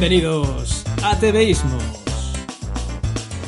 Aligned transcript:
Bienvenidos 0.00 0.84
a 1.02 1.18
TVismos. 1.18 1.82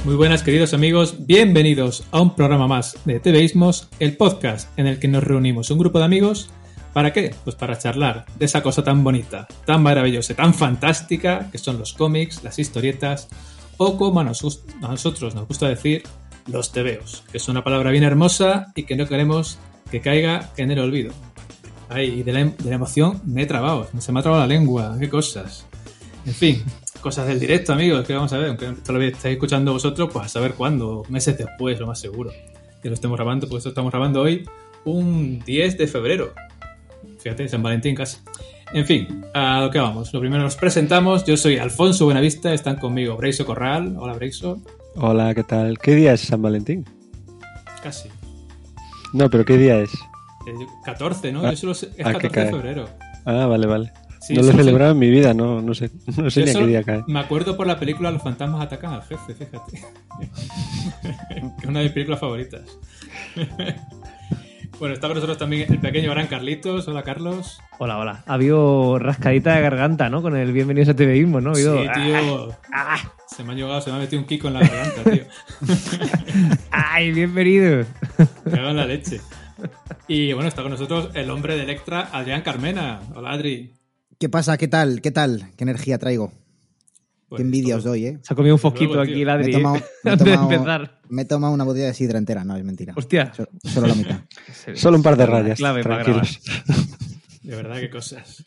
Muy 0.05 0.17
buenas 0.17 0.43
queridos 0.43 0.75
amigos, 0.75 1.15
bienvenidos 1.25 2.03
a 2.11 2.21
un 2.21 2.35
programa 2.35 2.67
más 2.67 2.97
de 3.05 3.21
TVismos, 3.21 3.89
el 4.01 4.17
podcast 4.17 4.69
en 4.77 4.89
el 4.89 4.99
que 4.99 5.07
nos 5.07 5.23
reunimos 5.23 5.71
un 5.71 5.79
grupo 5.79 6.01
de 6.01 6.07
amigos. 6.07 6.51
¿Para 6.93 7.13
qué? 7.13 7.33
Pues 7.45 7.55
para 7.55 7.79
charlar 7.79 8.27
de 8.37 8.47
esa 8.47 8.65
cosa 8.65 8.83
tan 8.83 9.05
bonita, 9.05 9.47
tan 9.65 9.81
maravillosa, 9.85 10.35
tan 10.35 10.53
fantástica 10.53 11.49
que 11.53 11.59
son 11.59 11.79
los 11.79 11.93
cómics, 11.93 12.43
las 12.43 12.59
historietas 12.59 13.29
o 13.77 13.97
como 13.97 14.19
a, 14.19 14.25
nos- 14.25 14.65
nosotros 14.81 15.37
nos 15.37 15.47
gusta 15.47 15.69
decir, 15.69 16.03
los 16.49 16.73
TVOs, 16.73 17.23
que 17.31 17.39
es 17.39 17.49
una 17.49 17.63
palabra 17.63 17.93
bien 17.93 18.03
hermosa 18.03 18.73
y 18.75 18.83
que 18.87 18.97
no 18.97 19.07
queremos 19.07 19.61
que 19.89 20.01
caiga 20.01 20.51
en 20.57 20.73
el 20.73 20.81
olvido. 20.81 21.13
Ay, 21.89 22.25
de 22.25 22.33
la, 22.33 22.45
de 22.45 22.71
la 22.71 22.75
emoción 22.75 23.21
me 23.25 23.43
he 23.43 23.47
trabado, 23.47 23.89
se 24.01 24.11
me 24.11 24.19
ha 24.19 24.23
trabado 24.25 24.43
la 24.43 24.49
lengua, 24.49 24.97
qué 24.99 25.09
cosas. 25.09 25.65
En 26.27 26.35
fin, 26.35 26.63
cosas 27.01 27.27
del 27.27 27.41
directo, 27.41 27.73
amigos, 27.73 28.07
que 28.07 28.15
vamos 28.15 28.33
a 28.33 28.39
ver, 28.39 28.49
aunque 28.49 28.69
esto 28.69 28.93
lo 28.93 29.01
estáis 29.03 29.35
escuchando 29.35 29.73
vosotros, 29.73 30.11
pues 30.13 30.27
a 30.27 30.29
saber 30.29 30.55
cuándo, 30.55 31.05
meses 31.09 31.37
después, 31.39 31.79
lo 31.81 31.87
más 31.87 31.99
seguro, 31.99 32.31
que 32.83 32.89
lo 32.89 32.95
estemos 32.95 33.17
grabando, 33.17 33.49
pues 33.49 33.61
esto 33.61 33.71
estamos 33.71 33.91
grabando 33.91 34.21
hoy, 34.21 34.45
un 34.85 35.41
10 35.41 35.79
de 35.79 35.87
febrero. 35.87 36.35
Fíjate, 37.19 37.49
San 37.49 37.63
Valentín 37.63 37.95
casi. 37.95 38.19
En 38.73 38.87
fin, 38.87 39.25
a 39.35 39.61
lo 39.61 39.71
que 39.71 39.79
vamos. 39.79 40.13
Lo 40.13 40.21
primero 40.21 40.43
nos 40.43 40.57
presentamos, 40.57 41.25
yo 41.25 41.37
soy 41.37 41.59
Alfonso 41.59 42.05
Buenavista, 42.05 42.55
están 42.55 42.77
conmigo 42.77 43.17
Breiso 43.17 43.45
Corral. 43.45 43.97
Hola 43.99 44.15
Breiso. 44.15 44.61
Hola, 44.97 45.35
¿qué 45.35 45.43
tal? 45.43 45.79
¿Qué 45.79 45.95
día 45.95 46.13
es 46.13 46.21
San 46.21 46.41
Valentín? 46.41 46.85
Casi. 47.83 48.09
No, 49.13 49.29
pero 49.29 49.45
¿qué 49.45 49.57
día 49.57 49.81
es? 49.81 49.93
Eh, 50.47 50.67
14, 50.85 51.33
¿no? 51.33 51.45
Ah, 51.45 51.51
yo 51.51 51.57
solo 51.57 51.75
sé, 51.75 51.91
es 51.97 52.07
ah, 52.07 52.13
14 52.13 52.29
que 52.31 52.41
de 52.41 52.51
febrero. 52.51 52.89
Ah, 53.25 53.47
vale, 53.47 53.67
vale. 53.67 53.93
Sí, 54.21 54.35
no 54.35 54.43
lo 54.43 54.51
sé- 54.53 54.57
celebrado 54.59 54.93
en 54.93 54.99
mi 54.99 55.09
vida, 55.11 55.33
no, 55.35 55.63
no 55.63 55.73
sé, 55.75 55.91
no 56.17 56.31
sé 56.31 56.45
ni 56.45 56.51
a 56.51 56.55
qué 56.55 56.67
día 56.67 56.83
cae. 56.83 57.03
Me 57.07 57.21
acuerdo 57.21 57.57
por 57.57 57.67
la 57.67 57.79
película 57.79 58.11
Los 58.11 58.23
fantasmas 58.23 58.63
atacan 58.63 58.93
al 58.93 59.03
jefe, 59.03 59.35
fíjate. 59.35 59.73
que 61.29 61.37
es 61.63 61.65
una 61.69 61.79
de 61.81 61.85
mis 61.87 61.93
películas 61.93 62.21
favoritas. 62.21 62.63
bueno, 64.79 64.95
está 64.95 65.07
con 65.09 65.15
nosotros 65.17 65.39
también 65.39 65.73
el 65.73 65.79
pequeño 65.81 66.11
gran 66.11 66.27
Carlitos. 66.27 66.87
Hola, 66.89 67.03
Carlos. 67.03 67.61
Hola, 67.79 67.99
hola. 67.99 68.23
Ha 68.27 68.35
habido 68.35 68.99
rascadita 68.99 69.55
de 69.55 69.63
garganta, 69.63 70.09
¿no? 70.11 70.21
Con 70.23 70.37
el 70.37 70.53
bienvenidos 70.53 70.91
a 70.91 70.95
TVismo, 70.97 71.41
¿no? 71.41 71.51
Ha 71.51 71.55
habido... 71.55 71.83
Sí, 71.83 71.89
tío. 71.95 72.49
Se 73.27 73.45
me 73.45 73.53
ha 73.53 73.57
llegado, 73.57 73.81
se 73.81 73.91
me 73.91 73.97
ha 73.97 74.01
metido 74.01 74.21
un 74.21 74.27
kiko 74.29 74.49
en 74.49 74.55
la 74.55 74.61
garganta, 74.61 75.11
tío. 75.11 75.25
¡Ay, 76.71 77.13
bienvenidos! 77.13 77.87
Me 78.45 78.51
cago 78.53 78.69
en 78.69 78.77
la 78.77 78.87
leche. 78.87 79.21
Y 80.09 80.33
bueno, 80.33 80.49
está 80.49 80.63
con 80.63 80.73
nosotros 80.73 81.11
el 81.15 81.31
hombre 81.31 81.57
de 81.57 81.63
Electra, 81.63 82.09
Adrián 82.13 82.43
Carmena. 82.43 83.01
Hola, 83.15 83.31
Adri. 83.33 83.73
¿Qué 84.21 84.29
pasa? 84.29 84.59
¿Qué 84.59 84.69
tal? 84.69 85.01
¿Qué 85.01 85.11
tal? 85.11 85.51
¿Qué 85.57 85.65
energía 85.65 85.97
traigo? 85.99 86.31
Pues, 87.31 87.39
Qué 87.39 87.43
envidia 87.43 87.71
todo- 87.75 87.79
os 87.79 87.85
doy, 87.85 88.05
¿eh? 88.05 88.19
Se 88.23 88.35
ha 88.35 88.37
comido 88.37 88.57
un 88.57 88.61
luego, 88.61 89.01
aquí 89.01 89.15
tío. 89.15 89.23
el 89.23 89.29
Adri, 89.31 89.45
Me 89.45 89.51
he 89.51 89.55
tomado- 89.63 89.77
¿eh? 89.77 89.85
me 90.05 90.11
he 90.11 90.13
antes 90.13 90.27
de 90.27 90.33
tomado- 90.35 90.53
empezar. 90.53 91.01
Me 91.09 91.23
he 91.23 91.25
tomado 91.25 91.55
una 91.55 91.65
botella 91.65 91.87
de 91.87 91.95
sidra 91.95 92.19
entera, 92.19 92.45
no, 92.45 92.55
es 92.55 92.63
mentira. 92.63 92.93
Hostia. 92.95 93.33
So- 93.33 93.49
Solo 93.65 93.87
la 93.87 93.95
mitad. 93.95 94.21
Solo 94.75 94.99
un 94.99 95.03
par 95.03 95.17
de 95.17 95.25
rayas, 95.25 95.59
clave 95.59 95.83
para 95.83 96.05
tranquilos. 96.05 96.39
De 97.43 97.57
verdad, 97.57 97.81
qué 97.81 97.89
cosas. 97.89 98.45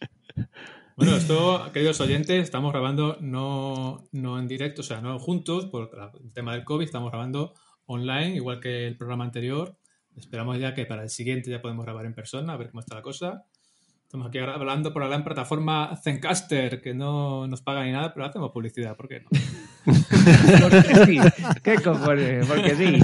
Bueno, 0.95 1.15
esto, 1.17 1.71
queridos 1.73 1.99
oyentes, 2.01 2.43
estamos 2.43 2.71
grabando 2.71 3.17
no, 3.19 4.07
no 4.11 4.37
en 4.39 4.47
directo, 4.47 4.81
o 4.81 4.83
sea, 4.83 5.01
no 5.01 5.17
juntos, 5.17 5.65
por 5.65 5.89
el 6.23 6.31
tema 6.31 6.53
del 6.53 6.63
COVID, 6.63 6.85
estamos 6.85 7.09
grabando 7.09 7.55
online, 7.87 8.35
igual 8.35 8.59
que 8.59 8.85
el 8.85 8.95
programa 8.95 9.23
anterior. 9.25 9.75
Esperamos 10.15 10.59
ya 10.59 10.75
que 10.75 10.85
para 10.85 11.01
el 11.01 11.09
siguiente 11.09 11.49
ya 11.49 11.59
podemos 11.63 11.83
grabar 11.83 12.05
en 12.05 12.13
persona, 12.13 12.53
a 12.53 12.57
ver 12.57 12.69
cómo 12.69 12.81
está 12.81 12.93
la 12.95 13.01
cosa. 13.01 13.45
Estamos 14.13 14.27
aquí 14.27 14.37
ahora 14.37 14.53
hablando 14.53 14.93
por 14.93 15.01
la 15.01 15.07
gran 15.07 15.23
plataforma 15.23 15.97
Zencaster, 16.03 16.83
que 16.83 16.93
no 16.93 17.47
nos 17.47 17.63
paga 17.63 17.83
ni 17.83 17.91
nada, 17.91 18.13
pero 18.13 18.27
hacemos 18.27 18.51
publicidad, 18.51 18.95
¿por 18.95 19.07
qué 19.07 19.21
no? 19.21 19.29
Porque 20.61 21.05
sí. 21.07 21.17
¿Qué 21.63 21.81
cojones? 21.81 22.45
Porque 22.45 22.75
sí. 22.75 22.99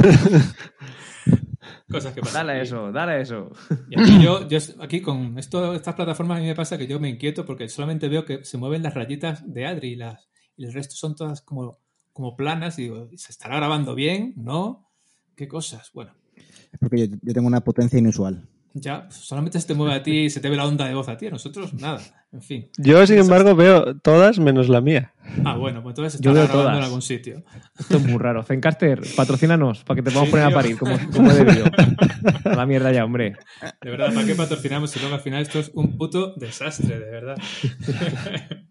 Cosas 1.90 2.14
que 2.14 2.22
pasan. 2.22 2.46
Dale 2.46 2.62
eso, 2.62 2.92
dale 2.92 3.22
eso. 3.22 3.50
Y 3.90 4.00
aquí 4.00 4.24
yo, 4.24 4.48
yo 4.48 4.60
aquí 4.82 5.02
con 5.02 5.40
esto, 5.40 5.74
estas 5.74 5.96
plataformas 5.96 6.38
a 6.38 6.42
mí 6.42 6.46
me 6.46 6.54
pasa 6.54 6.78
que 6.78 6.86
yo 6.86 7.00
me 7.00 7.10
inquieto 7.10 7.44
porque 7.44 7.68
solamente 7.70 8.08
veo 8.08 8.24
que 8.24 8.46
se 8.46 8.60
mueven 8.60 8.84
las 8.84 8.94
rayitas 8.94 9.52
de 9.52 9.66
Adri 9.66 9.94
y, 9.94 9.96
las, 9.96 10.30
y 10.58 10.66
el 10.66 10.74
resto 10.74 10.94
son 10.94 11.16
todas 11.16 11.42
como, 11.42 11.80
como 12.14 12.36
planas 12.36 12.78
y 12.78 12.84
digo, 12.84 13.10
¿se 13.16 13.32
estará 13.32 13.56
grabando 13.56 13.96
bien? 13.96 14.36
¿No? 14.38 14.88
¿Qué 15.36 15.48
cosas? 15.48 15.90
Bueno, 15.92 16.14
Es 16.36 16.78
porque 16.80 17.08
yo, 17.08 17.16
yo 17.24 17.34
tengo 17.34 17.48
una 17.48 17.62
potencia 17.62 17.98
inusual. 17.98 18.48
Ya 18.74 19.08
solamente 19.12 19.60
se 19.60 19.68
te 19.68 19.74
mueve 19.74 19.94
a 19.96 20.04
ti 20.04 20.26
y 20.26 20.30
se 20.30 20.40
te 20.40 20.50
ve 20.50 20.56
la 20.56 20.66
onda 20.66 20.88
de 20.88 20.94
voz 20.94 21.10
a 21.10 21.18
ti, 21.18 21.28
a 21.28 21.32
nosotros 21.32 21.74
nada. 21.74 22.00
En 22.32 22.42
fin. 22.44 22.70
Yo, 22.78 23.06
sin 23.08 23.18
embargo, 23.18 23.56
veo 23.56 23.96
todas 23.98 24.38
menos 24.38 24.70
la 24.70 24.82
mía. 24.82 25.14
Ah, 25.44 25.56
bueno, 25.58 25.82
pues 25.82 25.94
entonces 25.94 26.22
Yo 26.22 26.32
veo 26.34 26.44
grabando 26.44 26.64
todas. 26.64 26.78
en 26.78 26.84
algún 26.84 27.02
sitio. 27.02 27.44
Esto 27.80 27.98
es 27.98 28.04
muy 28.06 28.20
raro. 28.20 28.44
Zencaster, 28.44 29.02
patrocínanos 29.16 29.84
para 29.84 29.96
que 29.96 30.04
te 30.04 30.12
podamos 30.12 30.28
Sí, 30.28 30.32
poner 30.32 30.46
a 30.48 30.52
parir 30.52 30.78
como, 30.78 30.98
como 31.12 31.32
he 31.32 31.44
debido. 31.44 31.66
A 32.46 32.56
la 32.56 32.66
mierda 32.68 32.92
ya, 32.92 33.04
hombre. 33.06 33.36
De 33.82 33.90
verdad, 33.90 34.14
¿para 34.14 34.28
qué 34.28 34.36
patrocinamos 34.36 34.92
si 34.92 35.00
luego 35.00 35.16
al 35.16 35.22
final 35.22 35.42
esto 35.42 35.60
es 35.60 35.72
un 35.74 35.98
puto 35.98 36.34
desastre, 36.36 37.00
de 37.00 37.10
verdad? 37.12 37.38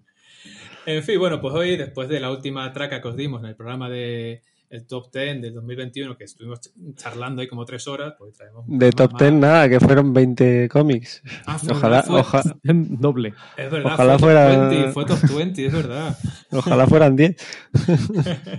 en 0.86 1.02
fin, 1.02 1.18
bueno, 1.18 1.40
pues 1.40 1.54
hoy, 1.54 1.76
después 1.76 2.08
de 2.08 2.20
la 2.20 2.30
última 2.30 2.72
traca 2.72 3.00
que 3.00 3.08
os 3.08 3.16
dimos 3.16 3.42
en 3.42 3.48
el 3.48 3.56
programa 3.56 3.88
de 3.88 4.42
el 4.70 4.86
Top 4.86 5.10
10 5.12 5.40
del 5.42 5.54
2021, 5.54 6.16
que 6.16 6.24
estuvimos 6.24 6.60
ch- 6.60 6.94
charlando 6.96 7.40
ahí 7.42 7.48
como 7.48 7.64
tres 7.64 7.86
horas, 7.88 8.14
pues 8.18 8.34
traemos 8.34 8.66
un 8.68 8.78
De 8.78 8.90
top 8.92 9.18
10, 9.18 9.32
más. 9.32 9.40
nada, 9.40 9.68
que 9.68 9.80
fueron 9.80 10.12
20 10.12 10.68
cómics. 10.68 11.22
Ah, 11.46 11.58
fue- 11.58 11.72
Ojalá, 11.72 12.02
fue- 12.02 12.20
oja- 12.20 12.42
Doble. 12.62 13.34
Es 13.56 13.70
verdad, 13.70 13.94
ojalá 13.94 14.18
fue 14.18 14.32
fuera- 14.32 14.54
top 14.54 14.70
20, 14.70 14.92
fue 14.92 15.04
top 15.06 15.18
20, 15.36 15.66
es 15.66 15.72
verdad. 15.72 16.18
ojalá 16.52 16.86
fueran 16.86 17.16
10. 17.16 17.36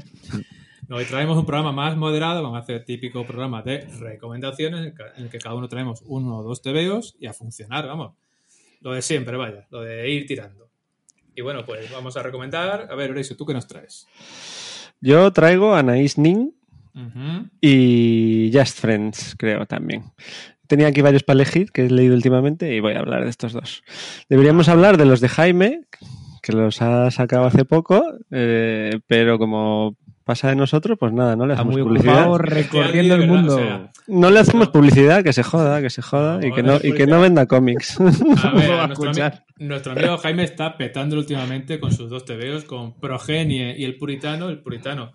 No, 0.88 0.96
hoy 0.96 1.06
traemos 1.06 1.38
un 1.38 1.46
programa 1.46 1.72
más 1.72 1.96
moderado, 1.96 2.42
vamos 2.42 2.58
a 2.58 2.64
hacer 2.64 2.84
típico 2.84 3.24
programa 3.24 3.62
de 3.62 3.82
recomendaciones, 4.00 4.80
en 4.80 4.86
el 4.88 4.94
que- 4.96 5.04
en 5.18 5.24
el 5.26 5.30
que 5.30 5.38
cada 5.38 5.54
uno 5.54 5.70
traemos 5.70 6.02
uno 6.08 6.38
o 6.40 6.44
dos 6.44 6.64
TVOs 6.64 7.16
y 7.20 7.28
a 7.28 7.34
funcionar, 7.34 7.86
vamos. 7.86 8.14
Lo 8.82 8.94
de 8.94 9.04
siempre, 9.04 9.38
vaya, 9.38 9.68
lo 9.70 9.82
de 9.82 10.10
ir 10.10 10.26
tirando. 10.26 10.68
Y 11.36 11.42
bueno, 11.42 11.64
pues 11.64 11.92
vamos 11.92 12.18
a 12.18 12.24
recomendar. 12.24 12.88
A 12.90 12.96
ver, 12.96 13.12
Horacio, 13.12 13.38
¿tú 13.38 13.46
qué 13.46 13.54
nos 13.54 13.68
traes? 13.68 14.08
Yo 15.02 15.32
traigo 15.32 15.74
a 15.74 15.80
Anais 15.80 16.18
Nin 16.18 16.54
Ujú. 16.94 17.50
y 17.62 18.52
Just 18.54 18.80
Friends, 18.80 19.36
creo 19.38 19.66
también. 19.66 20.04
Tenía 20.68 20.88
aquí 20.88 21.02
varios 21.02 21.24
para 21.24 21.36
elegir 21.36 21.72
que 21.72 21.86
he 21.86 21.90
leído 21.90 22.16
últimamente 22.16 22.76
y 22.76 22.80
voy 22.80 22.94
a 22.94 23.00
hablar 23.00 23.24
de 23.24 23.30
estos 23.30 23.54
dos. 23.54 23.84
Deberíamos 24.30 24.70
hablar 24.70 24.98
de 24.98 25.06
los 25.06 25.20
de 25.22 25.30
Jaime, 25.30 25.82
que 26.44 26.52
los 26.54 26.82
ha 26.82 27.10
sacado 27.12 27.46
hace 27.46 27.66
poco, 27.66 28.04
eh, 28.32 29.00
pero 29.08 29.40
como 29.40 29.96
pasa 30.30 30.50
de 30.50 30.56
nosotros, 30.56 30.98
pues 31.00 31.12
nada, 31.12 31.36
no 31.36 31.46
le 31.46 31.54
hacemos 31.54 31.74
muy 31.74 31.84
publicidad. 31.84 32.14
ocupado 32.28 32.38
recorriendo 32.38 33.16
el 33.16 33.28
mundo. 33.28 33.56
o 33.56 33.60
sea, 33.60 33.92
No 34.08 34.30
le 34.30 34.40
hacemos 34.40 34.68
No. 34.68 34.72
publicidad, 34.72 35.24
que 35.24 35.34
se 35.34 35.44
joda, 35.44 35.82
que 35.82 35.90
se 35.90 36.02
joda 36.02 36.40
No, 36.40 36.48
y, 36.48 36.54
que 36.54 36.64
no 36.64 36.78
y 36.82 36.94
que 36.94 37.08
no 37.08 37.20
venda 37.22 37.46
cómics. 37.48 38.00
A 38.00 38.04
ver, 38.04 38.12
a 38.72 38.88
nuestro, 38.88 39.10
escuchar. 39.10 39.44
ami- 39.58 39.68
nuestro 39.68 39.92
amigo 39.94 40.18
Jaime 40.20 40.44
está 40.44 40.78
petándolo 40.78 41.22
últimamente 41.22 41.80
con 41.80 41.92
sus 41.92 42.10
dos 42.10 42.26
TVOs, 42.26 42.66
con 42.66 43.00
Progenie 43.00 43.76
y 43.78 43.84
El 43.86 43.98
Puritano. 43.98 44.50
El 44.50 44.62
Puritano, 44.62 45.12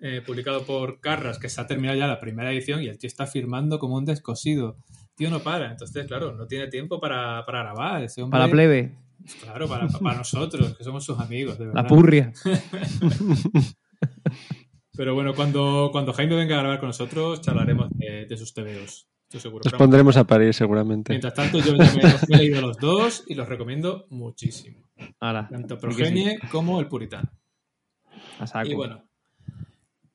eh, 0.00 0.22
publicado 0.24 0.64
por 0.64 1.00
Carras, 1.00 1.38
que 1.38 1.48
se 1.48 1.60
ha 1.60 1.66
terminado 1.66 1.98
ya 1.98 2.06
la 2.06 2.20
primera 2.20 2.52
edición 2.52 2.82
y 2.82 2.88
el 2.88 2.98
tío 2.98 3.08
está 3.08 3.26
firmando 3.26 3.78
como 3.78 3.96
un 3.96 4.04
descosido. 4.04 4.76
Tío 5.16 5.30
no 5.30 5.40
para, 5.40 5.70
entonces, 5.72 6.06
claro, 6.06 6.32
no 6.32 6.46
tiene 6.46 6.68
tiempo 6.68 7.00
para, 7.00 7.44
para 7.44 7.62
grabar. 7.64 8.04
Ese 8.04 8.22
hombre, 8.22 8.36
Para 8.36 8.46
la 8.46 8.52
plebe. 8.52 8.94
Claro, 9.42 9.66
para, 9.66 9.88
para 9.88 10.18
nosotros, 10.18 10.76
que 10.78 10.84
somos 10.84 11.04
sus 11.04 11.18
amigos, 11.18 11.58
de 11.58 11.66
verdad. 11.66 11.82
La 11.82 11.88
purria. 11.88 12.32
Pero 14.98 15.14
bueno, 15.14 15.32
cuando, 15.32 15.90
cuando 15.92 16.12
Jaime 16.12 16.34
venga 16.34 16.56
a 16.56 16.58
grabar 16.58 16.80
con 16.80 16.88
nosotros, 16.88 17.40
charlaremos 17.40 17.88
de, 17.90 18.26
de 18.26 18.36
sus 18.36 18.52
TVOs. 18.52 19.08
Estoy 19.28 19.40
seguro. 19.40 19.62
Nos 19.64 19.74
pondremos 19.74 20.16
a 20.16 20.24
parir 20.24 20.52
seguramente. 20.52 21.12
Mientras 21.12 21.34
tanto, 21.34 21.60
yo 21.60 21.76
ya 21.76 21.84
me, 21.94 22.02
me 22.02 22.34
he 22.34 22.38
leído 22.38 22.60
los 22.60 22.78
dos 22.78 23.22
y 23.28 23.36
los 23.36 23.48
recomiendo 23.48 24.06
muchísimo. 24.10 24.78
Ahora, 25.20 25.46
Tanto 25.48 25.76
sí. 25.76 25.80
Progenie 25.82 26.40
como 26.50 26.80
El 26.80 26.88
Puritano. 26.88 27.30
A 28.40 28.48
saco. 28.48 28.68
Y 28.68 28.74
bueno, 28.74 29.04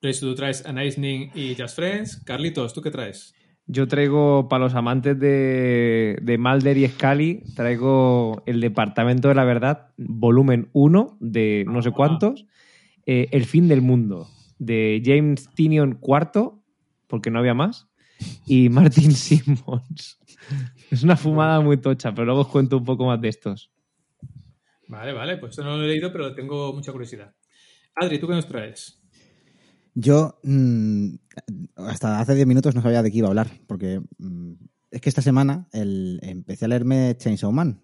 tú 0.02 0.36
traes 0.36 0.66
a 0.66 0.74
Ning 0.74 1.30
y 1.34 1.56
Just 1.56 1.78
Friends. 1.78 2.18
Carlitos, 2.26 2.74
¿tú 2.74 2.82
qué 2.82 2.92
traes? 2.92 3.34
Yo 3.68 3.88
traigo 3.88 4.50
para 4.50 4.66
los 4.66 4.76
amantes 4.76 5.18
de, 5.18 6.20
de 6.22 6.38
Mulder 6.38 6.78
y 6.78 6.90
Scully, 6.90 7.44
traigo 7.56 8.44
El 8.46 8.60
Departamento 8.60 9.30
de 9.30 9.36
la 9.36 9.46
Verdad, 9.46 9.92
volumen 9.96 10.68
1 10.74 11.18
de 11.22 11.64
no 11.70 11.82
sé 11.82 11.88
Ah. 11.88 11.94
cuántos, 11.96 12.46
eh, 13.06 13.30
El 13.32 13.46
fin 13.46 13.70
del 13.70 13.82
mundo, 13.82 14.28
de 14.66 15.02
James 15.04 15.50
Tinion 15.56 16.00
IV, 16.02 16.52
porque 17.08 17.30
no 17.32 17.40
había 17.40 17.54
más, 17.54 17.88
y 18.46 18.70
Martin 18.70 19.12
Simmons. 19.12 20.20
Es 20.92 21.04
una 21.04 21.16
fumada 21.18 21.62
muy 21.62 21.78
tocha, 21.78 22.12
pero 22.14 22.26
luego 22.26 22.42
os 22.42 22.48
cuento 22.48 22.78
un 22.78 22.84
poco 22.84 23.06
más 23.06 23.20
de 23.22 23.30
estos. 23.30 23.72
Vale, 24.88 25.14
vale, 25.14 25.38
pues 25.38 25.52
esto 25.52 25.64
no 25.64 25.78
lo 25.78 25.84
he 25.84 25.88
leído, 25.88 26.12
pero 26.12 26.36
tengo 26.36 26.74
mucha 26.74 26.92
curiosidad. 26.92 27.34
Adri, 27.96 28.20
¿tú 28.20 28.28
qué 28.28 28.34
nos 28.34 28.48
traes? 28.48 29.00
Yo 29.96 30.40
mm, 30.44 31.16
hasta 31.78 32.20
hace 32.20 32.36
10 32.36 32.48
minutos 32.48 32.74
no 32.76 32.82
sabía 32.82 33.02
de 33.04 33.12
qué 33.12 33.20
iba 33.20 33.28
a 33.28 33.30
hablar, 33.32 33.50
porque 33.68 34.02
mm, 34.18 34.54
es 34.92 35.02
que 35.02 35.10
esta 35.10 35.22
semana 35.22 35.68
el- 35.72 36.20
empecé 36.24 36.66
a 36.66 36.68
leerme 36.68 37.16
Chainsaw 37.18 37.52
Man 37.52 37.82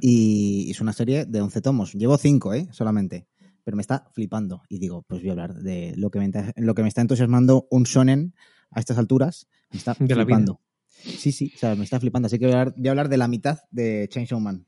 y 0.00 0.70
es 0.70 0.80
una 0.80 0.92
serie 0.94 1.26
de 1.26 1.40
11 1.42 1.60
tomos. 1.60 1.92
Llevo 1.94 2.16
5, 2.16 2.54
¿eh? 2.54 2.68
Solamente. 2.72 3.26
Pero 3.70 3.76
me 3.76 3.82
está 3.82 4.08
flipando. 4.12 4.62
Y 4.68 4.80
digo, 4.80 5.02
pues 5.06 5.20
voy 5.20 5.28
a 5.28 5.32
hablar 5.32 5.54
de 5.54 5.94
lo 5.96 6.10
que 6.10 6.18
me, 6.18 6.28
enta- 6.28 6.52
lo 6.56 6.74
que 6.74 6.82
me 6.82 6.88
está 6.88 7.02
entusiasmando 7.02 7.68
un 7.70 7.84
shonen 7.84 8.34
a 8.72 8.80
estas 8.80 8.98
alturas. 8.98 9.46
Me 9.70 9.78
está 9.78 9.94
De 10.00 10.12
flipando. 10.12 10.60
Sí, 10.88 11.30
sí, 11.30 11.52
o 11.54 11.58
sea, 11.58 11.76
me 11.76 11.84
está 11.84 12.00
flipando. 12.00 12.26
Así 12.26 12.40
que 12.40 12.46
voy 12.46 12.54
a 12.56 12.60
hablar, 12.62 12.74
voy 12.76 12.88
a 12.88 12.90
hablar 12.90 13.08
de 13.08 13.16
la 13.16 13.28
mitad 13.28 13.60
de 13.70 14.08
Chainsaw 14.10 14.40
Man. 14.40 14.66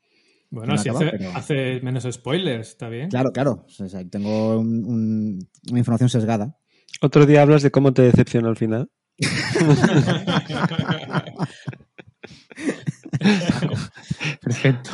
Bueno, 0.51 0.75
No 0.75 0.79
si 0.79 0.89
acaba, 0.89 1.05
hace, 1.05 1.19
pero- 1.19 1.33
hace 1.35 1.81
menos 1.83 2.07
spoilers, 2.13 2.69
está 2.69 2.89
bien. 2.89 3.09
Claro, 3.11 3.33
claro. 3.33 3.67
O 3.67 3.89
sea, 3.89 4.09
tengo 4.09 4.61
un- 4.61 4.85
un- 4.85 5.49
una 5.71 5.79
información 5.81 6.09
sesgada. 6.09 6.57
Otro 7.01 7.27
día 7.27 7.43
hablas 7.43 7.63
de 7.63 7.73
cómo 7.73 7.93
te 7.93 8.03
decepcionó 8.03 8.51
al 8.51 8.57
final. 8.57 8.89
Perfecto. 14.41 14.91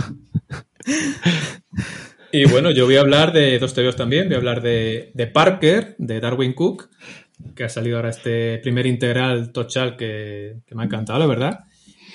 Y 2.31 2.45
bueno, 2.47 2.71
yo 2.71 2.85
voy 2.85 2.97
a 2.97 3.01
hablar 3.01 3.33
de 3.33 3.59
dos 3.59 3.73
TVOs 3.75 3.97
también. 3.97 4.27
Voy 4.27 4.35
a 4.35 4.39
hablar 4.39 4.61
de, 4.61 5.11
de 5.15 5.27
Parker, 5.27 5.95
de 5.99 6.21
Darwin 6.21 6.53
Cook, 6.53 6.89
que 7.55 7.65
ha 7.65 7.69
salido 7.69 7.97
ahora 7.97 8.11
este 8.11 8.59
primer 8.59 8.87
integral 8.87 9.53
tochal 9.53 9.97
que, 9.97 10.59
que 10.67 10.75
me 10.75 10.83
ha 10.83 10.87
encantado, 10.87 11.19
la 11.19 11.27
verdad. 11.27 11.61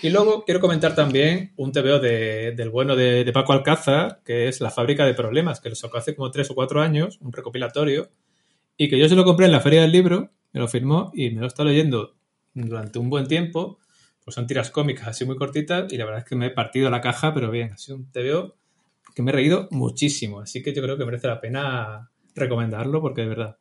Y 0.03 0.09
luego 0.09 0.43
quiero 0.43 0.59
comentar 0.59 0.93
también 0.95 1.53
un 1.55 1.71
TVO 1.71 1.99
de- 1.99 2.51
del 2.55 2.69
bueno 2.69 2.95
de, 2.95 3.23
de 3.23 3.31
Paco 3.31 3.53
Alcázar, 3.53 4.21
que 4.25 4.47
es 4.49 4.59
La 4.61 4.69
fábrica 4.69 5.05
de 5.05 5.13
problemas, 5.13 5.61
que 5.61 5.69
lo 5.69 5.75
sacó 5.75 5.97
hace 5.97 6.13
como 6.15 6.29
tres 6.29 6.51
o 6.51 6.55
cuatro 6.55 6.81
años, 6.81 7.17
un 7.21 7.31
recopilatorio, 7.31 8.09
y 8.77 8.89
que 8.89 8.99
yo 8.99 9.07
se 9.07 9.15
lo 9.15 9.23
compré 9.23 9.45
en 9.45 9.51
la 9.53 9.61
feria 9.61 9.81
del 9.81 9.91
libro, 9.91 10.31
me 10.51 10.59
lo 10.59 10.67
firmó 10.67 11.11
y 11.15 11.31
me 11.31 11.41
lo 11.41 11.47
está 11.47 11.63
leyendo 11.63 12.15
durante 12.53 12.99
un 12.99 13.09
buen 13.09 13.27
tiempo. 13.27 13.79
Pues 14.23 14.35
son 14.35 14.45
tiras 14.47 14.71
cómicas 14.71 15.07
así 15.07 15.25
muy 15.25 15.35
cortitas 15.37 15.91
y 15.91 15.97
la 15.97 16.05
verdad 16.05 16.19
es 16.19 16.25
que 16.25 16.35
me 16.35 16.47
he 16.47 16.49
partido 16.49 16.89
la 16.89 17.01
caja, 17.01 17.33
pero 17.33 17.49
bien, 17.51 17.71
ha 17.73 17.77
sido 17.77 17.97
un 17.97 18.11
TVO 18.11 18.55
que 19.15 19.21
me 19.21 19.31
he 19.31 19.33
reído 19.33 19.67
muchísimo. 19.71 20.41
Así 20.41 20.61
que 20.61 20.73
yo 20.73 20.81
creo 20.81 20.97
que 20.97 21.05
merece 21.05 21.27
la 21.27 21.39
pena 21.39 22.11
recomendarlo 22.35 23.01
porque 23.01 23.21
de 23.21 23.27
verdad, 23.27 23.57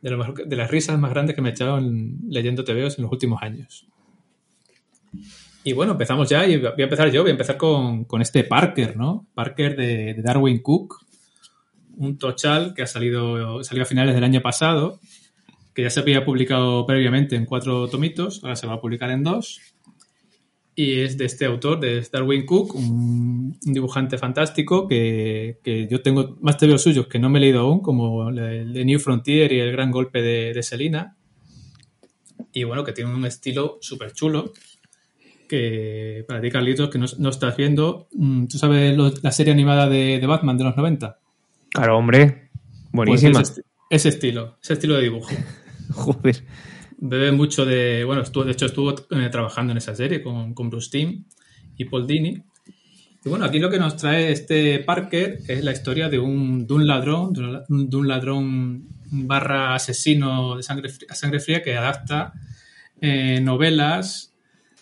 de, 0.00 0.56
las 0.56 0.70
risas 0.70 0.98
más 0.98 1.10
grandes 1.10 1.34
que 1.34 1.42
me 1.42 1.50
he 1.50 1.52
echado 1.52 1.78
en- 1.78 2.18
leyendo 2.28 2.64
TVOs 2.64 2.98
en 2.98 3.02
los 3.04 3.12
últimos 3.12 3.42
años. 3.42 3.86
Y 5.62 5.72
bueno, 5.72 5.92
empezamos 5.92 6.28
ya 6.28 6.46
y 6.46 6.58
voy 6.58 6.72
a 6.78 6.82
empezar 6.84 7.10
yo, 7.10 7.22
voy 7.22 7.30
a 7.30 7.32
empezar 7.32 7.56
con, 7.56 8.04
con 8.04 8.20
este 8.20 8.44
Parker, 8.44 8.96
¿no? 8.96 9.26
Parker 9.34 9.76
de, 9.76 10.14
de 10.14 10.22
Darwin 10.22 10.60
Cook, 10.60 11.06
un 11.96 12.18
tochal 12.18 12.74
que 12.74 12.82
ha 12.82 12.86
salido, 12.86 13.62
salió 13.64 13.84
a 13.84 13.86
finales 13.86 14.14
del 14.14 14.24
año 14.24 14.42
pasado, 14.42 15.00
que 15.74 15.82
ya 15.82 15.90
se 15.90 16.00
había 16.00 16.24
publicado 16.24 16.84
previamente 16.86 17.36
en 17.36 17.46
cuatro 17.46 17.88
tomitos, 17.88 18.40
ahora 18.42 18.56
se 18.56 18.66
va 18.66 18.74
a 18.74 18.80
publicar 18.80 19.10
en 19.10 19.22
dos. 19.22 19.60
Y 20.76 21.00
es 21.00 21.16
de 21.16 21.26
este 21.26 21.44
autor, 21.44 21.78
de 21.78 22.00
Darwin 22.12 22.44
Cook, 22.44 22.74
un, 22.74 23.56
un 23.64 23.72
dibujante 23.72 24.18
fantástico 24.18 24.88
que, 24.88 25.60
que 25.62 25.86
yo 25.88 26.02
tengo 26.02 26.36
más 26.40 26.56
tebeos 26.56 26.82
suyos 26.82 27.06
que 27.06 27.20
no 27.20 27.30
me 27.30 27.38
he 27.38 27.42
leído 27.42 27.60
aún, 27.60 27.80
como 27.80 28.28
el 28.30 28.72
de 28.72 28.84
New 28.84 28.98
Frontier 28.98 29.52
y 29.52 29.60
el 29.60 29.70
gran 29.70 29.92
golpe 29.92 30.20
de, 30.20 30.52
de 30.52 30.62
Selina. 30.64 31.16
Y 32.52 32.64
bueno, 32.64 32.82
que 32.82 32.92
tiene 32.92 33.14
un 33.14 33.24
estilo 33.24 33.78
súper 33.80 34.12
chulo. 34.12 34.52
Que 35.48 36.24
para 36.26 36.40
ti, 36.40 36.50
Carlitos, 36.50 36.88
que 36.88 36.98
no, 36.98 37.06
no 37.18 37.28
estás 37.28 37.56
viendo, 37.56 38.08
mm, 38.12 38.46
¿tú 38.46 38.58
sabes 38.58 38.96
lo- 38.96 39.12
la 39.22 39.30
serie 39.30 39.52
animada 39.52 39.88
de, 39.88 40.18
de 40.18 40.26
Batman 40.26 40.56
de 40.56 40.64
los 40.64 40.76
90? 40.76 41.18
Claro, 41.70 41.98
hombre. 41.98 42.48
Pues 42.92 42.92
Buenísima. 42.92 43.42
ese 43.90 44.08
estilo, 44.08 44.56
ese 44.62 44.72
estilo 44.72 44.94
de 44.94 45.02
dibujo. 45.02 45.30
Joder. 45.92 46.44
Bebe 46.98 47.32
mucho 47.32 47.64
de. 47.64 48.04
Bueno, 48.04 48.22
estuvo, 48.22 48.44
de 48.44 48.52
hecho, 48.52 48.66
estuvo 48.66 48.94
eh, 49.10 49.28
trabajando 49.30 49.72
en 49.72 49.78
esa 49.78 49.94
serie 49.94 50.22
con, 50.22 50.54
con 50.54 50.70
Bruce 50.70 50.90
Timm 50.90 51.24
y 51.76 51.84
Paul 51.86 52.06
Dini. 52.06 52.42
Y 53.24 53.28
bueno, 53.28 53.46
aquí 53.46 53.58
lo 53.58 53.70
que 53.70 53.78
nos 53.78 53.96
trae 53.96 54.30
este 54.32 54.80
Parker 54.80 55.38
es 55.48 55.64
la 55.64 55.72
historia 55.72 56.08
de 56.08 56.18
un, 56.18 56.66
de 56.66 56.74
un 56.74 56.86
ladrón, 56.86 57.32
de 57.32 57.96
un, 57.96 58.06
ladrón 58.06 58.86
barra 59.10 59.74
asesino 59.74 60.56
de 60.56 60.62
sangre, 60.62 60.90
a 61.08 61.14
sangre 61.14 61.40
fría 61.40 61.62
que 61.62 61.74
adapta 61.74 62.34
eh, 63.00 63.40
novelas 63.40 64.34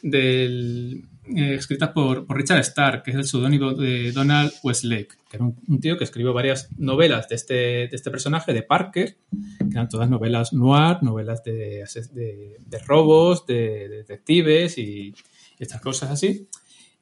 del, 0.03 1.05
eh, 1.27 1.55
escritas 1.55 1.91
por, 1.91 2.27
por 2.27 2.37
Richard 2.37 2.61
Stark, 2.61 3.03
que 3.03 3.11
es 3.13 3.17
el 3.17 3.25
seudónimo 3.25 3.75
de 3.75 4.13
Donald 4.13 4.53
Westlake, 4.63 5.17
que 5.31 5.37
era 5.37 5.45
un, 5.45 5.57
un 5.69 5.81
tío 5.81 5.97
que 5.97 6.05
escribió 6.05 6.33
varias 6.33 6.69
novelas 6.79 7.29
de 7.29 7.35
este, 7.37 7.55
de 7.55 7.89
este 7.93 8.11
personaje, 8.11 8.53
de 8.53 8.63
Parker, 8.63 9.17
que 9.31 9.71
eran 9.71 9.89
todas 9.89 10.11
novelas 10.11 10.53
noir, 10.53 10.99
novelas 11.03 11.43
de, 11.45 11.85
de- 12.13 12.57
de 12.67 12.79
robos, 12.81 13.47
de 13.47 13.89
detectives 13.89 14.79
y, 14.79 14.83
y 15.09 15.15
estas 15.59 15.81
cosas 15.81 16.11
así. 16.11 16.49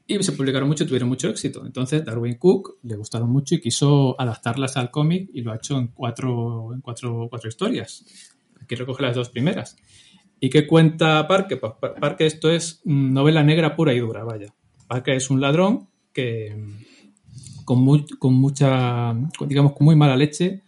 Y 0.07 0.21
se 0.25 0.33
publicaron 0.33 0.69
mucho 0.69 0.83
y 0.83 0.87
tuvieron 0.89 1.09
mucho 1.09 1.29
éxito. 1.29 1.65
Entonces 1.65 2.05
Darwin 2.05 2.35
Cook 2.35 2.79
le 2.83 2.97
gustaron 2.97 3.31
mucho 3.31 3.55
y 3.55 3.61
quiso 3.61 4.21
adaptarlas 4.21 4.77
al 4.77 4.91
cómic 4.91 5.31
y 5.33 5.43
lo 5.43 5.53
ha 5.53 5.57
hecho 5.57 5.79
en 5.79 5.87
cuatro, 5.89 6.75
en 6.75 6.81
cuatro, 6.81 7.29
cuatro 7.31 7.49
historias. 7.49 8.05
Aquí 8.61 8.75
recoge 8.75 9.03
las 9.05 9.15
dos 9.15 9.29
primeras. 9.31 9.77
¿Y 10.41 10.49
qué 10.51 10.67
cuenta 10.67 11.27
Parker? 11.29 11.61
Pues 11.61 11.73
Pa- 11.81 11.95
Parker 11.95 12.27
esto 12.27 12.51
es 12.51 12.81
mm, 12.85 13.13
novela 13.13 13.43
negra 13.43 13.77
pura 13.77 13.93
y 13.93 14.01
dura, 14.01 14.25
vaya. 14.25 14.53
Parker 14.89 15.15
es 15.15 15.31
un 15.31 15.41
ladrón 15.41 15.89
que 16.13 16.55
mm, 16.57 17.65
con, 17.65 18.07
con 18.19 18.35
mucha, 18.35 19.15
digamos, 19.47 19.73
con 19.75 19.85
muy 19.85 19.97
mala 19.97 20.17
leche, 20.17 20.63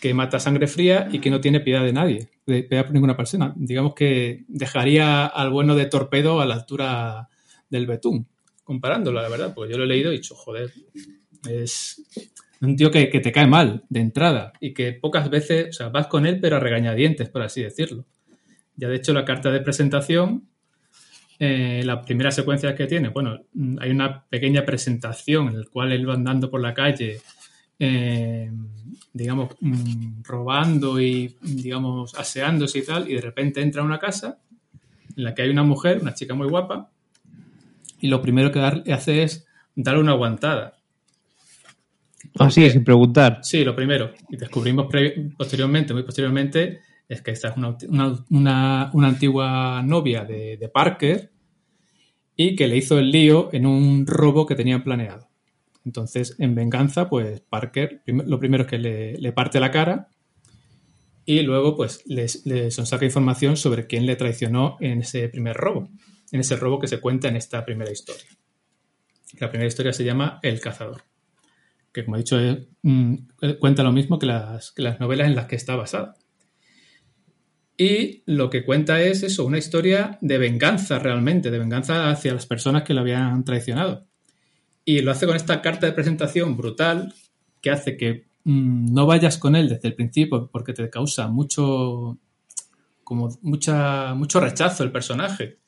que 0.00 0.14
mata 0.14 0.40
sangre 0.40 0.66
fría 0.66 1.08
y 1.12 1.18
que 1.20 1.30
no 1.30 1.40
tiene 1.40 1.60
piedad 1.60 1.84
de 1.84 1.92
nadie, 1.92 2.28
de 2.46 2.62
piedad 2.64 2.84
por 2.84 2.94
ninguna 2.94 3.16
persona. 3.16 3.52
Digamos 3.56 3.94
que 3.94 4.44
dejaría 4.48 5.26
al 5.26 5.50
bueno 5.50 5.76
de 5.76 5.86
Torpedo 5.86 6.40
a 6.40 6.46
la 6.46 6.54
altura 6.54 7.28
del 7.70 7.86
Betún, 7.86 8.26
comparándolo, 8.64 9.20
la 9.22 9.28
verdad, 9.28 9.54
porque 9.54 9.72
yo 9.72 9.78
lo 9.78 9.84
he 9.84 9.88
leído 9.88 10.10
y 10.10 10.14
he 10.14 10.18
dicho, 10.18 10.34
joder, 10.34 10.72
es 11.48 12.02
un 12.60 12.74
tío 12.76 12.90
que, 12.90 13.08
que 13.10 13.20
te 13.20 13.30
cae 13.32 13.46
mal 13.46 13.84
de 13.88 14.00
entrada 14.00 14.52
y 14.60 14.72
que 14.74 14.92
pocas 14.92 15.30
veces, 15.30 15.68
o 15.68 15.72
sea, 15.72 15.88
vas 15.90 16.06
con 16.08 16.26
él 16.26 16.40
pero 16.40 16.56
a 16.56 16.60
regañadientes, 16.60 17.28
por 17.28 17.42
así 17.42 17.62
decirlo. 17.62 18.04
Ya 18.76 18.88
de 18.88 18.96
hecho 18.96 19.12
la 19.12 19.24
carta 19.24 19.50
de 19.50 19.60
presentación, 19.60 20.48
eh, 21.38 21.82
la 21.84 22.02
primera 22.02 22.30
secuencia 22.30 22.74
que 22.74 22.86
tiene, 22.86 23.08
bueno, 23.08 23.40
mm, 23.54 23.78
hay 23.80 23.90
una 23.90 24.24
pequeña 24.24 24.64
presentación 24.64 25.48
en 25.48 25.60
la 25.60 25.66
cual 25.66 25.92
él 25.92 26.08
va 26.08 26.14
andando 26.14 26.50
por 26.50 26.60
la 26.60 26.72
calle, 26.72 27.20
eh, 27.78 28.50
digamos, 29.12 29.56
mm, 29.60 30.22
robando 30.22 31.00
y, 31.00 31.36
digamos, 31.42 32.14
aseándose 32.14 32.78
y 32.78 32.84
tal, 32.84 33.10
y 33.10 33.14
de 33.14 33.20
repente 33.20 33.60
entra 33.60 33.82
a 33.82 33.84
una 33.84 33.98
casa 33.98 34.38
en 35.16 35.24
la 35.24 35.34
que 35.34 35.42
hay 35.42 35.50
una 35.50 35.64
mujer, 35.64 35.98
una 36.00 36.14
chica 36.14 36.34
muy 36.34 36.48
guapa, 36.48 36.90
y 38.00 38.08
lo 38.08 38.22
primero 38.22 38.50
que 38.50 38.60
hace 38.60 39.22
es 39.22 39.46
darle 39.74 40.00
una 40.00 40.12
aguantada. 40.12 40.76
Así, 42.38 42.70
sin 42.70 42.84
preguntar. 42.84 43.40
Sí, 43.42 43.64
lo 43.64 43.74
primero. 43.74 44.12
Y 44.30 44.36
descubrimos 44.36 44.86
posteriormente, 45.36 45.92
muy 45.92 46.02
posteriormente, 46.02 46.80
es 47.08 47.22
que 47.22 47.30
esta 47.32 47.48
es 47.48 47.56
una, 47.56 47.76
una- 48.30 48.90
una- 48.92 49.08
antigua 49.08 49.82
novia 49.84 50.24
de, 50.24 50.56
de 50.56 50.68
Parker 50.68 51.32
y 52.36 52.56
que 52.56 52.66
le 52.68 52.76
hizo 52.76 52.98
el 52.98 53.10
lío 53.10 53.50
en 53.52 53.66
un 53.66 54.06
robo 54.06 54.46
que 54.46 54.54
tenían 54.54 54.82
planeado. 54.82 55.28
Entonces, 55.84 56.36
en 56.38 56.54
venganza, 56.54 57.08
pues 57.08 57.40
Parker 57.40 58.02
lo 58.06 58.38
primero 58.38 58.62
es 58.64 58.68
que 58.70 58.78
le, 58.78 59.18
le 59.18 59.32
parte 59.32 59.60
la 59.60 59.70
cara 59.70 60.08
y 61.24 61.42
luego 61.42 61.76
pues 61.76 62.02
le 62.06 62.70
sonsaca 62.70 63.04
información 63.04 63.56
sobre 63.56 63.86
quién 63.86 64.06
le 64.06 64.16
traicionó 64.16 64.76
en 64.80 65.00
ese 65.02 65.28
primer 65.28 65.56
robo, 65.56 65.88
en 66.32 66.40
ese 66.40 66.56
robo 66.56 66.78
que 66.78 66.88
se 66.88 67.00
cuenta 67.00 67.28
en 67.28 67.36
esta 67.36 67.64
primera 67.64 67.90
historia. 67.92 68.24
La 69.38 69.48
primera 69.50 69.68
historia 69.68 69.92
se 69.92 70.04
llama 70.04 70.38
El 70.42 70.60
cazador. 70.60 71.02
que 71.92 72.04
como 72.04 72.16
he 72.16 72.20
dicho, 72.20 72.38
mm, 72.82 73.14
cuenta 73.60 73.82
lo 73.82 73.92
mismo 73.92 74.18
que 74.18 74.26
las, 74.26 74.72
que 74.72 74.82
las 74.82 74.98
novelas 75.00 75.26
en 75.28 75.34
las 75.34 75.46
que 75.46 75.56
está 75.56 75.76
basada. 75.76 76.14
Y 77.76 78.22
lo 78.26 78.50
que 78.50 78.64
cuenta 78.64 79.00
es 79.02 79.22
eso, 79.22 79.46
una 79.46 79.58
historia 79.58 80.18
de 80.20 80.38
venganza 80.38 80.98
realmente, 80.98 81.50
de 81.50 81.58
venganza 81.58 82.10
hacia 82.10 82.34
las 82.34 82.46
personas 82.46 82.82
que 82.82 82.94
lo 82.94 83.00
habían 83.00 83.44
traicionado. 83.44 84.06
Y 84.84 85.00
lo 85.00 85.10
hace 85.10 85.26
con 85.26 85.36
esta 85.36 85.62
carta 85.62 85.86
de 85.86 85.92
presentación 85.92 86.56
brutal 86.56 87.14
que 87.60 87.70
hace 87.70 87.96
que 87.96 88.26
mm, 88.44 88.92
no 88.92 89.06
vayas 89.06 89.38
con 89.38 89.56
él 89.56 89.68
desde 89.68 89.88
el 89.88 89.94
principio 89.94 90.50
porque 90.52 90.72
te 90.72 90.90
causa 90.90 91.28
mucho 91.28 92.18
como 93.04 93.28
mucha, 93.42 94.14
mucho 94.14 94.40
rechazo 94.40 94.84
el 94.84 94.92
personaje. 94.92 95.58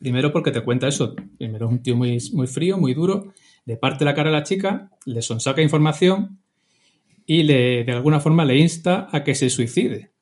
Primero 0.00 0.32
porque 0.32 0.50
te 0.50 0.62
cuenta 0.62 0.88
eso. 0.88 1.14
Primero 1.38 1.66
es 1.66 1.72
un 1.72 1.82
tío 1.82 1.96
muy, 1.96 2.18
muy 2.32 2.46
frío, 2.46 2.78
muy 2.78 2.94
duro. 2.94 3.32
Le 3.64 3.76
parte 3.76 4.04
la 4.04 4.14
cara 4.14 4.30
a 4.30 4.32
la 4.32 4.42
chica, 4.42 4.90
le 5.04 5.22
sonsaca 5.22 5.62
información 5.62 6.40
y 7.26 7.42
le, 7.42 7.84
de 7.84 7.92
alguna 7.92 8.20
forma 8.20 8.44
le 8.44 8.58
insta 8.58 9.08
a 9.10 9.24
que 9.24 9.34
se 9.34 9.50
suicide. 9.50 10.12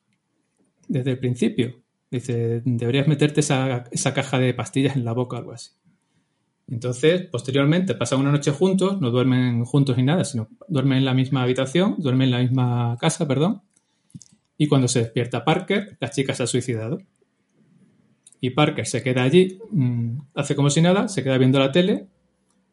Desde 0.87 1.11
el 1.11 1.19
principio. 1.19 1.81
Dice, 2.11 2.61
deberías 2.65 3.07
meterte 3.07 3.39
esa, 3.41 3.85
esa 3.91 4.13
caja 4.13 4.39
de 4.39 4.53
pastillas 4.53 4.95
en 4.95 5.05
la 5.05 5.13
boca 5.13 5.37
o 5.37 5.39
algo 5.39 5.51
así. 5.51 5.71
Entonces, 6.67 7.23
posteriormente, 7.23 7.93
pasan 7.93 8.19
una 8.19 8.31
noche 8.31 8.51
juntos, 8.51 8.99
no 8.99 9.11
duermen 9.11 9.65
juntos 9.65 9.97
ni 9.97 10.03
nada, 10.03 10.23
sino 10.23 10.47
duermen 10.67 10.99
en 10.99 11.05
la 11.05 11.13
misma 11.13 11.43
habitación, 11.43 11.95
duermen 11.99 12.27
en 12.27 12.31
la 12.31 12.39
misma 12.39 12.97
casa, 12.99 13.27
perdón. 13.27 13.61
Y 14.57 14.67
cuando 14.67 14.87
se 14.87 14.99
despierta 14.99 15.45
Parker, 15.45 15.97
la 15.99 16.09
chica 16.09 16.33
se 16.33 16.43
ha 16.43 16.47
suicidado. 16.47 16.99
Y 18.41 18.51
Parker 18.51 18.85
se 18.85 19.03
queda 19.03 19.23
allí, 19.23 19.59
mm, 19.71 20.17
hace 20.35 20.55
como 20.55 20.69
si 20.69 20.81
nada, 20.81 21.07
se 21.07 21.23
queda 21.23 21.37
viendo 21.37 21.59
la 21.59 21.71
tele 21.71 22.07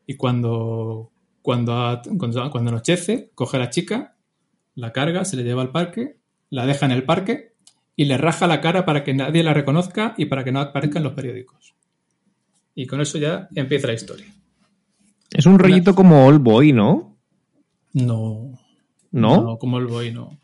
y 0.07 0.15
cuando, 0.15 1.11
cuando, 1.43 2.01
cuando, 2.19 2.51
cuando 2.51 2.71
anochece, 2.71 3.31
coge 3.35 3.57
a 3.57 3.61
la 3.61 3.71
chica, 3.71 4.17
la 4.75 4.93
carga, 4.93 5.25
se 5.25 5.37
le 5.37 5.45
lleva 5.45 5.63
al 5.63 5.71
parque, 5.71 6.19
la 6.51 6.67
deja 6.67 6.87
en 6.87 6.93
el 6.93 7.05
parque 7.05 7.52
y 7.97 8.05
le 8.07 8.17
raja 8.19 8.47
la 8.47 8.61
cara 8.61 8.85
para 8.85 9.05
que 9.05 9.15
nadie 9.15 9.43
la 9.43 9.55
reconozca 9.55 10.15
y 10.17 10.27
para 10.27 10.45
que 10.45 10.53
no 10.53 10.61
aparezca 10.61 10.99
en 10.99 11.05
los 11.05 11.13
periódicos. 11.13 11.75
Y 12.75 12.87
con 12.87 13.01
eso 13.01 13.19
ya 13.19 13.49
empieza 13.55 13.87
la 13.89 13.93
historia. 13.95 14.27
Es 15.31 15.47
un 15.47 15.59
rollito 15.59 15.95
como 15.95 16.27
All 16.27 16.39
Boy, 16.39 16.73
¿no? 16.73 17.17
No. 17.93 18.53
¿No? 19.11 19.43
No, 19.43 19.59
como 19.59 19.79
el 19.79 19.87
boy, 19.87 20.11
no. 20.13 20.23
O 20.25 20.39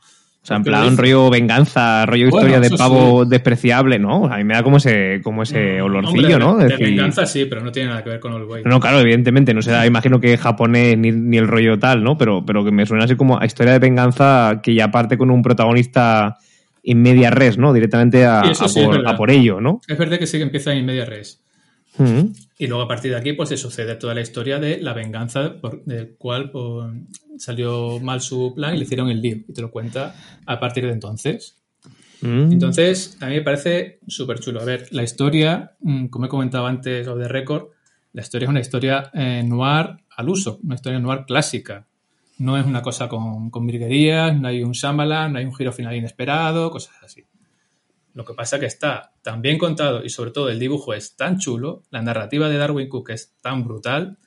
sea, 0.49 0.59
en 0.59 0.63
plan 0.63 0.91
dice- 0.91 1.03
rollo 1.03 1.31
venganza, 1.31 2.05
rollo 2.07 2.29
Bueno, 2.31 2.49
historia 2.49 2.69
de 2.71 2.77
pavo 2.77 3.25
despreciable, 3.27 3.99
¿no? 3.99 4.27
A 4.27 4.37
mí 4.39 4.45
me 4.45 4.55
da 4.55 4.63
como 4.63 4.77
ese, 4.79 5.21
como 5.23 5.43
ese 5.43 5.81
olorcillo, 5.83 6.21
Hombre, 6.21 6.33
de- 6.35 6.39
¿no? 6.39 6.57
De, 6.57 6.67
Decir- 6.69 6.87
venganza 6.87 7.27
sí, 7.27 7.45
pero 7.47 7.63
no 7.63 7.73
tiene 7.73 7.89
nada 7.91 8.03
que 8.05 8.11
ver 8.11 8.21
con 8.21 8.33
el 8.35 8.45
boy. 8.45 8.63
No, 8.65 8.79
claro, 8.81 9.01
evidentemente, 9.01 9.53
no 9.55 9.61
será, 9.63 9.87
imagino 9.87 10.21
que 10.21 10.37
japonés 10.39 10.97
ni, 10.99 11.13
ni 11.13 11.37
el 11.39 11.49
rollo 11.49 11.79
tal, 11.79 12.03
¿no? 12.05 12.17
Pero, 12.19 12.45
pero 12.47 12.65
que 12.65 12.71
me 12.71 12.87
suena 12.87 13.05
así 13.05 13.17
como 13.17 13.39
a 13.41 13.45
historia 13.47 13.73
de 13.73 13.79
venganza 13.79 14.61
que 14.63 14.75
ya 14.75 14.91
parte 14.91 15.17
con 15.19 15.31
un 15.31 15.43
protagonista 15.43 16.39
en 16.83 17.03
media 17.03 17.31
res, 17.31 17.59
¿no? 17.59 17.73
Directamente 17.73 18.25
a, 18.25 18.43
sí, 18.55 18.81
por, 18.85 18.97
verdad. 18.97 19.15
a 19.15 19.17
por 19.17 19.31
ello, 19.31 19.61
¿no? 19.61 19.81
Es 19.87 19.99
verdad 19.99 20.19
que 20.19 20.27
sí 20.27 20.37
que 20.39 20.45
empieza 20.45 20.73
en 20.73 20.85
media 20.87 21.05
res. 21.05 21.43
Y 22.59 22.67
luego 22.69 22.83
a 22.85 22.89
partir 22.89 23.11
de 23.11 23.17
aquí 23.17 23.33
pues 23.33 23.49
se 23.49 23.57
sucede 23.57 23.97
toda 23.97 24.15
la 24.15 24.21
historia 24.21 24.61
de 24.61 24.79
la 24.81 24.93
venganza 24.93 25.61
por- 25.61 25.83
del 25.85 26.15
cual 26.17 26.51
pues, 26.53 26.93
salió 27.39 27.99
mal 27.99 28.21
su 28.21 28.53
plan 28.55 28.75
y 28.75 28.79
le 28.79 28.85
hicieron 28.85 29.09
el 29.09 29.21
lío. 29.21 29.39
Y 29.49 29.53
te 29.53 29.61
lo 29.63 29.71
cuenta 29.71 30.15
a 30.47 30.61
partir 30.61 30.87
de 30.87 30.93
entonces. 30.93 31.57
Mm. 32.21 32.53
Entonces, 32.53 33.17
a 33.21 33.27
mí 33.27 33.35
me 33.35 33.43
parece 33.43 33.99
súper 34.07 34.39
chulo. 34.39 34.61
A 34.61 34.65
ver, 34.65 34.87
la 34.93 35.03
historia, 35.03 35.73
mm, 35.81 36.07
como 36.07 36.27
he 36.27 36.29
comentado 36.29 36.67
antes 36.67 37.07
o 37.09 37.17
de 37.17 37.27
récord, 37.29 37.69
la 38.13 38.23
historia 38.23 38.47
es 38.47 38.51
una 38.51 38.61
historia 38.61 39.11
eh, 39.15 39.43
noir 39.45 39.97
al 40.17 40.29
uso, 40.29 40.59
una 40.65 40.75
historia 40.77 40.99
noir 41.01 41.25
clásica. 41.27 41.87
No 42.39 42.57
es 42.57 42.65
una 42.65 42.83
cosa 42.83 43.09
con, 43.09 43.51
con 43.51 43.67
virguerías, 43.67 44.39
no 44.39 44.49
hay 44.49 44.63
un 44.63 44.73
Shyamalan, 44.73 45.33
no 45.33 45.39
hay 45.39 45.45
un 45.45 45.55
giro 45.55 45.73
final 45.73 45.95
inesperado, 45.95 46.71
cosas 46.71 46.95
así. 47.03 47.25
Lo 48.15 48.25
que 48.25 48.35
pasa 48.35 48.59
que 48.59 48.67
está 48.67 49.13
tan 49.23 49.43
bien 49.43 49.59
contado 49.59 50.05
y 50.05 50.09
sobre 50.11 50.33
todo 50.33 50.49
el 50.49 50.59
dibujo 50.59 50.93
es 50.93 51.15
tan 51.15 51.39
chulo, 51.39 51.85
la 51.91 52.03
narrativa 52.03 52.49
de 52.49 52.57
Darwin 52.57 52.89
Cook 52.89 53.11
es 53.11 53.37
tan 53.41 53.65
brutal, 53.65 54.19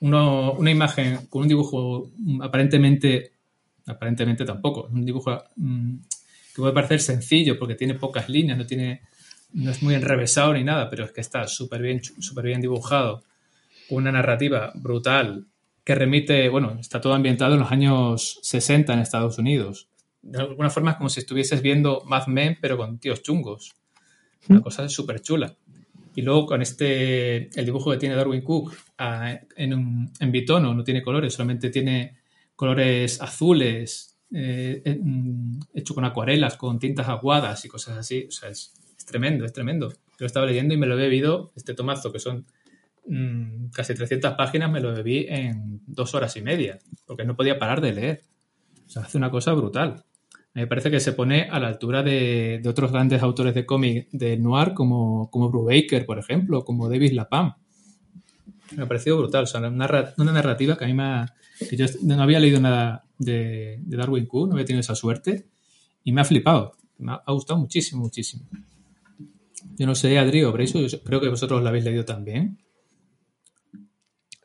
una 0.00 0.70
imagen 0.70 1.26
con 1.26 1.42
un 1.42 1.48
dibujo 1.48 2.10
aparentemente, 2.40 3.32
aparentemente 3.86 4.44
tampoco, 4.44 4.88
un 4.92 5.04
dibujo 5.04 5.42
mm, 5.56 5.96
que 6.54 6.62
puede 6.62 6.72
parecer 6.72 7.00
sencillo 7.00 7.58
porque 7.58 7.74
tiene 7.74 7.94
pocas 7.94 8.28
líneas, 8.28 8.56
no 8.56 8.64
tiene, 8.64 9.02
no 9.52 9.70
es 9.70 9.82
muy 9.82 9.94
enrevesado 9.94 10.54
ni 10.54 10.64
nada, 10.64 10.88
pero 10.88 11.04
es 11.04 11.12
que 11.12 11.20
está 11.20 11.46
súper 11.46 11.82
bien, 11.82 12.02
súper 12.02 12.46
bien 12.46 12.60
dibujado, 12.60 13.24
una 13.90 14.12
narrativa 14.12 14.72
brutal 14.74 15.46
que 15.88 15.94
remite, 15.94 16.50
bueno, 16.50 16.76
está 16.78 17.00
todo 17.00 17.14
ambientado 17.14 17.54
en 17.54 17.60
los 17.60 17.72
años 17.72 18.40
60 18.42 18.92
en 18.92 18.98
Estados 18.98 19.38
Unidos. 19.38 19.88
De 20.20 20.38
alguna 20.38 20.68
forma 20.68 20.90
es 20.90 20.96
como 20.98 21.08
si 21.08 21.20
estuvieses 21.20 21.62
viendo 21.62 22.02
Mad 22.04 22.26
Men, 22.26 22.58
pero 22.60 22.76
con 22.76 22.98
tíos 22.98 23.22
chungos. 23.22 23.72
Una 24.50 24.60
cosa 24.60 24.86
súper 24.90 25.22
chula. 25.22 25.56
Y 26.14 26.20
luego 26.20 26.44
con 26.44 26.60
este, 26.60 27.48
el 27.58 27.64
dibujo 27.64 27.90
que 27.90 27.96
tiene 27.96 28.16
Darwin 28.16 28.42
Cook 28.42 28.74
ah, 28.98 29.40
en, 29.56 29.72
un- 29.72 30.12
en 30.20 30.30
bitono, 30.30 30.74
no 30.74 30.84
tiene 30.84 31.00
colores, 31.00 31.32
solamente 31.32 31.70
tiene 31.70 32.18
colores 32.54 33.22
azules, 33.22 34.18
eh, 34.30 34.82
mm, 35.02 35.58
hecho 35.72 35.94
con 35.94 36.04
acuarelas, 36.04 36.58
con 36.58 36.78
tintas 36.78 37.08
aguadas 37.08 37.64
y 37.64 37.68
cosas 37.68 37.96
así. 37.96 38.26
O 38.28 38.30
sea, 38.30 38.50
es, 38.50 38.74
es 38.94 39.06
tremendo, 39.06 39.46
es 39.46 39.54
tremendo. 39.54 39.88
Yo 39.88 39.96
lo 40.18 40.26
estaba 40.26 40.44
leyendo 40.44 40.74
y 40.74 40.76
me 40.76 40.86
lo 40.86 40.98
he 40.98 41.00
bebido, 41.00 41.50
este 41.56 41.72
tomazo, 41.72 42.12
que 42.12 42.18
son 42.18 42.44
mm, 43.08 43.70
casi 43.72 43.94
300 43.94 44.34
páginas, 44.34 44.70
me 44.70 44.80
lo 44.80 44.92
bebí 44.92 45.26
en 45.28 45.80
dos 45.86 46.14
horas 46.14 46.36
y 46.36 46.42
media, 46.42 46.78
porque 47.06 47.24
no 47.24 47.36
podía 47.36 47.58
parar 47.58 47.80
de 47.80 47.92
leer. 47.92 48.22
O 48.86 48.90
sea, 48.90 49.02
hace 49.02 49.18
una 49.18 49.30
cosa 49.30 49.52
brutal. 49.52 50.04
Me 50.54 50.66
parece 50.66 50.90
que 50.90 50.98
se 50.98 51.12
pone 51.12 51.48
a 51.50 51.60
la 51.60 51.68
altura 51.68 52.02
de, 52.02 52.60
otros 52.66 52.90
grandes 52.90 53.22
autores 53.22 53.54
de 53.54 53.66
cómic 53.66 54.08
de 54.10 54.36
noir 54.38 54.72
como, 54.74 55.30
como 55.30 55.50
Brubaker, 55.50 56.06
por 56.06 56.18
ejemplo, 56.18 56.64
como 56.64 56.88
David 56.88 57.12
Lapam. 57.12 57.54
Me 58.76 58.82
ha 58.82 58.86
parecido 58.86 59.18
brutal. 59.18 59.44
O 59.44 59.46
sea, 59.46 59.60
una, 59.60 59.70
narra- 59.70 60.14
una 60.16 60.32
narrativa 60.32 60.76
que 60.76 60.84
a 60.84 60.88
mí 60.88 60.94
me 60.94 61.02
ha, 61.04 61.34
que 61.68 61.76
yo 61.76 61.86
no 62.02 62.22
había 62.22 62.40
leído 62.40 62.60
nada 62.60 63.04
de, 63.18 63.80
Darwin 63.86 64.26
Cook, 64.26 64.48
no 64.48 64.54
había 64.54 64.64
tenido 64.64 64.80
esa 64.80 64.94
suerte 64.94 65.46
y 66.02 66.12
me 66.12 66.22
ha 66.22 66.24
flipado. 66.24 66.72
Me 66.98 67.12
ha, 67.12 67.22
ha 67.24 67.32
gustado 67.32 67.60
muchísimo, 67.60 68.02
muchísimo. 68.02 68.44
Yo 69.76 69.86
no 69.86 69.94
sé, 69.94 70.18
Adri, 70.18 70.40
eso 70.40 70.80
yo 70.80 71.02
creo 71.02 71.20
que 71.20 71.28
vosotros 71.28 71.62
lo 71.62 71.68
habéis 71.68 71.84
leído 71.84 72.04
también. 72.04 72.58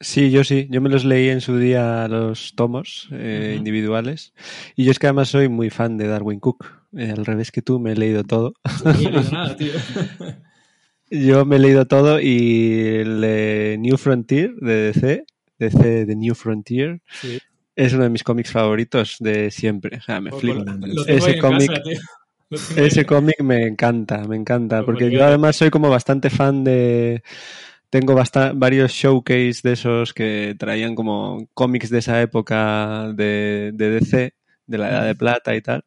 Sí, 0.03 0.29
yo 0.31 0.43
sí. 0.43 0.67
Yo 0.69 0.81
me 0.81 0.89
los 0.89 1.05
leí 1.05 1.29
en 1.29 1.41
su 1.41 1.57
día 1.57 2.07
los 2.07 2.53
tomos 2.55 3.07
eh, 3.11 3.55
individuales. 3.57 4.33
Y 4.75 4.83
yo 4.83 4.91
es 4.91 4.99
que 4.99 5.07
además 5.07 5.29
soy 5.29 5.47
muy 5.49 5.69
fan 5.69 5.97
de 5.97 6.07
Darwin 6.07 6.39
Cook. 6.39 6.65
Eh, 6.95 7.09
al 7.15 7.25
revés 7.25 7.51
que 7.51 7.61
tú, 7.61 7.79
me 7.79 7.93
he 7.93 7.95
leído 7.95 8.23
todo. 8.23 8.53
No 8.83 9.21
nada, 9.31 9.55
tío. 9.55 9.71
Yo 11.09 11.45
me 11.45 11.57
he 11.57 11.59
leído 11.59 11.85
todo 11.85 12.19
y 12.19 12.79
el 13.01 13.21
de 13.21 13.77
New 13.79 13.97
Frontier 13.97 14.55
de 14.55 14.91
DC, 14.91 15.25
DC 15.59 16.05
de 16.05 16.15
New 16.15 16.33
Frontier, 16.33 17.01
Sí. 17.21 17.37
es 17.75 17.93
uno 17.93 18.03
de 18.03 18.09
mis 18.09 18.23
cómics 18.23 18.51
favoritos 18.51 19.17
de 19.19 19.51
siempre. 19.51 19.97
O 19.97 20.01
sea, 20.01 20.19
me 20.21 20.31
Lo- 20.31 20.39
flipa. 20.39 20.75
Ese 21.07 21.37
cómic, 21.37 21.71
ese 22.77 23.05
cómic 23.05 23.39
me 23.41 23.67
encanta, 23.67 24.23
me 24.27 24.37
encanta. 24.37 24.77
Pues 24.77 24.85
Porque 24.85 25.11
yo 25.11 25.23
además 25.23 25.55
soy 25.55 25.69
como 25.69 25.89
bastante 25.89 26.31
fan 26.31 26.63
de... 26.63 27.21
Tengo 27.93 28.15
varios 28.55 28.91
showcase 28.91 29.59
de 29.61 29.73
esos 29.73 30.15
que 30.15 30.55
traían 30.57 30.95
como 30.95 31.47
cómics 31.53 31.91
de 31.91 31.99
esa 31.99 32.19
época 32.23 33.13
de, 33.13 33.69
de 33.71 33.89
DC, 33.91 34.33
de 34.65 34.77
la 34.79 34.89
Edad 34.89 35.05
de 35.05 35.13
Plata 35.13 35.55
y 35.55 35.61
tal. 35.61 35.85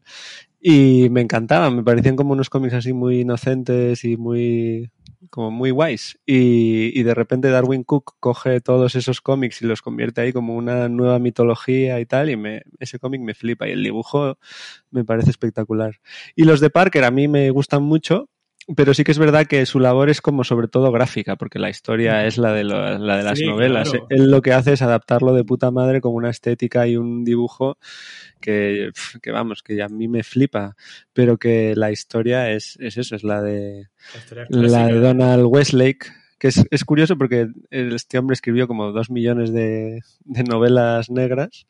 Y 0.60 1.08
me 1.10 1.20
encantaban, 1.20 1.74
me 1.74 1.82
parecían 1.82 2.14
como 2.14 2.32
unos 2.32 2.48
cómics 2.48 2.74
así 2.74 2.92
muy 2.92 3.22
inocentes 3.22 4.04
y 4.04 4.16
muy 4.16 4.92
como 5.30 5.50
muy 5.50 5.72
guays. 5.72 6.16
Y, 6.24 6.96
y 6.96 7.02
de 7.02 7.12
repente 7.12 7.50
Darwin 7.50 7.82
Cook 7.82 8.14
coge 8.20 8.60
todos 8.60 8.94
esos 8.94 9.20
cómics 9.20 9.60
y 9.62 9.66
los 9.66 9.82
convierte 9.82 10.20
ahí 10.20 10.32
como 10.32 10.54
una 10.54 10.88
nueva 10.88 11.18
mitología 11.18 11.98
y 11.98 12.06
tal, 12.06 12.30
y 12.30 12.36
me, 12.36 12.62
ese 12.78 13.00
cómic 13.00 13.20
me 13.20 13.34
flipa 13.34 13.66
y 13.66 13.72
el 13.72 13.82
dibujo 13.82 14.38
me 14.92 15.04
parece 15.04 15.30
espectacular. 15.30 15.96
Y 16.36 16.44
los 16.44 16.60
de 16.60 16.70
Parker 16.70 17.02
a 17.02 17.10
mí 17.10 17.26
me 17.26 17.50
gustan 17.50 17.82
mucho, 17.82 18.30
pero 18.74 18.94
sí 18.94 19.04
que 19.04 19.12
es 19.12 19.18
verdad 19.18 19.46
que 19.46 19.64
su 19.66 19.78
labor 19.78 20.10
es 20.10 20.20
como 20.20 20.42
sobre 20.42 20.66
todo 20.68 20.90
gráfica, 20.90 21.36
porque 21.36 21.58
la 21.58 21.70
historia 21.70 22.26
es 22.26 22.36
la 22.38 22.52
de, 22.52 22.64
lo- 22.64 22.98
la 22.98 23.16
de 23.18 23.22
las 23.22 23.38
Sí, 23.38 23.46
novelas. 23.46 23.90
claro. 23.90 24.06
Él 24.10 24.30
lo 24.30 24.42
que 24.42 24.52
hace 24.52 24.72
es 24.72 24.82
adaptarlo 24.82 25.32
de 25.34 25.44
puta 25.44 25.70
madre 25.70 26.00
con 26.00 26.14
una 26.14 26.30
estética 26.30 26.86
y 26.86 26.96
un 26.96 27.24
dibujo 27.24 27.78
que, 28.40 28.90
que 29.22 29.30
vamos, 29.30 29.62
que 29.62 29.82
a 29.82 29.88
mí 29.88 30.08
me 30.08 30.22
flipa, 30.24 30.76
pero 31.12 31.36
que 31.38 31.74
la 31.76 31.90
historia 31.92 32.50
es, 32.50 32.76
es 32.80 32.96
eso, 32.96 33.14
es 33.16 33.22
la 33.24 33.40
de, 33.42 33.88
La 34.48 34.86
de. 34.88 35.00
Donald 35.00 35.44
Westlake, 35.46 36.06
que 36.38 36.48
es, 36.48 36.62
es 36.70 36.84
curioso 36.84 37.16
porque 37.16 37.48
este 37.70 38.18
hombre 38.18 38.34
escribió 38.34 38.68
como 38.68 38.92
dos 38.92 39.10
millones 39.10 39.52
de, 39.52 40.00
de 40.24 40.44
novelas 40.44 41.08
negras 41.10 41.66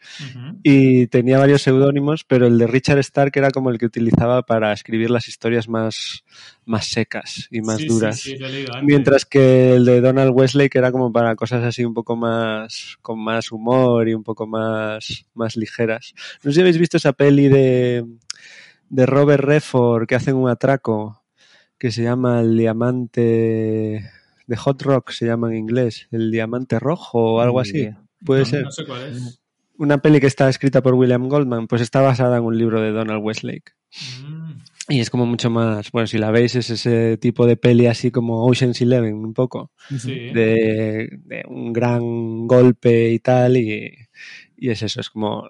y 0.64 1.06
tenía 1.06 1.38
varios 1.38 1.62
seudónimos, 1.62 2.24
pero 2.24 2.46
el 2.48 2.58
de 2.58 2.66
Richard 2.66 2.98
Stark 2.98 3.30
era 3.36 3.50
como 3.52 3.70
el 3.70 3.78
que 3.78 3.86
utilizaba 3.86 4.42
para 4.42 4.72
escribir 4.72 5.10
las 5.10 5.28
historias 5.28 5.68
más, 5.68 6.24
más 6.64 6.86
secas 6.86 7.46
y 7.52 7.60
más 7.60 7.76
Sí, 7.78 7.86
duras. 7.86 8.18
sí, 8.20 8.36
leído. 8.36 8.72
Mientras 8.82 9.24
que 9.24 9.74
el 9.76 9.84
de 9.84 10.00
Donald 10.00 10.32
Wesley 10.34 10.68
que 10.68 10.78
era 10.78 10.90
como 10.90 11.12
para 11.12 11.36
cosas 11.36 11.62
así 11.62 11.84
un 11.84 11.94
poco 11.94 12.16
más, 12.16 12.96
con 13.02 13.22
más 13.22 13.52
humor 13.52 14.08
y 14.08 14.14
un 14.14 14.24
poco 14.24 14.46
más, 14.48 15.26
más 15.34 15.56
ligeras. 15.56 16.12
No 16.42 16.50
sé 16.50 16.56
si 16.56 16.60
habéis 16.62 16.78
visto 16.78 16.96
esa 16.96 17.12
peli 17.12 17.48
de, 17.48 18.04
de 18.88 19.06
Robert 19.06 19.44
Redford 19.44 20.06
que 20.08 20.16
hacen 20.16 20.34
un 20.34 20.48
atraco 20.50 21.22
que 21.78 21.92
se 21.92 22.02
llama 22.02 22.40
El 22.40 22.56
Diamante 22.56 24.10
de 24.46 24.56
Hot 24.56 24.80
Rock, 24.82 25.10
se 25.10 25.26
llama 25.26 25.48
en 25.50 25.56
inglés, 25.56 26.08
El 26.10 26.30
Diamante 26.30 26.78
Rojo 26.78 27.34
o 27.36 27.40
algo 27.40 27.60
así. 27.60 27.88
Puede 28.24 28.40
No, 28.42 28.46
ser. 28.46 28.62
No 28.64 28.70
sé 28.70 28.84
cuál 28.86 29.02
es. 29.08 29.40
Una 29.78 29.98
peli 29.98 30.20
que 30.20 30.26
está 30.26 30.48
escrita 30.48 30.82
por 30.82 30.94
William 30.94 31.28
Goldman, 31.28 31.66
pues 31.66 31.82
está 31.82 32.00
basada 32.00 32.38
en 32.38 32.44
un 32.44 32.56
libro 32.56 32.80
de 32.80 32.92
Donald 32.92 33.22
Westlake. 33.22 33.72
Mm, 34.22 34.52
Y 34.88 35.00
es 35.00 35.10
como 35.10 35.26
mucho 35.26 35.50
más, 35.50 35.90
bueno, 35.90 36.06
si 36.06 36.16
la 36.16 36.30
veis 36.30 36.54
es 36.54 36.70
ese 36.70 37.16
tipo 37.18 37.44
de 37.46 37.56
peli 37.56 37.86
así 37.86 38.10
como 38.10 38.46
Ocean's 38.46 38.80
Eleven 38.80 39.14
un 39.16 39.34
poco, 39.34 39.72
sí. 39.98 40.30
de, 40.32 41.08
de 41.24 41.44
un 41.48 41.72
gran 41.72 42.46
golpe 42.46 43.10
y 43.10 43.18
tal, 43.18 43.56
y, 43.58 43.92
y 44.56 44.70
es 44.70 44.82
eso, 44.82 45.00
es 45.00 45.10
como, 45.10 45.48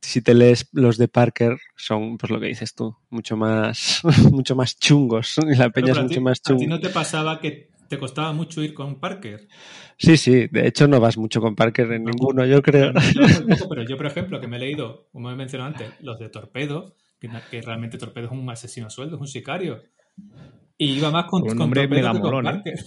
si 0.00 0.22
te 0.22 0.32
lees 0.34 0.68
los 0.72 0.96
de 0.96 1.08
Parker, 1.08 1.58
son, 1.76 2.16
pues 2.18 2.30
lo 2.30 2.38
que 2.40 2.46
dices 2.46 2.74
tú, 2.74 2.96
mucho 3.10 3.36
más, 3.36 4.00
mucho 4.32 4.54
más 4.56 4.78
chungos, 4.78 5.34
y 5.46 5.56
la 5.56 5.70
peña 5.70 5.92
es 5.92 5.98
mucho 6.00 6.14
ti- 6.14 6.20
más 6.20 6.38
¿A 6.38 6.42
ti 6.42 6.48
chunga. 6.54 6.66
no 6.68 6.80
te 6.80 6.88
pasaba 6.90 7.40
que 7.40 7.67
te 7.88 7.98
costaba 7.98 8.32
mucho 8.32 8.62
ir 8.62 8.74
con 8.74 9.00
Parker? 9.00 9.48
Sí, 9.96 10.16
sí, 10.16 10.46
de 10.46 10.68
hecho 10.68 10.86
no 10.86 11.00
vas 11.00 11.16
mucho 11.16 11.40
con 11.40 11.56
Parker 11.56 11.90
en 11.92 12.04
ninguno, 12.04 12.44
yo 12.44 12.62
creo. 12.62 12.92
Yo 12.92 13.22
muy 13.46 13.56
poco, 13.56 13.68
pero 13.68 13.82
yo, 13.82 13.96
por 13.96 14.06
ejemplo, 14.06 14.40
que 14.40 14.46
me 14.46 14.56
he 14.56 14.60
leído, 14.60 15.08
como 15.12 15.30
he 15.30 15.34
mencionado 15.34 15.72
antes, 15.72 15.90
los 16.00 16.18
de 16.18 16.28
Torpedo, 16.28 16.94
que, 17.18 17.62
realmente 17.62 17.98
Torpedo 17.98 18.26
es 18.26 18.32
un 18.32 18.48
asesino 18.48 18.86
a 18.86 18.90
sueldo, 18.90 19.16
es 19.16 19.20
un 19.20 19.28
sicario. 19.28 19.82
Y 20.76 20.92
iba 20.92 21.10
más 21.10 21.26
con, 21.26 21.42
Con 21.42 21.56
Torpedo 21.56 21.88
mega 21.88 22.12
que 22.12 22.20
con 22.20 22.30
molón, 22.30 22.46
¿eh? 22.46 22.50
Parker. 22.50 22.84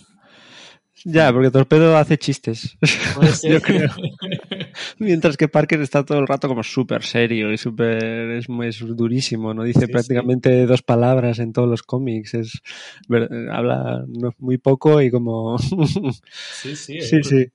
Ya, 1.03 1.33
porque 1.33 1.51
Torpedo 1.51 1.97
hace 1.97 2.17
chistes. 2.17 2.77
Puede 3.15 3.31
ser. 3.31 3.53
Yo 3.53 3.61
creo. 3.61 3.89
Mientras 4.99 5.37
que 5.37 5.47
Parker 5.47 5.81
está 5.81 6.03
todo 6.05 6.19
el 6.19 6.27
rato 6.27 6.47
como 6.47 6.63
súper 6.63 7.03
serio 7.03 7.51
y 7.51 7.57
súper 7.57 8.03
es, 8.31 8.49
muy- 8.49 8.67
es 8.67 8.79
durísimo, 8.79 9.53
no 9.53 9.63
dice 9.63 9.85
Sí, 9.85 9.91
prácticamente 9.91 10.65
dos 10.65 10.81
palabras 10.81 11.39
en 11.39 11.53
todos 11.53 11.69
los 11.69 11.83
cómics, 11.83 12.33
es 12.33 12.61
ver- 13.07 13.29
habla 13.51 14.05
muy 14.37 14.57
poco 14.57 15.01
y 15.01 15.09
como 15.11 15.57
Sí, 16.53 16.75
sí. 16.75 17.01
sí, 17.01 17.17
es- 17.17 17.27
sí. 17.27 17.47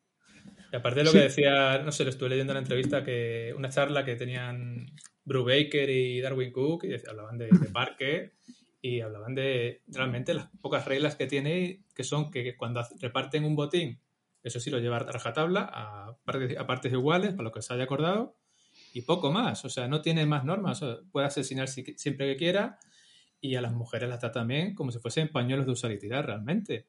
Y 0.73 0.77
aparte 0.77 1.01
de 1.01 1.05
lo 1.05 1.13
que 1.13 1.21
decía, 1.21 1.79
no 1.85 1.93
sé, 1.93 2.03
lo 2.05 2.11
estuve 2.11 2.31
leyendo 2.31 2.53
en 2.53 2.57
la 2.57 2.61
entrevista, 2.63 3.05
que 3.05 3.55
una 3.57 3.69
charla 3.69 4.05
que 4.05 4.17
tenían 4.17 4.87
Bruce 5.25 5.63
Baker 5.65 5.89
y 5.89 6.21
Darwin 6.21 6.51
Cook, 6.53 6.85
y 6.85 6.95
hablaban 7.09 7.39
de, 7.39 7.47
de 7.47 7.69
Parker 7.73 8.33
y 8.83 9.01
hablaban 9.01 9.35
de 9.35 9.83
realmente 9.89 10.35
las 10.35 10.49
pocas 10.61 10.85
reglas 10.85 11.15
que 11.17 11.27
tiene, 11.27 11.83
que 11.95 12.05
son 12.05 12.31
que 12.31 12.57
cuando 12.57 12.83
reparten 13.01 13.45
un 13.45 13.55
botín, 13.57 14.01
eso 14.47 14.61
sí 14.61 14.71
lo 14.71 14.79
lleva 14.79 14.97
a 14.97 15.01
rajatabla, 15.01 15.69
a 15.73 16.17
partes, 16.25 16.57
a 16.59 16.67
partes 16.67 16.93
iguales, 16.93 17.33
para 17.33 17.45
lo 17.45 17.53
que 17.53 17.63
se 17.63 17.73
haya 17.75 17.85
acordado, 17.85 18.37
y 18.93 19.03
poco 19.03 19.33
más. 19.33 19.65
O 19.65 19.69
sea, 19.69 19.89
no 19.89 20.01
tiene 20.03 20.25
más 20.27 20.45
normas. 20.45 20.83
O 20.83 20.87
sea, 20.87 21.03
puede 21.11 21.27
asesinar 21.27 21.69
si- 21.69 21.95
siempre 21.97 22.27
que 22.33 22.37
quiera, 22.37 22.79
y 23.41 23.55
a 23.57 23.61
las 23.61 23.73
mujeres 23.75 24.09
las 24.09 24.19
trata 24.21 24.41
también 24.41 24.75
como 24.75 24.91
si 24.91 24.99
fuesen 24.99 25.29
pañuelos 25.29 25.67
de 25.67 25.73
usar 25.73 25.93
y 25.93 25.99
tirar, 25.99 26.27
realmente. 26.27 26.87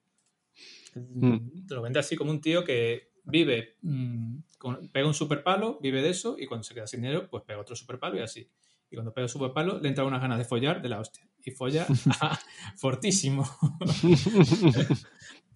Mm. 0.95 1.67
Te 1.67 1.75
lo 1.75 1.81
vende 1.81 1.99
así 1.99 2.15
como 2.15 2.31
un 2.31 2.41
tío 2.41 2.63
que 2.63 3.11
vive, 3.25 3.75
mm, 3.81 4.37
con- 4.57 4.87
pega 4.89 5.05
un 5.07 5.13
super 5.13 5.43
palo, 5.43 5.77
vive 5.81 6.01
de 6.01 6.09
eso, 6.09 6.37
y 6.39 6.45
cuando 6.47 6.63
se 6.63 6.73
queda 6.73 6.87
sin 6.87 7.01
dinero, 7.01 7.27
pues 7.29 7.43
pega 7.43 7.59
otro 7.59 7.75
super 7.75 7.99
palo 7.99 8.17
y 8.17 8.21
así. 8.21 8.49
Y 8.89 8.95
cuando 8.95 9.13
pega 9.13 9.25
el 9.25 9.29
super 9.29 9.51
palo, 9.51 9.79
le 9.79 9.89
entra 9.89 10.05
unas 10.05 10.21
ganas 10.21 10.37
de 10.37 10.45
follar 10.45 10.81
de 10.81 10.89
la 10.89 10.99
hostia. 11.01 11.27
Y 11.43 11.51
folla 11.51 11.85
fortísimo. 12.77 13.45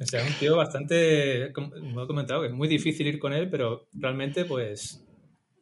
o 0.00 0.06
sea, 0.06 0.22
un 0.22 0.32
tío 0.38 0.56
bastante, 0.56 1.52
como 1.52 2.02
he 2.02 2.06
comentado, 2.06 2.42
que 2.42 2.48
es 2.48 2.52
muy 2.52 2.68
difícil 2.68 3.06
ir 3.06 3.18
con 3.18 3.32
él, 3.32 3.48
pero 3.50 3.88
realmente, 3.92 4.44
pues, 4.44 5.04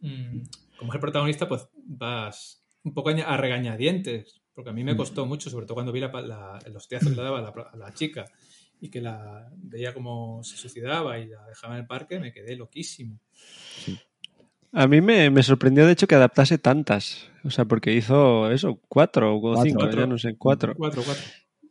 mm, 0.01 0.41
como 0.77 0.93
es 0.93 0.95
el 0.97 1.01
protagonista, 1.01 1.49
pues 1.49 1.69
vas 1.85 2.63
un 2.85 2.93
poco 2.95 3.11
a 3.11 3.37
regañadientes. 3.37 4.43
Porque 4.55 4.71
a 4.71 4.73
mí 4.73 4.85
me 4.85 4.93
costó 4.97 5.27
mucho, 5.27 5.51
sobre 5.51 5.67
todo 5.67 5.75
cuando 5.75 5.93
vi 5.93 6.01
la, 6.01 6.09
la- 6.23 6.59
el 6.65 6.75
hostiazo 6.75 7.11
que 7.11 7.17
le 7.17 7.23
daba 7.23 7.41
a 7.41 7.43
la, 7.43 7.49
a 7.73 7.77
la 7.77 7.93
chica 7.93 8.25
y 8.81 8.89
que 8.91 9.03
la 9.03 9.51
veía 9.57 9.93
como 9.93 10.43
se 10.45 10.57
suicidaba 10.57 11.19
y 11.19 11.27
la 11.27 11.45
dejaba 11.47 11.75
en 11.75 11.81
el 11.83 11.87
parque, 11.87 12.19
me 12.19 12.33
quedé 12.33 12.57
loquísimo. 12.57 13.19
A 14.73 14.87
mí 14.87 15.01
me, 15.01 15.31
me 15.31 15.43
sorprendió 15.43 15.87
de 15.87 15.93
hecho 15.93 16.07
que 16.07 16.15
adaptase 16.15 16.59
tantas, 16.59 17.31
o 17.45 17.51
sea, 17.51 17.65
porque 17.65 17.93
hizo 17.93 18.51
eso, 18.51 18.81
cuatro 18.89 19.37
o 19.39 19.57
cinco, 19.63 19.81
Cuatro. 19.81 20.01
ya 20.01 20.07
no 20.07 20.19
sé, 20.19 20.37
cuatro. 20.37 20.75
Cuatro, 20.77 21.03
cuatro. 21.05 21.25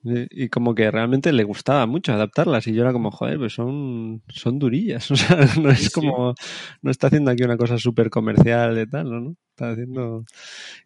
Y 0.05 0.43
y 0.45 0.49
como 0.49 0.75
que 0.75 0.89
realmente 0.91 1.33
le 1.33 1.43
gustaba 1.43 1.85
mucho 1.87 2.13
adaptarlas 2.13 2.67
y 2.67 2.73
yo 2.73 2.83
era 2.83 2.93
como, 2.93 3.09
joder, 3.11 3.39
pues 3.39 3.53
son, 3.53 4.21
son 4.27 4.59
durillas. 4.59 5.09
O 5.11 5.15
sea, 5.15 5.37
no 5.59 5.73
Sí, 5.73 5.85
es 5.85 5.89
como, 5.91 6.35
no 6.83 6.91
está 6.91 7.07
haciendo 7.07 7.31
aquí 7.31 7.43
una 7.43 7.57
cosa 7.57 7.77
súper 7.79 8.09
comercial 8.09 8.75
de 8.75 8.85
tal, 8.87 9.09
¿no? 9.09 9.35
Está 9.49 9.71
haciendo... 9.71 10.23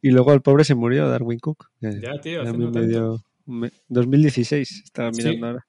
Y 0.02 0.12
luego 0.12 0.34
el 0.34 0.42
pobre 0.42 0.64
se 0.64 0.76
murió, 0.76 1.10
Darwin 1.10 1.40
Cook. 1.40 1.68
Ya, 1.82 2.20
tío, 2.22 2.40
a 2.40 2.44
hace 2.44 2.54
mí 2.54 2.60
no 2.60 2.72
me 2.72 2.80
tanto. 2.82 2.88
dio... 2.88 3.24
me- 3.46 3.72
2016, 3.90 4.84
estaba 4.86 5.12
Sí. 5.12 5.18
mirando 5.24 5.48
ahora. 5.48 5.68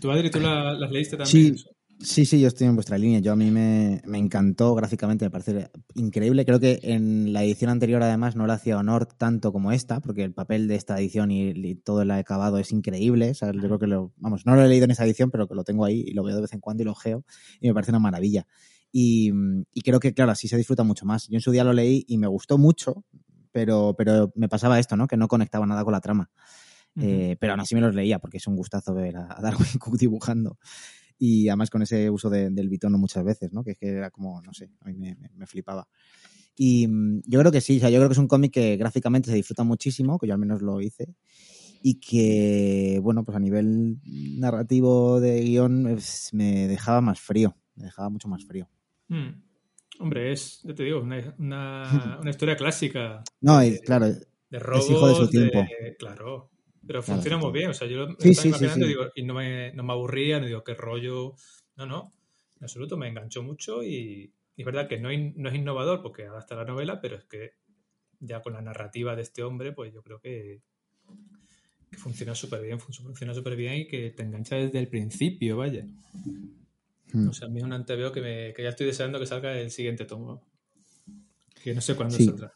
¿Tú, 0.00 0.10
Adri, 0.10 0.30
tú 0.30 0.40
la- 0.40 0.72
las 0.74 0.90
leíste 0.90 1.16
también? 1.16 1.56
Sí, 1.56 1.64
sí, 2.00 2.24
sí, 2.24 2.40
yo 2.40 2.48
estoy 2.48 2.66
en 2.66 2.74
vuestra 2.74 2.98
línea. 2.98 3.20
Yo 3.20 3.32
a 3.32 3.36
mí 3.36 3.50
me, 3.50 4.02
me 4.06 4.18
encantó 4.18 4.74
gráficamente, 4.74 5.24
me 5.24 5.30
parece 5.30 5.70
increíble. 5.94 6.44
Creo 6.44 6.60
que 6.60 6.80
en 6.82 7.32
la 7.32 7.42
edición 7.44 7.70
anterior, 7.70 8.02
además, 8.02 8.36
no 8.36 8.46
le 8.46 8.52
hacía 8.52 8.78
honor 8.78 9.06
tanto 9.06 9.52
como 9.52 9.72
esta, 9.72 10.00
porque 10.00 10.24
el 10.24 10.32
papel 10.32 10.68
de 10.68 10.76
esta 10.76 10.98
edición 10.98 11.30
y, 11.30 11.50
y 11.50 11.74
todo 11.76 12.02
el 12.02 12.10
acabado 12.10 12.58
es 12.58 12.72
increíble. 12.72 13.30
O 13.30 13.34
sea, 13.34 13.52
yo 13.52 13.60
creo 13.60 13.78
que 13.78 13.86
lo, 13.86 14.12
vamos, 14.16 14.46
no 14.46 14.54
lo 14.54 14.62
he 14.62 14.68
leído 14.68 14.84
en 14.84 14.92
esa 14.92 15.04
edición, 15.04 15.30
pero 15.30 15.48
que 15.48 15.54
lo 15.54 15.64
tengo 15.64 15.84
ahí 15.84 16.04
y 16.06 16.12
lo 16.12 16.22
veo 16.22 16.36
de 16.36 16.42
vez 16.42 16.52
en 16.52 16.60
cuando 16.60 16.82
y 16.82 16.86
lo 16.86 16.94
geo 16.94 17.24
y 17.60 17.68
me 17.68 17.74
parece 17.74 17.92
una 17.92 18.00
maravilla. 18.00 18.46
Y, 18.90 19.30
y 19.72 19.80
creo 19.82 20.00
que, 20.00 20.14
claro, 20.14 20.32
así 20.32 20.48
se 20.48 20.56
disfruta 20.56 20.82
mucho 20.82 21.04
más. 21.04 21.28
Yo 21.28 21.36
en 21.36 21.42
su 21.42 21.50
día 21.50 21.64
lo 21.64 21.72
leí 21.72 22.04
y 22.08 22.18
me 22.18 22.26
gustó 22.26 22.58
mucho, 22.58 23.04
pero, 23.52 23.94
pero 23.96 24.32
me 24.34 24.48
pasaba 24.48 24.78
esto, 24.78 24.96
¿no? 24.96 25.06
Que 25.06 25.16
no 25.16 25.28
conectaba 25.28 25.66
nada 25.66 25.84
con 25.84 25.92
la 25.92 26.00
trama. 26.00 26.30
Eh, 27.00 27.36
pero 27.38 27.52
aún 27.52 27.60
así 27.60 27.76
me 27.76 27.80
los 27.80 27.94
leía 27.94 28.18
porque 28.18 28.38
es 28.38 28.46
un 28.48 28.56
gustazo 28.56 28.92
ver 28.92 29.16
a, 29.16 29.38
a 29.38 29.40
Darwin 29.40 29.78
Cook 29.78 29.96
dibujando. 29.98 30.58
Y 31.18 31.48
además 31.48 31.70
con 31.70 31.82
ese 31.82 32.08
uso 32.10 32.30
de- 32.30 32.50
del 32.50 32.68
bitono 32.68 32.96
muchas 32.98 33.24
veces, 33.24 33.52
¿no? 33.52 33.64
Que 33.64 33.72
es 33.72 33.78
que 33.78 33.88
era 33.88 34.10
como, 34.10 34.40
no 34.42 34.52
sé, 34.54 34.70
a 34.80 34.86
mí 34.86 34.94
me, 34.94 35.14
me- 35.16 35.30
me 35.34 35.46
flipaba. 35.46 35.88
Y 36.56 36.86
mm, 36.88 37.22
yo 37.26 37.40
creo 37.40 37.52
que 37.52 37.60
sí, 37.60 37.76
o 37.78 37.80
sea, 37.80 37.90
yo 37.90 37.98
creo 37.98 38.08
que 38.08 38.12
es 38.14 38.18
un 38.18 38.28
cómic 38.28 38.52
que 38.52 38.76
gráficamente 38.76 39.30
se 39.30 39.36
disfruta 39.36 39.64
muchísimo, 39.64 40.18
que 40.18 40.26
yo 40.26 40.34
al 40.34 40.38
menos 40.40 40.62
lo 40.62 40.80
hice. 40.80 41.14
Y 41.82 42.00
que, 42.00 42.98
bueno, 43.02 43.24
pues 43.24 43.36
a 43.36 43.40
nivel 43.40 43.98
narrativo 44.38 45.20
de 45.20 45.40
guion 45.42 45.82
pues, 45.84 46.30
me 46.32 46.66
dejaba 46.66 47.00
más 47.00 47.20
frío, 47.20 47.56
me 47.76 47.84
dejaba 47.84 48.08
mucho 48.10 48.28
más 48.28 48.44
frío. 48.44 48.68
Mm. 49.08 49.28
Hombre, 50.00 50.32
es, 50.32 50.60
ya 50.64 50.74
te 50.74 50.84
digo, 50.84 51.00
una, 51.00 51.34
una, 51.38 51.82
una 52.20 52.30
historia 52.30 52.56
clásica 52.56 53.22
No, 53.40 53.62
y 53.64 53.78
claro, 53.80 54.06
de 54.08 54.58
robos. 54.58 54.90
hijo 54.90 55.08
de 55.08 55.14
su 55.14 55.28
tiempo. 55.30 55.64
Claro. 55.98 56.50
Pero 56.88 57.02
funciona 57.04 57.36
muy 57.36 57.52
bien. 57.52 57.70
O 57.70 57.74
sea, 57.74 57.86
yo 57.86 57.98
lo 58.06 58.16
Sí, 58.18 58.30
estaba 58.30 58.42
sí, 58.42 58.48
imaginando 58.48 58.86
sí. 58.86 58.90
Y, 58.90 58.94
digo, 58.94 59.04
y 59.14 59.22
no 59.22 59.34
me, 59.34 59.72
no 59.74 59.82
me 59.84 59.92
aburría, 59.92 60.40
no 60.40 60.46
digo 60.46 60.64
qué 60.64 60.74
rollo. 60.74 61.34
No, 61.76 61.86
no. 61.86 62.12
En 62.56 62.64
absoluto 62.64 62.96
me 62.96 63.06
enganchó 63.08 63.42
mucho 63.44 63.84
y, 63.84 64.32
y 64.56 64.62
es 64.62 64.66
verdad 64.66 64.88
que 64.88 64.98
no, 64.98 65.12
in- 65.12 65.34
no 65.36 65.48
es 65.50 65.54
innovador 65.54 66.02
porque 66.02 66.24
adapta 66.26 66.56
la 66.56 66.64
novela, 66.64 67.00
pero 67.00 67.14
es 67.16 67.24
que 67.24 67.52
ya 68.18 68.42
con 68.42 68.54
la 68.54 68.62
narrativa 68.62 69.14
de 69.14 69.22
este 69.22 69.44
hombre, 69.44 69.72
pues 69.72 69.92
yo 69.94 70.02
creo 70.02 70.18
que, 70.20 70.62
que 71.90 71.96
funciona 71.98 72.34
súper 72.34 72.62
bien, 72.62 72.80
fun- 72.80 72.92
funciona 72.94 73.32
súper 73.34 73.54
bien 73.54 73.74
y 73.74 73.86
que 73.86 74.10
te 74.10 74.24
engancha 74.24 74.56
desde 74.56 74.80
el 74.80 74.88
principio, 74.88 75.58
vaya. 75.58 75.84
Mm. 77.12 77.28
O 77.28 77.32
sea, 77.32 77.48
a 77.48 77.50
mí 77.50 77.58
es 77.58 77.64
un 77.64 77.72
anteveo 77.74 78.10
que, 78.12 78.20
me, 78.20 78.52
que 78.54 78.62
ya 78.62 78.70
estoy 78.70 78.86
deseando 78.86 79.20
que 79.20 79.26
salga 79.26 79.56
el 79.58 79.70
siguiente 79.70 80.04
tomo. 80.04 80.42
Que 81.62 81.74
no 81.74 81.80
sé 81.80 81.94
cuándo 81.96 82.16
saldrá. 82.26 82.52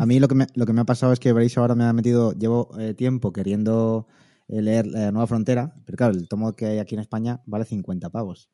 A 0.00 0.06
mí 0.06 0.18
lo 0.18 0.28
que 0.28 0.34
me, 0.34 0.46
lo 0.54 0.64
que 0.64 0.72
me 0.72 0.80
ha 0.80 0.84
pasado 0.84 1.12
es 1.12 1.20
que 1.20 1.32
veréis 1.34 1.58
ahora 1.58 1.74
me 1.74 1.84
ha 1.84 1.92
metido, 1.92 2.32
llevo 2.32 2.70
eh, 2.78 2.94
tiempo 2.94 3.34
queriendo 3.34 4.06
eh, 4.48 4.62
leer 4.62 4.86
La 4.86 5.12
Nueva 5.12 5.26
Frontera, 5.26 5.74
pero 5.84 5.96
claro, 5.96 6.14
el 6.14 6.26
tomo 6.26 6.56
que 6.56 6.64
hay 6.66 6.78
aquí 6.78 6.94
en 6.94 7.02
España 7.02 7.42
vale 7.44 7.66
50 7.66 8.08
pavos. 8.08 8.48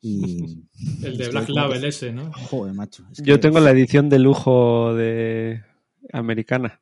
Y. 0.00 0.64
El 1.02 1.16
de 1.18 1.28
Black 1.28 1.48
Label 1.48 1.84
ese, 1.84 2.12
¿no? 2.12 2.30
Joder, 2.32 2.72
macho. 2.74 3.04
es 3.10 3.20
Yo 3.22 3.40
tengo 3.40 3.58
la 3.58 3.70
edición 3.72 4.08
de 4.08 4.20
lujo 4.20 4.94
de 4.94 5.60
americana 6.12 6.80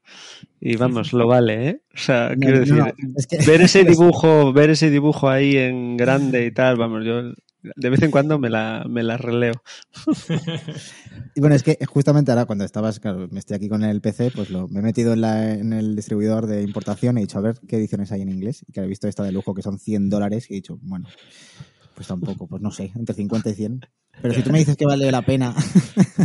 y 0.60 0.76
vamos, 0.76 1.12
lo 1.14 1.26
vale, 1.26 1.68
¿eh? 1.68 1.82
O 1.94 1.98
sea, 1.98 2.30
No, 2.30 2.40
quiero 2.40 2.54
no, 2.56 2.60
decir, 2.60 2.74
no, 2.76 2.86
es 3.16 3.26
que- 3.26 3.38
ver 3.46 3.62
ese 3.62 3.84
dibujo, 3.84 4.52
ver 4.52 4.68
ese 4.70 4.90
dibujo 4.90 5.30
ahí 5.30 5.56
en 5.56 5.96
grande 5.96 6.44
y 6.44 6.50
tal, 6.52 6.76
vamos, 6.76 7.04
yo 7.06 7.32
De 7.62 7.90
vez 7.90 8.02
en 8.02 8.10
cuando 8.10 8.38
me 8.38 8.48
la, 8.48 8.84
me 8.88 9.02
la 9.02 9.16
releo. 9.16 9.54
Y 11.32 11.40
bueno, 11.40 11.54
es 11.54 11.62
que 11.62 11.78
justamente 11.86 12.32
ahora 12.32 12.44
cuando 12.44 12.64
estabas, 12.64 12.98
claro, 12.98 13.28
me 13.30 13.38
estoy 13.38 13.56
aquí 13.56 13.68
con 13.68 13.84
el 13.84 14.00
PC, 14.00 14.32
pues 14.34 14.50
lo, 14.50 14.66
me 14.66 14.80
he 14.80 14.82
metido 14.82 15.12
en, 15.12 15.72
el 15.72 15.94
distribuidor 15.94 16.46
de 16.46 16.62
importación 16.62 17.16
y 17.16 17.20
he 17.20 17.24
dicho 17.24 17.38
a 17.38 17.42
ver 17.42 17.60
qué 17.68 17.76
ediciones 17.76 18.10
hay 18.10 18.22
en 18.22 18.30
inglés. 18.30 18.64
Y 18.66 18.72
que 18.72 18.80
he 18.80 18.86
visto 18.86 19.06
esta 19.06 19.22
de 19.22 19.30
lujo 19.30 19.54
que 19.54 19.62
son 19.62 19.78
100 19.78 20.10
dólares 20.10 20.50
y 20.50 20.54
he 20.54 20.56
dicho, 20.56 20.78
bueno, 20.82 21.08
pues 21.94 22.08
tampoco, 22.08 22.48
pues 22.48 22.60
no 22.62 22.72
sé, 22.72 22.92
entre 22.96 23.14
50 23.14 23.50
y 23.50 23.54
100. 23.54 23.80
Pero 24.22 24.34
si 24.34 24.42
tú 24.42 24.50
me 24.50 24.58
dices 24.58 24.76
que 24.76 24.86
vale 24.86 25.10
la 25.10 25.22
pena 25.22 25.54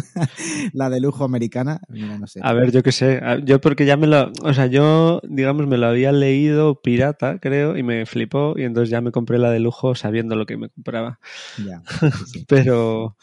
la 0.73 0.89
de 0.89 0.99
lujo 0.99 1.23
americana, 1.23 1.81
mira, 1.89 2.17
no 2.17 2.27
sé. 2.27 2.39
A 2.43 2.53
ver, 2.53 2.71
yo 2.71 2.83
qué 2.83 2.91
sé. 2.91 3.21
Yo 3.43 3.61
porque 3.61 3.85
ya 3.85 3.97
me 3.97 4.07
lo... 4.07 4.31
O 4.41 4.53
sea, 4.53 4.67
yo, 4.67 5.21
digamos, 5.23 5.67
me 5.67 5.77
lo 5.77 5.87
había 5.87 6.11
leído 6.11 6.81
pirata, 6.81 7.39
creo, 7.39 7.77
y 7.77 7.83
me 7.83 8.05
flipó. 8.05 8.55
Y 8.57 8.63
entonces 8.63 8.89
ya 8.89 9.01
me 9.01 9.11
compré 9.11 9.37
la 9.37 9.51
de 9.51 9.59
lujo 9.59 9.95
sabiendo 9.95 10.35
lo 10.35 10.45
que 10.45 10.57
me 10.57 10.69
compraba. 10.69 11.19
Ya, 11.65 11.81
sí, 11.99 12.09
sí. 12.25 12.45
Pero... 12.47 13.15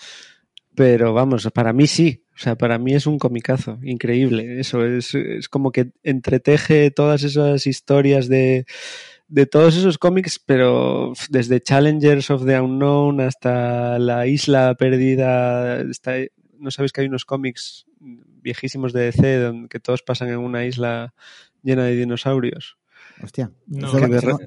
Pero 0.74 1.12
vamos, 1.12 1.46
para 1.52 1.74
mí 1.74 1.86
sí. 1.86 2.24
O 2.34 2.38
sea, 2.38 2.56
para 2.56 2.78
mí 2.78 2.94
es 2.94 3.06
un 3.06 3.18
comicazo. 3.18 3.78
Increíble. 3.82 4.58
Eso 4.58 4.86
es, 4.86 5.14
es 5.14 5.50
como 5.50 5.70
que 5.70 5.92
entreteje 6.02 6.90
todas 6.90 7.24
esas 7.24 7.66
historias 7.66 8.26
de, 8.26 8.64
de 9.32 9.46
todos 9.46 9.74
esos 9.76 9.96
cómics, 9.96 10.38
pero 10.38 11.14
desde 11.30 11.58
Challengers 11.58 12.30
of 12.30 12.44
the 12.44 12.60
Unknown 12.60 13.22
hasta 13.22 13.98
La 13.98 14.26
Isla 14.26 14.74
Perdida. 14.74 15.80
Está, 15.80 16.12
¿No 16.58 16.70
sabéis 16.70 16.92
que 16.92 17.00
hay 17.00 17.06
unos 17.06 17.24
cómics 17.24 17.86
viejísimos 17.98 18.92
de 18.92 19.04
DC 19.04 19.38
donde 19.38 19.68
que 19.70 19.80
todos 19.80 20.02
pasan 20.02 20.28
en 20.28 20.36
una 20.36 20.66
isla 20.66 21.14
llena 21.62 21.84
de 21.84 21.96
dinosaurios? 21.96 22.76
Hostia. 23.22 23.50
No, 23.66 23.86
eso, 23.88 24.04
eso 24.04 24.28
no, 24.28 24.38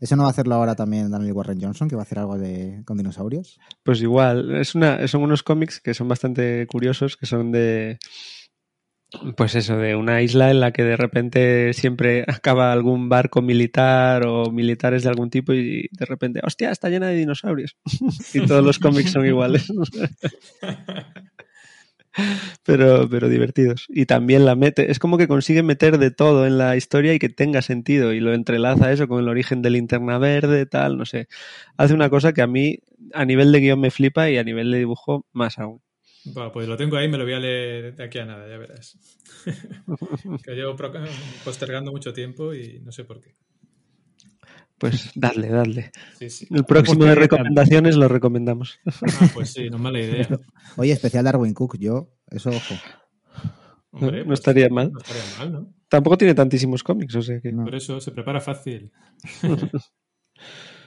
eso 0.00 0.16
no 0.16 0.22
va 0.24 0.28
a 0.28 0.32
hacerlo 0.32 0.54
ahora 0.54 0.74
también 0.74 1.10
Daniel 1.10 1.32
Warren 1.32 1.60
Johnson, 1.60 1.88
que 1.88 1.96
va 1.96 2.02
a 2.02 2.04
hacer 2.04 2.18
algo 2.18 2.36
de, 2.36 2.82
con 2.84 2.98
dinosaurios? 2.98 3.58
Pues 3.82 4.02
igual, 4.02 4.54
es 4.56 4.74
una, 4.74 5.08
son 5.08 5.22
unos 5.22 5.42
cómics 5.42 5.80
que 5.80 5.94
son 5.94 6.08
bastante 6.08 6.66
curiosos, 6.66 7.16
que 7.16 7.24
son 7.24 7.52
de, 7.52 7.98
pues 9.36 9.54
eso, 9.54 9.76
de 9.76 9.94
una 9.94 10.22
isla 10.22 10.50
en 10.50 10.60
la 10.60 10.72
que 10.72 10.82
de 10.82 10.96
repente 10.96 11.72
siempre 11.74 12.24
acaba 12.26 12.72
algún 12.72 13.08
barco 13.08 13.40
militar 13.40 14.26
o 14.26 14.50
militares 14.50 15.02
de 15.02 15.08
algún 15.08 15.30
tipo 15.30 15.52
y 15.52 15.88
de 15.92 16.06
repente, 16.06 16.40
hostia, 16.42 16.70
está 16.70 16.88
llena 16.88 17.08
de 17.08 17.16
dinosaurios. 17.16 17.76
y 18.34 18.40
todos 18.46 18.64
los 18.64 18.78
cómics 18.78 19.12
son 19.12 19.26
iguales. 19.26 19.72
pero, 22.64 23.08
pero 23.08 23.28
divertidos. 23.28 23.86
Y 23.88 24.06
también 24.06 24.44
la 24.44 24.56
mete, 24.56 24.90
es 24.90 24.98
como 24.98 25.18
que 25.18 25.28
consigue 25.28 25.62
meter 25.62 25.98
de 25.98 26.10
todo 26.10 26.46
en 26.46 26.58
la 26.58 26.76
historia 26.76 27.14
y 27.14 27.18
que 27.18 27.28
tenga 27.28 27.62
sentido 27.62 28.12
y 28.12 28.20
lo 28.20 28.34
entrelaza 28.34 28.92
eso 28.92 29.06
con 29.08 29.20
el 29.20 29.28
origen 29.28 29.62
de 29.62 29.70
linterna 29.70 30.18
verde, 30.18 30.66
tal, 30.66 30.96
no 30.98 31.04
sé. 31.04 31.28
Hace 31.76 31.94
una 31.94 32.10
cosa 32.10 32.32
que 32.32 32.42
a 32.42 32.46
mí 32.46 32.78
a 33.14 33.24
nivel 33.24 33.52
de 33.52 33.60
guion 33.60 33.80
me 33.80 33.90
flipa 33.90 34.30
y 34.30 34.38
a 34.38 34.44
nivel 34.44 34.70
de 34.72 34.78
dibujo 34.78 35.26
más 35.32 35.58
aún. 35.58 35.85
Bueno, 36.32 36.52
pues 36.52 36.68
lo 36.68 36.76
tengo 36.76 36.96
ahí, 36.96 37.08
me 37.08 37.18
lo 37.18 37.24
voy 37.24 37.34
a 37.34 37.38
leer 37.38 37.94
de 37.94 38.04
aquí 38.04 38.18
a 38.18 38.24
nada, 38.24 38.48
ya 38.48 38.58
verás. 38.58 38.98
que 40.44 40.52
llevo 40.52 40.76
postergando 41.44 41.92
mucho 41.92 42.12
tiempo 42.12 42.54
y 42.54 42.80
no 42.80 42.92
sé 42.92 43.04
por 43.04 43.20
qué. 43.20 43.36
Pues 44.78 45.12
dadle, 45.14 45.48
dadle. 45.48 45.90
Sí, 46.18 46.28
sí. 46.28 46.46
El 46.50 46.64
próximo 46.64 47.04
de 47.04 47.14
recomendaciones 47.14 47.96
lo 47.96 48.08
recomendamos. 48.08 48.78
Ah, 48.84 49.30
pues 49.32 49.52
sí, 49.52 49.70
no 49.70 49.76
es 49.76 49.82
mala 49.82 50.00
idea. 50.00 50.28
Oye, 50.76 50.92
especial 50.92 51.24
Darwin 51.24 51.54
Cook, 51.54 51.78
yo, 51.78 52.12
eso 52.30 52.50
ojo. 52.50 52.74
Hombre, 53.92 54.18
No 54.20 54.26
pues, 54.26 54.40
estaría 54.40 54.68
mal. 54.68 54.92
No 54.92 54.98
estaría 54.98 55.22
mal, 55.38 55.52
¿no? 55.52 55.74
Tampoco 55.88 56.18
tiene 56.18 56.34
tantísimos 56.34 56.82
cómics, 56.82 57.14
o 57.14 57.22
sea 57.22 57.40
que. 57.40 57.52
No. 57.52 57.64
Por 57.64 57.74
eso 57.74 58.00
se 58.00 58.10
prepara 58.12 58.40
fácil. 58.40 58.92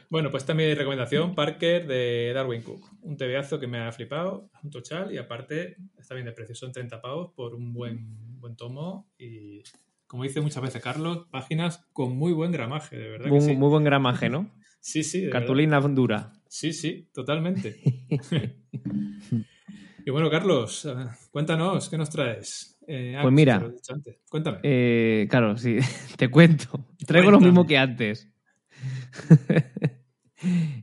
bueno, 0.10 0.32
pues 0.32 0.43
esta 0.43 0.54
es 0.54 0.58
mi 0.58 0.74
recomendación, 0.74 1.36
Parker 1.36 1.86
de 1.88 2.32
Darwin 2.34 2.63
Cook. 2.63 2.89
Un 3.02 3.15
tebeazo 3.15 3.60
que 3.60 3.67
me 3.67 3.80
ha 3.80 3.91
flipado, 3.91 4.50
un 4.63 4.72
tochal 4.72 5.13
y 5.13 5.17
aparte 5.17 5.78
está 5.98 6.15
bien 6.15 6.26
de 6.26 6.32
precio. 6.32 6.56
Son 6.56 6.72
30 6.72 7.00
pavos 7.00 7.32
por 7.36 7.54
un 7.54 7.74
buen, 7.74 8.39
buen 8.39 8.56
tomo 8.56 9.08
y, 9.17 9.62
como 10.08 10.24
dice 10.24 10.41
muchas 10.41 10.63
veces 10.63 10.82
Carlos, 10.82 11.28
páginas 11.30 11.86
con 11.93 12.17
muy 12.17 12.34
buen 12.34 12.52
gramaje, 12.52 12.98
de 12.98 13.10
verdad 13.10 13.26
que 13.26 13.32
Muy, 13.32 13.41
sí. 13.41 13.56
muy 13.56 13.69
buen 13.69 13.84
gramaje, 13.84 14.30
¿no? 14.30 14.50
Sí, 14.82 15.04
sí, 15.04 15.19
de 15.19 15.26
verdad. 15.26 15.41
Cartulina 15.41 15.82
dura. 15.82 16.32
Sí, 16.48 16.72
sí, 16.72 17.10
totalmente. 17.13 17.82
y 20.06 20.10
bueno, 20.10 20.30
Carlos, 20.30 20.86
eh, 20.86 20.95
cuéntanos, 21.30 21.89
¿qué 21.89 21.98
nos 21.98 22.10
traes? 22.10 22.80
Eh, 22.88 23.15
ah, 23.17 23.22
Pues 23.22 23.34
mira, 23.34 23.60
te 23.60 23.65
lo 23.65 23.69
he 23.69 23.74
dicho 23.74 23.93
antes. 23.93 24.17
Cuéntame. 24.30 24.60
Eh, 24.63 25.28
claro, 25.30 25.58
sí, 25.58 25.78
te 26.17 26.30
cuento. 26.32 26.88
Traigo 27.06 27.30
lo 27.30 27.39
mismo 27.41 27.67
que 27.67 27.78
antes. 27.78 28.28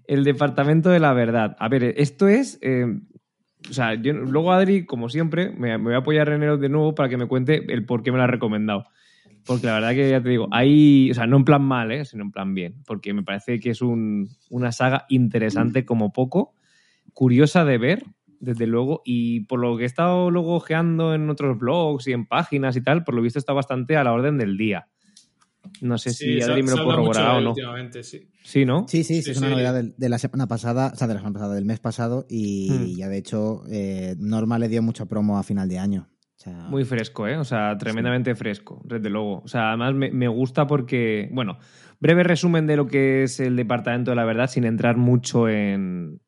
El 0.06 0.24
Departamento 0.24 0.90
de 0.90 1.00
la 1.00 1.12
Verdad. 1.12 1.56
A 1.58 1.68
ver, 1.68 1.84
esto 1.96 2.28
es... 2.28 2.58
eh, 2.62 2.86
o 3.68 3.72
sea, 3.72 3.94
luego 3.94 4.52
Adri, 4.52 4.86
como 4.86 5.08
siempre, 5.08 5.50
me, 5.50 5.76
voy 5.76 5.94
a 5.94 5.98
apoyar 5.98 6.28
en 6.28 6.60
de 6.60 6.68
nuevo 6.68 6.94
para 6.94 7.08
que 7.08 7.16
me 7.16 7.26
cuente 7.26 7.72
el 7.72 7.84
por 7.84 8.02
qué 8.02 8.12
me 8.12 8.18
lo 8.18 8.24
ha 8.24 8.28
recomendado. 8.28 8.84
Porque 9.44 9.66
la 9.66 9.74
verdad 9.74 9.94
que 9.94 10.10
ya 10.10 10.20
te 10.20 10.28
digo, 10.28 10.48
hay, 10.50 11.10
o 11.10 11.14
sea, 11.14 11.26
no 11.26 11.36
en 11.36 11.44
plan 11.44 11.62
mal, 11.62 11.90
¿eh? 11.92 12.04
sino 12.04 12.24
en 12.24 12.32
plan 12.32 12.54
bien, 12.54 12.74
porque 12.86 13.14
me 13.14 13.22
parece 13.22 13.58
que 13.60 13.70
es 13.70 13.82
un- 13.82 14.28
una 14.50 14.72
saga 14.72 15.06
interesante 15.08 15.84
como 15.84 16.12
poco, 16.12 16.54
curiosa 17.12 17.64
de 17.64 17.78
ver, 17.78 18.02
desde 18.40 18.66
luego, 18.66 19.02
y 19.04 19.40
por 19.40 19.60
lo 19.60 19.76
que 19.76 19.84
he 19.84 19.86
estado 19.86 20.30
luego 20.30 20.56
ojeando 20.56 21.14
en 21.14 21.30
otros 21.30 21.58
blogs 21.58 22.06
y 22.08 22.12
en 22.12 22.26
páginas 22.26 22.76
y 22.76 22.82
tal, 22.82 23.04
por 23.04 23.14
lo 23.14 23.22
visto 23.22 23.38
está 23.38 23.52
bastante 23.52 23.96
a 23.96 24.04
la 24.04 24.12
orden 24.12 24.36
del 24.36 24.56
día. 24.56 24.88
No 25.80 25.98
sé 25.98 26.12
si 26.12 26.40
Adri 26.40 26.62
me 26.62 26.70
lo 26.70 26.84
corroborará 26.84 27.36
o 27.36 27.40
no. 27.40 27.50
últimamente, 27.50 28.02
sí. 28.02 28.28
Sí, 28.42 28.64
¿no? 28.64 28.86
Sí, 28.88 29.04
sí, 29.04 29.16
sí, 29.16 29.22
Sí, 29.22 29.30
es 29.32 29.38
una 29.38 29.50
novedad 29.50 29.74
de, 29.74 29.92
de 29.96 30.08
la 30.08 30.18
semana 30.18 30.46
pasada, 30.46 30.90
o 30.94 30.96
sea, 30.96 31.06
de 31.08 31.14
la 31.14 31.20
semana 31.20 31.34
pasada, 31.34 31.54
del 31.54 31.64
mes 31.64 31.80
pasado, 31.80 32.26
y 32.28 32.68
Hmm. 32.70 32.96
ya 32.96 33.08
de 33.08 33.18
hecho 33.18 33.62
eh, 33.70 34.14
Norma 34.18 34.58
le 34.58 34.68
dio 34.68 34.82
mucha 34.82 35.06
promo 35.06 35.38
a 35.38 35.42
final 35.42 35.68
de 35.68 35.78
año. 35.78 36.08
O 36.36 36.38
sea, 36.38 36.66
Muy 36.68 36.84
fresco, 36.84 37.26
¿eh? 37.26 37.36
O 37.38 37.44
sea, 37.44 37.76
tremendamente 37.78 38.34
fresco, 38.34 38.82
desde 38.84 39.10
luego. 39.10 39.40
O 39.42 39.48
sea, 39.48 39.68
además 39.70 39.94
me, 39.94 40.10
me 40.12 40.28
gusta 40.28 40.66
porque, 40.66 41.28
bueno, 41.32 41.58
breve 41.98 42.22
resumen 42.24 42.66
de 42.66 42.76
lo 42.76 42.86
que 42.86 43.22
es 43.24 43.40
el 43.40 43.56
Departamento 43.56 44.10
de 44.12 44.16
la 44.16 44.24
Verdad 44.26 44.48
sin 44.48 44.64
entrar 44.64 44.96
mucho 44.98 45.48
en, 45.48 46.20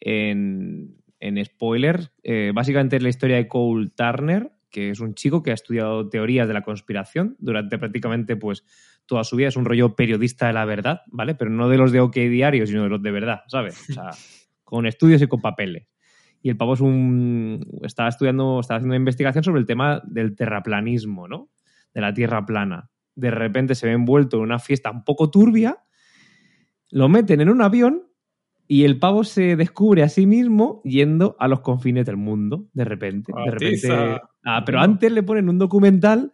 en, 0.00 0.96
en 1.20 1.44
spoilers. 1.44 2.10
Eh, 2.22 2.52
básicamente 2.54 2.96
es 2.96 3.02
la 3.02 3.08
historia 3.10 3.36
de 3.36 3.46
Cole 3.48 3.90
Turner, 3.94 4.50
que 4.74 4.90
es 4.90 4.98
un 4.98 5.14
chico 5.14 5.40
que 5.40 5.52
ha 5.52 5.54
estudiado 5.54 6.08
teorías 6.08 6.48
de 6.48 6.52
la 6.52 6.62
conspiración 6.62 7.36
durante 7.38 7.78
prácticamente 7.78 8.34
pues 8.34 8.64
toda 9.06 9.22
su 9.22 9.36
vida. 9.36 9.46
Es 9.46 9.56
un 9.56 9.64
rollo 9.64 9.94
periodista 9.94 10.48
de 10.48 10.52
la 10.52 10.64
verdad, 10.64 11.02
¿vale? 11.06 11.36
Pero 11.36 11.52
no 11.52 11.68
de 11.68 11.78
los 11.78 11.92
de 11.92 12.00
OK 12.00 12.16
Diario, 12.16 12.66
sino 12.66 12.82
de 12.82 12.88
los 12.88 13.00
de 13.00 13.12
verdad, 13.12 13.42
¿sabes? 13.46 13.88
O 13.88 13.92
sea, 13.92 14.10
con 14.64 14.86
estudios 14.86 15.22
y 15.22 15.28
con 15.28 15.40
papeles. 15.40 15.86
Y 16.42 16.50
el 16.50 16.56
pavo 16.56 16.74
es 16.74 16.80
un. 16.80 17.64
Estaba 17.84 18.08
estudiando, 18.08 18.58
estaba 18.58 18.78
haciendo 18.78 18.94
una 18.94 18.98
investigación 18.98 19.44
sobre 19.44 19.60
el 19.60 19.66
tema 19.66 20.02
del 20.06 20.34
terraplanismo, 20.34 21.28
¿no? 21.28 21.50
De 21.94 22.00
la 22.00 22.12
tierra 22.12 22.44
plana. 22.44 22.90
De 23.14 23.30
repente 23.30 23.76
se 23.76 23.86
ve 23.86 23.92
envuelto 23.92 24.38
en 24.38 24.42
una 24.42 24.58
fiesta 24.58 24.90
un 24.90 25.04
poco 25.04 25.30
turbia, 25.30 25.78
lo 26.90 27.08
meten 27.08 27.40
en 27.40 27.48
un 27.48 27.62
avión 27.62 28.08
y 28.66 28.84
el 28.84 28.98
pavo 28.98 29.24
se 29.24 29.56
descubre 29.56 30.02
a 30.02 30.08
sí 30.08 30.26
mismo 30.26 30.80
yendo 30.84 31.36
a 31.38 31.48
los 31.48 31.60
confines 31.60 32.06
del 32.06 32.16
mundo, 32.16 32.66
de 32.72 32.84
repente. 32.84 33.32
De 33.44 33.50
repente. 33.50 33.88
Ah, 34.44 34.62
pero 34.64 34.80
antes 34.80 35.10
le 35.12 35.22
ponen 35.22 35.48
un 35.48 35.58
documental 35.58 36.32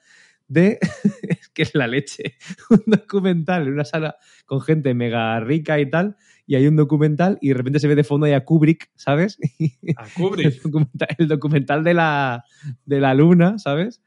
de. 0.49 0.79
es 1.23 1.49
que 1.55 1.63
es 1.63 1.75
la 1.75 1.87
leche. 1.87 2.35
un 2.71 2.83
documental 2.87 3.67
en 3.67 3.73
una 3.75 3.85
sala 3.85 4.17
con 4.47 4.61
gente 4.61 4.95
mega 4.95 5.39
rica 5.41 5.79
y 5.81 5.89
tal. 5.91 6.17
Y 6.47 6.57
hay 6.57 6.67
un 6.67 6.75
documental 6.77 7.39
y 7.41 7.49
de 7.49 7.55
repente 7.55 7.79
se 7.79 7.87
ve 7.87 7.95
de 7.95 8.03
fondo 8.05 8.27
ahí 8.27 8.33
a 8.33 8.45
Kubrick, 8.45 8.91
¿sabes? 8.97 9.39
A 9.97 10.05
el 10.07 10.13
Kubrick. 10.15 10.63
documental, 10.63 11.09
el 11.19 11.29
documental 11.29 11.85
de 11.85 11.95
la, 11.95 12.45
de 12.85 13.01
la 13.01 13.15
luna, 13.15 13.59
¿sabes? 13.59 14.03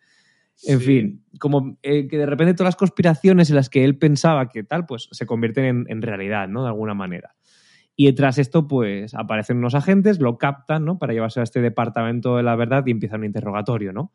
En 0.66 0.80
Sí. 0.80 0.86
fin, 0.86 1.26
como 1.40 1.78
eh, 1.84 2.08
que 2.08 2.18
de 2.18 2.26
repente 2.26 2.54
todas 2.54 2.68
las 2.70 2.76
conspiraciones 2.76 3.50
en 3.50 3.56
las 3.56 3.70
que 3.70 3.84
él 3.86 3.98
pensaba 3.98 4.50
que 4.50 4.64
tal, 4.64 4.86
pues 4.86 5.08
se 5.12 5.26
convierten 5.26 5.66
en, 5.66 5.86
en 5.90 6.02
realidad, 6.02 6.48
¿no? 6.50 6.64
De 6.64 6.68
alguna 6.70 6.94
manera. 6.94 7.34
Y 7.96 8.12
tras 8.14 8.38
esto, 8.38 8.68
pues 8.68 9.14
aparecen 9.14 9.58
unos 9.58 9.76
agentes, 9.76 10.20
lo 10.20 10.38
captan, 10.38 10.86
¿no? 10.86 10.98
Para 10.98 11.14
llevarse 11.14 11.40
a 11.40 11.44
este 11.44 11.62
departamento 11.62 12.38
de 12.38 12.44
la 12.44 12.56
verdad 12.56 12.84
y 12.86 12.92
empieza 12.92 13.18
un 13.18 13.26
interrogatorio, 13.26 13.94
¿no? 13.94 14.12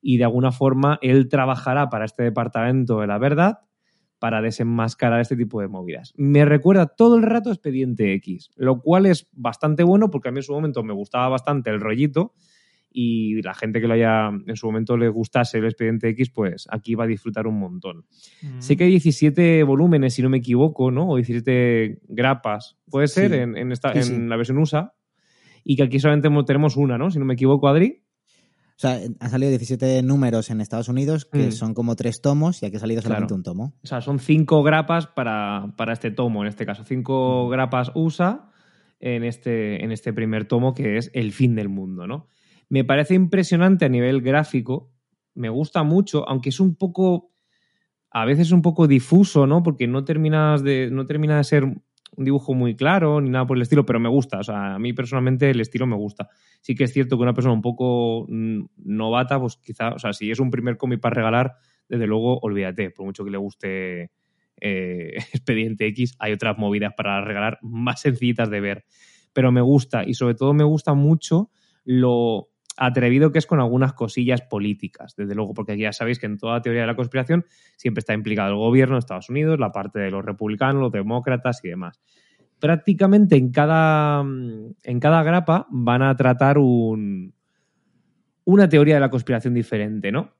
Y 0.00 0.18
de 0.18 0.24
alguna 0.24 0.52
forma 0.52 0.98
él 1.00 1.28
trabajará 1.28 1.88
para 1.88 2.04
este 2.04 2.22
departamento 2.22 3.00
de 3.00 3.06
la 3.06 3.18
verdad 3.18 3.60
para 4.18 4.40
desenmascarar 4.40 5.20
este 5.20 5.36
tipo 5.36 5.60
de 5.60 5.68
movidas. 5.68 6.12
Me 6.16 6.44
recuerda 6.44 6.86
todo 6.86 7.16
el 7.16 7.22
rato 7.22 7.50
Expediente 7.50 8.14
X, 8.14 8.50
lo 8.56 8.80
cual 8.80 9.06
es 9.06 9.28
bastante 9.32 9.82
bueno 9.82 10.10
porque 10.10 10.28
a 10.28 10.32
mí 10.32 10.38
en 10.38 10.44
su 10.44 10.52
momento 10.52 10.82
me 10.82 10.94
gustaba 10.94 11.28
bastante 11.28 11.70
el 11.70 11.80
rollito 11.80 12.32
y 12.96 13.42
la 13.42 13.54
gente 13.54 13.80
que 13.80 13.88
lo 13.88 13.94
haya 13.94 14.28
en 14.28 14.54
su 14.54 14.66
momento 14.66 14.96
le 14.96 15.08
gustase 15.08 15.58
el 15.58 15.64
Expediente 15.64 16.08
X, 16.10 16.30
pues 16.30 16.66
aquí 16.70 16.94
va 16.94 17.04
a 17.04 17.06
disfrutar 17.08 17.48
un 17.48 17.58
montón. 17.58 18.04
Mm. 18.40 18.60
Sé 18.60 18.76
que 18.76 18.84
hay 18.84 18.90
17 18.90 19.64
volúmenes, 19.64 20.14
si 20.14 20.22
no 20.22 20.30
me 20.30 20.38
equivoco, 20.38 20.92
¿no? 20.92 21.08
O 21.08 21.16
17 21.16 21.98
grapas, 22.08 22.76
puede 22.88 23.08
ser, 23.08 23.32
Sí. 23.32 23.36
en, 23.38 23.56
en 23.56 23.72
esta, 23.72 23.90
Sí, 23.92 23.98
en 23.98 24.04
sí. 24.04 24.16
la 24.28 24.36
versión 24.36 24.58
USA. 24.58 24.92
Y 25.64 25.74
que 25.76 25.82
aquí 25.82 25.98
solamente 25.98 26.28
mo- 26.30 26.44
tenemos 26.44 26.76
una, 26.76 26.96
¿no? 26.96 27.10
Si 27.10 27.18
no 27.18 27.24
me 27.24 27.34
equivoco, 27.34 27.66
Adri. 27.66 28.02
O 28.76 28.78
sea, 28.78 28.98
han 29.20 29.30
salido 29.30 29.50
17 29.50 30.02
números 30.02 30.50
en 30.50 30.60
Estados 30.60 30.88
Unidos, 30.88 31.24
que 31.24 31.46
Mm. 31.48 31.52
son 31.52 31.74
como 31.74 31.96
tres 31.96 32.20
tomos, 32.22 32.62
y 32.62 32.66
aquí 32.66 32.76
ha 32.76 32.80
salido 32.80 33.02
solamente 33.02 33.28
Claro. 33.28 33.36
un 33.38 33.42
tomo. 33.42 33.74
O 33.82 33.86
sea, 33.86 34.00
son 34.02 34.18
cinco 34.20 34.62
grapas 34.62 35.06
para, 35.08 35.72
para 35.76 35.92
este 35.92 36.10
tomo, 36.10 36.42
en 36.42 36.48
este 36.48 36.64
caso. 36.66 36.84
Cinco 36.84 37.48
grapas 37.48 37.90
USA 37.94 38.50
en 39.00 39.24
este, 39.24 39.82
en 39.84 39.90
este 39.92 40.12
primer 40.12 40.46
tomo, 40.46 40.74
que 40.74 40.96
es 40.96 41.10
El 41.12 41.32
fin 41.32 41.54
del 41.54 41.68
mundo, 41.68 42.06
¿no? 42.06 42.28
Me 42.68 42.84
parece 42.84 43.14
impresionante 43.14 43.84
a 43.84 43.88
nivel 43.88 44.20
gráfico, 44.20 44.90
me 45.34 45.48
gusta 45.48 45.82
mucho, 45.82 46.28
aunque 46.28 46.50
es 46.50 46.60
un 46.60 46.76
poco, 46.76 47.32
a 48.10 48.24
veces 48.24 48.52
un 48.52 48.62
poco 48.62 48.86
difuso, 48.86 49.46
¿no? 49.46 49.62
Porque 49.62 49.86
no 49.86 50.04
terminas 50.04 50.62
de, 50.62 50.88
no 50.90 51.06
termina 51.06 51.36
de 51.36 51.44
ser 51.44 51.64
un 52.16 52.24
dibujo 52.24 52.54
muy 52.54 52.76
claro 52.76 53.20
ni 53.20 53.30
nada 53.30 53.46
por 53.46 53.56
el 53.56 53.62
estilo, 53.62 53.84
pero 53.84 54.00
me 54.00 54.08
gusta. 54.08 54.38
O 54.38 54.44
sea, 54.44 54.74
a 54.74 54.78
mí 54.78 54.92
personalmente 54.92 55.50
el 55.50 55.60
estilo 55.60 55.86
me 55.86 55.96
gusta. 55.96 56.28
Sí 56.60 56.74
que 56.74 56.84
es 56.84 56.92
cierto 56.92 57.16
que 57.16 57.22
una 57.22 57.34
persona 57.34 57.54
un 57.54 57.62
poco 57.62 58.26
mm, 58.28 58.64
novata, 58.76 59.40
pues 59.40 59.56
quizá, 59.56 59.90
o 59.90 59.98
sea, 59.98 60.12
si 60.12 60.30
es 60.30 60.38
un 60.38 60.50
primer 60.50 60.76
cómic 60.76 61.00
para 61.00 61.14
regalar, 61.14 61.54
desde 61.88 62.06
luego 62.06 62.38
olvídate, 62.40 62.90
por 62.90 63.04
mucho 63.04 63.24
que 63.24 63.30
le 63.30 63.38
guste 63.38 64.10
eh, 64.60 65.14
Expediente 65.32 65.86
X, 65.88 66.14
hay 66.18 66.32
otras 66.32 66.56
movidas 66.58 66.94
para 66.96 67.20
regalar 67.20 67.58
más 67.62 68.00
sencillitas 68.00 68.50
de 68.50 68.60
ver. 68.60 68.84
Pero 69.32 69.50
me 69.50 69.60
gusta 69.60 70.04
y 70.04 70.14
sobre 70.14 70.34
todo 70.34 70.54
me 70.54 70.64
gusta 70.64 70.94
mucho 70.94 71.50
lo 71.84 72.50
atrevido 72.76 73.32
que 73.32 73.38
es 73.38 73.46
con 73.46 73.60
algunas 73.60 73.92
cosillas 73.92 74.42
políticas, 74.42 75.14
desde 75.16 75.34
luego, 75.34 75.54
porque 75.54 75.78
ya 75.78 75.92
sabéis 75.92 76.18
que 76.18 76.26
en 76.26 76.38
toda 76.38 76.60
teoría 76.62 76.82
de 76.82 76.86
la 76.86 76.96
conspiración 76.96 77.44
siempre 77.76 78.00
está 78.00 78.14
implicado 78.14 78.50
el 78.50 78.56
gobierno 78.56 78.96
de 78.96 79.00
Estados 79.00 79.30
Unidos, 79.30 79.58
la 79.58 79.72
parte 79.72 80.00
de 80.00 80.10
los 80.10 80.24
republicanos, 80.24 80.80
los 80.80 80.92
demócratas 80.92 81.60
y 81.64 81.68
demás. 81.68 82.00
Prácticamente 82.58 83.36
en 83.36 83.50
cada, 83.50 84.22
en 84.22 85.00
cada 85.00 85.22
grapa 85.22 85.66
van 85.70 86.02
a 86.02 86.16
tratar 86.16 86.58
un, 86.58 87.34
una 88.44 88.68
teoría 88.68 88.94
de 88.94 89.00
la 89.00 89.10
conspiración 89.10 89.54
diferente, 89.54 90.12
¿no? 90.12 90.32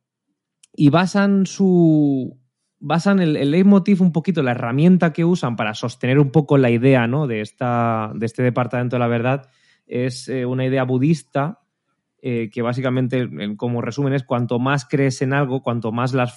Y 0.77 0.91
basan 0.91 1.47
su. 1.47 2.37
basan 2.81 3.21
el, 3.21 3.37
el 3.37 3.51
leitmotiv 3.51 4.03
un 4.03 4.13
poquito, 4.13 4.43
la 4.43 4.53
herramienta 4.53 5.13
que 5.13 5.25
usan 5.25 5.57
para 5.57 5.75
sostener 5.75 6.19
un 6.19 6.31
poco 6.31 6.59
la 6.59 6.71
idea, 6.71 7.07
¿no? 7.07 7.27
De, 7.27 7.41
esta, 7.41 8.11
de 8.15 8.27
este 8.27 8.43
departamento 8.43 8.97
de 8.97 9.01
la 9.01 9.07
verdad 9.07 9.49
es 9.87 10.29
eh, 10.29 10.47
una 10.47 10.65
idea 10.65 10.85
budista 10.85 11.64
eh, 12.27 12.49
que 12.51 12.63
básicamente, 12.63 13.29
como 13.59 13.83
resumen, 13.83 14.15
es 14.15 14.23
cuanto 14.23 14.59
más 14.59 14.87
crees 14.87 15.21
en 15.21 15.35
algo, 15.35 15.61
cuanto 15.63 15.93
más, 15.93 16.15
las 16.15 16.35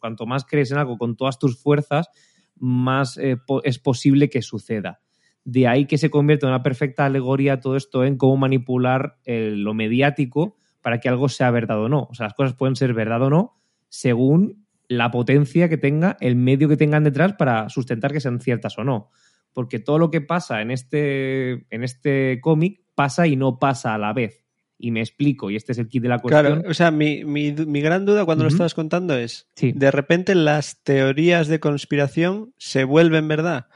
cuanto 0.00 0.24
más 0.24 0.46
crees 0.46 0.70
en 0.70 0.78
algo 0.78 0.96
con 0.96 1.14
todas 1.14 1.38
tus 1.38 1.62
fuerzas, 1.62 2.08
más 2.54 3.18
eh, 3.18 3.36
es 3.62 3.78
posible 3.78 4.30
que 4.30 4.40
suceda. 4.40 5.02
De 5.44 5.68
ahí 5.68 5.84
que 5.84 5.98
se 5.98 6.08
convierte 6.08 6.46
en 6.46 6.52
una 6.52 6.62
perfecta 6.62 7.04
alegoría 7.04 7.60
todo 7.60 7.76
esto 7.76 8.02
en 8.06 8.16
cómo 8.16 8.38
manipular 8.38 9.18
eh, 9.26 9.50
lo 9.54 9.74
mediático 9.74 10.56
para 10.80 11.00
que 11.00 11.10
algo 11.10 11.28
sea 11.28 11.50
verdad 11.50 11.82
o 11.82 11.90
no. 11.90 12.08
O 12.10 12.14
sea, 12.14 12.24
las 12.24 12.34
cosas 12.34 12.54
pueden 12.54 12.74
ser 12.74 12.94
verdad 12.94 13.20
o 13.20 13.28
no 13.28 13.56
según 13.90 14.66
la 14.88 15.10
potencia 15.10 15.68
que 15.68 15.76
tenga, 15.76 16.16
el 16.20 16.36
medio 16.36 16.66
que 16.66 16.78
tengan 16.78 17.04
detrás 17.04 17.34
para 17.34 17.68
sustentar 17.68 18.10
que 18.10 18.20
sean 18.20 18.40
ciertas 18.40 18.78
o 18.78 18.84
no. 18.84 19.10
Porque 19.52 19.80
todo 19.80 19.98
lo 19.98 20.10
que 20.10 20.22
pasa 20.22 20.62
en 20.62 20.70
este, 20.70 21.66
en 21.68 21.84
este 21.84 22.40
cómic 22.40 22.80
pasa 22.94 23.26
y 23.26 23.36
no 23.36 23.58
pasa 23.58 23.92
a 23.92 23.98
la 23.98 24.14
vez 24.14 24.45
y 24.78 24.90
me 24.90 25.00
explico, 25.00 25.50
y 25.50 25.56
este 25.56 25.72
es 25.72 25.78
el 25.78 25.88
kit 25.88 26.02
de 26.02 26.08
la 26.08 26.18
cuestión. 26.18 26.44
Claro, 26.44 26.70
o 26.70 26.74
sea, 26.74 26.90
mi, 26.90 27.24
mi, 27.24 27.52
mi 27.52 27.80
gran 27.80 28.04
duda 28.04 28.24
cuando 28.24 28.44
uh 28.44 28.46
-huh. 28.46 28.50
lo 28.50 28.54
estabas 28.54 28.74
contando 28.74 29.16
es, 29.16 29.48
sí. 29.54 29.72
¿de 29.72 29.90
repente 29.90 30.34
las 30.34 30.82
teorías 30.82 31.48
de 31.48 31.60
conspiración 31.60 32.52
se 32.58 32.84
vuelven 32.84 33.28
verdad? 33.28 33.66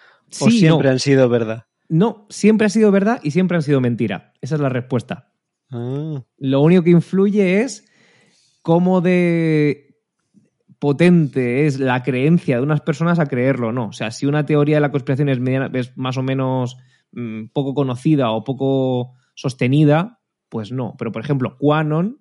¿O 0.40 0.50
sí, 0.50 0.58
siempre 0.58 0.88
no. 0.88 0.92
han 0.92 0.98
sido 0.98 1.28
verdad? 1.28 1.64
No, 1.88 2.26
siempre 2.28 2.66
ha 2.66 2.70
sido 2.70 2.90
verdad 2.92 3.20
y 3.22 3.32
siempre 3.32 3.56
han 3.56 3.62
sido 3.62 3.80
mentira. 3.80 4.32
Esa 4.40 4.54
es 4.54 4.60
la 4.60 4.68
respuesta. 4.68 5.32
Ah. 5.70 6.22
Lo 6.38 6.60
único 6.60 6.84
que 6.84 6.90
influye 6.90 7.62
es 7.62 7.90
cómo 8.62 9.00
de 9.00 9.96
potente 10.78 11.66
es 11.66 11.80
la 11.80 12.02
creencia 12.02 12.56
de 12.56 12.62
unas 12.62 12.80
personas 12.80 13.18
a 13.18 13.26
creerlo 13.26 13.68
o 13.68 13.72
no. 13.72 13.88
O 13.88 13.92
sea, 13.92 14.10
si 14.10 14.26
una 14.26 14.46
teoría 14.46 14.76
de 14.76 14.80
la 14.80 14.90
conspiración 14.90 15.28
es, 15.28 15.40
mediana, 15.40 15.70
es 15.74 15.96
más 15.96 16.16
o 16.16 16.22
menos 16.22 16.76
mmm, 17.12 17.46
poco 17.52 17.74
conocida 17.74 18.30
o 18.30 18.44
poco 18.44 19.14
sostenida, 19.34 20.19
pues 20.50 20.70
no. 20.72 20.94
Pero, 20.98 21.12
por 21.12 21.22
ejemplo, 21.22 21.56
Quanon, 21.56 22.18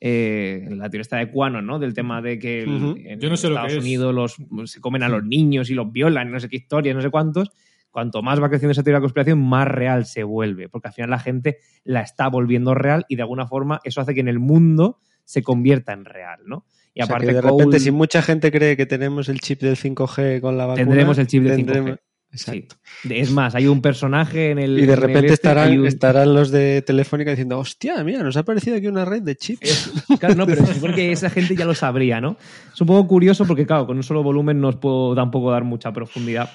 eh, 0.00 0.66
la 0.70 0.90
teoría 0.90 1.02
está 1.02 1.16
de 1.16 1.30
Quanon, 1.30 1.64
¿no? 1.64 1.78
Del 1.78 1.94
tema 1.94 2.20
de 2.20 2.38
que 2.38 2.64
uh 2.66 2.70
-huh. 2.70 3.06
en 3.06 3.20
Yo 3.20 3.30
no 3.30 3.36
sé 3.36 3.46
Estados 3.46 3.72
lo 3.72 3.78
que 3.78 3.84
Unidos 3.84 4.14
los, 4.14 4.36
se 4.70 4.80
comen 4.80 5.02
a 5.04 5.08
los 5.08 5.24
niños 5.24 5.70
y 5.70 5.74
los 5.74 5.90
violan, 5.90 6.30
no 6.30 6.40
sé 6.40 6.50
qué 6.50 6.56
historias, 6.56 6.94
no 6.94 7.00
sé 7.00 7.08
cuántos. 7.08 7.50
Cuanto 7.90 8.22
más 8.22 8.42
va 8.42 8.48
creciendo 8.48 8.72
esa 8.72 8.82
teoría 8.82 8.96
de 8.96 9.00
la 9.00 9.04
conspiración, 9.04 9.38
más 9.40 9.68
real 9.68 10.04
se 10.04 10.24
vuelve. 10.24 10.68
Porque 10.68 10.88
al 10.88 10.94
final 10.94 11.10
la 11.10 11.18
gente 11.18 11.58
la 11.84 12.00
está 12.00 12.28
volviendo 12.28 12.74
real 12.74 13.04
y 13.08 13.16
de 13.16 13.22
alguna 13.22 13.46
forma 13.46 13.80
eso 13.84 14.00
hace 14.00 14.14
que 14.14 14.20
en 14.20 14.28
el 14.28 14.38
mundo 14.38 14.98
se 15.24 15.42
convierta 15.42 15.92
en 15.92 16.04
real, 16.04 16.40
¿no? 16.46 16.64
Y 16.94 17.02
o 17.02 17.04
aparte, 17.04 17.26
sea 17.26 17.34
que 17.34 17.46
de 17.46 17.50
repente, 17.50 17.80
si 17.80 17.90
mucha 17.90 18.22
gente 18.22 18.50
cree 18.50 18.76
que 18.76 18.86
tenemos 18.86 19.28
el 19.28 19.40
chip 19.40 19.60
del 19.60 19.76
5G 19.76 20.40
con 20.40 20.58
la 20.58 20.66
vacuna, 20.66 20.84
tendremos 20.84 21.18
el 21.18 21.26
chip 21.26 21.44
del 21.44 21.56
tendremos... 21.56 21.92
5G. 21.92 22.00
Exacto. 22.32 22.76
Sí. 23.02 23.10
Es 23.14 23.30
más, 23.30 23.54
hay 23.54 23.66
un 23.66 23.82
personaje 23.82 24.50
en 24.50 24.58
el. 24.58 24.78
Y 24.78 24.86
de 24.86 24.96
repente 24.96 25.26
este, 25.26 25.34
estarán, 25.34 25.78
un... 25.78 25.86
estarán, 25.86 26.32
los 26.32 26.50
de 26.50 26.80
Telefónica 26.80 27.30
diciendo, 27.30 27.58
hostia, 27.58 28.02
mira, 28.04 28.22
nos 28.22 28.36
ha 28.38 28.40
aparecido 28.40 28.76
aquí 28.76 28.86
una 28.86 29.04
red 29.04 29.22
de 29.22 29.36
chips. 29.36 29.60
Es, 29.62 29.92
claro, 30.18 30.34
no, 30.34 30.46
pero 30.46 30.64
supone 30.66 30.94
que 30.94 31.12
esa 31.12 31.28
gente 31.28 31.54
ya 31.54 31.66
lo 31.66 31.74
sabría, 31.74 32.20
¿no? 32.22 32.36
Es 32.72 32.80
un 32.80 32.86
poco 32.86 33.06
curioso 33.06 33.44
porque, 33.44 33.66
claro, 33.66 33.86
con 33.86 33.98
un 33.98 34.02
solo 34.02 34.22
volumen 34.22 34.60
no 34.60 34.68
os 34.68 34.76
puedo 34.76 35.14
tampoco 35.14 35.50
dar 35.50 35.64
mucha 35.64 35.92
profundidad. 35.92 36.48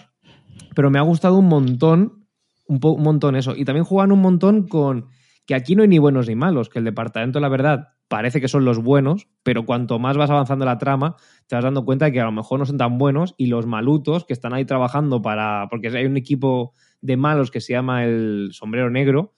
Pero 0.73 0.89
me 0.89 0.97
ha 0.97 1.03
gustado 1.03 1.37
un 1.37 1.47
montón, 1.47 2.25
un, 2.67 2.79
un 2.81 3.03
montón 3.03 3.35
eso. 3.35 3.55
Y 3.55 3.63
también 3.63 3.85
juegan 3.85 4.11
un 4.11 4.21
montón 4.21 4.67
con 4.67 5.09
que 5.45 5.53
aquí 5.53 5.75
no 5.75 5.83
hay 5.83 5.87
ni 5.87 5.99
buenos 5.99 6.27
ni 6.27 6.35
malos, 6.35 6.69
que 6.69 6.79
el 6.79 6.85
departamento, 6.85 7.39
la 7.39 7.49
verdad, 7.49 7.89
parece 8.07 8.39
que 8.39 8.47
son 8.47 8.65
los 8.65 8.79
buenos, 8.81 9.27
pero 9.43 9.65
cuanto 9.65 9.99
más 9.99 10.17
vas 10.17 10.29
avanzando 10.29 10.65
la 10.65 10.77
trama, 10.77 11.15
te 11.47 11.55
vas 11.55 11.63
dando 11.63 11.83
cuenta 11.85 12.05
de 12.05 12.11
que 12.11 12.21
a 12.21 12.25
lo 12.25 12.31
mejor 12.31 12.59
no 12.59 12.65
son 12.65 12.77
tan 12.77 12.97
buenos 12.97 13.35
y 13.37 13.47
los 13.47 13.65
malutos 13.65 14.25
que 14.25 14.33
están 14.33 14.53
ahí 14.53 14.65
trabajando 14.65 15.21
para. 15.21 15.67
porque 15.69 15.89
hay 15.89 16.05
un 16.05 16.17
equipo 16.17 16.73
de 17.01 17.17
malos 17.17 17.51
que 17.51 17.61
se 17.61 17.73
llama 17.73 18.05
el 18.05 18.49
Sombrero 18.51 18.89
Negro. 18.89 19.33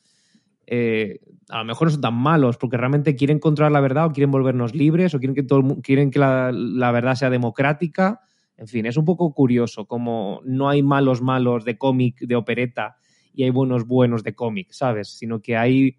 Eh, 0.67 1.19
a 1.49 1.59
lo 1.59 1.65
mejor 1.65 1.87
no 1.87 1.91
son 1.91 2.01
tan 2.01 2.13
malos 2.13 2.57
porque 2.57 2.77
realmente 2.77 3.15
quieren 3.15 3.39
controlar 3.39 3.71
la 3.71 3.79
verdad 3.79 4.05
o 4.05 4.11
quieren 4.11 4.29
volvernos 4.29 4.75
libres 4.75 5.15
o 5.15 5.19
quieren 5.19 5.33
que, 5.33 5.41
todo, 5.41 5.81
quieren 5.81 6.11
que 6.11 6.19
la, 6.19 6.51
la 6.51 6.91
verdad 6.91 7.15
sea 7.15 7.31
democrática. 7.31 8.21
En 8.55 8.67
fin, 8.67 8.85
es 8.85 8.97
un 8.97 9.05
poco 9.05 9.33
curioso 9.33 9.87
como 9.87 10.41
no 10.43 10.69
hay 10.69 10.83
malos 10.83 11.21
malos 11.21 11.65
de 11.65 11.77
cómic, 11.77 12.19
de 12.19 12.35
opereta 12.35 12.97
y 13.33 13.43
hay 13.43 13.49
buenos 13.49 13.87
buenos 13.87 14.23
de 14.23 14.35
cómic, 14.35 14.71
¿sabes? 14.71 15.17
Sino 15.17 15.41
que 15.41 15.57
hay 15.57 15.97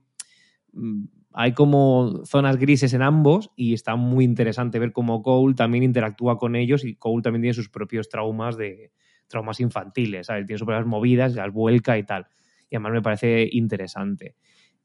mm, 0.73 1.05
hay 1.33 1.53
como 1.53 2.23
zonas 2.25 2.57
grises 2.57 2.93
en 2.93 3.03
ambos 3.03 3.51
y 3.57 3.75
está 3.75 3.97
muy 3.97 4.25
interesante 4.25 4.79
ver 4.79 4.93
cómo 4.93 5.23
Cole 5.23 5.55
también 5.55 5.85
interactúa 5.85 6.39
con 6.39 6.57
ellos 6.57 6.85
y 6.85 6.97
Cole 6.97 7.23
también 7.23 7.43
tiene 7.43 7.55
sus 7.55 7.69
propios 7.69 8.09
traumas 8.09 8.57
de 8.57 8.91
traumas 9.29 9.61
infantiles, 9.61 10.27
¿sabes? 10.27 10.47
Tiene 10.47 10.59
sus 10.59 10.67
propias 10.67 10.87
movidas, 10.87 11.35
las 11.35 11.53
vuelca 11.53 11.97
y 11.97 12.03
tal. 12.03 12.27
Y 12.69 12.77
además 12.77 12.93
me 12.93 13.03
parece 13.03 13.49
interesante. 13.53 14.35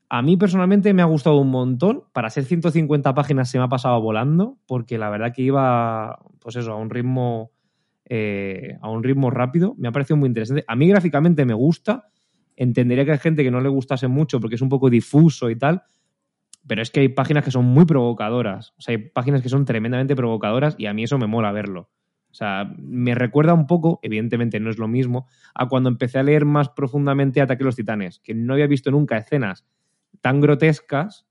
A 0.08 0.21
mí 0.21 0.38
personalmente 0.38 0.93
me 0.93 1.01
ha 1.01 1.05
gustado 1.05 1.38
un 1.38 1.49
montón. 1.49 2.03
Para 2.13 2.29
ser 2.29 2.45
150 2.45 3.13
páginas 3.15 3.49
se 3.49 3.58
me 3.58 3.63
ha 3.63 3.67
pasado 3.69 3.99
volando, 4.01 4.58
porque 4.67 4.99
la 4.99 5.10
verdad 5.10 5.34
que 5.34 5.41
iba, 5.41 6.19
pues 6.39 6.55
eso, 6.55 6.73
a 6.73 6.75
un 6.75 6.91
ritmo, 6.91 7.51
eh, 8.05 8.77
a 8.81 8.89
un 8.89 9.03
ritmo 9.03 9.31
rápido. 9.31 9.73
Me 9.77 9.88
ha 9.88 9.91
parecido 9.91 10.17
muy 10.17 10.27
interesante. 10.27 10.63
A 10.67 10.75
mí 10.75 10.88
gráficamente 10.88 11.43
me 11.43 11.55
gusta. 11.55 12.05
Entendería 12.55 13.03
que 13.03 13.13
hay 13.13 13.17
gente 13.17 13.43
que 13.43 13.51
no 13.51 13.62
le 13.62 13.69
gustase 13.69 14.08
mucho 14.08 14.39
porque 14.39 14.55
es 14.55 14.62
un 14.62 14.69
poco 14.69 14.89
difuso 14.89 15.49
y 15.49 15.58
tal, 15.58 15.81
pero 16.67 16.82
es 16.82 16.91
que 16.91 17.01
hay 17.01 17.10
páginas 17.10 17.43
que 17.43 17.51
son 17.51 17.65
muy 17.65 17.86
provocadoras. 17.86 18.73
O 18.78 18.82
sea, 18.82 18.95
hay 18.95 19.10
páginas 19.10 19.41
que 19.41 19.49
son 19.49 19.65
tremendamente 19.65 20.15
provocadoras 20.15 20.75
y 20.78 20.88
a 20.88 20.93
mí 20.93 21.04
eso 21.04 21.17
me 21.17 21.28
mola 21.28 21.51
verlo. 21.51 21.89
O 22.30 22.38
sea, 22.38 22.69
me 22.78 23.15
recuerda 23.15 23.54
un 23.54 23.65
poco, 23.65 23.99
evidentemente 24.01 24.60
no 24.60 24.69
es 24.69 24.78
lo 24.78 24.89
mismo, 24.89 25.28
a 25.54 25.69
cuando 25.69 25.89
empecé 25.89 26.19
a 26.19 26.23
leer 26.23 26.43
más 26.43 26.67
profundamente 26.69 27.39
Ataque 27.39 27.63
a 27.63 27.67
los 27.67 27.78
Titanes, 27.78 28.19
que 28.19 28.34
no 28.34 28.54
había 28.54 28.67
visto 28.67 28.91
nunca 28.91 29.17
escenas 29.17 29.65
tan 30.19 30.41
grotescas 30.41 31.28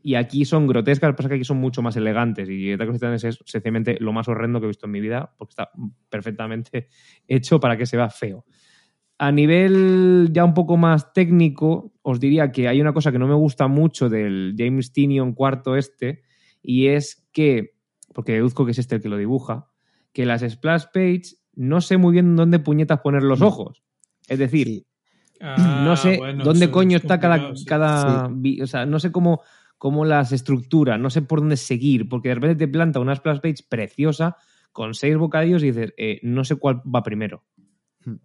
y 0.00 0.14
aquí 0.14 0.44
son 0.44 0.68
grotescas, 0.68 1.14
pasa 1.16 1.28
que 1.28 1.36
aquí 1.36 1.44
son 1.44 1.56
mucho 1.56 1.82
más 1.82 1.96
elegantes 1.96 2.48
y 2.48 2.72
Ataque 2.72 2.90
a 2.90 2.92
los 2.92 3.00
Titanes 3.00 3.24
es 3.24 3.38
sencillamente 3.46 3.96
lo 3.98 4.12
más 4.12 4.28
horrendo 4.28 4.60
que 4.60 4.66
he 4.66 4.68
visto 4.68 4.86
en 4.86 4.92
mi 4.92 5.00
vida 5.00 5.34
porque 5.36 5.52
está 5.52 5.70
perfectamente 6.08 6.88
hecho 7.26 7.58
para 7.58 7.76
que 7.76 7.86
se 7.86 7.96
vea 7.96 8.08
feo. 8.08 8.44
A 9.22 9.30
nivel 9.30 10.30
ya 10.32 10.44
un 10.44 10.52
poco 10.52 10.76
más 10.76 11.12
técnico, 11.12 11.92
os 12.02 12.18
diría 12.18 12.50
que 12.50 12.66
hay 12.66 12.80
una 12.80 12.92
cosa 12.92 13.12
que 13.12 13.20
no 13.20 13.28
me 13.28 13.36
gusta 13.36 13.68
mucho 13.68 14.08
del 14.08 14.56
James 14.58 14.92
Tinion 14.92 15.32
cuarto 15.32 15.76
este, 15.76 16.22
y 16.60 16.88
es 16.88 17.24
que, 17.32 17.76
porque 18.12 18.32
deduzco 18.32 18.64
que 18.64 18.72
es 18.72 18.80
este 18.80 18.96
el 18.96 19.00
que 19.00 19.08
lo 19.08 19.16
dibuja, 19.16 19.68
que 20.12 20.26
las 20.26 20.40
splash 20.42 20.86
page 20.92 21.36
no 21.54 21.80
sé 21.80 21.98
muy 21.98 22.14
bien 22.14 22.34
dónde 22.34 22.58
puñetas 22.58 22.98
poner 22.98 23.22
los 23.22 23.42
ojos. 23.42 23.84
Es 24.26 24.40
decir, 24.40 24.66
sí. 24.66 24.86
ah, 25.40 25.82
no 25.84 25.96
sé 25.96 26.16
bueno, 26.16 26.42
dónde 26.42 26.72
coño 26.72 26.96
está 26.96 27.20
cada... 27.20 27.54
Sí. 27.54 27.64
cada 27.64 28.28
sí. 28.42 28.60
O 28.60 28.66
sea, 28.66 28.86
no 28.86 28.98
sé 28.98 29.12
cómo, 29.12 29.42
cómo 29.78 30.04
las 30.04 30.32
estructura, 30.32 30.98
no 30.98 31.10
sé 31.10 31.22
por 31.22 31.38
dónde 31.38 31.58
seguir, 31.58 32.08
porque 32.08 32.30
de 32.30 32.34
repente 32.34 32.66
te 32.66 32.72
planta 32.72 32.98
una 32.98 33.14
splash 33.14 33.38
page 33.38 33.64
preciosa 33.68 34.36
con 34.72 34.94
seis 34.94 35.16
bocadillos 35.16 35.62
y 35.62 35.66
dices, 35.66 35.94
eh, 35.96 36.18
no 36.24 36.42
sé 36.42 36.56
cuál 36.56 36.82
va 36.84 37.04
primero. 37.04 37.44
Hmm. 38.04 38.16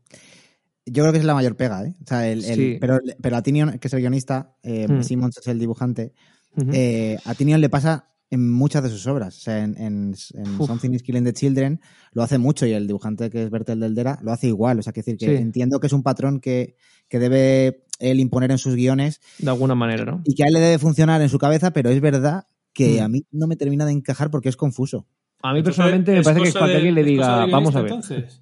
Yo 0.89 1.03
creo 1.03 1.11
que 1.13 1.19
es 1.19 1.25
la 1.25 1.33
mayor 1.33 1.55
pega, 1.55 1.83
¿eh? 1.85 1.95
O 2.03 2.07
sea, 2.07 2.27
el, 2.29 2.43
el, 2.45 2.55
sí. 2.55 2.77
pero, 2.79 2.99
pero, 3.21 3.35
a 3.37 3.41
Tinion, 3.41 3.77
que 3.79 3.87
es 3.87 3.93
el 3.93 3.99
guionista, 3.99 4.55
eh, 4.63 4.87
hmm. 4.89 5.03
Simmons 5.03 5.37
es 5.37 5.47
el 5.47 5.59
dibujante, 5.59 6.13
uh 6.55 6.61
-huh. 6.61 6.71
eh, 6.73 7.17
a 7.25 7.33
Tinion 7.35 7.59
le 7.61 7.69
pasa 7.69 8.09
en 8.29 8.51
muchas 8.51 8.83
de 8.83 8.89
sus 8.89 9.05
obras. 9.07 9.37
O 9.37 9.41
sea, 9.41 9.63
en, 9.63 9.75
en, 9.77 10.15
en 10.33 10.57
Something 10.65 10.91
is 10.91 11.03
Killing 11.03 11.23
the 11.23 11.33
Children 11.33 11.79
lo 12.11 12.23
hace 12.23 12.37
mucho 12.37 12.65
y 12.65 12.73
el 12.73 12.85
dibujante 12.87 13.29
que 13.29 13.43
es 13.43 13.49
Bertel 13.49 13.79
Deldera 13.79 14.19
lo 14.21 14.31
hace 14.33 14.47
igual. 14.47 14.79
O 14.79 14.81
sea, 14.81 14.91
que 14.91 14.99
decir 15.01 15.17
que 15.17 15.27
sí. 15.37 15.41
entiendo 15.41 15.79
que 15.79 15.87
es 15.87 15.93
un 15.93 16.03
patrón 16.03 16.39
que, 16.41 16.75
que 17.07 17.19
debe 17.19 17.85
él 17.99 18.19
imponer 18.19 18.51
en 18.51 18.57
sus 18.57 18.75
guiones 18.75 19.21
De 19.39 19.49
alguna 19.49 19.75
manera, 19.75 20.03
¿no? 20.05 20.21
y 20.25 20.35
que 20.35 20.43
a 20.43 20.47
él 20.47 20.53
le 20.53 20.59
debe 20.59 20.77
funcionar 20.77 21.21
en 21.21 21.29
su 21.29 21.37
cabeza, 21.39 21.71
pero 21.71 21.89
es 21.89 22.01
verdad 22.01 22.47
que 22.73 22.99
Mm. 22.99 23.03
a 23.03 23.07
mí 23.07 23.25
no 23.31 23.47
me 23.47 23.55
termina 23.55 23.85
de 23.85 23.91
encajar 23.93 24.29
porque 24.29 24.49
es 24.49 24.55
confuso. 24.57 25.07
A 25.41 25.53
mí 25.53 25.63
personalmente 25.63 26.11
me 26.11 26.19
¿es 26.19 26.23
parece 26.25 26.41
que 26.43 26.49
cosa 26.49 26.59
falta 26.59 26.71
de- 26.71 26.77
alguien 26.77 26.95
le 26.95 27.01
es 27.01 27.07
diga, 27.07 27.45
vamos 27.45 27.75
a 27.75 27.81
ver. 27.81 27.91
entonces? 27.91 28.41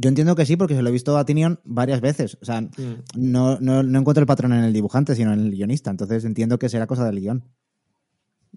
Yo 0.00 0.08
entiendo 0.08 0.34
que 0.34 0.46
sí, 0.46 0.56
porque 0.56 0.74
se 0.74 0.82
lo 0.82 0.88
he 0.88 0.92
visto 0.92 1.18
a 1.18 1.24
Tinion 1.24 1.60
varias 1.64 2.00
veces. 2.00 2.38
O 2.40 2.44
sea, 2.44 2.60
Mm. 2.62 2.70
no, 3.16 3.58
no, 3.60 3.82
no 3.82 3.98
encuentro 3.98 4.22
el 4.22 4.26
patrón 4.26 4.52
en 4.52 4.64
el 4.64 4.72
dibujante, 4.72 5.14
sino 5.14 5.32
en 5.32 5.40
el 5.40 5.50
guionista. 5.50 5.90
Entonces 5.90 6.24
entiendo 6.24 6.58
que 6.58 6.68
será 6.68 6.86
cosa 6.86 7.04
del 7.04 7.20
guion. 7.20 7.44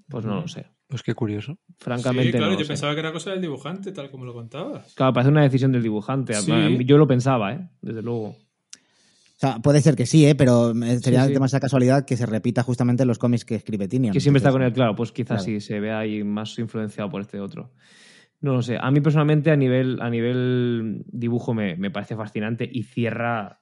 Pues 0.10 0.26
no 0.26 0.42
lo 0.42 0.48
sé. 0.48 0.66
Pues 0.88 1.02
qué 1.04 1.14
curioso. 1.14 1.58
Francamente, 1.80 2.26
sí, 2.26 2.32
claro, 2.32 2.46
no 2.48 2.52
lo 2.54 2.60
yo 2.60 2.66
sé. 2.66 2.70
pensaba 2.70 2.94
que 2.94 3.00
era 3.00 3.12
cosa 3.12 3.32
del 3.32 3.42
dibujante, 3.42 3.92
tal 3.92 4.10
como 4.12 4.26
lo 4.26 4.34
contabas. 4.34 4.94
Claro, 4.94 5.12
parece 5.14 5.32
una 5.32 5.42
decisión 5.44 5.72
del 5.72 5.82
dibujante. 5.84 6.34
Sí. 6.36 6.52
Yo 6.86 6.98
lo 6.98 7.08
pensaba, 7.08 7.54
¿eh? 7.54 7.70
Desde 7.82 8.02
luego. 8.02 8.28
O 8.30 8.36
sea, 9.46 9.60
puede 9.60 9.82
ser 9.82 9.96
que 9.96 10.06
sí, 10.06 10.26
¿eh? 10.26 10.36
pero 10.36 10.74
me- 10.74 10.98
sería 11.00 11.22
Sí, 11.24 11.28
sí. 11.30 11.34
demasiada 11.34 11.60
casualidad 11.62 12.06
que 12.06 12.16
se 12.16 12.26
repita 12.26 12.64
justamente 12.64 13.04
en 13.04 13.08
los 13.08 13.18
cómics 13.20 13.44
que 13.44 13.56
escribe 13.56 13.88
Tinion. 13.88 14.14
Que 14.14 14.20
siempre 14.22 14.38
está 14.38 14.52
con 14.52 14.62
él, 14.62 14.72
claro, 14.72 14.96
pues 14.96 15.12
quizás 15.12 15.44
Claro. 15.44 15.44
sí 15.44 15.60
se 15.60 15.80
ve 15.80 15.92
ahí 15.92 16.24
más 16.24 16.58
influenciado 16.60 17.10
por 17.10 17.22
este 17.22 17.40
otro. 17.40 17.72
No 18.44 18.52
lo 18.52 18.62
sé. 18.62 18.78
A 18.78 18.92
mí 18.92 19.00
personalmente 19.00 19.52
a 19.52 19.56
nivel, 19.56 20.02
a 20.02 20.10
nivel 20.10 21.06
dibujo 21.08 21.54
me, 21.54 21.78
me 21.78 21.90
parece 21.92 22.18
fascinante 22.18 22.70
y 22.70 22.84
cierra, 22.84 23.58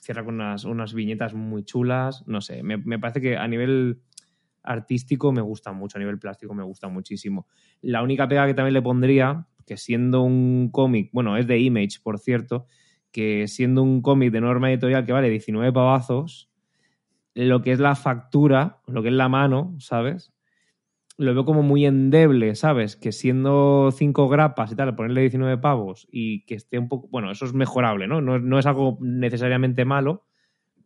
cierra 0.00 0.24
con 0.24 0.36
unas, 0.36 0.64
unas 0.64 0.94
viñetas 0.94 1.34
muy 1.34 1.64
chulas. 1.64 2.22
No 2.28 2.40
sé, 2.40 2.62
me, 2.62 2.76
me 2.76 3.00
parece 3.00 3.20
que 3.20 3.36
a 3.36 3.48
nivel 3.48 4.02
artístico 4.62 5.32
me 5.32 5.40
gusta 5.40 5.72
mucho, 5.72 5.98
a 5.98 6.00
nivel 6.00 6.20
plástico 6.20 6.54
me 6.54 6.62
gusta 6.62 6.86
muchísimo. 6.86 7.48
La 7.82 8.04
única 8.04 8.28
pega 8.28 8.46
que 8.46 8.54
también 8.54 8.74
le 8.74 8.82
pondría, 8.82 9.48
que 9.66 9.76
siendo 9.76 10.22
un 10.22 10.70
cómic, 10.70 11.10
bueno, 11.12 11.36
es 11.36 11.48
de 11.48 11.58
Image, 11.58 11.98
por 12.00 12.20
cierto, 12.20 12.66
que 13.10 13.48
siendo 13.48 13.82
un 13.82 14.00
cómic 14.00 14.30
de 14.30 14.42
norma 14.42 14.70
editorial 14.70 15.04
que 15.04 15.12
vale 15.12 15.28
19 15.28 15.72
pavazos, 15.72 16.52
lo 17.34 17.62
que 17.62 17.72
es 17.72 17.80
la 17.80 17.96
factura, 17.96 18.80
lo 18.86 19.02
que 19.02 19.08
es 19.08 19.14
la 19.14 19.28
mano, 19.28 19.74
¿sabes? 19.80 20.32
Lo 21.20 21.34
veo 21.34 21.44
como 21.44 21.62
muy 21.62 21.84
endeble, 21.84 22.54
¿sabes? 22.54 22.96
Que 22.96 23.12
siendo 23.12 23.90
5 23.92 24.28
grapas 24.28 24.72
y 24.72 24.76
tal, 24.76 24.96
ponerle 24.96 25.20
19 25.20 25.58
pavos 25.58 26.08
y 26.10 26.46
que 26.46 26.54
esté 26.54 26.78
un 26.78 26.88
poco. 26.88 27.08
Bueno, 27.08 27.30
eso 27.30 27.44
es 27.44 27.52
mejorable, 27.52 28.06
¿no? 28.06 28.20
No, 28.22 28.38
no 28.38 28.58
es 28.58 28.64
algo 28.64 28.96
necesariamente 29.00 29.84
malo, 29.84 30.24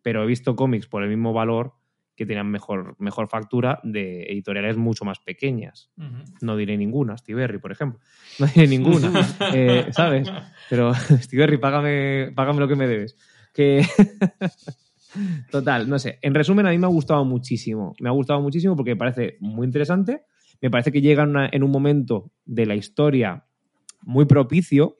pero 0.03 0.25
he 0.25 0.27
visto 0.27 0.57
cómics 0.57 0.88
por 0.88 1.05
el 1.05 1.09
mismo 1.09 1.33
valor 1.33 1.75
que 2.16 2.27
tenían 2.27 2.51
mejor, 2.51 2.97
mejor 2.99 3.29
factura 3.29 3.81
de 3.83 4.25
editoriales 4.25 4.77
mucho 4.77 5.05
más 5.05 5.18
pequeñas. 5.18 5.90
No 6.40 6.57
diré 6.57 6.77
ninguna, 6.77 7.16
Steve 7.16 7.40
Berry, 7.40 7.59
por 7.59 7.73
ejemplo. 7.73 8.01
No 8.38 8.47
diré 8.47 8.66
ninguna, 8.66 9.12
eh, 9.55 9.87
¿sabes? 9.90 10.31
Pero, 10.68 10.94
Steve 11.23 11.42
Berry, 11.42 11.59
págame, 11.59 12.33
págame 12.35 12.61
lo 12.61 12.68
que 12.68 12.77
me 12.77 12.87
debes. 12.87 13.16
Que... 13.53 13.87
Total, 15.50 15.88
no 15.88 15.98
sé. 15.98 16.18
En 16.22 16.35
resumen, 16.35 16.66
a 16.66 16.70
mí 16.70 16.79
me 16.79 16.87
ha 16.87 16.90
gustado 16.90 17.24
muchísimo. 17.24 17.94
Me 18.00 18.09
ha 18.09 18.12
gustado 18.12 18.40
muchísimo 18.40 18.77
porque 18.77 18.92
me 18.92 18.96
parece 18.96 19.37
muy 19.40 19.66
interesante. 19.66 20.22
Me 20.61 20.70
parece 20.70 20.92
que 20.92 21.00
llega 21.00 21.24
una- 21.24 21.48
en 21.50 21.62
un 21.62 21.70
momento 21.70 22.33
de 22.44 22.66
la 22.66 22.74
historia 22.74 23.46
muy 24.03 24.24
propicio. 24.27 24.96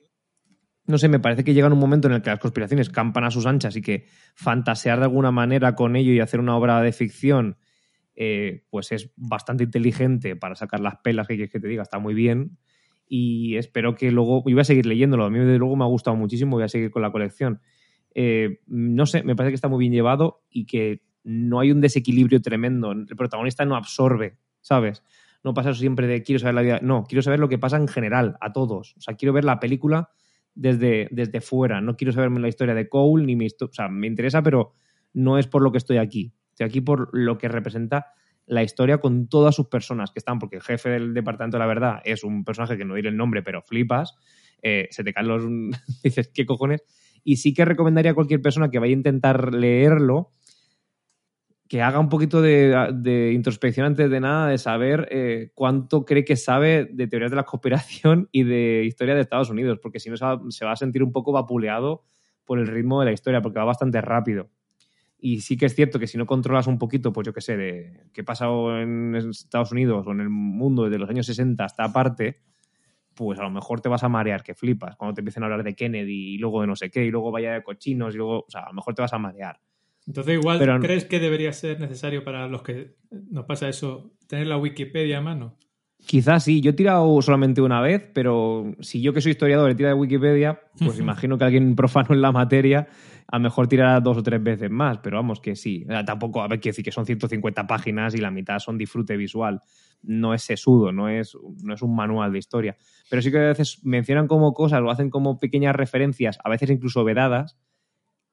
No 0.87 0.97
sé, 0.97 1.07
me 1.09 1.19
parece 1.19 1.43
que 1.43 1.53
llega 1.53 1.67
en 1.67 1.73
un 1.73 1.79
momento 1.79 2.07
en 2.07 2.13
el 2.13 2.21
que 2.21 2.29
las 2.29 2.39
conspiraciones 2.39 2.89
campan 2.89 3.23
a 3.23 3.31
sus 3.31 3.45
anchas 3.45 3.75
y 3.75 3.81
que 3.81 4.05
fantasear 4.35 4.99
de 4.99 5.05
alguna 5.05 5.31
manera 5.31 5.75
con 5.75 5.95
ello 5.95 6.11
y 6.13 6.19
hacer 6.19 6.39
una 6.39 6.55
obra 6.55 6.81
de 6.81 6.91
ficción, 6.91 7.57
eh, 8.15 8.63
pues 8.69 8.91
es 8.91 9.11
bastante 9.15 9.63
inteligente 9.63 10.35
para 10.35 10.55
sacar 10.55 10.79
las 10.79 10.97
pelas 11.03 11.27
que 11.27 11.35
quieres 11.35 11.51
que 11.51 11.59
te 11.59 11.67
diga. 11.67 11.83
Está 11.83 11.99
muy 11.99 12.13
bien. 12.13 12.57
Y 13.07 13.57
espero 13.57 13.95
que 13.95 14.11
luego. 14.11 14.43
Yo 14.47 14.55
voy 14.55 14.61
a 14.61 14.63
seguir 14.63 14.85
leyéndolo. 14.85 15.25
A 15.25 15.29
mí, 15.29 15.39
desde 15.39 15.57
luego, 15.57 15.75
me 15.75 15.83
ha 15.83 15.87
gustado 15.87 16.15
muchísimo. 16.15 16.57
Voy 16.57 16.63
a 16.63 16.69
seguir 16.69 16.91
con 16.91 17.01
la 17.01 17.11
colección. 17.11 17.61
Eh, 18.15 18.61
no 18.67 19.05
sé, 19.05 19.23
me 19.23 19.35
parece 19.35 19.51
que 19.51 19.55
está 19.55 19.67
muy 19.67 19.79
bien 19.79 19.93
llevado 19.93 20.41
y 20.49 20.65
que 20.65 21.01
no 21.23 21.59
hay 21.59 21.71
un 21.71 21.81
desequilibrio 21.81 22.41
tremendo. 22.41 22.91
El 22.91 23.05
protagonista 23.17 23.65
no 23.65 23.75
absorbe, 23.75 24.37
¿sabes? 24.61 25.03
No 25.43 25.53
pasa 25.53 25.71
eso 25.71 25.79
siempre 25.79 26.07
de 26.07 26.23
quiero 26.23 26.39
saber 26.39 26.55
la 26.55 26.61
vida. 26.61 26.79
No, 26.81 27.03
quiero 27.03 27.21
saber 27.21 27.39
lo 27.39 27.49
que 27.49 27.59
pasa 27.59 27.77
en 27.77 27.87
general, 27.87 28.37
a 28.41 28.51
todos. 28.53 28.95
O 28.97 29.01
sea, 29.01 29.15
quiero 29.15 29.33
ver 29.33 29.43
la 29.43 29.59
película 29.59 30.09
desde, 30.55 31.07
desde 31.11 31.41
fuera. 31.41 31.81
No 31.81 31.97
quiero 31.97 32.13
saberme 32.13 32.39
la 32.39 32.47
historia 32.47 32.73
de 32.73 32.87
Cole 32.89 33.25
ni 33.25 33.35
mi 33.35 33.45
histo- 33.45 33.69
O 33.69 33.73
sea, 33.73 33.89
me 33.89 34.07
interesa, 34.07 34.41
pero 34.41 34.73
no 35.13 35.37
es 35.37 35.45
por 35.47 35.61
lo 35.61 35.71
que 35.71 35.77
estoy 35.77 35.97
aquí. 35.97 36.33
Estoy 36.51 36.65
aquí 36.67 36.81
por 36.81 37.09
lo 37.11 37.37
que 37.37 37.47
representa 37.49 38.07
la 38.47 38.63
historia 38.63 38.99
con 38.99 39.27
todas 39.27 39.55
sus 39.55 39.67
personas 39.67 40.11
que 40.11 40.19
están, 40.19 40.39
porque 40.39 40.55
el 40.57 40.61
jefe 40.61 40.89
del 40.89 41.13
departamento 41.13 41.57
de 41.57 41.59
la 41.59 41.67
verdad 41.67 42.01
es 42.05 42.23
un 42.23 42.45
personaje 42.45 42.77
que 42.77 42.85
no 42.85 42.95
diré 42.95 43.09
el 43.09 43.17
nombre, 43.17 43.41
pero 43.43 43.61
flipas. 43.61 44.15
Eh, 44.61 44.87
se 44.91 45.03
te 45.03 45.13
caen 45.13 45.27
los. 45.27 45.43
dices, 46.03 46.29
¿qué 46.33 46.45
cojones? 46.45 46.83
Y 47.25 47.37
sí 47.37 47.53
que 47.53 47.65
recomendaría 47.65 48.11
a 48.11 48.15
cualquier 48.15 48.41
persona 48.41 48.69
que 48.69 48.79
vaya 48.79 48.91
a 48.91 48.97
intentar 48.97 49.53
leerlo 49.53 50.31
que 51.67 51.81
haga 51.81 51.99
un 51.99 52.09
poquito 52.09 52.41
de, 52.41 52.91
de 52.93 53.33
introspección 53.33 53.87
antes 53.87 54.09
de 54.09 54.19
nada, 54.19 54.47
de 54.47 54.57
saber 54.57 55.07
eh, 55.09 55.51
cuánto 55.55 56.05
cree 56.05 56.23
que 56.23 56.35
sabe 56.35 56.87
de 56.91 57.07
teorías 57.07 57.31
de 57.31 57.37
la 57.37 57.43
conspiración 57.43 58.29
y 58.31 58.43
de 58.43 58.83
historia 58.85 59.15
de 59.15 59.21
Estados 59.21 59.49
Unidos, 59.49 59.79
porque 59.81 59.99
si 59.99 60.09
no 60.09 60.17
se 60.17 60.25
va, 60.25 60.39
se 60.49 60.63
va 60.65 60.73
a 60.73 60.75
sentir 60.75 61.03
un 61.03 61.11
poco 61.11 61.31
vapuleado 61.31 62.03
por 62.45 62.59
el 62.59 62.67
ritmo 62.67 62.99
de 62.99 63.07
la 63.07 63.11
historia, 63.11 63.41
porque 63.41 63.57
va 63.57 63.65
bastante 63.65 63.99
rápido. 64.01 64.51
Y 65.17 65.41
sí 65.41 65.57
que 65.57 65.65
es 65.65 65.73
cierto 65.73 65.97
que 65.97 66.05
si 66.05 66.19
no 66.19 66.27
controlas 66.27 66.67
un 66.67 66.77
poquito, 66.77 67.11
pues 67.11 67.25
yo 67.25 67.33
qué 67.33 67.41
sé, 67.41 67.57
de 67.57 68.09
qué 68.13 68.21
ha 68.21 68.25
pasado 68.25 68.79
en 68.79 69.15
Estados 69.15 69.71
Unidos 69.71 70.05
o 70.05 70.11
en 70.11 70.19
el 70.19 70.29
mundo 70.29 70.83
desde 70.83 70.99
los 70.99 71.09
años 71.09 71.25
60 71.25 71.63
hasta 71.63 71.83
aparte, 71.85 72.41
pues 73.15 73.39
a 73.39 73.43
lo 73.43 73.49
mejor 73.49 73.81
te 73.81 73.89
vas 73.89 74.03
a 74.03 74.09
marear 74.09 74.43
que 74.43 74.53
flipas 74.53 74.95
cuando 74.97 75.13
te 75.15 75.21
empiecen 75.21 75.41
a 75.43 75.47
hablar 75.47 75.63
de 75.63 75.73
Kennedy 75.75 76.35
y 76.35 76.37
luego 76.37 76.61
de 76.61 76.67
no 76.67 76.75
sé 76.75 76.91
qué 76.91 77.05
y 77.05 77.11
luego 77.11 77.31
vaya 77.31 77.53
de 77.53 77.63
cochinos 77.63 78.13
y 78.13 78.17
luego, 78.17 78.39
o 78.41 78.49
sea, 78.49 78.61
a 78.61 78.67
lo 78.67 78.73
mejor 78.73 78.93
te 78.93 79.01
vas 79.01 79.13
a 79.13 79.17
marear. 79.17 79.59
Entonces, 80.07 80.35
igual, 80.35 80.59
Pero- 80.59 80.79
¿crees 80.79 81.05
que 81.05 81.19
debería 81.19 81.51
ser 81.53 81.79
necesario 81.79 82.23
para 82.23 82.47
los 82.47 82.61
que 82.61 82.95
nos 83.31 83.45
pasa 83.45 83.67
eso 83.69 84.11
tener 84.27 84.45
la 84.47 84.57
Wikipedia 84.57 85.17
a 85.17 85.21
mano? 85.21 85.57
Quizás 86.05 86.43
sí, 86.43 86.61
yo 86.61 86.71
he 86.71 86.73
tirado 86.73 87.19
solamente 87.23 87.61
una 87.61 87.81
vez, 87.81 88.07
pero 88.13 88.75
si 88.79 89.01
yo 89.01 89.11
que 89.11 89.21
soy 89.21 89.31
historiador 89.31 89.71
he 89.71 89.75
tirado 89.75 89.95
de 89.95 90.01
Wikipedia, 90.01 90.61
pues 90.77 90.99
imagino 90.99 91.37
que 91.37 91.45
alguien 91.45 91.75
profano 91.75 92.09
en 92.11 92.21
la 92.21 92.31
materia 92.31 92.87
a 93.27 93.37
lo 93.37 93.43
mejor 93.43 93.67
tirará 93.67 93.99
dos 93.99 94.17
o 94.17 94.23
tres 94.23 94.41
veces 94.43 94.69
más, 94.69 94.99
pero 94.99 95.17
vamos 95.17 95.39
que 95.39 95.55
sí. 95.55 95.83
Tampoco, 96.05 96.43
a 96.43 96.47
ver, 96.47 96.59
quiero 96.59 96.73
decir 96.73 96.85
que 96.85 96.91
son 96.91 97.07
150 97.07 97.65
páginas 97.65 98.13
y 98.13 98.19
la 98.19 98.29
mitad 98.29 98.59
son 98.59 98.77
disfrute 98.77 99.17
visual. 99.17 99.61
No 100.03 100.35
es 100.35 100.43
sesudo, 100.43 100.91
no 100.91 101.09
es, 101.09 101.35
no 101.63 101.73
es 101.73 101.81
un 101.81 101.95
manual 101.95 102.31
de 102.31 102.37
historia. 102.37 102.77
Pero 103.09 103.23
sí 103.23 103.31
que 103.31 103.39
a 103.39 103.47
veces 103.47 103.83
mencionan 103.83 104.27
como 104.27 104.53
cosas 104.53 104.81
o 104.81 104.91
hacen 104.91 105.09
como 105.09 105.39
pequeñas 105.39 105.75
referencias, 105.75 106.37
a 106.43 106.49
veces 106.49 106.69
incluso 106.69 107.03
vedadas, 107.03 107.57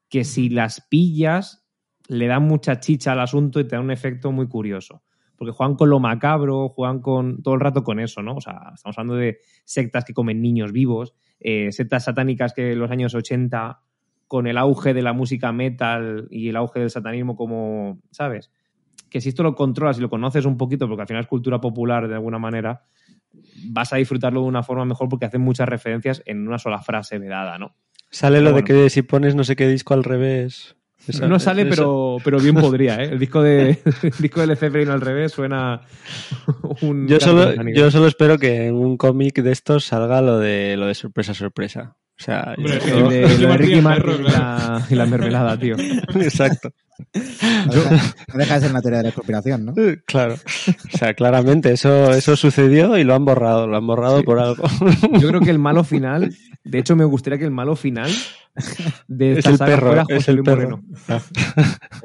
que 0.09 0.23
si 0.23 0.49
las 0.49 0.85
pillas 0.89 1.67
le 2.07 2.27
dan 2.27 2.43
mucha 2.43 2.79
chicha 2.79 3.13
al 3.13 3.21
asunto 3.21 3.59
y 3.59 3.63
te 3.63 3.75
da 3.75 3.81
un 3.81 3.89
efecto 3.89 4.31
muy 4.31 4.47
curioso 4.47 5.01
porque 5.37 5.51
juegan 5.51 5.75
con 5.75 5.89
lo 5.89 5.99
macabro, 5.99 6.69
juegan 6.69 6.99
con 6.99 7.41
todo 7.41 7.55
el 7.55 7.59
rato 7.59 7.83
con 7.83 7.99
eso, 7.99 8.21
¿no? 8.21 8.35
O 8.35 8.41
sea, 8.41 8.71
estamos 8.73 8.97
hablando 8.97 9.15
de 9.15 9.39
sectas 9.65 10.05
que 10.05 10.13
comen 10.13 10.41
niños 10.41 10.71
vivos, 10.71 11.13
eh, 11.39 11.71
sectas 11.71 12.05
satánicas 12.05 12.53
que 12.53 12.73
en 12.73 12.79
los 12.79 12.91
años 12.91 13.15
80, 13.15 13.81
con 14.27 14.47
el 14.47 14.57
auge 14.57 14.93
de 14.93 15.01
la 15.01 15.13
música 15.13 15.51
metal 15.51 16.27
y 16.31 16.49
el 16.49 16.55
auge 16.55 16.79
del 16.79 16.89
satanismo 16.89 17.35
como, 17.35 18.01
¿sabes? 18.11 18.51
Que 19.09 19.21
si 19.21 19.29
esto 19.29 19.43
lo 19.43 19.55
controlas 19.55 19.97
y 19.97 20.01
lo 20.01 20.09
conoces 20.09 20.45
un 20.45 20.57
poquito, 20.57 20.87
porque 20.87 21.01
al 21.01 21.07
final 21.07 21.23
es 21.23 21.27
cultura 21.27 21.61
popular 21.61 22.07
de 22.07 22.15
alguna 22.15 22.39
manera, 22.39 22.83
vas 23.67 23.93
a 23.93 23.97
disfrutarlo 23.97 24.41
de 24.41 24.47
una 24.47 24.63
forma 24.63 24.85
mejor 24.85 25.09
porque 25.09 25.25
hacen 25.25 25.41
muchas 25.41 25.67
referencias 25.67 26.23
en 26.25 26.47
una 26.47 26.57
sola 26.57 26.81
frase 26.81 27.19
vedada, 27.19 27.57
¿no? 27.57 27.75
Sale 28.09 28.41
lo 28.41 28.53
de 28.53 28.63
que 28.63 28.89
si 28.89 29.01
pones 29.01 29.35
no 29.35 29.43
sé 29.43 29.55
qué 29.55 29.67
disco 29.67 29.95
al 29.95 30.03
revés. 30.03 30.75
No 31.27 31.39
sale, 31.39 31.65
pero, 31.65 32.17
pero 32.23 32.39
bien 32.39 32.55
podría, 32.55 33.03
¿eh? 33.03 33.09
El 33.11 33.19
disco 33.19 33.41
de, 33.41 33.81
el 34.03 34.11
disco 34.19 34.45
de 34.45 34.47
Led 34.47 34.89
al 34.89 35.01
revés 35.01 35.31
suena 35.33 35.81
un... 36.81 37.07
Yo 37.07 37.19
solo, 37.19 37.53
yo 37.73 37.91
solo 37.91 38.07
espero 38.07 38.37
que 38.37 38.67
en 38.67 38.75
un 38.75 38.95
cómic 38.97 39.41
de 39.41 39.51
estos 39.51 39.85
salga 39.85 40.21
lo 40.21 40.39
de 40.39 40.77
lo 40.77 40.87
de 40.87 40.95
sorpresa, 40.95 41.33
sorpresa. 41.33 41.95
O 42.19 42.23
sea, 42.23 42.53
Hombre, 42.55 42.79
yo- 42.87 42.97
El 42.99 43.09
de, 43.09 43.37
de 43.47 43.57
Ricky 43.57 43.73
el 43.73 43.81
Martin 43.81 44.05
perro, 44.05 44.19
y, 44.19 44.23
la, 44.31 44.85
y 44.89 44.95
la 44.95 45.05
mermelada, 45.07 45.57
tío. 45.59 45.75
exacto. 46.15 46.71
No 47.65 47.73
deja, 47.73 48.13
no 48.31 48.37
deja 48.37 48.53
de 48.55 48.61
ser 48.61 48.69
una 48.69 48.81
teoría 48.81 48.99
de 48.99 49.05
la 49.05 49.11
conspiración, 49.11 49.65
¿no? 49.65 49.73
Claro. 50.05 50.35
O 50.35 50.97
sea, 50.97 51.15
claramente 51.15 51.71
eso, 51.71 52.11
eso 52.11 52.35
sucedió 52.35 52.97
y 52.99 53.03
lo 53.03 53.15
han 53.15 53.25
borrado. 53.25 53.65
Lo 53.67 53.75
han 53.77 53.87
borrado 53.87 54.19
Sí. 54.19 54.23
por 54.25 54.39
algo. 54.39 54.63
Yo 55.19 55.27
creo 55.27 55.41
que 55.41 55.49
el 55.49 55.57
malo 55.59 55.83
final, 55.83 56.33
de 56.63 56.79
hecho 56.79 56.95
me 56.95 57.05
gustaría 57.05 57.39
que 57.39 57.45
el 57.45 57.51
malo 57.51 57.75
final 57.75 58.11
de 59.07 59.33
Es 59.33 59.37
esta 59.39 59.49
el 59.51 59.57
saga 59.57 59.75
perro, 59.75 59.87
fuera 59.87 60.01
es 60.09 60.17
José 60.17 60.31
el 60.31 60.37
Luis 60.37 60.45
perro. 60.45 60.81
Moreno. 60.81 60.83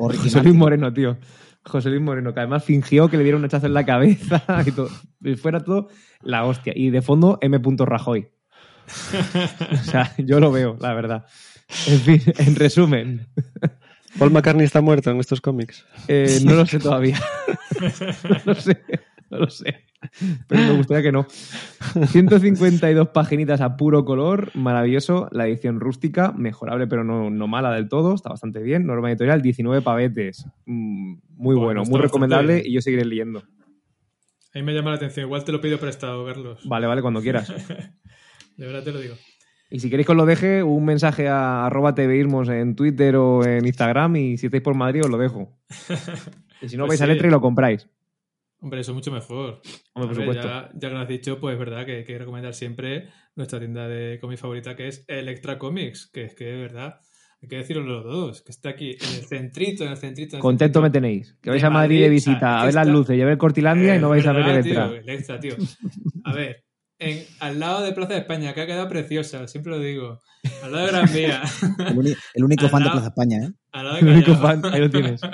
Ricky 0.08 0.22
José 0.30 0.42
Luis. 0.42 0.54
Moreno, 0.54 0.92
tío. 0.92 1.18
José 1.64 1.90
Luis 1.90 2.00
Moreno, 2.02 2.32
que 2.32 2.40
además 2.40 2.64
fingió 2.64 3.08
que 3.10 3.16
le 3.18 3.24
dieron 3.24 3.40
un 3.40 3.44
hachazo 3.46 3.66
en 3.66 3.74
la 3.74 3.84
cabeza 3.84 4.42
y 4.66 4.72
todo. 4.72 4.88
Y 5.22 5.36
fuera 5.36 5.60
todo 5.60 5.88
la 6.22 6.44
hostia. 6.44 6.72
Y 6.74 6.90
de 6.90 7.02
fondo, 7.02 7.38
M. 7.42 7.60
Rajoy. 7.78 8.28
O 9.72 9.84
sea, 9.84 10.14
yo 10.18 10.40
lo 10.40 10.50
veo, 10.50 10.76
la 10.80 10.94
verdad. 10.94 11.26
En 11.86 12.00
fin, 12.00 12.22
en 12.38 12.56
resumen, 12.56 13.28
Paul 14.18 14.30
McCartney 14.30 14.64
está 14.64 14.80
muerto 14.80 15.11
en 15.11 15.20
estos 15.20 15.42
cómics. 15.42 15.84
eh, 16.09 16.40
no 16.44 16.54
lo 16.54 16.64
sé 16.64 16.78
todavía. 16.78 17.20
no 18.24 18.40
lo 18.46 18.54
sé. 18.54 18.82
No 19.31 19.39
lo 19.39 19.51
sé. 19.51 19.85
Pero 20.47 20.62
me 20.62 20.72
gustaría 20.72 21.03
que 21.03 21.12
no. 21.12 21.26
152 22.07 23.09
paginitas 23.09 23.61
a 23.61 23.76
puro 23.76 24.05
color, 24.05 24.51
maravilloso. 24.55 25.29
La 25.33 25.47
edición 25.47 25.81
rústica, 25.81 26.33
mejorable 26.33 26.87
pero 26.87 27.05
no, 27.05 27.31
no 27.31 27.47
mala 27.47 27.72
del 27.72 27.89
todo, 27.89 28.14
está 28.14 28.31
bastante 28.31 28.61
bien. 28.61 28.87
Norma 28.87 29.11
editorial, 29.11 29.43
19 29.43 29.83
pavetes. 29.83 30.47
Mm, 30.66 31.16
muy 31.37 31.57
Bueno, 31.57 31.83
muy 31.85 32.01
recomendable 32.01 32.62
y 32.64 32.72
yo 32.72 32.81
seguiré 32.81 33.05
leyendo. 33.05 33.43
A 34.55 34.59
mí 34.59 34.62
me 34.62 34.72
llama 34.72 34.91
la 34.91 34.97
atención. 34.97 35.26
Igual 35.26 35.45
te 35.45 35.53
lo 35.53 35.61
pido 35.61 35.79
prestado, 35.79 36.24
Carlos. 36.24 36.61
Vale, 36.64 36.87
vale, 36.87 37.03
cuando 37.03 37.20
quieras. 37.20 37.49
De 38.57 38.66
verdad 38.66 38.83
te 38.83 38.93
lo 38.93 39.01
digo. 39.01 39.14
Y 39.70 39.81
si 39.81 39.91
queréis 39.91 40.07
que 40.07 40.12
os 40.12 40.16
lo 40.16 40.24
deje, 40.24 40.62
un 40.62 40.85
mensaje 40.85 41.29
a 41.29 41.66
arroba 41.66 41.95
tvismos 41.95 42.49
en 42.49 42.74
Twitter 42.74 43.16
o 43.16 43.45
en 43.45 43.66
Instagram 43.66 44.16
y 44.16 44.39
si 44.39 44.47
estáis 44.47 44.62
por 44.62 44.74
Madrid 44.74 45.03
os 45.05 45.11
lo 45.11 45.18
dejo. 45.18 45.53
Y 46.62 46.68
si 46.68 46.76
no, 46.76 46.87
Pues 46.87 46.99
vais 46.99 47.03
a. 47.03 47.12
Letra 47.12 47.29
y 47.29 47.31
lo 47.31 47.41
compráis. 47.41 47.87
Hombre, 48.61 48.80
eso 48.80 48.90
es 48.90 48.94
mucho 48.96 49.12
mejor. 49.12 49.61
Hombre, 49.94 50.09
por 50.09 50.09
ver, 50.09 50.16
supuesto. 50.16 50.48
Ya, 50.48 50.70
ya 50.74 50.88
que 50.88 50.94
lo 50.94 51.00
has 51.00 51.09
dicho, 51.09 51.38
pues 51.40 51.52
es 51.54 51.59
verdad 51.59 51.86
que 51.86 51.98
hay 51.98 52.04
que 52.04 52.18
recomendar 52.18 52.54
siempre 52.54 53.09
nuestra 53.36 53.59
tienda 53.61 53.86
de 53.86 54.18
cómics 54.20 54.40
favorita, 54.40 54.74
que 54.74 54.88
es 54.88 55.04
Electra 55.06 55.59
Comics, 55.59 56.11
que 56.12 56.24
es 56.24 56.34
que 56.34 56.44
de 56.46 56.56
verdad, 56.56 56.96
hay 57.40 57.48
que 57.48 57.56
decirlo 57.56 57.82
los 57.84 58.04
dos, 58.04 58.42
que 58.42 58.50
está 58.50 58.70
aquí 58.70 58.96
en 59.00 59.14
el 59.20 59.26
centrito, 59.28 59.84
en 59.84 59.90
el 59.90 59.96
centrito. 59.96 60.34
en 60.34 60.38
el 60.38 60.42
Contento 60.42 60.82
me 60.82 60.90
tenéis. 60.90 61.36
Que 61.40 61.50
De 61.50 61.52
vais 61.52 61.62
a 61.64 61.70
Madrid 61.70 61.96
Madrid, 61.98 62.02
de 62.02 62.09
visita, 62.11 62.56
a 62.56 62.59
es 62.68 62.74
ver 62.74 62.74
las 62.74 62.88
luces 62.92 63.16
y 63.16 63.22
a 63.22 63.26
ver 63.26 63.38
Cortilandia 63.38 63.94
y 63.94 64.00
no 64.00 64.09
vais 64.09 64.26
a 64.26 64.32
ver 64.32 64.48
Electra. 64.48 64.88
Tío, 64.88 64.96
Electra, 64.96 65.38
tío. 65.38 65.54
A 66.24 66.34
ver, 66.34 66.64
en, 66.98 67.24
al 67.38 67.61
lado 67.61 67.84
de 67.84 67.92
Plaza 67.92 68.14
de 68.14 68.18
España, 68.18 68.54
que 68.54 68.62
ha 68.62 68.66
quedado 68.66 68.88
preciosa, 68.88 69.46
siempre 69.46 69.70
lo 69.70 69.78
digo. 69.78 70.18
Al 70.64 70.72
lado 70.72 70.86
de 70.86 70.92
Gran 70.92 71.12
Vía. 71.14 71.42
El, 71.90 71.96
uni- 71.98 72.14
el 72.34 72.44
único 72.44 72.64
Al 72.64 72.70
fan 72.72 72.82
de 72.82 72.90
Plaza 72.90 73.06
España, 73.06 73.38
¿eh? 73.44 73.52
Al 73.70 73.84
lado 73.84 73.94
de 73.94 74.00
El 74.02 74.09
único 74.09 74.34
fan, 74.34 74.62
ahí 74.64 74.80
lo 74.80 74.90
tienes. 74.90 75.20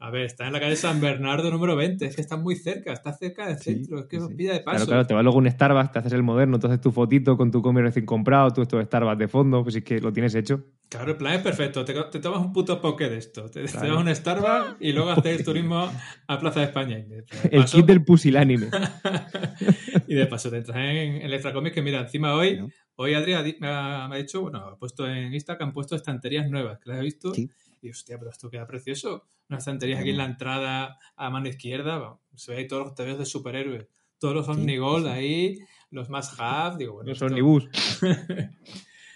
A 0.00 0.10
ver, 0.10 0.22
está 0.26 0.46
en 0.46 0.52
la 0.52 0.60
calle 0.60 0.76
San 0.76 1.00
Bernardo 1.00 1.50
número 1.50 1.74
20, 1.74 2.06
es 2.06 2.14
que 2.14 2.20
está 2.20 2.36
muy 2.36 2.54
cerca, 2.54 2.92
está 2.92 3.12
cerca 3.12 3.48
del 3.48 3.58
Sí, 3.58 3.74
centro, 3.74 3.98
es 3.98 4.06
que 4.06 4.18
es 4.18 4.26
sí. 4.28 4.34
vida 4.34 4.52
de 4.52 4.60
paso. 4.60 4.76
Claro, 4.76 4.86
claro, 4.86 5.06
te 5.08 5.14
vas 5.14 5.24
luego 5.24 5.38
a 5.38 5.42
un 5.42 5.50
Starbucks, 5.50 5.90
te 5.90 5.98
haces 5.98 6.12
el 6.12 6.22
moderno, 6.22 6.60
te 6.60 6.68
haces 6.68 6.80
tu 6.80 6.92
fotito 6.92 7.36
con 7.36 7.50
tu 7.50 7.60
cómic 7.62 7.82
recién 7.82 8.06
comprado, 8.06 8.52
tú 8.52 8.62
estos 8.62 8.84
Starbucks 8.84 9.18
de 9.18 9.26
fondo, 9.26 9.64
pues 9.64 9.74
es 9.74 9.82
que 9.82 10.00
lo 10.00 10.12
tienes 10.12 10.36
hecho. 10.36 10.64
Claro, 10.88 11.10
el 11.10 11.16
plan 11.18 11.34
es 11.34 11.42
perfecto. 11.42 11.84
Te, 11.84 11.92
te 11.94 12.20
tomas 12.20 12.40
un 12.40 12.52
puto 12.52 12.80
poke 12.80 13.08
de 13.10 13.18
esto. 13.18 13.50
Te, 13.50 13.64
te 13.64 13.68
Claro. 13.72 13.88
vas 13.88 13.96
a 13.96 14.00
un 14.08 14.14
Starbucks 14.14 14.76
y 14.80 14.92
luego 14.92 15.10
haces 15.10 15.44
turismo 15.44 15.90
a 16.28 16.38
Plaza 16.40 16.60
de 16.60 16.66
España. 16.66 16.96
De, 16.98 17.24
El 17.50 17.64
kit 17.64 17.84
del 17.84 18.04
pusilánime. 18.04 18.68
y 20.06 20.14
de 20.14 20.26
paso 20.26 20.48
te 20.48 20.58
entras 20.58 20.76
en 20.78 21.22
Electra 21.22 21.52
Comics 21.52 21.74
que 21.74 21.82
mira, 21.82 22.00
encima 22.00 22.34
hoy, 22.34 22.60
hoy 22.94 23.14
Adri 23.14 23.34
ha 23.34 23.42
me 23.42 23.66
ha, 23.68 24.08
dicho, 24.16 24.40
bueno, 24.42 24.58
ha 24.58 24.76
puesto 24.78 25.06
en 25.08 25.34
Insta 25.34 25.58
que 25.58 25.64
han 25.64 25.72
puesto 25.72 25.96
estanterías 25.96 26.48
nuevas, 26.48 26.78
que 26.78 26.88
las 26.90 27.00
he 27.00 27.02
visto. 27.02 27.34
Sí. 27.34 27.50
Y 27.82 27.90
hostia, 27.90 28.18
pero 28.18 28.30
esto 28.30 28.50
queda 28.50 28.66
precioso. 28.66 29.24
Unas 29.48 29.60
estanterías 29.62 30.00
aquí 30.00 30.10
en 30.10 30.18
la 30.18 30.24
entrada 30.26 30.98
a 31.16 31.24
la 31.24 31.30
mano 31.30 31.48
izquierda. 31.48 32.18
se 32.34 32.52
ve 32.52 32.58
ahí 32.58 32.68
todos 32.68 32.86
los 32.86 32.94
TVs 32.94 33.18
de 33.18 33.24
superhéroes. 33.26 33.86
Todos 34.18 34.34
los 34.34 34.46
Sí, 34.46 34.52
Omnigold 34.52 35.04
sí. 35.06 35.10
ahí, 35.12 35.58
los 35.90 36.10
más 36.10 36.34
half. 36.40 36.76
Digo, 36.76 36.94
bueno, 36.94 37.08
Los 37.10 37.16
esto- 37.16 37.26
omnibus. 37.26 37.64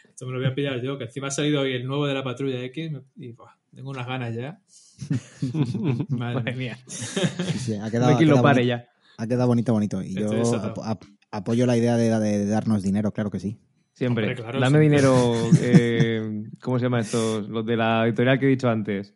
esto 0.08 0.26
me 0.26 0.32
lo 0.32 0.38
voy 0.38 0.46
a 0.46 0.54
pillar 0.54 0.80
yo, 0.80 0.96
que 0.98 1.04
encima 1.04 1.28
ha 1.28 1.30
salido 1.30 1.60
hoy 1.62 1.72
el 1.72 1.86
nuevo 1.86 2.06
de 2.06 2.14
la 2.14 2.22
Patrulla 2.22 2.62
X 2.64 2.92
y 3.16 3.32
buah, 3.32 3.56
tengo 3.74 3.90
unas 3.90 4.06
ganas 4.06 4.34
ya. 4.34 4.60
Madre 6.10 6.34
Madre 6.34 6.54
mía. 6.54 6.78
Sí, 6.86 7.58
sí, 7.58 7.74
ha 7.74 7.90
quedado, 7.90 8.16
ha 8.16 8.20
lo 8.22 8.42
pare 8.42 8.60
bonito, 8.60 8.68
ya. 8.68 8.88
ha 9.18 9.26
quedado 9.26 9.48
bonito, 9.48 9.72
bonito. 9.72 10.02
Y 10.02 10.14
yo 10.14 10.20
Estoy 10.26 10.38
desatado. 10.38 10.84
ap- 10.84 11.02
ap- 11.02 11.08
apoyo 11.30 11.66
la 11.66 11.76
idea 11.76 11.96
de, 11.96 12.08
de 12.20 12.46
darnos 12.46 12.82
dinero, 12.82 13.12
claro 13.12 13.30
que 13.30 13.40
sí. 13.40 13.58
Siempre. 14.02 14.24
Hombre, 14.24 14.42
claro, 14.42 14.58
Dame 14.58 14.80
siempre. 14.80 14.96
dinero. 14.96 15.50
eh, 15.62 16.42
¿Cómo 16.60 16.76
se 16.76 16.86
llama 16.86 16.98
estos? 16.98 17.48
Los 17.48 17.64
de 17.64 17.76
la 17.76 18.04
editorial 18.04 18.36
que 18.36 18.46
he 18.46 18.48
dicho 18.48 18.68
antes. 18.68 19.14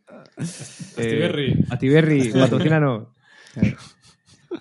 Eh, 0.96 1.56
Astiberri, 1.70 2.30
patrocínanos. 2.32 3.08
Claro. 3.52 3.76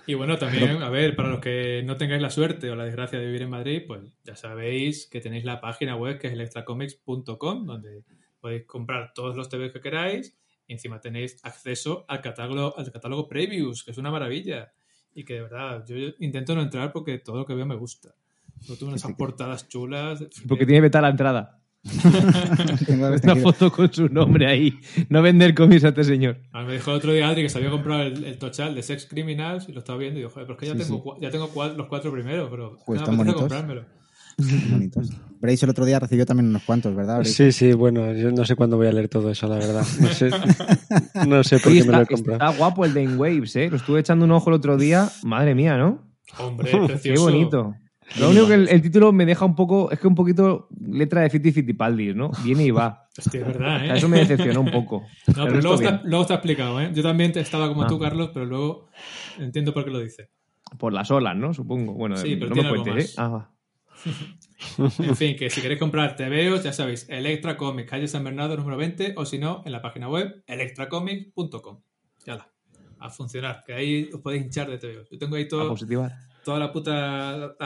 Y 0.04 0.14
bueno, 0.14 0.36
también, 0.36 0.82
a 0.82 0.90
ver, 0.90 1.14
para 1.14 1.28
los 1.28 1.38
que 1.38 1.84
no 1.84 1.96
tengáis 1.96 2.20
la 2.20 2.30
suerte 2.30 2.68
o 2.72 2.74
la 2.74 2.84
desgracia 2.84 3.20
de 3.20 3.26
vivir 3.26 3.42
en 3.42 3.50
Madrid, 3.50 3.82
pues 3.86 4.02
ya 4.24 4.34
sabéis 4.34 5.06
que 5.06 5.20
tenéis 5.20 5.44
la 5.44 5.60
página 5.60 5.94
web 5.94 6.18
que 6.18 6.26
es 6.26 6.32
electracomics.com, 6.32 7.64
donde 7.64 8.02
podéis 8.40 8.64
comprar 8.64 9.12
todos 9.14 9.36
los 9.36 9.48
TVs 9.48 9.72
que 9.72 9.80
queráis 9.80 10.36
y 10.66 10.72
encima 10.72 11.00
tenéis 11.00 11.38
acceso 11.44 12.04
al 12.08 12.20
catálogo, 12.20 12.76
al 12.76 12.90
catálogo 12.90 13.28
Previews, 13.28 13.84
que 13.84 13.92
es 13.92 13.98
una 13.98 14.10
maravilla. 14.10 14.72
Y 15.14 15.24
que 15.24 15.34
de 15.34 15.42
verdad, 15.42 15.84
yo 15.86 15.96
intento 16.18 16.56
no 16.56 16.62
entrar 16.62 16.92
porque 16.92 17.18
todo 17.18 17.36
lo 17.36 17.46
que 17.46 17.54
veo 17.54 17.64
me 17.64 17.76
gusta. 17.76 18.16
Yo 18.62 18.76
tuve 18.76 18.88
unas 18.90 19.02
portadas 19.16 19.68
chulas. 19.68 20.24
Porque 20.48 20.66
tiene 20.66 20.80
beta 20.80 21.00
la 21.00 21.10
entrada. 21.10 21.60
Una 23.22 23.36
foto 23.36 23.70
con 23.70 23.92
su 23.92 24.08
nombre 24.08 24.46
ahí. 24.48 24.74
No 25.08 25.22
vender 25.22 25.54
cómics 25.54 25.84
a 25.84 25.88
este 25.88 26.02
señor. 26.04 26.38
A 26.52 26.62
mí 26.62 26.66
me 26.68 26.72
dijo 26.74 26.90
el 26.90 26.96
otro 26.96 27.12
día 27.12 27.28
Adri 27.28 27.42
que 27.42 27.48
se 27.48 27.58
había 27.58 27.70
comprado 27.70 28.02
el, 28.02 28.24
el 28.24 28.38
tochal 28.38 28.74
de 28.74 28.82
Sex 28.82 29.06
Criminals 29.06 29.68
y 29.68 29.72
lo 29.72 29.78
estaba 29.78 29.98
viendo 29.98 30.18
y 30.18 30.22
digo, 30.22 30.30
joder, 30.30 30.46
pero 30.46 30.54
es 30.54 30.60
que 30.60 30.66
ya 30.66 30.72
Sí, 30.84 30.90
tengo, 30.90 31.14
sí. 31.14 31.20
ya 31.22 31.30
tengo 31.30 31.50
los 31.76 31.86
cuatro 31.86 32.12
primeros, 32.12 32.48
pero 32.50 32.76
Pues 32.84 33.00
no 33.02 33.10
están 33.12 33.32
comprármelo. 33.34 33.84
Bonitos. 34.70 35.10
Brace 35.40 35.64
el 35.64 35.70
otro 35.70 35.84
día 35.84 35.98
recibió 36.00 36.26
también 36.26 36.48
unos 36.48 36.62
cuantos, 36.64 36.94
¿verdad? 36.94 37.16
Brace? 37.18 37.52
Sí, 37.52 37.52
sí, 37.52 37.72
bueno, 37.74 38.12
yo 38.14 38.30
no 38.32 38.44
sé 38.44 38.56
cuándo 38.56 38.76
voy 38.76 38.86
a 38.88 38.92
leer 38.92 39.08
todo 39.08 39.30
eso, 39.30 39.46
la 39.46 39.56
verdad. 39.56 39.84
No 40.00 40.08
sé, 40.08 40.30
no 41.28 41.44
sé 41.44 41.58
por 41.60 41.72
qué 41.72 41.84
me 41.84 41.92
lo 41.92 42.02
he 42.02 42.06
comprado. 42.06 42.40
está 42.40 42.58
guapo 42.58 42.84
el 42.84 42.94
de 42.94 43.02
In 43.04 43.18
Waves, 43.18 43.54
¿eh? 43.56 43.68
Lo 43.70 43.76
estuve 43.76 44.00
echando 44.00 44.24
un 44.24 44.32
ojo 44.32 44.50
el 44.50 44.54
otro 44.56 44.76
día. 44.76 45.08
Madre 45.22 45.54
mía, 45.54 45.76
¿no? 45.78 46.02
Hombre, 46.38 46.70
Qué 46.70 46.78
precioso. 46.86 47.22
bonito. 47.22 47.74
Lo 48.20 48.30
único 48.30 48.46
que 48.46 48.54
el, 48.54 48.68
el 48.68 48.80
título 48.82 49.12
me 49.12 49.26
deja 49.26 49.44
un 49.44 49.54
poco, 49.56 49.90
es 49.90 49.98
que 49.98 50.06
un 50.06 50.14
poquito 50.14 50.68
letra 50.80 51.22
de 51.22 51.30
Fiti 51.30 51.50
Fitipaldis, 51.52 52.14
¿no? 52.14 52.30
Viene 52.44 52.64
y 52.64 52.70
va. 52.70 53.08
Hostia, 53.18 53.40
es 53.40 53.46
verdad, 53.46 53.76
O 53.80 53.84
¿eh? 53.84 53.86
sea, 53.86 53.94
eso 53.96 54.08
me 54.08 54.18
decepcionó 54.20 54.60
un 54.60 54.70
poco. 54.70 55.04
No, 55.36 55.42
El 55.42 55.48
pero 55.48 55.60
luego 55.60 55.74
está, 55.82 56.00
luego 56.04 56.22
está 56.22 56.34
explicado, 56.34 56.80
¿eh? 56.80 56.90
Yo 56.94 57.02
también 57.02 57.32
te- 57.32 57.40
estaba 57.40 57.68
como 57.68 57.82
Ah. 57.82 57.86
tú, 57.88 57.98
Carlos, 57.98 58.30
pero 58.32 58.46
luego 58.46 58.88
entiendo 59.38 59.74
por 59.74 59.84
qué 59.84 59.90
lo 59.90 59.98
dice. 60.00 60.30
Por 60.78 60.92
las 60.92 61.10
olas, 61.10 61.36
¿no? 61.36 61.52
Supongo. 61.52 61.94
Bueno, 61.94 62.16
Sí, 62.16 62.36
pero 62.36 62.48
no 62.50 62.54
tiene 62.54 62.68
me 62.70 62.72
algo 62.74 62.84
cuentes, 62.84 63.10
¿eh? 63.16 63.20
más. 63.20 63.26
Ah, 63.26 63.28
va. 63.28 63.52
En 64.98 65.16
fin, 65.16 65.36
que 65.36 65.50
si 65.50 65.60
queréis 65.60 65.78
comprar 65.80 66.16
TVOs, 66.16 66.62
ya 66.64 66.72
sabéis, 66.72 67.06
Electra 67.08 67.56
Comics, 67.56 67.88
calle 67.90 68.08
San 68.08 68.24
Bernardo 68.24 68.56
número 68.56 68.76
20, 68.76 69.14
o 69.16 69.24
si 69.24 69.38
no, 69.38 69.62
en 69.66 69.72
la 69.72 69.82
página 69.82 70.08
web 70.08 70.42
electracomics.com. 70.46 71.80
Ya 72.24 72.36
la. 72.36 72.48
A 72.98 73.10
funcionar, 73.10 73.62
que 73.66 73.74
ahí 73.74 74.08
os 74.12 74.20
podéis 74.20 74.44
hinchar 74.44 74.70
de 74.70 74.78
TVOs. 74.78 75.08
Yo 75.10 75.18
tengo 75.18 75.36
ahí 75.36 75.44
A 75.44 75.48
todo, 75.48 75.68
positivar. 75.68 76.12
Toda 76.46 76.58
la 76.60 76.72
puta. 76.72 77.36
La, 77.36 77.56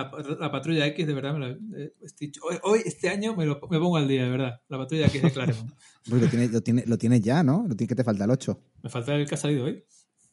la 0.41 0.51
patrulla 0.51 0.87
X, 0.87 1.07
de 1.07 1.15
verdad, 1.15 1.35
me 1.35 1.39
la, 1.41 1.49
eh, 1.79 1.93
estoy- 2.03 2.33
hoy, 2.43 2.57
hoy, 2.63 2.81
este 2.85 3.11
año, 3.11 3.37
me, 3.37 3.45
lo, 3.45 3.61
me 3.71 3.79
pongo 3.79 3.99
al 3.99 4.09
día, 4.09 4.25
de 4.25 4.31
verdad. 4.31 4.61
La 4.69 4.79
patrulla 4.79 5.07
X 5.07 5.23
de 5.23 5.31
Claremont. 5.31 5.71
Pues 6.09 6.23
lo, 6.23 6.29
tienes, 6.29 6.51
lo, 6.51 6.61
tienes, 6.63 6.87
lo 6.89 6.97
tienes 6.99 7.21
ya, 7.21 7.43
¿no? 7.43 7.67
Lo 7.69 7.77
tienes 7.77 7.89
que 7.91 7.95
te 7.95 8.05
falta 8.05 8.25
el 8.25 8.31
8. 8.31 8.59
Me 8.83 8.89
falta 8.91 9.15
el 9.15 9.29
que 9.29 9.35
ha 9.35 9.39
salido 9.39 9.67
hoy. 9.67 9.85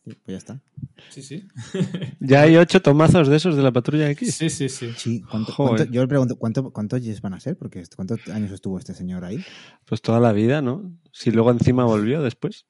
Pues 0.06 0.18
ya 0.26 0.38
está. 0.38 0.62
Sí, 1.10 1.22
sí. 1.22 1.46
Ya 2.22 2.42
hay 2.44 2.56
ocho 2.56 2.82
tomazos 2.82 3.28
de 3.28 3.36
esos 3.36 3.56
de 3.58 3.62
la 3.64 3.72
patrulla 3.74 4.10
X. 4.12 4.36
Sí, 4.36 4.50
sí, 4.50 4.70
sí. 4.70 4.92
Sí, 4.98 5.22
¿cuánto, 5.30 5.52
Joder. 5.52 5.76
cuánto- 5.76 5.94
yo 5.94 6.02
le 6.02 6.08
pregunto, 6.08 6.36
¿cuánto, 6.38 6.72
¿cuántos 6.72 7.04
yes 7.04 7.20
van 7.22 7.34
a 7.34 7.40
ser? 7.42 7.58
Porque 7.58 7.84
¿cuántos 7.96 8.26
años 8.30 8.52
estuvo 8.54 8.80
este 8.80 8.94
señor 8.94 9.26
ahí? 9.26 9.44
Pues 9.86 10.02
toda 10.02 10.22
la 10.22 10.32
vida, 10.32 10.62
¿no? 10.62 10.98
Si 11.12 11.32
luego 11.32 11.52
encima 11.52 11.84
volvió 11.84 12.22
después. 12.22 12.66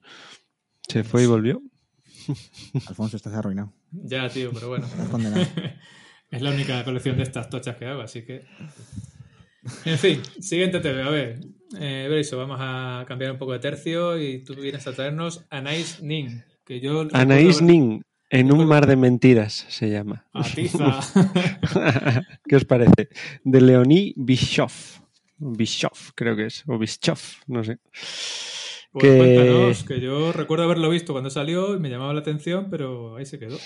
Se 0.89 1.03
fue 1.03 1.23
y 1.23 1.25
volvió. 1.28 1.61
Alfonso, 2.88 3.17
estás 3.17 3.34
arruinado. 3.34 3.73
Ya, 3.91 4.30
tío, 4.30 4.51
pero 4.53 4.69
bueno. 4.69 4.86
Estás 4.86 5.09
condenado. 5.09 5.45
Es 6.30 6.41
la 6.41 6.49
única 6.49 6.84
colección 6.84 7.15
de 7.15 7.23
estas 7.23 7.49
tochas 7.49 7.78
que 7.78 7.86
hago, 7.86 8.01
así 8.01 8.23
que. 8.23 8.43
En 9.86 9.97
fin, 9.97 10.21
siguiente 10.41 10.82
TV. 10.82 11.01
A 11.01 11.09
ver, 11.09 11.39
eh, 11.80 12.07
Beriso, 12.09 12.38
vamos 12.38 12.57
a 12.59 13.05
cambiar 13.07 13.32
un 13.32 13.38
poco 13.38 13.53
de 13.53 13.59
tercio 13.59 14.21
y 14.21 14.43
tú 14.43 14.53
vienes 14.55 14.86
a 14.88 14.93
traernos 14.93 15.45
Anais 15.49 16.01
Nin. 16.01 16.43
Que 16.65 16.82
yo 16.82 17.07
Anaïs 17.13 17.61
recuerdo 17.61 17.65
Nin, 17.65 18.03
en 18.30 18.51
un 18.51 18.67
mar 18.67 18.88
de 18.88 18.97
mentiras 18.97 19.65
se 19.69 19.89
llama. 19.89 20.25
Atiza. 20.34 20.99
¿Qué 22.47 22.55
os 22.57 22.65
parece? 22.65 23.09
De 23.43 23.61
Leonie 23.61 24.13
Bischoff. 24.17 24.99
Bischoff, 25.38 26.11
creo 26.13 26.36
que 26.36 26.47
es. 26.47 26.63
O 26.67 26.78
Bischoff, 26.78 27.41
no 27.47 27.63
sé. 27.63 27.80
Pues 29.00 29.12
Que- 29.12 29.18
cuéntanos, 29.18 29.84
que 29.84 30.00
yo 30.00 30.32
recuerdo 30.32 30.66
haberlo 30.66 30.89
visto 30.89 31.14
cuando 31.14 31.30
salió 31.30 31.76
y 31.76 31.80
me 31.80 31.89
llamaba 31.89 32.14
la 32.14 32.22
atención, 32.22 32.68
pero 32.70 33.16
ahí 33.18 33.26
se 33.26 33.39
quedó. 33.39 33.58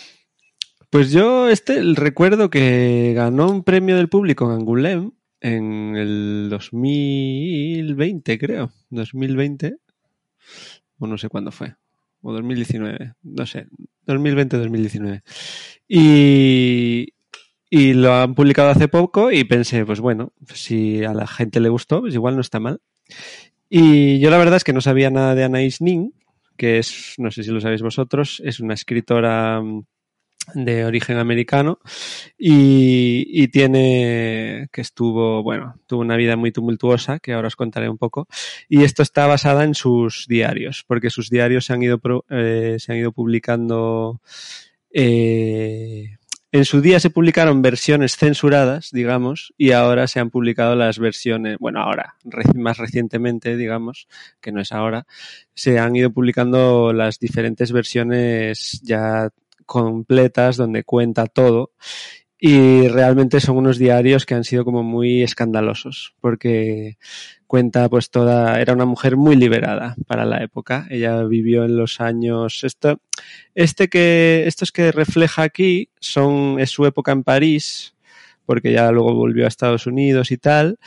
Pues 0.90 1.12
yo 1.12 1.48
este 1.50 1.82
recuerdo 1.96 2.50
que 2.50 3.14
ganó 3.16 3.50
un 3.50 3.64
premio 3.64 3.96
del 3.96 4.10
público 4.10 4.46
en 4.46 4.60
Angoulême 4.60 5.12
en 5.40 5.96
el 5.96 6.48
2020, 6.50 8.38
creo. 8.38 8.72
2020. 8.90 9.78
O 11.00 11.08
no 11.08 11.18
sé 11.18 11.30
cuándo 11.30 11.52
fue. 11.52 11.76
O 12.22 12.34
2019. 12.34 13.14
No 13.24 13.46
sé. 13.46 13.68
2020-2019. 14.08 15.22
Y, 15.88 17.08
y 17.70 17.94
lo 17.94 18.14
han 18.14 18.36
publicado 18.36 18.70
hace 18.70 18.88
poco 18.88 19.32
y 19.32 19.44
pensé, 19.46 19.86
pues 19.86 20.00
bueno, 20.02 20.34
si 20.54 21.04
a 21.04 21.14
la 21.14 21.26
gente 21.28 21.60
le 21.60 21.70
gustó, 21.70 22.02
pues 22.02 22.14
igual 22.14 22.36
no 22.36 22.42
está 22.42 22.60
mal. 22.60 22.82
Y 23.74 24.20
yo 24.20 24.30
la 24.30 24.38
verdad 24.38 24.58
es 24.58 24.66
que 24.66 24.74
no 24.74 24.82
sabía 24.82 25.10
nada 25.10 25.34
de 25.34 25.46
Anais 25.46 25.80
Nin, 25.80 26.14
que 26.58 26.78
es, 26.78 27.16
no 27.18 27.32
sé 27.32 27.42
si 27.42 27.52
lo 27.52 27.62
sabéis 27.62 27.82
vosotros, 27.82 28.42
es 28.44 28.60
una 28.60 28.74
escritora 28.74 29.62
mm, 29.62 29.86
de 30.56 30.84
origen 30.84 31.18
americano 31.18 31.80
y, 32.38 33.26
y 33.30 33.48
tiene 33.48 34.68
que 34.74 34.82
estuvo, 34.82 35.42
bueno, 35.42 35.76
tuvo 35.88 36.02
una 36.02 36.18
vida 36.18 36.36
muy 36.36 36.52
tumultuosa 36.52 37.20
que 37.20 37.32
ahora 37.32 37.48
os 37.48 37.56
contaré 37.56 37.88
un 37.88 37.98
poco 37.98 38.28
y 38.68 38.84
esto 38.84 39.04
está 39.04 39.26
basada 39.26 39.64
en 39.64 39.74
sus 39.74 40.26
diarios 40.28 40.84
porque 40.86 41.10
sus 41.10 41.30
diarios 41.30 41.64
se 41.64 41.72
han 41.72 41.82
ido, 41.82 42.02
eh, 42.30 42.76
se 42.78 42.92
han 42.92 42.98
ido 42.98 43.14
publicando 43.14 44.20
eh, 44.90 46.18
en 46.52 46.66
su 46.66 46.82
día 46.82 47.00
se 47.00 47.10
publicaron 47.10 47.62
versiones 47.62 48.18
censuradas, 48.18 48.90
digamos, 48.92 49.54
y 49.58 49.72
ahora 49.72 50.08
se 50.08 50.20
han 50.20 50.30
publicado 50.30 50.76
las 50.76 51.00
versiones, 51.00 51.58
bueno, 51.60 51.82
ahora, 51.82 52.16
más 52.56 52.78
recientemente, 52.78 53.56
digamos, 53.56 54.08
que 54.42 54.52
no 54.52 54.62
es 54.62 54.72
ahora, 54.72 55.08
se 55.54 55.80
han 55.80 55.96
ido 55.96 56.12
publicando 56.12 56.92
las 56.92 57.20
diferentes 57.20 57.72
versiones 57.72 58.82
ya 58.84 59.30
completas 59.66 60.58
donde 60.58 60.84
cuenta 60.84 61.26
todo 61.28 61.72
y 62.44 62.88
realmente 62.88 63.40
son 63.40 63.58
unos 63.58 63.78
diarios 63.78 64.26
que 64.26 64.34
han 64.34 64.44
sido 64.44 64.66
como 64.66 64.82
muy 64.82 65.22
escandalosos 65.22 66.16
porque 66.22 66.98
cuenta 67.46 67.88
pues 67.88 68.10
toda 68.10 68.60
era 68.60 68.74
una 68.74 68.86
mujer 68.86 69.16
muy 69.16 69.36
liberada 69.36 69.96
para 70.08 70.26
la 70.26 70.44
época. 70.44 70.88
Ella 70.90 71.22
vivió 71.24 71.66
en 71.66 71.78
los 71.78 72.02
años 72.02 72.64
esto 72.64 73.00
este 73.54 73.90
que 73.90 74.46
estos 74.48 74.72
que 74.72 74.92
refleja 74.92 75.44
aquí 75.44 75.90
son 76.00 76.60
es 76.60 76.72
su 76.72 76.88
época 76.88 77.12
en 77.12 77.24
París 77.24 77.94
porque 78.48 78.72
ya 78.72 78.92
luego 78.92 79.14
volvió 79.14 79.46
a 79.46 79.48
Estados 79.48 79.86
Unidos 79.86 80.32
y 80.32 80.38
tal 80.38 80.80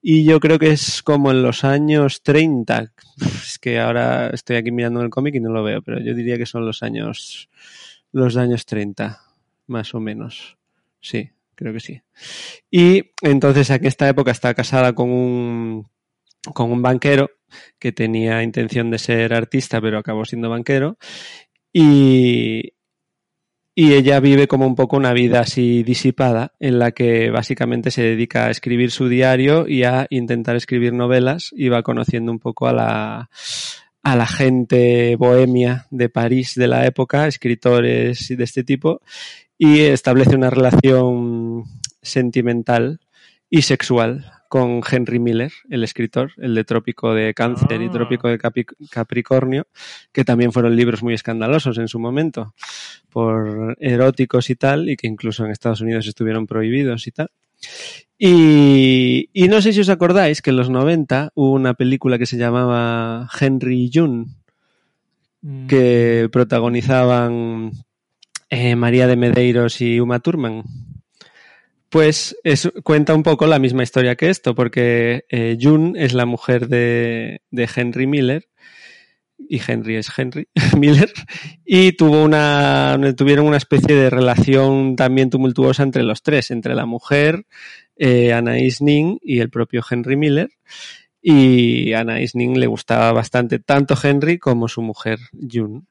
y 0.00 0.24
yo 0.24 0.38
creo 0.38 0.60
que 0.60 0.70
es 0.70 1.02
como 1.02 1.32
en 1.32 1.42
los 1.42 1.64
años 1.64 2.22
30 2.22 2.92
es 3.42 3.58
que 3.58 3.80
ahora 3.80 4.28
estoy 4.28 4.56
aquí 4.56 4.70
mirando 4.70 5.02
el 5.02 5.10
cómic 5.10 5.34
y 5.34 5.40
no 5.40 5.50
lo 5.50 5.64
veo 5.64 5.82
pero 5.82 5.98
yo 5.98 6.14
diría 6.14 6.38
que 6.38 6.46
son 6.46 6.64
los 6.64 6.84
años 6.84 7.50
los 8.12 8.36
años 8.36 8.64
30 8.64 9.20
más 9.66 9.92
o 9.92 9.98
menos 9.98 10.59
Sí, 11.00 11.30
creo 11.54 11.72
que 11.72 11.80
sí. 11.80 12.02
Y 12.70 13.12
entonces 13.22 13.70
en 13.70 13.84
esta 13.86 14.08
época 14.08 14.30
está 14.30 14.54
casada 14.54 14.94
con 14.94 15.10
un, 15.10 15.88
con 16.54 16.70
un 16.70 16.82
banquero 16.82 17.30
que 17.78 17.92
tenía 17.92 18.42
intención 18.42 18.90
de 18.90 18.98
ser 18.98 19.34
artista, 19.34 19.80
pero 19.80 19.98
acabó 19.98 20.24
siendo 20.24 20.50
banquero. 20.50 20.98
Y, 21.72 22.74
y 23.74 23.94
ella 23.94 24.20
vive 24.20 24.48
como 24.48 24.66
un 24.66 24.74
poco 24.74 24.96
una 24.96 25.12
vida 25.12 25.40
así 25.40 25.82
disipada, 25.82 26.54
en 26.60 26.78
la 26.78 26.92
que 26.92 27.30
básicamente 27.30 27.90
se 27.90 28.02
dedica 28.02 28.46
a 28.46 28.50
escribir 28.50 28.90
su 28.90 29.08
diario 29.08 29.68
y 29.68 29.84
a 29.84 30.06
intentar 30.10 30.56
escribir 30.56 30.92
novelas 30.92 31.50
y 31.52 31.68
va 31.68 31.82
conociendo 31.82 32.32
un 32.32 32.40
poco 32.40 32.66
a 32.66 32.72
la, 32.72 33.30
a 34.02 34.16
la 34.16 34.26
gente 34.26 35.16
bohemia 35.16 35.86
de 35.90 36.08
París 36.08 36.54
de 36.56 36.68
la 36.68 36.86
época, 36.86 37.26
escritores 37.26 38.28
de 38.28 38.44
este 38.44 38.64
tipo, 38.64 39.02
y 39.62 39.80
establece 39.80 40.34
una 40.34 40.48
relación 40.48 41.64
sentimental 42.00 42.98
y 43.50 43.60
sexual 43.60 44.32
con 44.48 44.80
Henry 44.90 45.18
Miller, 45.18 45.52
el 45.68 45.84
escritor, 45.84 46.32
el 46.38 46.54
de 46.54 46.64
Trópico 46.64 47.12
de 47.12 47.34
Cáncer 47.34 47.82
y 47.82 47.88
Ah. 47.88 47.90
Trópico 47.90 48.28
de 48.28 48.38
Capricornio, 48.90 49.66
que 50.12 50.24
también 50.24 50.52
fueron 50.52 50.76
libros 50.76 51.02
muy 51.02 51.12
escandalosos 51.12 51.76
en 51.76 51.88
su 51.88 51.98
momento, 51.98 52.54
por 53.10 53.76
eróticos 53.80 54.48
y 54.48 54.56
tal, 54.56 54.88
y 54.88 54.96
que 54.96 55.06
incluso 55.06 55.44
en 55.44 55.50
Estados 55.50 55.82
Unidos 55.82 56.06
estuvieron 56.06 56.46
prohibidos 56.46 57.06
y 57.06 57.10
tal. 57.10 57.28
Y, 58.16 59.28
y 59.34 59.48
no 59.48 59.60
sé 59.60 59.74
si 59.74 59.80
os 59.80 59.90
acordáis 59.90 60.40
que 60.40 60.50
en 60.50 60.56
los 60.56 60.70
90 60.70 61.32
hubo 61.34 61.52
una 61.52 61.74
película 61.74 62.16
que 62.18 62.24
se 62.24 62.38
llamaba 62.38 63.28
Henry 63.38 63.90
June, 63.92 64.24
Mm, 65.42 65.66
que 65.68 66.28
protagonizaban 66.30 67.72
eh, 68.50 68.76
María 68.76 69.06
de 69.06 69.16
Medeiros 69.16 69.80
y 69.80 70.00
Uma 70.00 70.20
Thurman. 70.20 70.64
Pues 71.88 72.36
es- 72.44 72.70
cuenta 72.84 73.14
un 73.14 73.22
poco 73.24 73.46
la 73.46 73.58
misma 73.58 73.82
historia 73.82 74.14
que 74.16 74.30
esto, 74.30 74.54
porque 74.54 75.24
eh, 75.28 75.56
June 75.60 75.92
es 76.04 76.12
la 76.14 76.24
mujer 76.26 76.68
de, 76.68 77.42
de 77.50 77.68
Henry 77.74 78.06
Miller 78.06 78.46
y 79.48 79.60
Henry 79.66 79.96
es 79.96 80.08
Henry 80.16 80.48
Miller 80.78 81.10
y 81.64 81.92
tuvo 81.92 82.22
una 82.22 82.98
tuvieron 83.16 83.46
una 83.46 83.56
especie 83.56 83.94
de 83.96 84.10
relación 84.10 84.94
también 84.96 85.30
tumultuosa 85.30 85.82
entre 85.82 86.02
los 86.04 86.22
tres, 86.22 86.50
entre 86.52 86.74
la 86.74 86.86
mujer 86.86 87.46
eh, 87.96 88.32
Anais 88.32 88.80
Nin 88.82 89.18
y 89.22 89.40
el 89.40 89.50
propio 89.50 89.82
Henry 89.90 90.16
Miller 90.16 90.50
y 91.22 91.92
a 91.94 92.00
Anais 92.00 92.34
Nin 92.36 92.60
le 92.60 92.66
gustaba 92.68 93.10
bastante 93.12 93.58
tanto 93.58 93.94
Henry 94.00 94.38
como 94.38 94.68
su 94.68 94.82
mujer 94.82 95.18
June. 95.50 95.82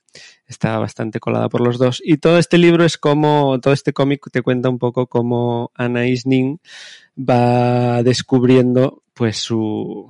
Estaba 0.49 0.79
bastante 0.79 1.19
colada 1.19 1.47
por 1.47 1.61
los 1.61 1.77
dos. 1.77 2.01
Y 2.03 2.17
todo 2.17 2.39
este 2.39 2.57
libro 2.57 2.83
es 2.83 2.97
como, 2.97 3.59
todo 3.61 3.73
este 3.73 3.93
cómic 3.93 4.25
te 4.31 4.41
cuenta 4.41 4.67
un 4.67 4.79
poco 4.79 5.05
cómo 5.07 5.71
Anais 5.75 6.25
Nin 6.25 6.59
va 7.17 8.01
descubriendo 8.01 9.03
pues 9.13 9.37
su, 9.37 10.09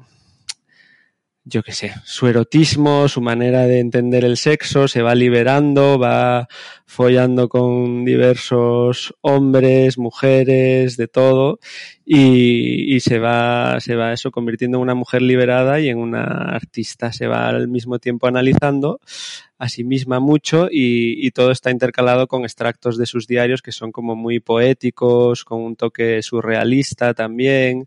yo 1.44 1.62
qué 1.62 1.74
sé, 1.74 1.94
su 2.06 2.28
erotismo, 2.28 3.10
su 3.10 3.22
manera 3.22 3.66
de 3.66 3.80
entender 3.80 4.24
el 4.24 4.38
sexo, 4.38 4.88
se 4.88 5.02
va 5.02 5.14
liberando, 5.14 6.00
va 6.00 6.48
follando 6.86 7.50
con 7.50 8.06
diversos 8.06 9.16
hombres, 9.22 9.98
mujeres, 9.98 10.96
de 10.96 11.08
todo, 11.08 11.60
y, 12.06 12.96
y 12.96 13.00
se 13.02 13.20
va, 13.20 13.80
se 13.80 13.96
va 13.96 14.14
eso 14.14 14.32
convirtiendo 14.32 14.78
en 14.78 14.84
una 14.84 14.96
mujer 14.96 15.22
liberada 15.22 15.80
y 15.80 15.90
en 15.90 15.98
una 15.98 16.24
artista. 16.24 17.12
Se 17.12 17.28
va 17.28 17.50
al 17.50 17.68
mismo 17.68 18.00
tiempo 18.00 18.28
analizando 18.28 19.02
a 19.60 19.68
sí 19.68 19.84
misma 19.84 20.20
mucho 20.20 20.70
y, 20.72 21.26
y 21.26 21.32
todo 21.32 21.52
está 21.52 21.70
intercalado 21.70 22.28
con 22.28 22.44
extractos 22.44 22.98
de 22.98 23.06
sus 23.06 23.28
diarios 23.28 23.62
que 23.62 23.74
son 23.74 23.92
como 23.92 24.16
muy 24.16 24.40
poéticos, 24.40 25.44
con 25.44 25.62
un 25.62 25.76
toque 25.76 26.24
surrealista 26.24 27.14
también. 27.14 27.86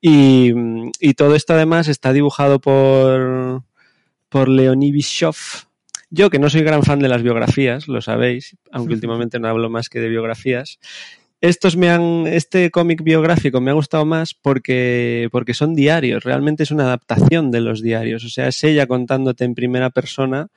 Y, 0.00 0.52
y 1.00 1.14
todo 1.14 1.36
esto 1.36 1.54
además 1.54 1.86
está 1.88 2.12
dibujado 2.12 2.60
por, 2.60 3.62
por 4.28 4.48
Leonie 4.48 4.92
Bischoff. 4.92 5.66
Yo, 6.10 6.28
que 6.28 6.40
no 6.40 6.50
soy 6.50 6.62
gran 6.62 6.82
fan 6.82 6.98
de 6.98 7.08
las 7.08 7.22
biografías, 7.22 7.88
lo 7.88 8.00
sabéis, 8.02 8.56
aunque 8.72 8.94
últimamente 8.94 9.38
no 9.38 9.48
hablo 9.48 9.70
más 9.70 9.88
que 9.88 10.00
de 10.00 10.08
biografías. 10.08 10.80
Estos 11.46 11.76
me 11.76 11.90
han, 11.90 12.26
este 12.26 12.72
cómic 12.72 13.04
biográfico 13.04 13.60
me 13.60 13.70
ha 13.70 13.74
gustado 13.74 14.04
más 14.04 14.34
porque, 14.34 15.28
porque 15.30 15.54
son 15.54 15.74
diarios, 15.74 16.24
realmente 16.24 16.64
es 16.64 16.72
una 16.72 16.82
adaptación 16.82 17.52
de 17.52 17.60
los 17.60 17.82
diarios, 17.82 18.24
o 18.24 18.28
sea, 18.28 18.48
es 18.48 18.64
ella 18.64 18.88
contándote 18.88 19.44
en 19.44 19.54
primera 19.54 19.90
persona 19.90 20.48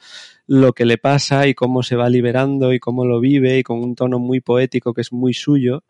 lo 0.48 0.74
que 0.74 0.86
le 0.86 0.98
pasa 0.98 1.46
y 1.46 1.54
cómo 1.54 1.84
se 1.84 1.96
va 1.96 2.10
liberando 2.10 2.74
y 2.74 2.80
cómo 2.80 3.06
lo 3.06 3.20
vive 3.20 3.60
y 3.60 3.64
con 3.64 3.84
un 3.84 3.94
tono 3.94 4.18
muy 4.18 4.42
poético 4.42 4.96
que 4.96 5.02
es 5.02 5.14
muy 5.14 5.36
suyo 5.36 5.84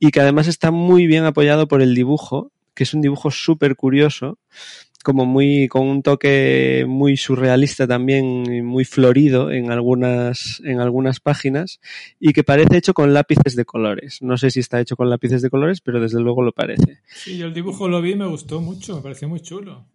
y 0.00 0.10
que 0.10 0.20
además 0.20 0.48
está 0.48 0.72
muy 0.72 1.06
bien 1.06 1.22
apoyado 1.22 1.68
por 1.68 1.80
el 1.80 1.94
dibujo, 1.94 2.50
que 2.74 2.82
es 2.82 2.92
un 2.92 3.02
dibujo 3.02 3.30
súper 3.30 3.76
curioso, 3.76 4.38
como 5.04 5.24
muy, 5.24 5.68
con 5.68 5.86
un 5.86 6.02
toque 6.02 6.84
muy 6.88 7.16
surrealista 7.16 7.86
también, 7.86 8.52
y 8.52 8.62
muy 8.62 8.84
florido 8.84 9.52
en 9.52 9.70
algunas, 9.70 10.60
en 10.64 10.80
algunas 10.80 11.20
páginas, 11.20 11.80
y 12.18 12.32
que 12.32 12.42
parece 12.42 12.78
hecho 12.78 12.94
con 12.94 13.14
lápices 13.14 13.54
de 13.54 13.64
colores. 13.64 14.20
No 14.20 14.36
sé 14.36 14.50
si 14.50 14.58
está 14.58 14.80
hecho 14.80 14.96
con 14.96 15.08
lápices 15.08 15.42
de 15.42 15.50
colores, 15.50 15.80
pero 15.80 16.00
desde 16.00 16.20
luego 16.20 16.42
lo 16.42 16.50
parece. 16.50 16.98
Sí, 17.06 17.38
yo 17.38 17.46
el 17.46 17.54
dibujo 17.54 17.88
lo 17.88 18.02
vi 18.02 18.12
y 18.12 18.16
me 18.16 18.26
gustó 18.26 18.60
mucho, 18.60 18.96
me 18.96 19.02
pareció 19.02 19.28
muy 19.28 19.38
chulo. 19.38 19.86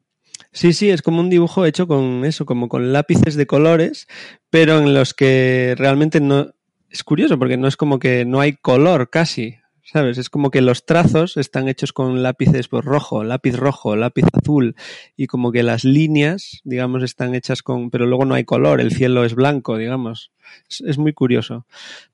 Sí, 0.51 0.73
sí, 0.73 0.89
es 0.89 1.01
como 1.01 1.19
un 1.19 1.29
dibujo 1.29 1.65
hecho 1.65 1.87
con 1.87 2.23
eso, 2.25 2.45
como 2.45 2.69
con 2.69 2.93
lápices 2.93 3.35
de 3.35 3.45
colores, 3.45 4.07
pero 4.49 4.79
en 4.79 4.93
los 4.93 5.13
que 5.13 5.75
realmente 5.77 6.21
no. 6.21 6.53
Es 6.89 7.03
curioso 7.03 7.37
porque 7.37 7.57
no 7.57 7.67
es 7.67 7.77
como 7.77 7.99
que 7.99 8.25
no 8.25 8.39
hay 8.39 8.53
color 8.53 9.11
casi, 9.11 9.57
¿sabes? 9.91 10.17
Es 10.17 10.29
como 10.29 10.51
que 10.51 10.61
los 10.61 10.85
trazos 10.85 11.37
están 11.37 11.67
hechos 11.67 11.93
con 11.93 12.21
lápices 12.21 12.67
pues, 12.67 12.85
rojo, 12.85 13.23
lápiz 13.23 13.55
rojo, 13.55 13.95
lápiz 13.95 14.25
azul, 14.33 14.75
y 15.17 15.27
como 15.27 15.51
que 15.51 15.63
las 15.63 15.83
líneas, 15.83 16.61
digamos, 16.63 17.03
están 17.03 17.33
hechas 17.35 17.63
con. 17.63 17.89
Pero 17.89 18.05
luego 18.05 18.25
no 18.25 18.35
hay 18.35 18.43
color, 18.43 18.81
el 18.81 18.91
cielo 18.91 19.25
es 19.25 19.33
blanco, 19.35 19.77
digamos. 19.77 20.31
Es 20.67 20.97
muy 20.97 21.13
curioso. 21.13 21.65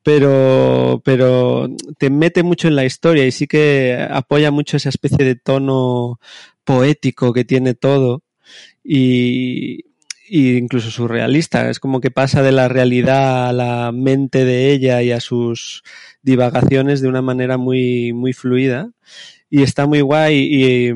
Pero, 0.03 1.01
pero 1.03 1.69
te 1.97 2.09
mete 2.09 2.43
mucho 2.43 2.67
en 2.67 2.75
la 2.75 2.85
historia 2.85 3.25
y 3.25 3.31
sí 3.31 3.47
que 3.47 4.05
apoya 4.09 4.51
mucho 4.51 4.77
esa 4.77 4.89
especie 4.89 5.25
de 5.25 5.35
tono 5.35 6.19
poético 6.63 7.31
que 7.31 7.45
tiene 7.45 7.73
todo 7.75 8.23
y, 8.83 9.85
y 10.27 10.57
incluso 10.57 10.91
surrealista. 10.91 11.69
Es 11.69 11.79
como 11.79 12.01
que 12.01 12.11
pasa 12.11 12.41
de 12.41 12.51
la 12.51 12.67
realidad 12.67 13.49
a 13.49 13.53
la 13.53 13.91
mente 13.91 14.45
de 14.45 14.71
ella 14.71 15.01
y 15.01 15.11
a 15.11 15.19
sus 15.19 15.83
divagaciones 16.21 17.01
de 17.01 17.07
una 17.07 17.21
manera 17.21 17.57
muy, 17.57 18.13
muy 18.13 18.33
fluida. 18.33 18.91
Y 19.49 19.61
está 19.63 19.85
muy 19.85 20.01
guay 20.01 20.35
y, 20.35 20.91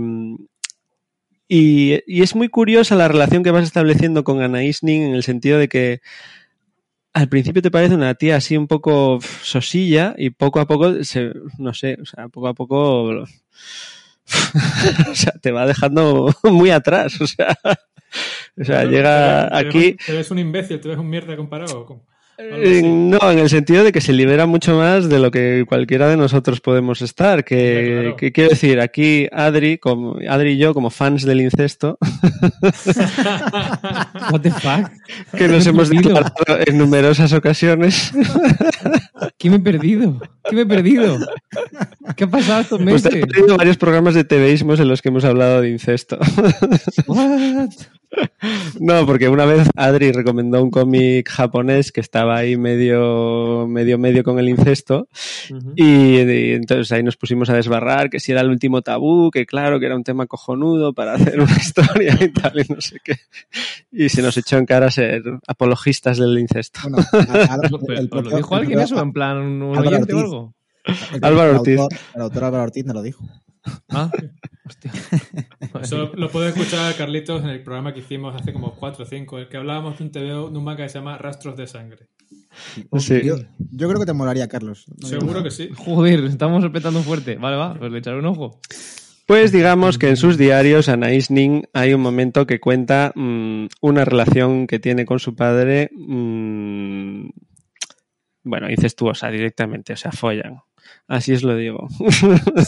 y, 1.47 2.21
es 2.21 2.35
muy 2.35 2.49
curiosa 2.49 2.95
la 2.95 3.07
relación 3.07 3.43
que 3.43 3.51
vas 3.51 3.63
estableciendo 3.63 4.23
con 4.23 4.39
Anaïs 4.39 4.83
Nin 4.83 5.03
en 5.03 5.15
el 5.15 5.23
sentido 5.23 5.57
de 5.57 5.67
que 5.67 6.01
al 7.13 7.27
principio 7.27 7.61
te 7.61 7.71
parece 7.71 7.95
una 7.95 8.13
tía 8.15 8.35
así 8.35 8.55
un 8.55 8.67
poco 8.67 9.19
sosilla 9.41 10.13
y 10.17 10.29
poco 10.29 10.59
a 10.59 10.67
poco, 10.67 10.93
no 11.57 11.73
sé, 11.73 11.97
poco 12.31 12.47
a 12.47 12.53
poco 12.53 13.25
o 15.11 15.15
sea, 15.15 15.33
te 15.41 15.51
va 15.51 15.65
dejando 15.65 16.33
muy 16.43 16.71
atrás, 16.71 17.19
o 17.21 17.27
sea, 17.27 17.57
o 18.59 18.63
sea 18.63 18.83
llega 18.85 19.49
te 19.49 19.63
ves- 19.65 19.75
aquí 19.75 19.97
¿Te 20.05 20.13
ves 20.13 20.31
un 20.31 20.39
imbécil? 20.39 20.79
¿Te 20.79 20.89
ves 20.89 20.97
un 20.97 21.09
mierda 21.09 21.35
comparado? 21.35 22.03
Eh, 22.41 22.81
No, 22.83 23.19
en 23.31 23.39
el 23.39 23.49
sentido 23.49 23.83
de 23.83 23.91
que 23.91 23.99
se 23.99 24.13
libera 24.13 24.45
mucho 24.45 24.77
más 24.77 25.09
de 25.09 25.19
lo 25.19 25.29
que 25.29 25.65
cualquiera 25.67 26.07
de 26.07 26.15
nosotros 26.15 26.61
podemos 26.61 27.01
estar. 27.01 27.43
Que, 27.43 27.55
Hombre, 27.79 28.01
claro. 28.01 28.15
que 28.15 28.31
quiero 28.31 28.49
decir, 28.51 28.79
aquí 28.79 29.27
Adri, 29.31 29.77
como, 29.77 30.15
Adri 30.29 30.51
y 30.51 30.57
yo, 30.57 30.73
como 30.73 30.89
fans 30.89 31.23
del 31.25 31.41
incesto, 31.41 31.97
What 34.31 34.41
the 34.41 34.51
fuck? 34.51 34.89
que 35.37 35.47
nos 35.47 35.65
hemos 35.67 35.89
declarado 35.89 36.33
en 36.65 36.77
numerosas 36.77 37.33
ocasiones, 37.33 38.11
¿Qué 39.37 39.49
me 39.49 39.57
he 39.57 39.59
perdido? 39.59 40.19
¿Qué 40.49 40.55
me 40.55 40.61
he 40.61 40.65
perdido? 40.65 41.17
¿Qué 42.15 42.23
ha 42.23 42.27
pasado 42.27 42.61
estos 42.61 42.81
pues 42.81 43.03
meses? 43.03 43.25
perdido 43.25 43.57
varios 43.57 43.77
programas 43.77 44.13
de 44.15 44.23
TVismos 44.23 44.79
en 44.79 44.87
los 44.87 45.01
que 45.01 45.09
hemos 45.09 45.25
hablado 45.25 45.61
de 45.61 45.69
incesto. 45.71 46.17
What? 47.07 47.69
No, 48.79 49.05
porque 49.05 49.29
una 49.29 49.45
vez 49.45 49.67
Adri 49.75 50.11
recomendó 50.11 50.63
un 50.63 50.71
cómic 50.71 51.29
japonés 51.29 51.91
que 51.91 52.01
estaba 52.01 52.37
ahí 52.37 52.57
medio, 52.57 53.67
medio, 53.67 53.97
medio 53.99 54.23
con 54.23 54.39
el 54.39 54.49
incesto. 54.49 55.07
Y, 55.75 56.17
y 56.21 56.51
entonces 56.53 56.91
ahí 56.91 57.03
nos 57.03 57.17
pusimos 57.17 57.49
a 57.49 57.53
desbarrar 57.53 58.09
que 58.09 58.19
si 58.19 58.31
era 58.31 58.41
el 58.41 58.49
último 58.49 58.81
tabú, 58.81 59.29
que 59.31 59.45
claro, 59.45 59.79
que 59.79 59.85
era 59.85 59.95
un 59.95 60.03
tema 60.03 60.25
cojonudo 60.25 60.93
para 60.93 61.13
hacer 61.15 61.39
una 61.39 61.55
historia 61.55 62.17
y 62.19 62.29
tal, 62.29 62.59
y 62.59 62.73
no 62.73 62.81
sé 62.81 62.97
qué. 63.03 63.17
Y 63.91 64.09
se 64.09 64.21
nos 64.21 64.37
echó 64.37 64.57
en 64.57 64.65
cara 64.65 64.89
ser 64.89 65.21
apologistas 65.47 66.17
del 66.17 66.37
incesto. 66.39 66.79
Bueno, 66.83 66.97
a- 67.11 67.53
a- 67.55 67.59
Pero, 67.87 67.99
el 67.99 68.09
¿Os 68.11 68.23
lo 68.25 68.37
dijo 68.37 68.55
el 68.55 68.61
alguien 68.61 68.79
eso? 68.79 69.01
¿En 69.01 69.13
plan 69.13 69.37
un 69.37 69.77
oyente 69.77 70.13
o 70.13 70.19
algo? 70.19 70.53
el- 71.13 71.23
Álvaro 71.25 71.51
el 71.51 71.57
Ortiz. 71.57 71.79
autor- 71.79 71.99
El 72.15 72.21
autor 72.21 72.43
Álvaro 72.45 72.63
Ortiz 72.63 72.85
me 72.85 72.93
lo 72.93 73.01
dijo. 73.01 73.23
Ah, 73.89 74.09
hostia. 74.65 74.91
Eso 75.81 76.11
lo 76.15 76.29
puede 76.29 76.49
escuchar 76.49 76.95
Carlitos 76.95 77.43
en 77.43 77.49
el 77.49 77.63
programa 77.63 77.93
que 77.93 77.99
hicimos 77.99 78.35
hace 78.35 78.53
como 78.53 78.75
4 78.75 79.03
o 79.03 79.07
5, 79.07 79.39
el 79.39 79.49
que 79.49 79.57
hablábamos 79.57 79.97
de 79.97 80.03
un 80.03 80.11
TVO 80.11 80.49
de 80.49 80.57
un 80.57 80.63
manga 80.63 80.83
que 80.83 80.89
se 80.89 80.99
llama 80.99 81.17
Rastros 81.17 81.57
de 81.57 81.67
Sangre. 81.67 82.07
Sí. 82.97 83.21
Yo, 83.23 83.35
yo 83.57 83.87
creo 83.87 83.99
que 83.99 84.05
te 84.05 84.13
molaría, 84.13 84.47
Carlos. 84.47 84.85
No 85.01 85.07
Seguro 85.07 85.43
que 85.43 85.51
sí. 85.51 85.69
Joder, 85.77 86.25
estamos 86.25 86.63
respetando 86.63 87.01
fuerte. 87.01 87.35
Vale, 87.35 87.57
va, 87.57 87.75
pues 87.75 87.91
le 87.91 87.99
echaré 87.99 88.19
un 88.19 88.25
ojo. 88.25 88.59
Pues 89.25 89.51
digamos 89.51 89.99
que 89.99 90.09
en 90.09 90.17
sus 90.17 90.39
diarios, 90.39 90.89
Anaïs 90.89 91.29
Nin, 91.29 91.67
hay 91.73 91.93
un 91.93 92.01
momento 92.01 92.47
que 92.47 92.59
cuenta 92.59 93.11
mm, 93.13 93.67
una 93.81 94.03
relación 94.03 94.65
que 94.65 94.79
tiene 94.79 95.05
con 95.05 95.19
su 95.19 95.35
padre, 95.35 95.91
mm, 95.95 97.29
bueno, 98.43 98.71
incestuosa 98.71 99.29
directamente, 99.29 99.93
o 99.93 99.97
sea, 99.97 100.11
follan. 100.11 100.61
Así 101.09 101.33
os 101.33 101.41
lo 101.41 101.55
digo. 101.55 101.87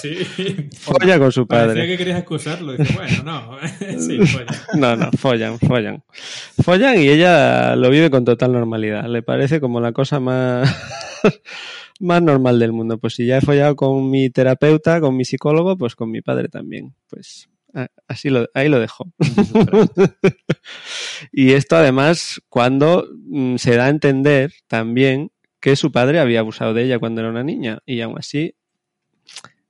Sí. 0.01 0.15
Folla 0.79 1.19
con 1.19 1.31
su 1.31 1.45
Parecía 1.45 1.73
padre. 1.75 1.87
que 1.87 1.97
querías 1.97 2.17
excusarlo. 2.17 2.73
Dice, 2.75 2.91
bueno, 2.95 3.23
no. 3.23 3.57
sí, 3.99 4.17
pues. 4.17 4.45
No, 4.75 4.95
no, 4.95 5.11
follan, 5.11 5.59
follan. 5.59 6.03
Follan 6.63 6.99
y 6.99 7.07
ella 7.09 7.75
lo 7.75 7.91
vive 7.91 8.09
con 8.09 8.25
total 8.25 8.51
normalidad. 8.53 9.05
Le 9.07 9.21
parece 9.21 9.61
como 9.61 9.79
la 9.79 9.91
cosa 9.91 10.19
más, 10.19 10.75
más 11.99 12.21
normal 12.23 12.57
del 12.57 12.71
mundo. 12.71 12.97
Pues 12.97 13.13
si 13.13 13.27
ya 13.27 13.37
he 13.37 13.41
follado 13.41 13.75
con 13.75 14.09
mi 14.09 14.31
terapeuta, 14.31 14.99
con 15.01 15.15
mi 15.15 15.23
psicólogo, 15.23 15.77
pues 15.77 15.95
con 15.95 16.09
mi 16.09 16.21
padre 16.23 16.47
también. 16.49 16.95
Pues 17.11 17.47
a- 17.75 17.89
así 18.07 18.31
lo, 18.31 18.47
ahí 18.55 18.69
lo 18.69 18.79
dejo. 18.79 19.05
y 21.31 21.53
esto 21.53 21.75
además 21.75 22.41
cuando 22.49 23.07
mm, 23.27 23.57
se 23.57 23.75
da 23.75 23.85
a 23.85 23.89
entender 23.89 24.51
también 24.67 25.31
que 25.61 25.75
su 25.77 25.91
padre 25.91 26.19
había 26.19 26.41
abusado 26.41 26.73
de 26.73 26.83
ella 26.83 26.99
cuando 26.99 27.21
era 27.21 27.29
una 27.29 27.43
niña 27.43 27.79
y 27.85 28.01
aún 28.01 28.17
así 28.17 28.55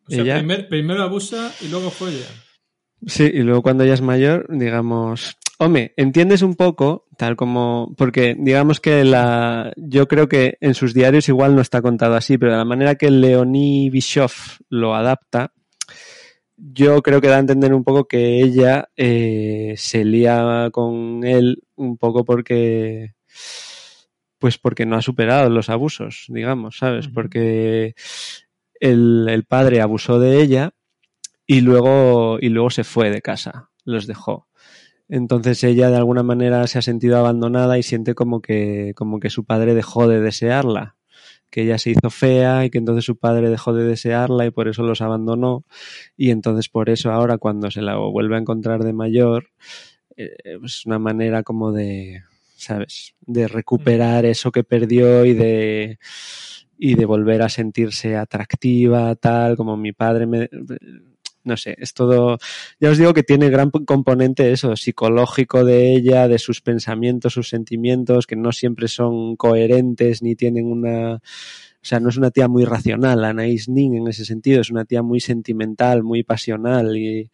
O 0.07 0.11
sea, 0.11 0.23
Ella- 0.23 0.37
primer- 0.39 0.67
primero 0.67 1.03
abusa 1.03 1.53
y 1.61 1.67
luego 1.67 1.91
folla. 1.91 2.25
Sí, 3.05 3.29
y 3.31 3.39
luego 3.41 3.61
cuando 3.61 3.83
ella 3.83 3.93
es 3.95 4.01
mayor, 4.01 4.45
digamos, 4.49 5.37
hombre, 5.57 5.93
entiendes 5.97 6.41
un 6.43 6.55
poco, 6.55 7.07
tal 7.17 7.35
como, 7.35 7.93
porque 7.97 8.35
digamos 8.37 8.79
que 8.79 9.03
la, 9.03 9.73
yo 9.75 10.07
creo 10.07 10.27
que 10.29 10.57
en 10.61 10.73
sus 10.75 10.93
diarios 10.93 11.27
igual 11.29 11.55
no 11.55 11.61
está 11.61 11.81
contado 11.81 12.15
así, 12.15 12.37
pero 12.37 12.51
de 12.51 12.57
la 12.59 12.65
manera 12.65 12.95
que 12.95 13.09
Leonie 13.11 13.89
Bischoff 13.89 14.59
lo 14.69 14.93
adapta, 14.95 15.51
yo 16.57 17.01
creo 17.01 17.21
que 17.21 17.27
da 17.27 17.37
a 17.37 17.39
entender 17.39 17.73
un 17.73 17.83
poco 17.83 18.07
que 18.07 18.39
ella 18.41 18.89
eh, 18.95 19.73
se 19.77 20.05
lía 20.05 20.69
con 20.71 21.23
él 21.23 21.63
un 21.75 21.97
poco 21.97 22.23
porque, 22.23 23.15
pues 24.41 24.57
porque 24.57 24.87
no 24.87 24.95
ha 24.97 25.03
superado 25.03 25.49
los 25.51 25.69
abusos, 25.69 26.25
digamos, 26.27 26.77
¿sabes? 26.79 27.07
Porque 27.07 27.93
el, 28.79 29.27
el 29.29 29.43
padre 29.45 29.81
abusó 29.81 30.19
de 30.19 30.41
ella 30.41 30.73
y 31.45 31.61
luego, 31.61 32.39
y 32.41 32.49
luego 32.49 32.71
se 32.71 32.83
fue 32.83 33.11
de 33.11 33.21
casa, 33.21 33.69
los 33.85 34.07
dejó. 34.07 34.47
Entonces 35.07 35.63
ella 35.63 35.91
de 35.91 35.97
alguna 35.97 36.23
manera 36.23 36.65
se 36.65 36.79
ha 36.79 36.81
sentido 36.81 37.17
abandonada 37.17 37.77
y 37.77 37.83
siente 37.83 38.15
como 38.15 38.41
que, 38.41 38.93
como 38.95 39.19
que 39.19 39.29
su 39.29 39.45
padre 39.45 39.75
dejó 39.75 40.07
de 40.07 40.21
desearla, 40.21 40.95
que 41.51 41.61
ella 41.61 41.77
se 41.77 41.91
hizo 41.91 42.09
fea 42.09 42.65
y 42.65 42.71
que 42.71 42.79
entonces 42.79 43.05
su 43.05 43.17
padre 43.17 43.51
dejó 43.51 43.73
de 43.73 43.83
desearla 43.83 44.47
y 44.47 44.51
por 44.51 44.69
eso 44.69 44.81
los 44.81 45.01
abandonó 45.01 45.65
y 46.17 46.31
entonces 46.31 46.67
por 46.67 46.89
eso 46.89 47.11
ahora 47.11 47.37
cuando 47.37 47.69
se 47.69 47.83
la 47.83 47.97
vuelve 47.97 48.37
a 48.37 48.39
encontrar 48.39 48.83
de 48.83 48.93
mayor 48.93 49.49
eh, 50.17 50.35
es 50.63 50.85
una 50.87 50.97
manera 50.97 51.43
como 51.43 51.71
de, 51.71 52.23
¿sabes? 52.61 53.15
De 53.21 53.47
recuperar 53.47 54.25
eso 54.25 54.51
que 54.51 54.63
perdió 54.63 55.25
y 55.25 55.33
de 55.33 55.99
y 56.77 56.95
de 56.95 57.05
volver 57.05 57.43
a 57.43 57.49
sentirse 57.49 58.15
atractiva, 58.15 59.15
tal, 59.15 59.55
como 59.55 59.77
mi 59.77 59.93
padre 59.93 60.25
me 60.25 60.49
no 61.43 61.57
sé, 61.57 61.75
es 61.79 61.93
todo, 61.93 62.37
ya 62.79 62.89
os 62.91 62.97
digo 62.97 63.13
que 63.13 63.23
tiene 63.23 63.49
gran 63.49 63.71
componente 63.71 64.51
eso, 64.51 64.75
psicológico 64.75 65.65
de 65.65 65.93
ella, 65.95 66.27
de 66.27 66.37
sus 66.37 66.61
pensamientos, 66.61 67.33
sus 67.33 67.49
sentimientos, 67.49 68.27
que 68.27 68.35
no 68.35 68.51
siempre 68.51 68.87
son 68.87 69.35
coherentes 69.35 70.21
ni 70.21 70.35
tienen 70.35 70.67
una, 70.67 71.19
o 71.81 71.85
sea, 71.85 71.99
no 71.99 72.09
es 72.09 72.17
una 72.17 72.29
tía 72.29 72.47
muy 72.47 72.63
racional, 72.63 73.23
Anaïs 73.23 73.67
Nin 73.67 73.95
en 73.95 74.07
ese 74.07 74.23
sentido, 74.23 74.61
es 74.61 74.69
una 74.69 74.85
tía 74.85 75.01
muy 75.01 75.19
sentimental, 75.19 76.03
muy 76.03 76.23
pasional 76.23 76.95
y, 76.95 77.31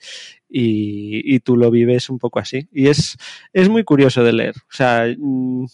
y, 0.49 1.35
y 1.35 1.39
tú 1.39 1.57
lo 1.57 1.69
vives 1.69 2.09
un 2.09 2.17
poco 2.17 2.39
así. 2.39 2.69
Y 2.71 2.87
es, 2.87 3.17
es 3.51 3.67
muy 3.69 3.83
curioso 3.83 4.23
de 4.23 4.33
leer, 4.33 4.55
o 4.57 4.73
sea, 4.73 5.05
mm, 5.17 5.65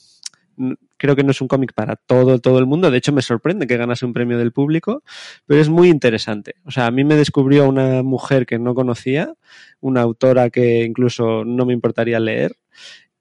creo 0.98 1.16
que 1.16 1.24
no 1.24 1.32
es 1.32 1.42
un 1.42 1.50
cómic 1.50 1.74
para 1.74 1.98
todo, 1.98 2.40
todo 2.40 2.60
el 2.60 2.66
mundo. 2.66 2.90
De 2.90 2.98
hecho, 2.98 3.12
me 3.12 3.22
sorprende 3.22 3.68
que 3.68 3.76
ganase 3.76 4.06
un 4.06 4.14
premio 4.14 4.38
del 4.38 4.54
público, 4.54 5.04
pero 5.46 5.60
es 5.60 5.68
muy 5.68 5.90
interesante. 5.90 6.56
O 6.64 6.72
sea, 6.72 6.88
a 6.88 6.92
mí 6.92 7.04
me 7.04 7.16
descubrió 7.16 7.68
una 7.68 8.04
mujer 8.04 8.46
que 8.46 8.58
no 8.58 8.74
conocía, 8.74 9.34
una 9.82 10.02
autora 10.02 10.50
que 10.50 10.84
incluso 10.84 11.44
no 11.44 11.66
me 11.66 11.74
importaría 11.74 12.20
leer 12.22 12.56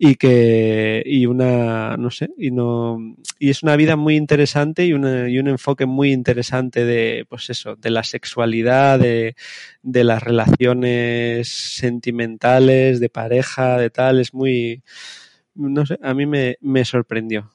y 0.04 0.16
que 0.16 1.00
y 1.06 1.26
una 1.26 1.96
no 1.96 2.10
sé 2.10 2.30
y 2.36 2.50
no 2.50 2.98
y 3.38 3.50
es 3.50 3.62
una 3.62 3.76
vida 3.76 3.94
muy 3.94 4.16
interesante 4.16 4.84
y, 4.84 4.94
una, 4.94 5.28
y 5.28 5.38
un 5.38 5.46
enfoque 5.46 5.86
muy 5.86 6.10
interesante 6.12 6.84
de 6.84 7.24
pues 7.28 7.50
eso 7.50 7.76
de 7.76 7.90
la 7.90 8.02
sexualidad 8.02 8.98
de, 8.98 9.36
de 9.82 10.02
las 10.02 10.20
relaciones 10.20 11.46
sentimentales 11.48 12.98
de 12.98 13.08
pareja 13.10 13.78
de 13.78 13.90
tal 13.90 14.18
es 14.18 14.34
muy 14.34 14.82
no 15.54 15.86
sé 15.86 16.00
a 16.02 16.14
mí 16.14 16.26
me, 16.26 16.56
me 16.60 16.84
sorprendió 16.84 17.52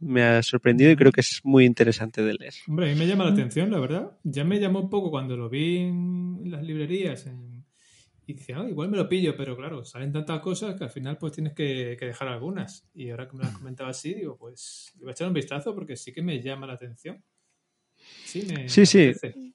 me 0.00 0.22
ha 0.22 0.42
sorprendido 0.42 0.90
y 0.90 0.96
creo 0.96 1.12
que 1.12 1.20
es 1.20 1.40
muy 1.42 1.64
interesante 1.64 2.22
de 2.22 2.34
leer. 2.34 2.52
Hombre, 2.68 2.90
a 2.90 2.94
mí 2.94 2.98
me 2.98 3.06
llama 3.06 3.24
la 3.24 3.30
atención, 3.30 3.70
la 3.70 3.78
verdad. 3.80 4.12
Ya 4.24 4.44
me 4.44 4.60
llamó 4.60 4.80
un 4.80 4.90
poco 4.90 5.10
cuando 5.10 5.38
lo 5.38 5.48
vi 5.48 5.78
en 5.78 6.42
las 6.50 6.62
librerías. 6.62 7.26
en- 7.26 7.55
Y 8.26 8.34
decía, 8.34 8.58
"Ah, 8.58 8.68
igual 8.68 8.88
me 8.88 8.96
lo 8.96 9.08
pillo, 9.08 9.36
pero 9.36 9.56
claro, 9.56 9.84
salen 9.84 10.12
tantas 10.12 10.40
cosas 10.40 10.74
que 10.74 10.84
al 10.84 10.90
final 10.90 11.16
pues 11.16 11.32
tienes 11.32 11.54
que, 11.54 11.96
que 11.98 12.06
dejar 12.06 12.28
algunas. 12.28 12.88
Y 12.92 13.10
ahora 13.10 13.28
que 13.28 13.36
me 13.36 13.44
las 13.44 13.56
comentaba 13.56 13.90
así, 13.90 14.14
digo, 14.14 14.36
pues 14.36 14.92
le 14.96 15.02
voy 15.02 15.10
a 15.10 15.12
echar 15.12 15.28
un 15.28 15.34
vistazo 15.34 15.74
porque 15.74 15.96
sí 15.96 16.12
que 16.12 16.22
me 16.22 16.42
llama 16.42 16.66
la 16.66 16.74
atención. 16.74 17.22
Sí, 18.24 18.42
me, 18.48 18.68
Sí, 18.68 18.80
me 18.80 18.86
sí. 18.86 19.54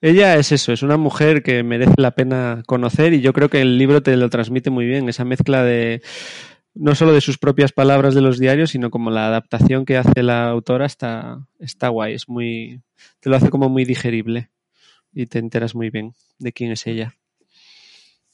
Ella 0.00 0.36
es 0.36 0.50
eso, 0.50 0.72
es 0.72 0.82
una 0.82 0.96
mujer 0.96 1.42
que 1.42 1.62
merece 1.62 1.94
la 1.96 2.12
pena 2.12 2.62
conocer 2.66 3.12
y 3.12 3.20
yo 3.20 3.32
creo 3.32 3.48
que 3.48 3.60
el 3.60 3.78
libro 3.78 4.02
te 4.02 4.16
lo 4.16 4.28
transmite 4.28 4.70
muy 4.70 4.86
bien, 4.86 5.08
esa 5.08 5.24
mezcla 5.24 5.62
de 5.62 6.02
no 6.74 6.94
solo 6.94 7.12
de 7.12 7.20
sus 7.20 7.38
propias 7.38 7.72
palabras 7.72 8.14
de 8.14 8.22
los 8.22 8.38
diarios, 8.38 8.70
sino 8.70 8.90
como 8.90 9.10
la 9.10 9.26
adaptación 9.28 9.84
que 9.84 9.96
hace 9.96 10.22
la 10.22 10.48
autora 10.48 10.86
está, 10.86 11.46
está 11.58 11.88
guay, 11.88 12.14
es 12.14 12.28
muy, 12.28 12.82
te 13.20 13.30
lo 13.30 13.36
hace 13.36 13.50
como 13.50 13.68
muy 13.68 13.84
digerible 13.84 14.50
y 15.12 15.26
te 15.26 15.38
enteras 15.38 15.74
muy 15.74 15.90
bien 15.90 16.14
de 16.38 16.52
quién 16.52 16.72
es 16.72 16.86
ella. 16.86 17.14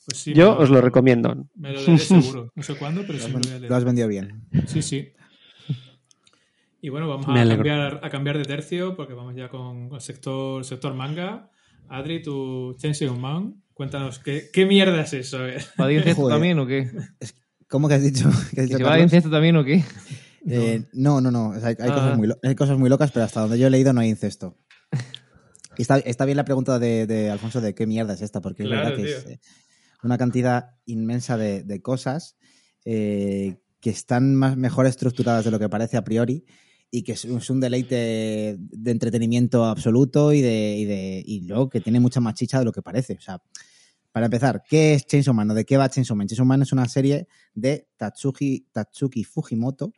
Pues 0.08 0.18
sí, 0.22 0.32
yo 0.32 0.56
os 0.56 0.70
lo 0.70 0.80
recomiendo. 0.80 1.48
Me 1.54 1.70
lo 1.72 1.80
leeré 1.82 1.98
seguro. 1.98 2.50
No 2.54 2.62
sé 2.62 2.76
cuándo, 2.76 3.02
pero 3.06 3.18
Lo 3.18 3.24
sí 3.24 3.26
me 3.26 3.32
lo 3.34 3.38
voy 3.40 3.50
a 3.50 3.54
has, 3.54 3.60
leer. 3.60 3.70
lo 3.70 3.76
has 3.76 3.84
vendido 3.84 4.08
bien. 4.08 4.42
Sí, 4.66 4.80
sí. 4.82 5.08
Y 6.80 6.90
bueno, 6.90 7.08
vamos 7.08 7.26
a 7.28 7.34
cambiar, 7.34 8.00
a 8.04 8.08
cambiar 8.10 8.38
de 8.38 8.44
tercio 8.44 8.94
porque 8.94 9.12
vamos 9.12 9.34
ya 9.36 9.48
con 9.48 9.90
el 9.92 10.00
sector, 10.00 10.64
sector 10.64 10.94
manga. 10.94 11.50
Adri, 11.88 12.22
tu 12.22 12.76
Chainsaw 12.78 13.16
Man, 13.16 13.62
cuéntanos, 13.74 14.18
¿qué, 14.20 14.48
qué 14.52 14.64
mierda 14.64 15.00
es 15.02 15.12
eso? 15.12 15.38
¿Va 15.80 15.92
incesto 15.92 16.28
también 16.28 16.58
o 16.60 16.66
qué? 16.66 16.88
¿Cómo 17.68 17.88
que 17.88 17.94
has 17.94 18.02
dicho? 18.02 18.30
¿Que 18.30 18.34
has 18.34 18.50
¿Que 18.54 18.62
dicho 18.62 18.78
se 18.78 18.84
va 18.84 18.90
Carlos? 18.90 19.04
incesto 19.06 19.28
también 19.30 19.56
o 19.56 19.64
qué? 19.64 19.82
Eh, 20.46 20.84
no, 20.92 21.20
no, 21.20 21.30
no. 21.32 21.48
O 21.48 21.58
sea, 21.58 21.70
hay, 21.70 21.76
hay 21.80 21.90
Ah. 21.90 21.94
cosas 21.94 22.16
muy 22.16 22.28
hay 22.44 22.54
cosas 22.54 22.78
muy 22.78 22.88
locas, 22.88 23.10
pero 23.10 23.24
hasta 23.24 23.40
donde 23.40 23.58
yo 23.58 23.66
he 23.66 23.70
leído 23.70 23.92
no 23.92 24.00
hay 24.00 24.08
incesto. 24.10 24.56
Y 25.76 25.82
está, 25.82 25.98
está 25.98 26.24
bien 26.26 26.36
la 26.36 26.44
pregunta 26.44 26.78
de, 26.78 27.06
de 27.08 27.28
Alfonso 27.30 27.60
de 27.60 27.74
qué 27.74 27.86
mierda 27.86 28.14
es 28.14 28.22
esta, 28.22 28.40
porque 28.40 28.62
Claro, 28.64 28.88
es 28.90 28.96
verdad 28.96 28.96
que 28.96 29.08
tío. 29.08 29.16
es 29.18 29.26
eh, 29.26 29.40
una 30.02 30.18
cantidad 30.18 30.76
inmensa 30.86 31.36
de, 31.36 31.64
de 31.64 31.82
cosas 31.82 32.36
eh, 32.84 33.56
que 33.80 33.90
están 33.90 34.34
más, 34.34 34.56
mejor 34.56 34.86
estructuradas 34.86 35.44
de 35.44 35.50
lo 35.50 35.58
que 35.58 35.68
parece 35.68 35.96
a 35.96 36.04
priori 36.04 36.44
y 36.90 37.02
que 37.02 37.12
es, 37.12 37.24
un 37.24 37.60
deleite 37.60 38.56
de 38.58 38.90
entretenimiento 38.90 39.64
absoluto 39.64 40.32
y, 40.32 40.40
de, 40.40 40.76
y, 40.76 40.84
de, 40.84 41.22
y 41.24 41.46
luego 41.46 41.68
que 41.68 41.80
tiene 41.80 42.00
mucha 42.00 42.20
más 42.20 42.34
chicha 42.34 42.58
de 42.58 42.64
lo 42.64 42.72
que 42.72 42.82
parece. 42.82 43.14
O 43.14 43.20
sea, 43.20 43.42
para 44.10 44.26
empezar, 44.26 44.62
¿qué 44.68 44.94
es 44.94 45.06
Chainsaw 45.06 45.34
Man 45.34 45.50
o 45.50 45.54
de 45.54 45.64
qué 45.64 45.76
va 45.76 45.88
Chainsaw 45.88 46.16
Man? 46.16 46.26
Chainsaw 46.26 46.46
Man 46.46 46.62
es 46.62 46.72
una 46.72 46.88
serie 46.88 47.28
de 47.54 47.88
Tatsuki, 47.96 48.68
Tatsuki 48.72 49.22
Fujimoto, 49.24 49.92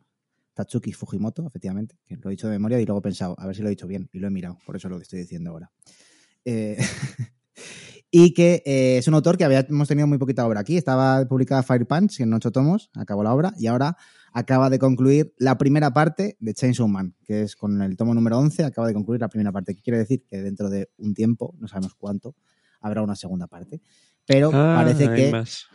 Tatsuki 0.53 0.91
Fujimoto, 0.91 1.47
efectivamente, 1.47 1.95
que 2.05 2.17
lo 2.17 2.29
he 2.29 2.31
dicho 2.31 2.47
de 2.47 2.53
memoria 2.53 2.79
y 2.79 2.85
luego 2.85 2.99
he 2.99 3.03
pensado, 3.03 3.35
a 3.39 3.47
ver 3.47 3.55
si 3.55 3.61
lo 3.61 3.69
he 3.69 3.71
dicho 3.71 3.87
bien, 3.87 4.09
y 4.11 4.19
lo 4.19 4.27
he 4.27 4.31
mirado, 4.31 4.57
por 4.65 4.75
eso 4.75 4.87
es 4.87 4.91
lo 4.91 4.97
que 4.97 5.03
estoy 5.03 5.19
diciendo 5.19 5.51
ahora. 5.51 5.71
Eh, 6.43 6.77
y 8.11 8.33
que 8.33 8.61
eh, 8.65 8.97
es 8.97 9.07
un 9.07 9.13
autor 9.13 9.37
que 9.37 9.45
habíamos 9.45 9.87
tenido 9.87 10.05
muy 10.05 10.17
poquita 10.17 10.45
obra 10.45 10.59
aquí. 10.59 10.75
Estaba 10.77 11.25
publicada 11.25 11.63
Fire 11.63 11.87
Punch 11.87 12.19
en 12.19 12.33
ocho 12.33 12.51
tomos, 12.51 12.89
acabó 12.93 13.23
la 13.23 13.33
obra, 13.33 13.53
y 13.57 13.67
ahora 13.67 13.95
acaba 14.33 14.69
de 14.69 14.79
concluir 14.79 15.33
la 15.37 15.57
primera 15.57 15.91
parte 15.93 16.35
de 16.39 16.53
Chainsaw 16.53 16.87
Man, 16.87 17.15
que 17.23 17.41
es 17.43 17.55
con 17.55 17.81
el 17.81 17.95
tomo 17.95 18.13
número 18.13 18.37
11, 18.37 18.65
acaba 18.65 18.87
de 18.87 18.93
concluir 18.93 19.21
la 19.21 19.29
primera 19.29 19.51
parte. 19.51 19.75
¿Qué 19.75 19.81
quiere 19.81 19.99
decir? 19.99 20.23
Que 20.27 20.41
dentro 20.41 20.69
de 20.69 20.89
un 20.97 21.13
tiempo, 21.13 21.55
no 21.57 21.67
sabemos 21.67 21.95
cuánto, 21.95 22.35
habrá 22.81 23.01
una 23.01 23.15
segunda 23.15 23.47
parte. 23.47 23.81
Pero 24.25 24.51
Ah, 24.53 24.73
parece 24.83 25.09
que 25.13 25.31
más. 25.31 25.65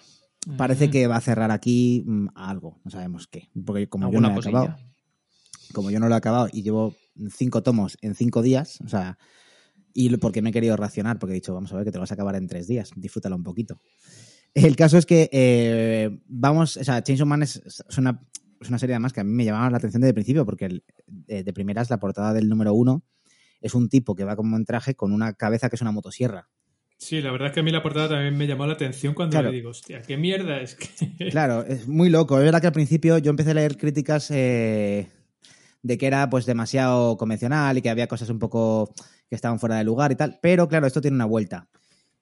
parece 0.56 0.90
que 0.90 1.06
va 1.06 1.16
a 1.16 1.20
cerrar 1.20 1.50
aquí 1.50 2.04
mm, 2.06 2.28
algo, 2.34 2.80
no 2.84 2.90
sabemos 2.90 3.26
qué. 3.26 3.48
Porque 3.64 3.88
como 3.88 4.10
yo 4.12 4.20
no 4.20 4.28
lo 4.28 4.36
he 4.36 4.38
acabado, 4.38 4.76
como 5.72 5.90
yo 5.90 6.00
no 6.00 6.08
lo 6.08 6.14
he 6.14 6.18
acabado 6.18 6.48
y 6.52 6.62
llevo 6.62 6.94
cinco 7.30 7.62
tomos 7.62 7.96
en 8.02 8.14
cinco 8.14 8.42
días, 8.42 8.78
o 8.84 8.88
sea, 8.88 9.18
y 9.98 10.14
porque 10.18 10.42
me 10.42 10.50
he 10.50 10.52
querido 10.52 10.76
racionar, 10.76 11.18
porque 11.18 11.32
he 11.32 11.34
dicho, 11.36 11.54
vamos 11.54 11.72
a 11.72 11.76
ver 11.76 11.84
que 11.86 11.90
te 11.90 11.96
lo 11.98 12.02
vas 12.02 12.10
a 12.10 12.14
acabar 12.14 12.36
en 12.36 12.46
tres 12.46 12.68
días, 12.68 12.90
disfrútalo 12.94 13.34
un 13.36 13.42
poquito. 13.42 13.80
El 14.54 14.76
caso 14.76 14.98
es 14.98 15.06
que 15.06 15.28
eh, 15.32 16.18
vamos, 16.28 16.76
o 16.76 16.84
sea, 16.84 17.02
Chainsaw 17.02 17.26
Man 17.26 17.42
es, 17.42 17.56
es 17.66 17.98
una, 17.98 18.20
es 18.60 18.68
una 18.68 18.78
serie 18.78 18.94
además 18.94 19.12
que 19.12 19.20
a 19.20 19.24
mí 19.24 19.32
me 19.32 19.44
llamaba 19.44 19.70
la 19.70 19.78
atención 19.78 20.00
desde 20.02 20.10
el 20.10 20.14
principio, 20.14 20.44
porque 20.44 20.66
el- 20.66 20.84
de, 21.06 21.42
de 21.44 21.52
primeras 21.52 21.88
la 21.90 21.98
portada 21.98 22.32
del 22.34 22.48
número 22.48 22.74
uno 22.74 23.02
es 23.60 23.74
un 23.74 23.88
tipo 23.88 24.14
que 24.14 24.24
va 24.24 24.36
como 24.36 24.56
en 24.56 24.64
traje 24.66 24.94
con 24.94 25.12
una 25.12 25.32
cabeza 25.32 25.68
que 25.70 25.76
es 25.76 25.82
una 25.82 25.92
motosierra. 25.92 26.48
Sí, 26.98 27.20
la 27.20 27.30
verdad 27.30 27.48
es 27.48 27.54
que 27.54 27.60
a 27.60 27.62
mí 27.62 27.70
la 27.70 27.82
portada 27.82 28.08
también 28.08 28.36
me 28.36 28.46
llamó 28.46 28.66
la 28.66 28.72
atención 28.74 29.12
cuando 29.14 29.32
Claro. 29.32 29.50
le 29.50 29.56
digo, 29.56 29.70
hostia, 29.70 30.00
qué 30.02 30.16
mierda 30.16 30.60
es 30.62 30.74
que. 30.76 31.28
Claro, 31.30 31.62
es 31.64 31.86
muy 31.88 32.08
loco. 32.08 32.38
Es 32.38 32.44
verdad 32.44 32.60
que 32.62 32.66
al 32.68 32.72
principio 32.72 33.18
yo 33.18 33.30
empecé 33.30 33.50
a 33.50 33.54
leer 33.54 33.76
críticas 33.76 34.30
eh, 34.30 35.08
de 35.86 35.98
que 35.98 36.08
era 36.08 36.28
pues 36.28 36.46
demasiado 36.46 37.16
convencional 37.16 37.78
y 37.78 37.82
que 37.82 37.90
había 37.90 38.08
cosas 38.08 38.28
un 38.28 38.40
poco 38.40 38.92
que 39.28 39.36
estaban 39.36 39.60
fuera 39.60 39.76
de 39.76 39.84
lugar 39.84 40.10
y 40.10 40.16
tal, 40.16 40.38
pero 40.42 40.66
claro, 40.68 40.86
esto 40.86 41.00
tiene 41.00 41.14
una 41.14 41.26
vuelta. 41.26 41.68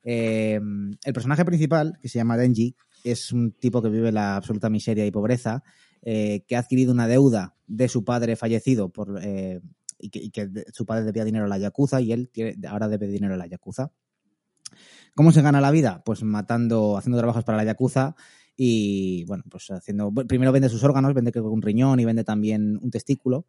Eh, 0.02 0.60
el 1.04 1.12
personaje 1.14 1.46
principal, 1.46 1.98
que 2.02 2.10
se 2.10 2.18
llama 2.18 2.36
Denji, 2.36 2.76
es 3.04 3.32
un 3.32 3.52
tipo 3.52 3.80
que 3.80 3.88
vive 3.88 4.12
la 4.12 4.36
absoluta 4.36 4.68
miseria 4.68 5.06
y 5.06 5.10
pobreza, 5.10 5.62
eh, 6.02 6.44
que 6.46 6.56
ha 6.56 6.58
adquirido 6.58 6.92
una 6.92 7.08
deuda 7.08 7.54
de 7.66 7.88
su 7.88 8.04
padre 8.04 8.36
fallecido 8.36 8.90
por, 8.90 9.18
eh, 9.22 9.62
y 9.98 10.10
que, 10.30 10.50
su 10.70 10.84
padre 10.84 11.04
debía 11.04 11.24
dinero 11.24 11.46
a 11.46 11.48
la 11.48 11.56
Yakuza 11.56 12.02
y 12.02 12.12
él 12.12 12.30
ahora 12.68 12.88
debe 12.88 13.06
dinero 13.06 13.32
a 13.32 13.38
la 13.38 13.46
Yakuza. 13.46 13.92
¿Cómo 15.14 15.32
se 15.32 15.40
gana 15.40 15.62
la 15.62 15.70
vida? 15.70 16.02
Pues 16.04 16.22
matando, 16.22 16.98
haciendo 16.98 17.16
trabajos 17.16 17.44
para 17.44 17.56
la 17.56 17.64
Yakuza 17.64 18.14
y, 18.56 19.24
bueno, 19.24 19.44
pues 19.50 19.70
haciendo... 19.70 20.12
Primero 20.12 20.52
vende 20.52 20.68
sus 20.68 20.84
órganos, 20.84 21.14
vende 21.14 21.32
un 21.40 21.62
riñón 21.62 22.00
y 22.00 22.04
vende 22.04 22.24
también 22.24 22.78
un 22.82 22.90
testículo 22.90 23.46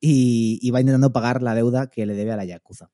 y, 0.00 0.70
va 0.70 0.80
intentando 0.80 1.12
pagar 1.12 1.42
la 1.42 1.54
deuda 1.54 1.88
que 1.88 2.06
le 2.06 2.14
debe 2.14 2.32
a 2.32 2.36
la 2.36 2.44
Yakuza. 2.44 2.90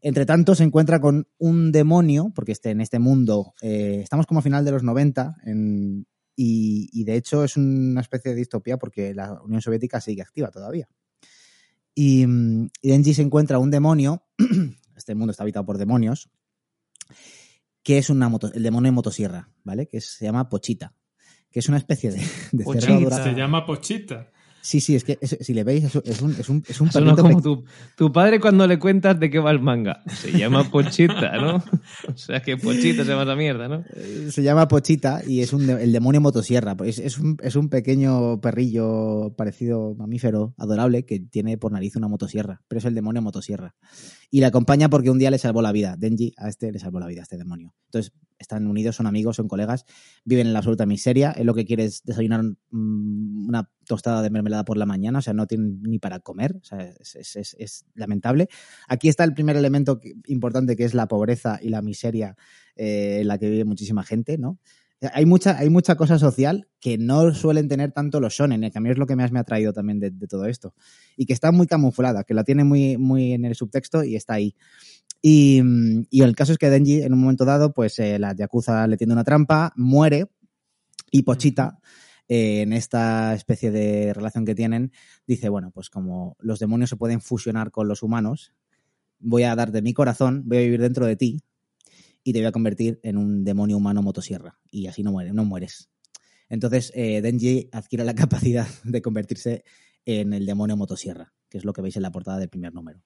Entre 0.00 0.26
tanto, 0.26 0.54
se 0.54 0.64
encuentra 0.64 1.00
con 1.00 1.26
un 1.38 1.72
demonio, 1.72 2.32
porque 2.34 2.52
este, 2.52 2.70
en 2.70 2.80
este 2.80 2.98
mundo 2.98 3.54
eh, 3.62 4.00
estamos 4.02 4.26
como 4.26 4.40
a 4.40 4.42
final 4.42 4.64
de 4.64 4.70
los 4.70 4.82
90 4.82 5.36
en- 5.44 6.06
y, 6.36 6.88
y 6.92 7.02
de 7.02 7.16
hecho 7.16 7.42
es 7.42 7.56
una 7.56 8.00
especie 8.00 8.30
de 8.30 8.36
distopía 8.36 8.76
porque 8.76 9.12
la 9.12 9.42
Unión 9.42 9.60
Soviética 9.60 10.00
sigue 10.00 10.22
activa 10.22 10.52
todavía. 10.52 10.88
Y, 11.96 12.24
mm, 12.24 12.68
y 12.80 12.88
Denji 12.90 13.12
se 13.12 13.22
encuentra 13.22 13.58
un 13.58 13.72
demonio, 13.72 14.22
este 14.96 15.16
mundo 15.16 15.32
está 15.32 15.42
habitado 15.42 15.66
por 15.66 15.78
demonios, 15.78 16.30
que 17.88 17.96
es 17.96 18.10
una 18.10 18.28
moto- 18.28 18.52
el 18.52 18.62
demonio 18.62 18.88
de 18.88 18.94
motosierra, 18.96 19.48
¿vale? 19.64 19.86
Que 19.88 20.02
se 20.02 20.26
llama 20.26 20.50
Pochita, 20.50 20.92
que 21.50 21.60
es 21.60 21.68
una 21.70 21.78
especie 21.78 22.10
de, 22.10 22.20
de 22.52 22.62
Pochita. 22.62 23.24
Se 23.24 23.32
llama 23.34 23.64
Pochita. 23.64 24.30
Sí, 24.60 24.80
sí, 24.82 24.94
es 24.96 25.04
que 25.04 25.16
es- 25.22 25.38
si 25.40 25.54
le 25.54 25.64
veis 25.64 25.84
es, 25.84 25.96
es 26.04 26.20
un, 26.20 26.32
es 26.32 26.50
un, 26.50 26.62
es 26.68 26.80
un 26.82 26.92
Suena 26.92 27.14
perrito 27.14 27.22
como 27.22 27.36
pe- 27.38 27.42
tu, 27.42 27.64
tu 27.96 28.12
padre 28.12 28.40
cuando 28.40 28.66
le 28.66 28.78
cuentas 28.78 29.18
de 29.18 29.30
qué 29.30 29.38
va 29.38 29.50
el 29.52 29.60
manga. 29.60 30.02
Se 30.08 30.30
llama 30.36 30.64
Pochita, 30.70 31.38
¿no? 31.38 31.62
O 32.12 32.16
sea, 32.18 32.42
que 32.42 32.58
Pochita 32.58 33.04
se 33.04 33.10
llama 33.10 33.22
esa 33.22 33.36
mierda, 33.36 33.68
¿no? 33.68 33.84
se 34.30 34.42
llama 34.42 34.68
Pochita 34.68 35.22
y 35.26 35.40
es 35.40 35.54
un 35.54 35.70
el 35.70 35.90
demonio 35.90 36.20
motosierra. 36.20 36.76
Es, 36.84 36.98
es, 36.98 37.18
un, 37.18 37.38
es 37.42 37.56
un 37.56 37.70
pequeño 37.70 38.38
perrillo 38.42 39.32
parecido 39.34 39.94
mamífero, 39.94 40.52
adorable, 40.58 41.06
que 41.06 41.20
tiene 41.20 41.56
por 41.56 41.72
nariz 41.72 41.96
una 41.96 42.08
motosierra, 42.08 42.60
pero 42.68 42.80
es 42.80 42.84
el 42.84 42.94
demonio 42.94 43.22
motosierra. 43.22 43.74
Y 44.30 44.40
le 44.40 44.46
acompaña 44.46 44.90
porque 44.90 45.10
un 45.10 45.18
día 45.18 45.30
le 45.30 45.38
salvó 45.38 45.62
la 45.62 45.72
vida. 45.72 45.96
Denji 45.96 46.34
a 46.36 46.48
este 46.48 46.70
le 46.70 46.78
salvó 46.78 47.00
la 47.00 47.06
vida, 47.06 47.20
a 47.20 47.22
este 47.22 47.38
demonio. 47.38 47.74
Entonces 47.86 48.12
están 48.38 48.66
unidos, 48.66 48.96
son 48.96 49.06
amigos, 49.06 49.36
son 49.36 49.48
colegas, 49.48 49.84
viven 50.24 50.46
en 50.46 50.52
la 50.52 50.60
absoluta 50.60 50.86
miseria. 50.86 51.32
Él 51.32 51.46
lo 51.46 51.54
que 51.54 51.64
quiere 51.64 51.84
es 51.84 52.02
desayunar 52.04 52.42
mm, 52.42 53.48
una 53.48 53.70
tostada 53.86 54.22
de 54.22 54.30
mermelada 54.30 54.64
por 54.64 54.76
la 54.76 54.86
mañana, 54.86 55.18
o 55.18 55.22
sea, 55.22 55.32
no 55.32 55.46
tienen 55.46 55.82
ni 55.82 55.98
para 55.98 56.20
comer, 56.20 56.56
o 56.60 56.64
sea, 56.64 56.78
es, 57.00 57.86
lamentable. 57.94 58.48
Aquí 58.86 59.08
está 59.08 59.24
el 59.24 59.34
primer 59.34 59.56
elemento 59.56 60.00
importante 60.26 60.76
que 60.76 60.84
es 60.84 60.94
la 60.94 61.08
pobreza 61.08 61.58
y 61.60 61.70
la 61.70 61.82
miseria 61.82 62.36
eh, 62.76 63.18
en 63.22 63.28
la 63.28 63.38
que 63.38 63.50
vive 63.50 63.64
muchísima 63.64 64.04
gente, 64.04 64.38
¿no? 64.38 64.58
Hay 65.12 65.26
mucha, 65.26 65.56
hay 65.56 65.70
mucha 65.70 65.94
cosa 65.94 66.18
social 66.18 66.68
que 66.80 66.98
no 66.98 67.32
suelen 67.32 67.68
tener 67.68 67.92
tanto 67.92 68.18
los 68.18 68.34
shonen, 68.34 68.64
eh, 68.64 68.70
que 68.70 68.78
a 68.78 68.80
mí 68.80 68.90
es 68.90 68.98
lo 68.98 69.06
que 69.06 69.14
más 69.14 69.30
me 69.30 69.38
ha 69.38 69.44
traído 69.44 69.72
también 69.72 70.00
de, 70.00 70.10
de 70.10 70.26
todo 70.26 70.46
esto. 70.46 70.74
Y 71.16 71.26
que 71.26 71.32
está 71.32 71.52
muy 71.52 71.66
camuflada, 71.66 72.24
que 72.24 72.34
la 72.34 72.42
tiene 72.42 72.64
muy, 72.64 72.96
muy 72.96 73.32
en 73.32 73.44
el 73.44 73.54
subtexto 73.54 74.02
y 74.02 74.16
está 74.16 74.34
ahí. 74.34 74.56
Y, 75.22 75.60
mm, 75.62 76.06
y 76.10 76.22
el 76.22 76.34
caso 76.34 76.52
es 76.52 76.58
que 76.58 76.70
Denji, 76.70 77.02
en 77.02 77.12
un 77.12 77.20
momento 77.20 77.44
dado, 77.44 77.72
pues 77.72 77.98
eh, 77.98 78.18
la 78.18 78.34
Yakuza 78.34 78.86
le 78.86 78.96
tiende 78.96 79.14
una 79.14 79.24
trampa, 79.24 79.72
muere, 79.76 80.26
y 81.10 81.22
Pochita, 81.22 81.78
eh, 82.28 82.62
en 82.62 82.72
esta 82.72 83.34
especie 83.34 83.70
de 83.70 84.12
relación 84.12 84.44
que 84.44 84.54
tienen, 84.54 84.92
dice, 85.26 85.48
bueno, 85.48 85.70
pues 85.70 85.90
como 85.90 86.36
los 86.40 86.58
demonios 86.58 86.90
se 86.90 86.96
pueden 86.96 87.20
fusionar 87.20 87.70
con 87.70 87.88
los 87.88 88.02
humanos, 88.02 88.52
voy 89.18 89.44
a 89.44 89.56
darte 89.56 89.80
mi 89.80 89.94
corazón, 89.94 90.42
voy 90.46 90.58
a 90.58 90.60
vivir 90.60 90.80
dentro 90.80 91.06
de 91.06 91.16
ti 91.16 91.40
y 92.28 92.32
te 92.34 92.40
voy 92.40 92.46
a 92.46 92.52
convertir 92.52 93.00
en 93.02 93.16
un 93.16 93.42
demonio 93.42 93.78
humano 93.78 94.02
motosierra. 94.02 94.58
Y 94.70 94.86
así 94.86 95.02
no, 95.02 95.12
muere, 95.12 95.32
no 95.32 95.46
mueres. 95.46 95.88
Entonces, 96.50 96.92
eh, 96.94 97.22
Denji 97.22 97.70
adquiere 97.72 98.04
la 98.04 98.14
capacidad 98.14 98.68
de 98.84 99.00
convertirse 99.00 99.64
en 100.04 100.34
el 100.34 100.44
demonio 100.44 100.76
motosierra, 100.76 101.32
que 101.48 101.56
es 101.56 101.64
lo 101.64 101.72
que 101.72 101.80
veis 101.80 101.96
en 101.96 102.02
la 102.02 102.12
portada 102.12 102.38
del 102.38 102.50
primer 102.50 102.74
número. 102.74 103.00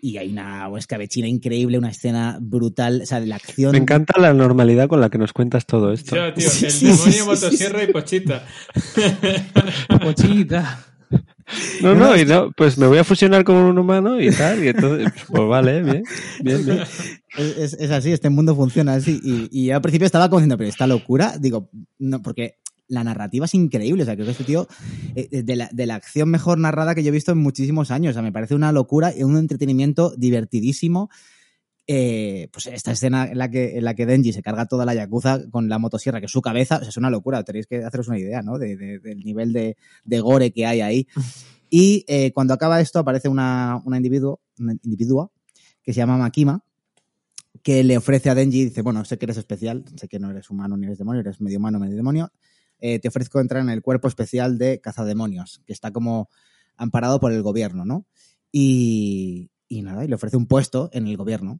Y 0.00 0.16
hay 0.16 0.32
una 0.32 0.68
escabechina 0.76 1.28
increíble, 1.28 1.78
una 1.78 1.90
escena 1.90 2.38
brutal, 2.40 3.02
o 3.02 3.06
sea, 3.06 3.20
la 3.20 3.36
acción... 3.36 3.70
Me 3.70 3.78
encanta 3.78 4.20
la 4.20 4.34
normalidad 4.34 4.88
con 4.88 5.00
la 5.00 5.08
que 5.08 5.18
nos 5.18 5.32
cuentas 5.32 5.64
todo 5.64 5.92
esto. 5.92 6.16
Ya, 6.16 6.34
tío, 6.34 6.48
el 6.62 6.80
demonio 6.80 6.96
sí, 6.96 7.12
sí, 7.12 7.24
motosierra 7.24 7.84
y 7.84 7.92
Pochita. 7.92 8.44
Pochita. 10.02 10.91
No, 11.82 11.94
No, 11.94 12.16
y 12.16 12.24
no, 12.24 12.50
pues 12.56 12.78
me 12.78 12.86
voy 12.86 12.98
a 12.98 13.04
fusionar 13.04 13.44
con 13.44 13.56
un 13.56 13.76
humano 13.78 14.20
y 14.20 14.30
tal, 14.30 14.62
y 14.64 14.68
entonces, 14.68 15.12
pues 15.28 15.48
vale, 15.48 15.82
bien, 15.82 16.02
bien, 16.42 16.64
bien. 16.64 16.78
Es, 17.36 17.74
es- 17.74 17.90
así, 17.90 18.12
este 18.12 18.30
mundo 18.30 18.54
funciona 18.56 18.94
así. 18.94 19.20
Y, 19.22 19.48
y 19.50 19.66
yo 19.66 19.76
al 19.76 19.82
principio 19.82 20.06
estaba 20.06 20.28
como 20.28 20.38
diciendo, 20.40 20.56
pero 20.58 20.70
esta 20.70 20.86
locura, 20.86 21.36
digo, 21.38 21.70
no, 21.98 22.22
porque 22.22 22.56
la 22.88 23.04
narrativa 23.04 23.46
es 23.46 23.54
increíble. 23.54 24.02
O 24.02 24.06
sea, 24.06 24.14
creo 24.14 24.26
que 24.26 24.32
este 24.32 24.44
tío, 24.44 24.66
eh, 25.14 25.42
de 25.42 25.56
la, 25.56 25.68
de 25.72 25.86
la 25.86 25.94
acción 25.96 26.28
mejor 26.30 26.58
narrada 26.58 26.94
que 26.94 27.02
yo 27.02 27.08
he 27.08 27.12
visto 27.12 27.32
en 27.32 27.38
muchísimos 27.38 27.90
años. 27.90 28.10
O 28.10 28.14
sea, 28.14 28.22
me 28.22 28.32
parece 28.32 28.54
una 28.54 28.70
locura 28.72 29.12
y 29.16 29.22
un 29.22 29.36
entretenimiento 29.36 30.14
divertidísimo. 30.16 31.10
Eh, 31.86 32.48
pues 32.52 32.66
esta 32.68 32.92
escena 32.92 33.26
en 33.26 33.38
la, 33.38 33.50
que, 33.50 33.76
en 33.76 33.84
la 33.84 33.94
que 33.94 34.06
Denji 34.06 34.32
se 34.32 34.42
carga 34.42 34.66
toda 34.66 34.84
la 34.84 34.94
Yakuza 34.94 35.40
con 35.50 35.68
la 35.68 35.78
motosierra, 35.80 36.20
que 36.20 36.26
es 36.26 36.32
su 36.32 36.40
cabeza, 36.40 36.76
o 36.76 36.80
sea, 36.80 36.88
es 36.90 36.96
una 36.96 37.10
locura. 37.10 37.42
Tenéis 37.42 37.66
que 37.66 37.84
haceros 37.84 38.06
una 38.08 38.18
idea, 38.18 38.40
¿no? 38.42 38.58
De- 38.58 38.76
de- 38.76 38.98
del 39.00 39.18
nivel 39.20 39.52
de, 39.52 39.76
de 40.04 40.20
gore 40.20 40.52
que 40.52 40.66
hay 40.66 40.80
ahí. 40.80 41.06
Y 41.74 42.04
eh, 42.06 42.32
cuando 42.34 42.52
acaba 42.52 42.82
esto, 42.82 42.98
aparece 42.98 43.30
una, 43.30 43.80
una 43.86 43.96
individuo, 43.96 44.42
una 44.58 44.74
individua 44.82 45.30
que 45.82 45.94
se 45.94 45.96
llama 46.00 46.18
Makima, 46.18 46.62
que 47.62 47.82
le 47.82 47.96
ofrece 47.96 48.28
a 48.28 48.34
Denji 48.34 48.64
dice, 48.66 48.82
bueno, 48.82 49.06
sé 49.06 49.16
que 49.16 49.24
eres 49.24 49.38
especial, 49.38 49.82
sé 49.96 50.06
que 50.06 50.18
no 50.18 50.30
eres 50.30 50.50
humano 50.50 50.76
ni 50.76 50.84
eres 50.84 50.98
demonio, 50.98 51.20
eres 51.22 51.40
medio 51.40 51.56
humano, 51.58 51.78
medio 51.80 51.96
demonio, 51.96 52.30
eh, 52.78 52.98
te 52.98 53.08
ofrezco 53.08 53.40
entrar 53.40 53.62
en 53.62 53.70
el 53.70 53.80
cuerpo 53.80 54.06
especial 54.06 54.58
de 54.58 54.82
cazademonios, 54.82 55.62
que 55.66 55.72
está 55.72 55.92
como 55.92 56.28
amparado 56.76 57.20
por 57.20 57.32
el 57.32 57.40
gobierno, 57.42 57.86
¿no? 57.86 58.04
Y, 58.52 59.50
y 59.66 59.80
nada, 59.80 60.04
y 60.04 60.08
le 60.08 60.14
ofrece 60.16 60.36
un 60.36 60.44
puesto 60.46 60.90
en 60.92 61.06
el 61.06 61.16
gobierno, 61.16 61.58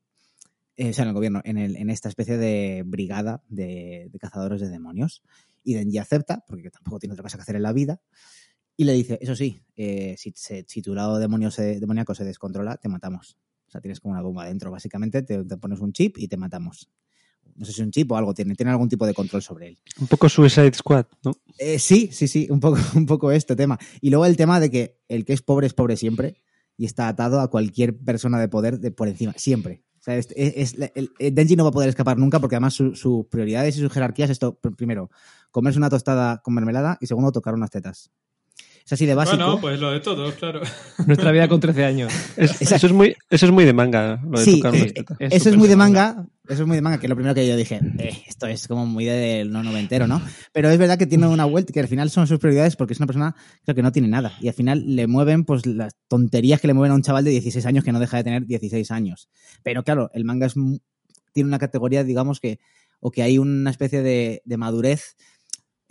eh, 0.77 0.91
o 0.91 0.93
sea, 0.93 1.03
en 1.03 1.09
el 1.09 1.14
gobierno, 1.14 1.41
en, 1.45 1.59
el, 1.59 1.77
en 1.77 1.91
esta 1.91 2.09
especie 2.09 2.37
de 2.37 2.83
brigada 2.87 3.43
de, 3.49 4.09
de 4.11 4.18
cazadores 4.18 4.61
de 4.61 4.68
demonios. 4.68 5.23
Y 5.64 5.75
Denji 5.75 5.99
acepta, 5.99 6.45
porque 6.49 6.70
tampoco 6.70 6.99
tiene 6.99 7.12
otra 7.12 7.23
cosa 7.23 7.37
que 7.37 7.43
hacer 7.43 7.57
en 7.57 7.62
la 7.62 7.73
vida, 7.73 8.01
y 8.77 8.85
le 8.85 8.93
dice, 8.95 9.18
eso 9.20 9.37
sí, 9.37 9.62
eh, 9.77 10.14
si, 10.18 10.33
se- 10.35 10.64
si 10.66 10.83
tu 10.83 10.95
lado 10.95 11.18
demonio 11.18 11.51
se, 11.51 11.79
demoníaco 11.79 12.14
se 12.14 12.25
descontrola, 12.25 12.77
te 12.79 12.89
matamos. 12.89 13.37
O 13.68 13.70
sea, 13.70 13.81
tienes 13.81 14.01
como 14.01 14.12
una 14.12 14.23
bomba 14.23 14.47
dentro, 14.47 14.70
básicamente, 14.70 15.23
te, 15.23 15.45
te 15.45 15.57
pones 15.59 15.81
un 15.81 15.93
chip 15.93 16.16
y 16.18 16.27
te 16.29 16.37
matamos. 16.37 16.91
no 17.55 17.64
sé 17.66 17.73
si 17.73 17.83
un 17.83 17.91
chip 17.91 18.11
o 18.11 18.16
algo 18.16 18.33
tiene, 18.35 18.55
tiene 18.55 18.73
algún 18.73 18.89
tipo 18.89 19.07
de 19.07 19.14
control 19.14 19.43
sobre 19.43 19.68
él. 19.68 19.79
Un 20.01 20.07
poco 20.07 20.29
Suicide 20.29 20.73
Squad, 20.75 21.07
¿no? 21.23 21.33
Eh, 21.59 21.79
sí, 21.79 22.09
sí, 22.12 22.27
sí, 22.29 22.49
un 22.51 22.61
poco, 22.61 22.79
un 22.97 23.07
poco 23.07 23.31
este 23.31 23.55
tema. 23.57 23.79
Y 24.01 24.11
luego 24.11 24.27
el 24.27 24.37
tema 24.37 24.59
de 24.59 24.70
que 24.70 25.01
el 25.09 25.25
que 25.25 25.33
es 25.35 25.43
pobre 25.43 25.66
es 25.66 25.75
pobre 25.75 25.97
siempre 25.97 26.37
y 26.77 26.87
está 26.87 27.09
atado 27.09 27.41
a 27.41 27.51
cualquier 27.51 27.97
persona 27.99 28.41
de 28.41 28.49
poder 28.49 28.81
de 28.81 28.91
por 28.91 29.07
encima, 29.09 29.35
siempre. 29.37 29.83
O 30.03 30.05
sea, 30.05 30.16
es, 30.16 30.28
es- 30.34 30.74
es- 30.74 31.11
el 31.20 31.34
Denji 31.34 31.55
no 31.55 31.62
va 31.62 31.68
a 31.70 31.72
poder 31.72 31.88
escapar 31.88 32.18
nunca 32.18 32.40
porque 32.40 32.57
además 32.57 32.74
su- 32.74 32.96
sus 32.96 33.24
prioridades 33.26 33.76
y 33.76 33.80
sus 33.80 33.92
jerarquías 33.92 34.30
es 34.30 34.32
esto, 34.32 34.59
pr- 34.61 34.74
primero, 34.74 35.11
comerse 35.53 35.78
una 35.78 35.88
tostada 35.90 36.42
con 36.42 36.55
mermelada 36.55 36.98
y 37.00 37.07
segundo, 37.07 37.30
tocar 37.30 37.55
unas 37.55 37.70
tetas. 37.70 38.11
Es 38.85 38.93
así 38.93 39.07
de 39.07 39.14
básico. 39.14 39.37
Bueno, 39.37 39.61
pues 39.61 39.80
lo 39.80 39.91
de 39.93 40.01
todos, 40.01 40.35
claro. 40.35 40.61
Nuestra 41.07 41.30
vida 41.33 41.49
con 41.49 41.61
13 41.61 41.85
años. 41.85 42.12
Es- 42.37 42.61
eso, 42.62 42.87
es 42.87 42.93
muy, 42.93 43.14
eso 43.30 43.47
es 43.47 43.53
muy 43.53 43.64
de 43.64 43.72
manga, 43.72 44.20
lo 44.28 44.39
de 44.39 44.45
Sí, 44.45 44.57
tocar 44.57 44.74
eh. 44.74 44.93
Es 45.20 45.33
eso 45.35 45.51
es 45.51 45.57
muy 45.57 45.68
de 45.68 45.76
manga, 45.76 46.26
eso 46.49 46.62
es 46.62 46.66
muy 46.66 46.76
de 46.76 46.83
manga, 46.83 46.99
que 46.99 47.07
es 47.07 47.11
lo 47.11 47.14
primero 47.14 47.35
que 47.35 47.47
yo 47.47 47.57
dije, 47.57 47.80
eh, 47.99 48.22
esto 48.26 48.47
es 48.47 48.66
como 48.66 48.85
muy 48.87 49.05
de 49.05 49.45
no 49.45 49.62
noventero, 49.62 50.07
¿no? 50.09 50.20
Pero 50.53 50.68
es 50.68 50.78
verdad 50.78 50.99
que 50.99 51.07
tiene 51.07 51.26
una 51.28 51.45
vuelta, 51.45 51.72
que 51.72 51.80
al 51.80 51.89
final 51.89 52.11
son 52.11 52.26
sus 52.26 52.39
prioridades 52.41 52.74
porque 52.76 52.95
es 52.95 52.99
una 53.01 53.07
persona 53.07 53.37
creo 53.64 53.74
que 53.76 53.83
no 53.83 53.93
tiene 53.93 54.09
nada. 54.09 54.33
Y 54.41 54.49
al 54.49 54.55
final 54.55 54.83
le 54.97 55.07
mueven 55.07 55.45
pues 55.45 55.64
las 55.64 55.95
tonterías 56.09 56.61
que 56.61 56.66
le 56.66 56.74
mueven 56.74 56.93
a 56.93 56.95
un 56.97 57.03
chaval 57.03 57.24
de 57.24 57.30
16 57.30 57.64
años 57.66 57.85
que 57.85 57.93
no 57.93 58.01
deja 58.01 58.16
de 58.16 58.24
tener 58.24 58.47
16 58.47 58.91
años. 58.91 59.28
Pero 59.62 59.85
claro, 59.85 60.11
el 60.14 60.24
manga 60.24 60.47
es 60.47 60.55
tiene 61.33 61.49
una 61.49 61.59
categoría, 61.59 62.05
digamos 62.05 62.41
que, 62.41 62.59
o 63.01 63.11
que 63.11 63.22
hay 63.22 63.39
una 63.39 63.70
especie 63.70 64.03
de, 64.03 64.43
de 64.45 64.57
madurez 64.59 65.16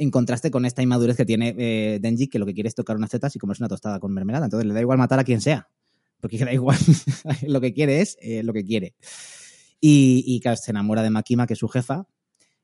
en 0.01 0.09
contraste 0.09 0.49
con 0.49 0.65
esta 0.65 0.81
inmadurez 0.81 1.15
que 1.15 1.25
tiene 1.25 1.53
eh, 1.59 1.99
Denji, 2.01 2.27
que 2.27 2.39
lo 2.39 2.47
que 2.47 2.55
quiere 2.55 2.67
es 2.67 2.73
tocar 2.73 2.97
unas 2.97 3.11
tetas 3.11 3.35
y 3.35 3.39
comerse 3.39 3.61
una 3.61 3.69
tostada 3.69 3.99
con 3.99 4.11
mermelada. 4.11 4.45
Entonces 4.45 4.67
le 4.67 4.73
da 4.73 4.81
igual 4.81 4.97
matar 4.97 5.19
a 5.19 5.23
quien 5.23 5.41
sea, 5.41 5.69
porque 6.19 6.39
le 6.39 6.45
da 6.45 6.53
igual. 6.53 6.79
lo 7.47 7.61
que 7.61 7.71
quiere 7.71 8.01
es 8.01 8.17
eh, 8.19 8.41
lo 8.41 8.51
que 8.51 8.65
quiere. 8.65 8.95
Y, 9.79 10.23
y 10.25 10.39
claro, 10.39 10.57
se 10.57 10.71
enamora 10.71 11.03
de 11.03 11.11
Makima, 11.11 11.45
que 11.45 11.53
es 11.53 11.59
su 11.59 11.67
jefa, 11.67 12.07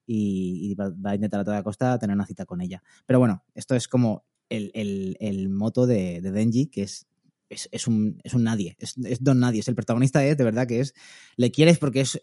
y, 0.08 0.72
y 0.72 0.74
va, 0.74 0.90
va 0.90 1.12
a 1.12 1.16
intentar 1.16 1.42
a 1.42 1.44
toda 1.44 1.62
costa 1.62 2.00
tener 2.00 2.16
una 2.16 2.26
cita 2.26 2.48
con 2.48 2.60
ella. 2.60 2.82
Pero 3.06 3.20
bueno, 3.20 3.44
esto 3.54 3.76
es 3.76 3.88
como 3.88 4.26
el, 4.50 4.72
el, 4.74 5.16
el 5.20 5.50
moto 5.50 5.86
de, 5.86 6.22
de 6.22 6.32
Denji, 6.32 6.68
que 6.68 6.82
es, 6.82 7.06
es, 7.50 7.70
es 7.72 7.86
un, 7.86 8.20
es 8.24 8.34
un 8.34 8.46
nadie, 8.46 8.76
es, 8.80 8.96
es 8.98 9.24
don 9.24 9.40
nadie, 9.40 9.60
es 9.60 9.68
el 9.68 9.76
protagonista, 9.76 10.26
es 10.26 10.38
de 10.38 10.44
verdad 10.44 10.68
que 10.68 10.80
es, 10.80 10.96
le 11.36 11.52
quieres 11.52 11.78
porque 11.78 12.02
es, 12.02 12.18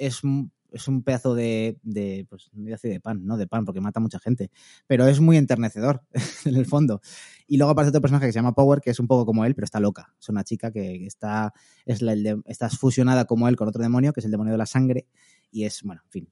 es, 0.74 0.88
un, 0.88 1.02
pedazo 1.02 1.34
de, 1.34 1.78
de, 1.82 2.26
pues 2.28 2.50
no 2.52 2.76
de 2.76 3.00
pan, 3.00 3.24
no 3.24 3.36
de 3.36 3.46
pan, 3.46 3.64
porque 3.64 3.80
mata 3.80 4.00
a 4.00 4.02
mucha 4.02 4.18
gente, 4.18 4.50
pero 4.86 5.06
es 5.06 5.20
muy 5.20 5.36
enternecedor 5.36 6.02
en 6.44 6.56
el 6.56 6.66
fondo. 6.66 7.00
Y 7.46 7.56
luego 7.56 7.72
aparece 7.72 7.90
otro 7.90 8.00
personaje 8.00 8.26
que 8.26 8.32
se 8.32 8.38
llama 8.38 8.54
Power, 8.54 8.80
que 8.80 8.90
es 8.90 9.00
un 9.00 9.06
poco 9.06 9.26
como 9.26 9.44
él, 9.44 9.54
pero 9.54 9.64
está 9.64 9.80
loca. 9.80 10.14
Es 10.20 10.28
una 10.28 10.44
chica 10.44 10.70
que 10.70 11.06
está, 11.06 11.52
es 11.86 12.02
la, 12.02 12.14
está 12.46 12.68
fusionada 12.70 13.24
como 13.24 13.48
él 13.48 13.56
con 13.56 13.68
otro 13.68 13.82
demonio, 13.82 14.12
que 14.12 14.20
es 14.20 14.24
el 14.26 14.30
demonio 14.30 14.52
de 14.52 14.58
la 14.58 14.66
sangre, 14.66 15.06
y 15.50 15.64
es, 15.64 15.82
bueno, 15.82 16.02
en 16.04 16.10
fin. 16.10 16.28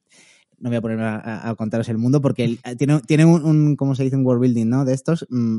No 0.59 0.71
voy 0.71 0.77
a 0.77 0.81
poner 0.81 1.01
a, 1.01 1.55
contaros 1.57 1.89
el 1.89 1.99
mundo 1.99 2.21
porque 2.21 2.59
eh, 2.63 2.77
tiene, 2.77 3.01
tiene 3.01 3.25
un, 3.25 3.45
un, 3.45 3.77
¿cómo 3.77 3.97
se 3.97 4.05
dice? 4.05 4.15
Un 4.15 4.25
world 4.25 4.43
building, 4.43 4.69
¿no? 4.69 4.85
De 4.85 4.95
estos, 4.95 5.27
mm, 5.29 5.59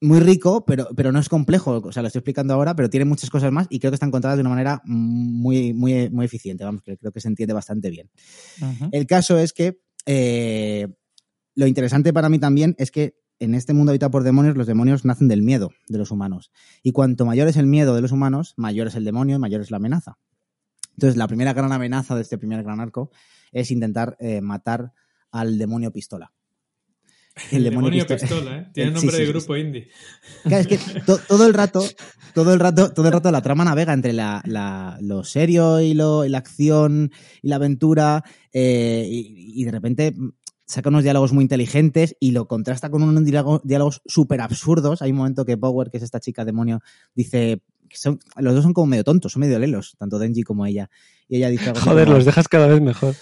muy 0.00 0.20
rico, 0.20 0.64
pero, 0.64 0.88
pero 0.96 1.12
no 1.12 1.18
es 1.18 1.28
complejo. 1.28 1.82
O 1.84 1.92
sea, 1.92 2.02
lo 2.02 2.08
estoy 2.08 2.20
explicando 2.20 2.54
ahora, 2.54 2.74
pero 2.76 2.90
tiene 2.90 3.04
muchas 3.04 3.30
cosas 3.30 3.52
más 3.52 3.66
y 3.70 3.78
creo 3.78 3.90
que 3.90 3.96
están 3.96 4.10
contadas 4.10 4.36
de 4.36 4.42
una 4.42 4.50
manera 4.50 4.82
muy, 4.84 5.72
muy, 5.72 6.10
muy 6.10 6.26
eficiente. 6.26 6.64
Vamos, 6.64 6.82
que 6.82 6.96
creo 6.96 7.12
que 7.12 7.20
se 7.20 7.28
entiende 7.28 7.54
bastante 7.54 7.90
bien. 7.90 8.10
El 8.92 9.06
caso 9.06 9.38
es 9.38 9.52
que 9.52 9.80
eh, 10.06 10.88
lo 11.54 11.66
interesante 11.66 12.12
para 12.12 12.28
mí 12.28 12.38
también 12.38 12.74
es 12.78 12.90
que 12.90 13.16
en 13.38 13.54
este 13.54 13.74
mundo 13.74 13.90
habitado 13.90 14.10
por 14.10 14.22
demonios, 14.22 14.56
los 14.56 14.66
demonios 14.66 15.04
nacen 15.04 15.28
del 15.28 15.42
miedo 15.42 15.72
de 15.88 15.98
los 15.98 16.10
humanos. 16.10 16.50
Y 16.82 16.92
cuanto 16.92 17.26
mayor 17.26 17.48
es 17.48 17.56
el 17.56 17.66
miedo 17.66 17.94
de 17.94 18.00
los 18.00 18.12
humanos, 18.12 18.54
mayor 18.56 18.86
es 18.86 18.94
el 18.94 19.04
demonio 19.04 19.36
y 19.36 19.38
mayor 19.38 19.60
es 19.60 19.70
la 19.70 19.76
amenaza. 19.76 20.18
Entonces, 20.92 21.16
la 21.18 21.28
primera 21.28 21.52
gran 21.52 21.72
amenaza 21.72 22.14
de 22.14 22.22
este 22.22 22.38
primer 22.38 22.62
gran 22.62 22.80
arco 22.80 23.10
es 23.52 23.70
intentar 23.70 24.16
eh, 24.18 24.40
matar 24.40 24.92
al 25.30 25.58
demonio 25.58 25.92
pistola. 25.92 26.32
El, 27.52 27.64
demonio, 27.64 28.06
pisto- 28.06 28.16
pistola, 28.18 28.58
¿eh? 28.58 28.66
Tiene 28.72 28.90
Sí, 28.90 28.94
nombre 28.94 29.12
sí, 29.16 29.20
de 29.20 29.26
sí, 29.26 29.32
grupo 29.32 29.56
indie. 29.56 29.88
Claro, 30.44 30.60
es 30.62 30.66
que 30.66 30.78
to- 31.00 31.18
todo 31.28 31.46
el 31.46 31.54
rato, 31.54 31.84
todo 32.34 32.52
el 32.54 32.60
rato, 32.60 32.92
todo 32.92 33.06
el 33.06 33.12
rato 33.12 33.30
la 33.30 33.42
trama 33.42 33.64
navega 33.64 33.92
entre 33.92 34.12
la, 34.12 34.42
la- 34.46 34.98
lo 35.00 35.22
serio 35.24 35.80
y, 35.80 35.94
lo, 35.94 36.24
y 36.24 36.28
la 36.28 36.38
acción 36.38 37.10
y 37.42 37.48
la 37.48 37.56
aventura 37.56 38.24
eh, 38.52 39.06
y, 39.08 39.60
y 39.60 39.64
de 39.64 39.70
repente 39.70 40.14
saca 40.64 40.88
unos 40.88 41.04
diálogos 41.04 41.32
muy 41.32 41.42
inteligentes 41.42 42.16
y 42.18 42.32
lo 42.32 42.48
contrasta 42.48 42.90
con 42.90 43.02
unos 43.02 43.22
diálogo- 43.24 43.60
diálogos 43.64 44.02
súper 44.06 44.40
absurdos. 44.40 45.00
Hay 45.02 45.10
un 45.12 45.18
momento 45.18 45.44
que 45.44 45.56
Power, 45.56 45.90
que 45.90 45.98
es 45.98 46.02
esta 46.02 46.20
chica 46.20 46.44
demonio, 46.44 46.80
dice 47.14 47.60
que 47.88 47.96
son, 47.96 48.18
los 48.38 48.52
dos 48.54 48.64
son 48.64 48.72
como 48.72 48.86
medio 48.88 49.04
tontos, 49.04 49.32
son 49.32 49.40
medio 49.40 49.58
lelos, 49.60 49.94
tanto 49.96 50.18
Denji 50.18 50.42
como 50.42 50.66
ella. 50.66 50.90
Y 51.28 51.38
ella 51.38 51.48
dice 51.48 51.70
algo 51.70 51.80
Joder, 51.80 52.04
como- 52.04 52.16
los 52.18 52.24
dejas 52.24 52.46
cada 52.46 52.68
vez 52.68 52.80
mejor. 52.80 53.14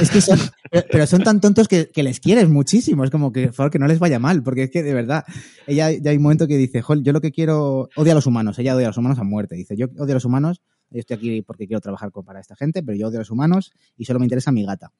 es 0.00 0.10
que 0.10 0.20
son, 0.20 0.38
pero- 0.90 1.06
son 1.06 1.22
tan 1.24 1.40
tontos 1.40 1.66
que, 1.66 1.88
que 1.90 2.02
les 2.02 2.20
quieres 2.20 2.48
muchísimo. 2.48 3.02
Es 3.04 3.10
como 3.10 3.32
que, 3.32 3.46
por 3.46 3.54
favor, 3.54 3.70
que 3.72 3.78
no 3.78 3.86
les 3.88 3.98
vaya 3.98 4.18
mal, 4.18 4.42
porque 4.42 4.64
es 4.64 4.70
que 4.70 4.82
de 4.82 4.94
verdad, 4.94 5.24
ella 5.66 5.90
ya 5.90 6.10
hay 6.10 6.16
un 6.16 6.22
momento 6.22 6.46
que 6.46 6.56
dice, 6.56 6.82
Joder, 6.82 7.02
yo 7.02 7.12
lo 7.12 7.20
que 7.20 7.32
quiero, 7.32 7.88
odia 7.96 8.12
a 8.12 8.14
los 8.14 8.26
humanos, 8.26 8.58
ella 8.58 8.76
odia 8.76 8.86
a 8.86 8.90
los 8.90 8.98
humanos 8.98 9.18
a 9.18 9.24
muerte. 9.24 9.56
Dice, 9.56 9.76
yo 9.76 9.86
odio 9.98 10.12
a 10.12 10.14
los 10.14 10.24
humanos, 10.24 10.62
yo 10.90 11.00
estoy 11.00 11.16
aquí 11.16 11.42
porque 11.42 11.66
quiero 11.66 11.80
trabajar 11.80 12.12
con, 12.12 12.24
para 12.24 12.38
esta 12.40 12.54
gente, 12.54 12.82
pero 12.82 12.96
yo 12.96 13.08
odio 13.08 13.18
a 13.18 13.22
los 13.22 13.30
humanos 13.30 13.72
y 13.96 14.04
solo 14.04 14.20
me 14.20 14.26
interesa 14.26 14.52
mi 14.52 14.64
gata. 14.64 14.92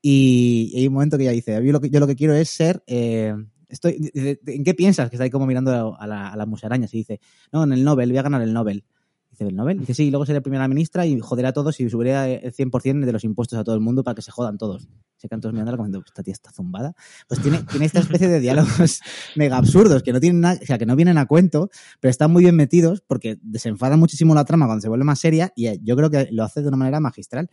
Y, 0.00 0.72
hay 0.76 0.88
un 0.88 0.94
momento 0.94 1.16
que 1.16 1.22
ella 1.22 1.32
dice, 1.32 1.54
yo 1.64 1.72
lo 1.72 1.80
que, 1.80 1.88
yo 1.88 2.00
lo 2.00 2.06
que 2.08 2.16
quiero 2.16 2.34
es 2.34 2.48
ser, 2.50 2.82
eh, 2.88 3.32
estoy, 3.68 4.10
¿en 4.14 4.64
qué 4.64 4.74
piensas? 4.74 5.08
Que 5.08 5.16
está 5.16 5.24
ahí 5.24 5.30
como 5.30 5.46
mirando 5.46 5.96
a 5.98 6.06
la, 6.06 6.28
a 6.30 6.36
la 6.36 6.46
musarañas 6.46 6.92
y 6.94 6.98
dice, 6.98 7.20
no, 7.52 7.62
en 7.62 7.72
el 7.72 7.84
Nobel, 7.84 8.10
voy 8.10 8.18
a 8.18 8.22
ganar 8.22 8.42
el 8.42 8.52
Nobel. 8.52 8.84
Dice, 9.42 9.50
¿el 9.50 9.56
Nobel? 9.56 9.78
Dice, 9.80 9.94
sí, 9.94 10.10
luego 10.10 10.26
seré 10.26 10.40
primera 10.40 10.66
ministra 10.68 11.04
y 11.06 11.18
joderé 11.20 11.48
a 11.48 11.52
todos 11.52 11.78
y 11.80 11.88
subiría 11.90 12.28
el 12.28 12.52
100% 12.52 13.04
de 13.06 13.12
los 13.12 13.24
impuestos 13.24 13.58
a 13.58 13.64
todo 13.64 13.74
el 13.74 13.80
mundo 13.80 14.02
para 14.04 14.14
que 14.14 14.22
se 14.22 14.30
jodan 14.30 14.58
todos. 14.58 14.88
Se 15.16 15.28
quedan 15.28 15.40
todos 15.40 15.52
mirándola 15.52 15.76
como 15.76 15.88
esta 16.04 16.22
tía 16.22 16.32
está 16.32 16.50
zumbada. 16.52 16.94
Pues 17.28 17.40
tiene, 17.42 17.62
tiene 17.64 17.86
esta 17.86 18.00
especie 18.00 18.28
de 18.28 18.40
diálogos 18.40 19.00
mega 19.36 19.56
absurdos 19.56 20.02
que 20.02 20.12
no 20.12 20.20
tienen 20.20 20.44
o 20.44 20.66
sea, 20.66 20.78
que 20.78 20.86
no 20.86 20.96
vienen 20.96 21.18
a 21.18 21.26
cuento, 21.26 21.70
pero 22.00 22.10
están 22.10 22.30
muy 22.32 22.42
bien 22.44 22.56
metidos 22.56 23.02
porque 23.06 23.38
desenfada 23.42 23.96
muchísimo 23.96 24.34
la 24.34 24.44
trama 24.44 24.66
cuando 24.66 24.80
se 24.82 24.88
vuelve 24.88 25.04
más 25.04 25.18
seria 25.20 25.52
y 25.56 25.66
eh, 25.66 25.78
yo 25.82 25.96
creo 25.96 26.10
que 26.10 26.28
lo 26.30 26.44
hace 26.44 26.62
de 26.62 26.68
una 26.68 26.76
manera 26.76 27.00
magistral. 27.00 27.48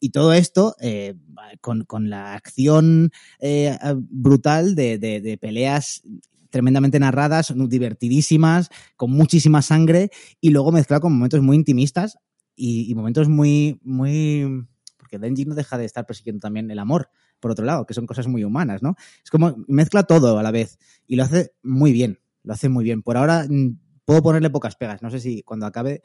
Y 0.00 0.10
todo 0.10 0.32
esto 0.32 0.76
eh, 0.80 1.14
con, 1.60 1.84
con 1.84 2.08
la 2.08 2.34
acción 2.34 3.10
eh, 3.40 3.76
brutal 3.98 4.74
de- 4.76 4.98
de 4.98 5.38
peleas 5.38 6.02
tremendamente 6.50 6.98
narradas, 6.98 7.52
divertidísimas, 7.68 8.70
con 8.96 9.10
muchísima 9.10 9.62
sangre 9.62 10.10
y 10.40 10.50
luego 10.50 10.72
mezclado 10.72 11.02
con 11.02 11.12
momentos 11.14 11.42
muy 11.42 11.56
intimistas 11.56 12.18
y, 12.56 12.94
momentos 12.94 13.28
muy, 13.28 13.78
muy... 13.82 14.66
Porque 14.96 15.18
Denji 15.18 15.44
no 15.44 15.54
deja 15.54 15.78
de 15.78 15.84
estar 15.84 16.04
persiguiendo 16.06 16.40
también 16.40 16.70
el 16.70 16.78
amor, 16.78 17.08
por 17.40 17.50
otro 17.50 17.64
lado, 17.64 17.86
que 17.86 17.94
son 17.94 18.06
cosas 18.06 18.26
muy 18.26 18.44
humanas, 18.44 18.82
¿no? 18.82 18.96
Es 19.22 19.30
como 19.30 19.56
mezcla 19.68 20.02
todo 20.02 20.38
a 20.38 20.42
la 20.42 20.50
vez 20.50 20.78
y 21.06 21.16
lo 21.16 21.22
hace 21.22 21.52
muy 21.62 21.92
bien, 21.92 22.18
lo 22.42 22.52
hace 22.52 22.68
muy 22.68 22.84
bien. 22.84 23.02
Por 23.02 23.16
ahora 23.16 23.46
mm, 23.48 23.78
puedo 24.04 24.22
ponerle 24.22 24.50
pocas 24.50 24.76
pegas, 24.76 25.00
no 25.00 25.10
sé 25.10 25.20
si 25.20 25.42
cuando 25.44 25.66
acabe 25.66 26.02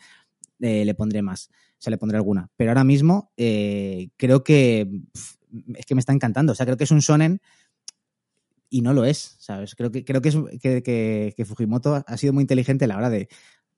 eh, 0.60 0.86
le 0.86 0.94
pondré 0.94 1.22
más, 1.22 1.50
o 1.50 1.80
sea, 1.80 1.92
le 1.92 1.98
pondré 1.98 2.18
alguna. 2.18 2.50
Pero 2.56 2.72
ahora 2.72 2.84
mismo 2.84 3.32
eh, 3.36 4.10
creo 4.16 4.44
que 4.44 5.02
es 5.76 5.86
que 5.86 5.96
me 5.96 6.00
está 6.00 6.14
encantando, 6.14 6.54
o 6.54 6.56
sea, 6.56 6.66
creo 6.66 6.78
que 6.78 6.84
es 6.86 6.92
un 6.92 7.00
shonen 7.00 7.42
y 8.76 8.82
no 8.82 8.92
lo 8.94 9.06
es, 9.06 9.36
¿sabes? 9.40 9.76
Creo 9.76 9.92
que, 9.92 10.04
creo 10.04 10.22
que, 10.22 10.30
es, 10.30 10.38
que, 10.62 10.82
que- 10.82 11.34
que 11.38 11.46
Fujimoto 11.46 12.04
ha 12.06 12.18
sido 12.18 12.34
muy 12.34 12.42
inteligente 12.42 12.86
a 12.86 12.88
la 12.88 12.98
hora 12.98 13.10
de 13.12 13.28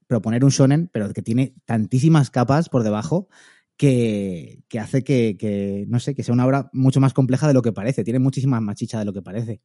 proponer 0.07 0.45
un 0.45 0.51
shonen, 0.51 0.89
pero 0.91 1.11
que 1.11 1.21
tiene 1.21 1.53
tantísimas 1.65 2.29
capas 2.31 2.69
por 2.69 2.83
debajo 2.83 3.27
que, 3.75 4.63
que 4.69 4.79
hace 4.79 5.03
que, 5.03 5.35
que, 5.37 5.85
no 5.89 5.99
sé, 5.99 6.15
que 6.15 6.23
sea 6.23 6.33
una 6.33 6.45
obra 6.45 6.69
mucho 6.71 7.01
más 7.01 7.13
compleja 7.13 7.47
de 7.47 7.53
lo 7.53 7.61
que 7.61 7.73
parece. 7.73 8.03
Tiene 8.05 8.19
muchísima 8.19 8.61
más 8.61 8.75
chicha 8.77 8.99
de 8.99 9.05
lo 9.05 9.11
que 9.13 9.21
parece. 9.21 9.59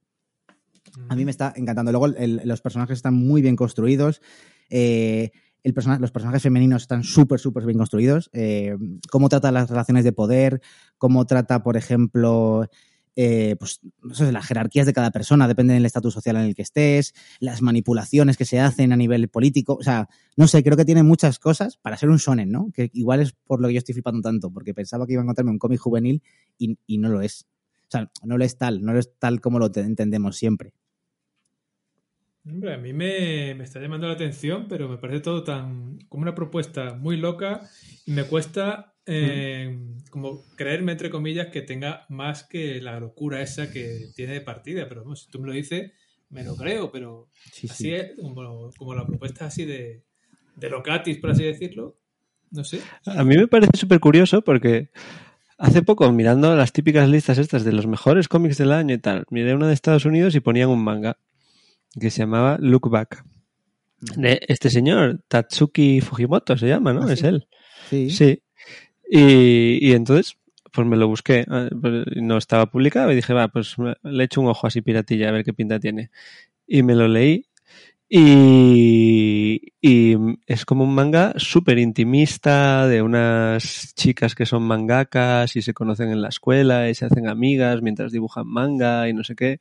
A 1.08 1.14
mí 1.14 1.24
me 1.24 1.30
está 1.30 1.52
encantando. 1.54 1.92
Luego 1.92 2.06
el- 2.06 2.40
los 2.44 2.60
personajes 2.60 2.96
están 2.98 3.14
muy 3.14 3.42
bien 3.42 3.54
construidos. 3.54 4.20
Eh, 4.70 5.30
el 5.62 5.74
persona- 5.74 5.98
los 5.98 6.10
personajes 6.10 6.42
femeninos 6.42 6.82
están 6.82 7.04
súper, 7.04 7.38
súper 7.38 7.66
bien 7.66 7.78
construidos. 7.78 8.30
Eh, 8.32 8.76
cómo 9.10 9.28
trata 9.28 9.52
las 9.52 9.68
relaciones 9.70 10.04
de 10.04 10.12
poder, 10.12 10.60
cómo 10.98 11.26
trata, 11.26 11.62
por 11.62 11.76
ejemplo, 11.76 12.66
eh, 13.16 13.56
pues, 13.58 13.80
no 14.02 14.14
sé, 14.14 14.30
las 14.32 14.46
jerarquías 14.46 14.86
de 14.86 14.92
cada 14.92 15.11
persona, 15.11 15.48
depende 15.48 15.74
del 15.74 15.84
estatus 15.86 16.14
social 16.14 16.36
en 16.36 16.42
el 16.42 16.54
que 16.54 16.62
estés, 16.62 17.14
las 17.40 17.62
manipulaciones 17.62 18.36
que 18.36 18.44
se 18.44 18.61
hacen 18.61 18.92
a 18.92 18.96
nivel 18.96 19.28
político. 19.28 19.74
O 19.74 19.82
sea, 19.82 20.08
no 20.36 20.46
sé, 20.48 20.62
creo 20.62 20.76
que 20.76 20.84
tiene 20.84 21.02
muchas 21.02 21.38
cosas 21.38 21.76
para 21.76 21.96
ser 21.96 22.08
un 22.08 22.16
shonen, 22.18 22.50
¿no? 22.50 22.70
Que 22.72 22.90
igual 22.92 23.20
es 23.20 23.32
por 23.32 23.61
lo 23.61 23.68
que 23.68 23.74
yo 23.74 23.78
estoy 23.78 23.94
flipando 23.94 24.20
tanto, 24.22 24.50
porque 24.50 24.74
pensaba 24.74 25.06
que 25.06 25.14
iba 25.14 25.22
a 25.22 25.24
encontrarme 25.24 25.50
un 25.50 25.58
cómic 25.58 25.80
juvenil 25.80 26.22
y, 26.58 26.78
y 26.86 26.98
no 26.98 27.08
lo 27.08 27.20
es. 27.22 27.46
O 27.88 27.90
sea, 27.90 28.11
no 28.22 28.38
lo 28.38 28.44
es 28.44 28.56
tal, 28.56 28.82
no 28.82 28.92
lo 28.92 28.98
es 29.00 29.11
tal 29.18 29.40
como 29.40 29.58
lo 29.58 29.70
te- 29.70 29.80
entendemos 29.80 30.36
siempre. 30.36 30.72
Hombre, 32.46 32.72
a 32.74 32.78
mí 32.78 32.92
me, 32.94 33.54
me 33.54 33.64
está 33.64 33.80
llamando 33.80 34.06
la 34.06 34.14
atención, 34.14 34.66
pero 34.68 34.88
me 34.88 34.96
parece 34.96 35.20
todo 35.20 35.44
tan 35.44 35.98
como 36.08 36.22
una 36.22 36.34
propuesta 36.34 36.94
muy 36.94 37.18
loca 37.18 37.68
y 38.06 38.12
me 38.12 38.24
cuesta 38.24 38.94
eh, 39.11 39.78
como 40.11 40.42
creerme, 40.56 40.92
entre 40.92 41.11
comillas, 41.11 41.48
que 41.48 41.62
tenga 41.62 42.06
más 42.08 42.44
que 42.44 42.80
la 42.80 42.98
locura 43.00 43.42
esa 43.42 43.70
que 43.70 44.08
tiene 44.14 44.34
de 44.34 44.40
partida. 44.40 44.88
Pero 44.88 45.02
vamos, 45.02 45.22
si 45.24 45.30
tú 45.30 45.40
me 45.40 45.46
lo 45.48 45.52
dices, 45.52 45.92
me 46.30 46.44
lo 46.44 46.56
creo, 46.56 46.90
pero 46.92 47.28
Sí, 47.52 47.66
así 47.70 47.84
sí. 47.84 47.94
es, 47.94 48.12
como, 48.20 48.70
como 48.78 48.94
la 48.94 49.06
propuesta 49.06 49.46
así 49.46 49.64
de, 49.64 50.02
de 50.56 50.70
locatis, 50.70 51.18
por 51.18 51.30
así 51.30 51.42
decirlo, 51.44 51.96
no 52.50 52.64
sé. 52.64 52.80
A 53.04 53.24
mí 53.24 53.36
me 53.36 53.48
parece 53.48 53.76
súper 53.76 54.00
curioso 54.00 54.42
porque 54.42 54.90
hace 55.58 55.82
poco, 55.82 56.11
mirando 56.12 56.54
las 56.56 56.72
típicas 56.72 57.08
listas 57.08 57.38
estas 57.38 57.64
de 57.64 57.72
los 57.72 57.86
mejores 57.86 58.28
cómics 58.28 58.58
del 58.58 58.72
año 58.72 58.94
y 58.94 58.98
tal, 58.98 59.24
miré 59.30 59.54
una 59.54 59.66
de 59.68 59.74
Estados 59.74 60.04
Unidos 60.04 60.34
y 60.34 60.40
ponían 60.40 60.68
un 60.68 60.82
manga 60.82 61.18
que 61.98 62.11
se 62.11 62.20
llamaba 62.20 62.56
Look 62.61 62.88
Back. 62.90 63.24
De 64.16 64.40
este 64.48 64.70
señor, 64.70 65.22
Tatsuki 65.28 66.00
Fujimoto 66.00 66.56
se 66.56 66.68
llama, 66.68 66.92
¿no? 66.94 67.02
Ah, 67.06 67.12
Es 67.12 67.22
él. 67.22 67.46
Sí. 67.90 68.08
Sí. 68.11 68.42
Y, 69.12 69.78
y 69.88 69.92
entonces, 69.94 70.36
pues 70.72 70.86
me 70.86 70.96
lo 70.96 71.08
busqué. 71.08 71.44
ah, 71.48 71.68
pues 71.80 72.06
No 72.16 72.38
estaba 72.38 72.66
publicado 72.70 73.11
y 73.12 73.16
dije, 73.16 73.34
va, 73.34 73.48
pues 73.48 73.76
le 74.02 74.24
echo 74.24 74.40
un 74.40 74.48
ojo 74.48 74.66
así 74.68 74.82
piratilla 74.82 75.28
a 75.28 75.32
ver 75.32 75.44
qué 75.44 75.52
pinta 75.52 75.80
tiene. 75.80 76.11
Y 76.66 76.82
me 76.84 76.94
lo 76.94 77.08
leí. 77.08 77.46
Y, 78.12 79.72
y 79.80 80.16
es 80.46 80.64
como 80.66 80.84
un 80.84 80.94
manga 80.94 81.34
súper 81.38 81.78
intimista 81.78 82.88
de 82.88 83.02
unas 83.02 83.94
chicas 83.94 84.34
que 84.34 84.46
son 84.46 84.64
mangakas 84.64 85.56
y 85.56 85.62
se 85.62 85.74
conocen 85.74 86.11
en 86.11 86.22
la 86.22 86.28
escuela 86.28 86.90
y 86.90 86.94
se 86.96 87.06
hacen 87.06 87.28
amigas 87.28 87.82
mientras 87.82 88.12
dibujan 88.12 88.48
manga 88.48 89.08
y 89.08 89.14
no 89.14 89.24
sé 89.24 89.36
qué. 89.36 89.61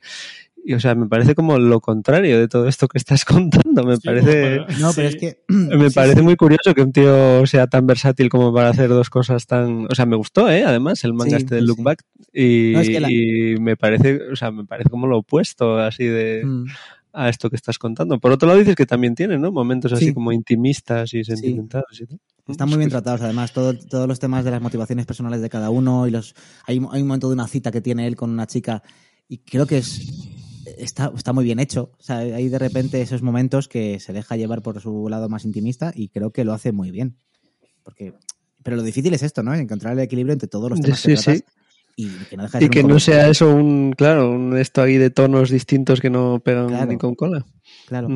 Y 0.70 0.76
o 0.76 0.80
sea, 0.80 0.94
me 0.94 1.08
parece 1.08 1.34
como 1.34 1.58
lo 1.58 1.80
contrario 1.82 2.40
de 2.40 2.48
todo 2.48 2.68
esto 2.68 2.88
que 2.88 3.00
estás 3.00 3.26
contando. 3.26 3.84
Me 3.84 3.96
Sí, 3.96 4.02
parece. 4.06 4.58
para- 4.60 4.78
No, 4.78 4.92
pero 4.96 5.08
es 5.08 5.16
que. 5.16 5.40
Me 5.48 5.90
sí, 5.90 5.96
parece 5.96 6.18
sí. 6.18 6.22
muy 6.22 6.36
curioso 6.36 6.76
que 6.76 6.84
un 6.84 6.92
tío 6.92 7.44
sea 7.48 7.66
tan 7.66 7.88
versátil 7.88 8.30
como 8.30 8.54
para 8.54 8.70
hacer 8.70 8.88
dos 8.90 9.10
cosas 9.10 9.48
tan... 9.48 9.88
O 9.92 9.96
sea, 9.96 10.06
me 10.06 10.16
gustó, 10.16 10.48
¿eh? 10.50 10.64
Además, 10.66 11.04
el 11.06 11.14
manga 11.16 11.38
Sí, 11.38 11.44
este 11.44 11.56
de 11.56 11.62
sí, 11.62 11.68
Look. 11.68 11.82
Back. 11.82 12.04
Y, 12.32 12.74
No, 12.76 12.82
es 12.82 12.90
que 12.90 13.00
la- 13.00 13.12
y 13.12 13.56
me 13.60 13.78
parece, 13.78 14.20
o 14.32 14.36
sea, 14.36 14.52
me 14.52 14.64
parece 14.66 14.92
como 14.92 15.08
lo 15.08 15.18
opuesto 15.18 15.80
así 15.80 16.04
de 16.06 16.44
Mm. 16.46 16.66
a 17.14 17.30
esto 17.30 17.50
que 17.50 17.56
estás 17.56 17.80
contando. 17.80 18.20
Por 18.20 18.32
otro 18.32 18.48
lado 18.48 18.60
dices 18.60 18.76
que 18.76 18.86
también 18.86 19.16
tiene, 19.16 19.40
¿no? 19.40 19.52
Momentos 19.52 19.92
así 19.92 20.06
Sí. 20.06 20.14
como 20.14 20.32
intimistas 20.32 21.16
y 21.16 21.24
sentimentales 21.24 22.00
y 22.02 22.06
tal. 22.06 22.20
Están 22.48 22.70
muy 22.70 22.78
bien 22.78 22.92
tratados, 22.92 23.22
además, 23.22 23.54
todo- 23.54 23.74
todos 23.74 24.08
los 24.08 24.20
temas 24.20 24.46
de 24.46 24.52
las 24.52 24.62
motivaciones 24.62 25.08
personales 25.08 25.42
de 25.42 25.50
cada 25.50 25.72
uno 25.72 26.06
y 26.08 26.12
los 26.12 26.36
hay, 26.68 26.76
hay 26.92 27.02
un 27.02 27.08
momento 27.08 27.28
de 27.28 27.34
una 27.34 27.48
cita 27.48 27.72
que 27.72 27.82
tiene 27.82 28.06
él 28.06 28.16
con 28.16 28.30
una 28.30 28.46
chica 28.46 28.84
y 29.28 29.40
creo 29.40 29.66
que 29.68 29.80
es 29.80 30.30
está, 30.78 31.12
está 31.16 31.34
muy 31.34 31.44
bien 31.44 31.60
hecho. 31.60 31.92
O 32.00 32.02
sea, 32.04 32.18
hay 32.20 32.50
de 32.50 32.60
repente 32.60 33.02
esos 33.02 33.22
momentos 33.22 33.68
que 33.68 34.00
se 34.00 34.14
deja 34.14 34.36
llevar 34.38 34.62
por 34.62 34.80
su 34.82 35.08
lado 35.10 35.30
más 35.30 35.46
intimista 35.46 35.92
y 35.96 36.10
creo 36.10 36.32
que 36.32 36.44
lo 36.46 36.54
hace 36.54 36.72
muy 36.72 36.92
bien. 36.92 37.18
Porque, 37.84 38.14
pero 38.64 38.76
lo 38.78 38.84
difícil 38.84 39.14
es 39.14 39.24
esto, 39.24 39.44
¿no? 39.44 39.54
Encontrar 39.54 39.94
el 39.94 40.00
equilibrio 40.00 40.34
entre 40.34 40.48
todos 40.48 40.70
los 40.70 40.80
temas 40.82 41.00
Sí, 41.00 41.10
que 41.12 41.18
sí. 41.18 41.44
y 41.96 42.08
que 42.30 42.38
no 42.38 42.44
deja 42.44 42.60
de 42.60 42.66
Y 42.66 42.68
ser 42.68 42.70
un 42.70 42.82
que 42.88 42.94
no 42.94 43.00
sea 43.00 43.28
eso 43.30 43.54
un, 43.54 43.94
claro, 43.94 44.32
un 44.32 44.58
esto 44.58 44.82
ahí 44.82 44.98
de 44.98 45.10
tonos 45.10 45.50
distintos 45.50 46.00
que 46.02 46.10
no 46.10 46.40
pegan 46.40 46.68
Claro. 46.68 46.86
ni 46.92 46.98
con 46.98 47.16
cola. 47.16 47.46
Claro. 47.88 48.08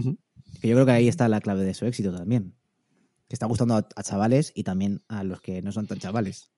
Que 0.61 0.67
yo 0.67 0.75
creo 0.75 0.85
que 0.85 0.91
ahí 0.91 1.07
está 1.07 1.27
la 1.27 1.41
clave 1.41 1.63
de 1.63 1.73
su 1.73 1.85
éxito 1.85 2.13
también. 2.15 2.53
Que 3.27 3.35
está 3.35 3.45
gustando 3.47 3.75
a, 3.75 3.87
a 3.95 4.03
chavales 4.03 4.51
y 4.55 4.63
también 4.63 5.01
a 5.07 5.23
los 5.23 5.41
que 5.41 5.61
no 5.61 5.71
son 5.71 5.87
tan 5.87 5.97
chavales. 5.99 6.51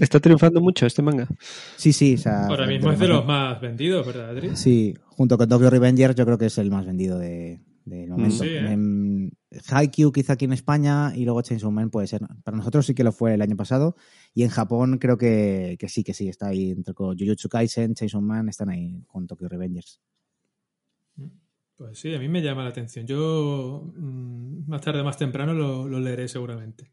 Está 0.00 0.20
triunfando 0.20 0.60
mucho 0.60 0.86
este 0.86 1.02
manga. 1.02 1.28
Sí, 1.76 1.92
sí. 1.92 2.14
O 2.14 2.18
sea, 2.18 2.46
Ahora 2.46 2.66
mismo 2.66 2.90
es 2.92 2.98
de 2.98 3.08
los 3.08 3.24
más 3.24 3.60
vendidos, 3.60 4.06
¿verdad, 4.06 4.30
Adri? 4.30 4.56
Sí, 4.56 4.94
junto 5.06 5.38
con 5.38 5.48
Tokyo 5.48 5.70
Revengers 5.70 6.14
yo 6.14 6.24
creo 6.24 6.38
que 6.38 6.46
es 6.46 6.58
el 6.58 6.70
más 6.70 6.86
vendido 6.86 7.18
de, 7.18 7.60
del 7.84 8.10
momento. 8.10 8.44
Sí, 8.44 8.48
¿eh? 8.48 8.72
Em, 8.72 9.30
Haikyuu 9.70 10.12
quizá 10.12 10.34
aquí 10.34 10.44
en 10.44 10.52
España 10.52 11.12
y 11.14 11.24
luego 11.24 11.42
Chainsaw 11.42 11.70
Man 11.70 11.90
puede 11.90 12.06
ser. 12.06 12.22
Para 12.44 12.56
nosotros 12.56 12.86
sí 12.86 12.94
que 12.94 13.04
lo 13.04 13.12
fue 13.12 13.34
el 13.34 13.42
año 13.42 13.56
pasado 13.56 13.96
y 14.34 14.42
en 14.42 14.50
Japón 14.50 14.98
creo 14.98 15.16
que, 15.16 15.76
que 15.78 15.88
sí, 15.88 16.04
que 16.04 16.14
sí, 16.14 16.28
está 16.28 16.48
ahí 16.48 16.70
entre 16.70 16.94
con 16.94 17.16
Jujutsu 17.18 17.48
Kaisen, 17.48 17.94
Chainsaw 17.94 18.20
Man, 18.20 18.48
están 18.48 18.68
ahí 18.68 19.02
con 19.06 19.26
Tokyo 19.26 19.48
Revengers. 19.48 20.00
Pues 21.76 21.98
sí, 22.00 22.14
a 22.14 22.18
mí 22.18 22.28
me 22.28 22.42
llama 22.42 22.64
la 22.64 22.70
atención. 22.70 23.06
Yo 23.06 23.92
mm, 23.94 24.68
más 24.68 24.80
tarde, 24.80 25.02
más 25.02 25.16
temprano 25.16 25.54
lo, 25.54 25.88
lo 25.88 26.00
leeré 26.00 26.26
seguramente. 26.26 26.92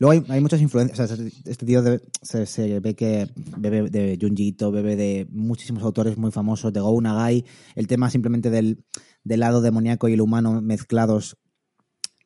Luego 0.00 0.12
hay, 0.12 0.24
hay 0.34 0.40
muchas 0.40 0.60
influencias. 0.60 0.98
o 1.12 1.16
sea, 1.16 1.26
este 1.44 1.66
tío 1.66 1.82
de- 1.82 2.00
se, 2.22 2.46
se 2.46 2.80
ve 2.80 2.94
que 2.96 3.28
bebe 3.58 3.88
de 3.90 4.18
Junji 4.20 4.48
Ito, 4.48 4.72
bebe 4.72 4.96
de 4.96 5.28
muchísimos 5.30 5.82
autores 5.84 6.16
muy 6.16 6.32
famosos, 6.32 6.72
de 6.72 6.80
Go 6.80 7.00
Nagai. 7.00 7.44
El 7.76 7.86
tema 7.86 8.10
simplemente 8.10 8.50
del, 8.50 8.82
del 9.24 9.40
lado 9.40 9.60
demoníaco 9.60 10.08
y 10.08 10.14
el 10.14 10.20
humano 10.22 10.60
mezclados 10.62 11.36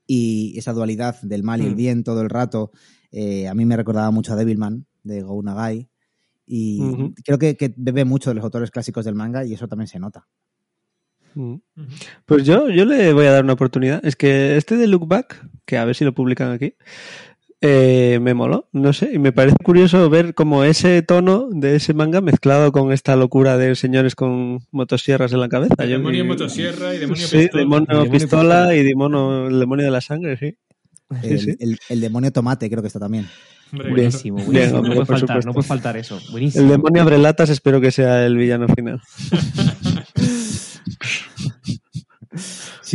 y 0.06 0.56
esa 0.58 0.72
dualidad 0.72 1.20
del 1.22 1.42
mal 1.42 1.60
y 1.62 1.66
el 1.66 1.72
Mm. 1.72 1.76
bien 1.76 2.04
todo 2.04 2.22
el 2.22 2.30
rato. 2.30 2.70
eh, 3.16 3.46
a 3.48 3.54
mí 3.54 3.64
me 3.64 3.76
recordaba 3.76 4.10
mucho 4.10 4.32
a 4.32 4.36
Devilman 4.36 4.86
de 5.04 5.22
Go 5.22 5.40
Nagai. 5.42 5.88
Y 6.46 6.80
creo 7.24 7.38
que, 7.38 7.56
que 7.56 7.72
bebe 7.76 8.04
mucho 8.04 8.30
de 8.30 8.34
los 8.34 8.44
autores 8.44 8.70
clásicos 8.70 9.04
del 9.04 9.14
manga 9.14 9.44
y 9.44 9.54
eso 9.54 9.66
también 9.68 9.86
se 9.88 9.98
nota. 9.98 10.26
Mm. 11.34 11.54
Ujú. 11.54 11.62
Pues 12.26 12.44
yo, 12.44 12.68
yo 12.70 12.84
le 12.84 13.12
voy 13.12 13.26
a 13.26 13.32
dar 13.32 13.44
una 13.44 13.54
oportunidad. 13.54 14.04
Es 14.04 14.14
que 14.16 14.56
este 14.56 14.76
de 14.76 14.86
Look 14.86 15.06
Back, 15.08 15.48
que 15.64 15.78
a 15.78 15.84
ver 15.84 15.96
si 15.96 16.04
lo 16.04 16.12
publican 16.14 16.52
aquí, 16.52 16.74
eh, 17.66 18.18
me 18.20 18.34
moló, 18.34 18.68
no 18.72 18.92
sé, 18.92 19.10
y 19.14 19.18
me 19.18 19.32
parece 19.32 19.56
curioso 19.64 20.10
ver 20.10 20.34
como 20.34 20.64
ese 20.64 21.00
tono 21.02 21.48
de 21.50 21.76
ese 21.76 21.94
manga 21.94 22.20
mezclado 22.20 22.72
con 22.72 22.92
esta 22.92 23.16
locura 23.16 23.56
de 23.56 23.74
señores 23.74 24.14
con 24.14 24.60
motosierras 24.70 25.32
en 25.32 25.40
la 25.40 25.48
cabeza. 25.48 25.74
Yo- 25.78 25.96
Demonio 25.96 26.24
motosierra 26.26 26.94
y 26.94 26.98
demonio 26.98 27.26
sí, 27.26 27.38
pistola. 27.38 27.60
demonio 27.62 27.86
Demonio 27.88 28.10
pistola 28.12 28.42
pistola. 28.68 28.74
y 28.76 28.82
demonio, 28.82 29.48
el 29.48 29.58
demonio 29.60 29.84
de 29.86 29.90
la 29.90 30.00
sangre, 30.00 30.36
sí. 30.36 30.56
Sí, 31.22 31.28
El, 31.28 31.38
sí. 31.40 31.56
el- 31.58 31.78
el 31.88 32.00
demonio 32.00 32.30
tomate 32.32 32.68
creo 32.68 32.82
que 32.82 32.88
está 32.88 33.00
también. 33.00 33.26
Bien. 33.72 33.90
Buenísimo, 33.90 34.36
Bien, 34.36 34.46
buenísimo. 34.46 34.78
hombre, 34.78 34.90
no, 34.90 35.04
puede 35.06 35.18
faltar, 35.18 35.44
no 35.46 35.52
puede 35.52 35.66
faltar 35.66 35.96
eso. 35.96 36.20
Buenísimo. 36.30 36.62
El 36.64 36.70
demonio 36.70 37.02
abre 37.02 37.18
latas, 37.18 37.50
espero 37.50 37.80
que 37.80 37.90
sea 37.90 38.24
el 38.24 38.36
villano 38.36 38.66
final. 38.68 39.00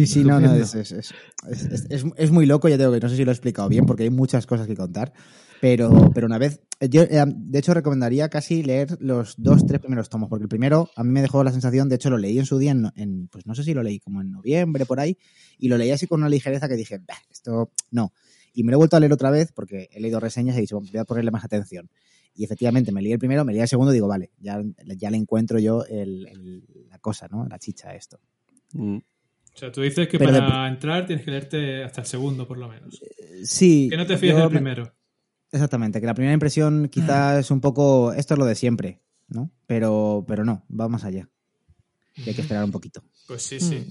Sí, 0.07 0.13
sí, 0.13 0.23
no, 0.23 0.39
no, 0.39 0.53
es, 0.55 0.75
es, 0.75 0.91
es, 0.91 1.13
es- 1.49 1.65
es- 1.65 1.85
es- 1.89 2.05
es 2.15 2.31
muy 2.31 2.45
loco, 2.45 2.67
ya 2.69 2.77
tengo 2.77 2.91
que 2.91 2.99
no 2.99 3.09
sé 3.09 3.15
si 3.15 3.25
lo 3.25 3.31
he 3.31 3.33
explicado 3.33 3.69
bien 3.69 3.85
porque 3.85 4.03
hay 4.03 4.09
muchas 4.09 4.45
cosas 4.45 4.67
que 4.67 4.75
contar, 4.75 5.13
pero, 5.61 6.11
pero 6.13 6.25
una 6.27 6.37
vez, 6.37 6.61
yo 6.89 7.01
eh, 7.03 7.23
de 7.27 7.59
hecho 7.59 7.73
recomendaría 7.73 8.29
casi 8.29 8.63
leer 8.63 8.97
los 9.01 9.35
dos, 9.37 9.65
tres 9.65 9.79
primeros 9.81 10.07
tomos, 10.09 10.29
porque 10.29 10.43
el 10.43 10.49
primero 10.49 10.89
a 10.95 11.03
mí 11.03 11.11
me 11.11 11.21
dejó 11.21 11.43
la 11.43 11.51
sensación, 11.51 11.89
de 11.89 11.95
hecho 11.95 12.09
lo 12.09 12.17
leí 12.17 12.39
en 12.39 12.45
su 12.45 12.57
día, 12.57 12.71
en, 12.71 12.89
en, 12.95 13.27
pues 13.27 13.45
no 13.45 13.53
sé 13.55 13.63
si 13.63 13.73
lo 13.73 13.83
leí 13.83 13.99
como 13.99 14.21
en 14.21 14.31
noviembre, 14.31 14.85
por 14.85 14.99
ahí, 14.99 15.17
y 15.57 15.67
lo 15.67 15.77
leí 15.77 15.91
así 15.91 16.07
con 16.07 16.21
una 16.21 16.29
ligereza 16.29 16.67
que 16.69 16.75
dije, 16.75 16.99
"Bah, 16.99 17.17
esto 17.29 17.71
no. 17.91 18.13
Y 18.53 18.63
me 18.63 18.71
lo 18.71 18.77
he 18.77 18.79
vuelto 18.79 18.95
a 18.97 18.99
leer 18.99 19.13
otra 19.13 19.29
vez 19.31 19.51
porque 19.51 19.89
he 19.91 19.99
leído 19.99 20.19
reseñas 20.19 20.55
y 20.55 20.59
he 20.59 20.61
dicho, 20.61 20.79
voy 20.79 20.97
a 20.97 21.05
ponerle 21.05 21.31
más 21.31 21.43
atención. 21.43 21.89
Y 22.35 22.43
efectivamente, 22.45 22.91
me 22.91 23.01
leí 23.01 23.11
el 23.11 23.19
primero, 23.19 23.43
me 23.43 23.51
leí 23.53 23.61
el 23.61 23.67
segundo 23.67 23.91
y 23.91 23.95
digo, 23.95 24.07
vale, 24.07 24.31
ya, 24.39 24.61
ya 24.97 25.11
le 25.11 25.17
encuentro 25.17 25.59
yo 25.59 25.83
el- 25.85 26.25
el- 26.27 26.63
la 26.89 26.97
cosa, 26.99 27.27
¿no? 27.29 27.45
La 27.47 27.59
chicha 27.59 27.89
a 27.89 27.95
esto. 27.95 28.19
Mm. 28.73 28.97
O 29.59 29.61
sea, 29.61 29.73
tú 29.73 29.81
dices 29.81 30.07
que 30.07 30.17
Pero 30.17 30.31
para 30.31 30.69
entrar 30.69 31.05
tienes 31.05 31.25
que 31.25 31.31
leerte 31.31 31.83
hasta 31.83 31.99
el 31.99 32.07
segundo, 32.07 32.47
por 32.47 32.57
lo 32.57 32.69
menos. 32.69 32.97
Sí. 33.43 33.87
Que 33.91 33.97
no 33.97 34.05
te 34.07 34.17
fíes 34.17 34.31
yo 34.31 34.39
del 34.39 34.45
me- 34.51 34.55
primero. 34.55 34.93
Exactamente, 35.51 35.99
que 35.99 36.05
la 36.05 36.13
primera 36.13 36.33
impresión 36.33 36.87
quizás 36.87 37.39
es 37.39 37.51
un 37.51 37.59
poco, 37.59 38.13
esto 38.13 38.35
es 38.35 38.37
lo 38.37 38.45
de 38.45 38.55
siempre, 38.55 39.01
¿no? 39.27 39.51
Pero, 39.67 40.23
pero 40.25 40.45
no, 40.45 40.63
va 40.71 40.87
más 40.87 41.03
allá. 41.03 41.27
Y 42.15 42.29
hay 42.29 42.35
que 42.35 42.41
esperar 42.41 42.63
un 42.63 42.71
poquito. 42.71 43.03
Pues 43.27 43.41
sí, 43.41 43.59
sí. 43.59 43.85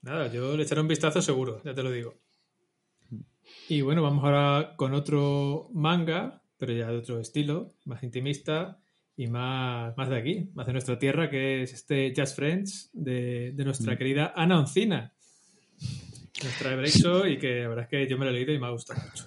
Nada, 0.00 0.32
yo 0.32 0.56
le 0.56 0.64
echaré 0.64 0.80
un 0.80 0.88
vistazo 0.88 1.22
seguro, 1.22 1.62
ya 1.64 1.72
te 1.76 1.82
lo 1.84 1.92
digo. 1.92 2.14
Y 3.68 3.82
bueno, 3.82 4.02
vamos 4.02 4.24
ahora 4.24 4.74
con 4.76 4.94
otro 4.94 5.68
manga, 5.72 6.42
pero 6.58 6.72
ya 6.72 6.88
de 6.88 6.96
otro 6.96 7.20
estilo, 7.20 7.70
más 7.84 8.02
intimista 8.02 8.81
y 9.22 9.26
más, 9.28 9.96
más 9.96 10.08
de 10.08 10.16
aquí, 10.16 10.50
más 10.54 10.66
de 10.66 10.72
nuestra 10.72 10.98
tierra, 10.98 11.30
que 11.30 11.62
es 11.62 11.72
este 11.72 12.12
Just 12.16 12.36
Friends 12.36 12.90
de, 12.92 13.52
de 13.54 13.64
nuestra 13.64 13.96
querida 13.96 14.32
Ana 14.34 14.58
Oncina. 14.58 15.12
Nuestra 16.42 16.74
Brexo 16.76 17.26
y 17.26 17.38
que 17.38 17.60
la 17.62 17.68
verdad 17.68 17.84
es 17.84 17.88
que 17.90 18.08
yo 18.08 18.18
me 18.18 18.24
lo 18.24 18.30
he 18.30 18.34
leído 18.34 18.52
y 18.52 18.58
me 18.58 18.66
ha 18.66 18.70
gustado 18.70 19.00
mucho. 19.00 19.24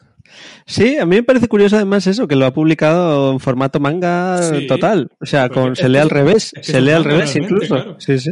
Sí, 0.66 0.98
a 0.98 1.06
mí 1.06 1.18
me 1.18 1.24
parece 1.24 1.48
curioso 1.48 1.76
además 1.76 2.08
eso, 2.08 2.28
que 2.28 2.36
lo 2.36 2.46
ha 2.46 2.54
publicado 2.54 3.32
en 3.32 3.40
formato 3.40 3.80
manga 3.80 4.42
Sí. 4.42 4.66
total. 4.68 5.12
O 5.22 5.26
sea, 5.26 5.50
con, 5.50 5.76
se 5.76 5.88
lee 5.88 6.00
al 6.00 6.10
revés, 6.10 6.52
es 6.56 6.66
que 6.66 6.74
se 6.74 6.82
lee 6.82 6.92
al 6.92 7.04
revés 7.04 7.36
incluso. 7.36 7.76
claro. 7.76 7.96
Sí, 8.00 8.18
sí. 8.20 8.32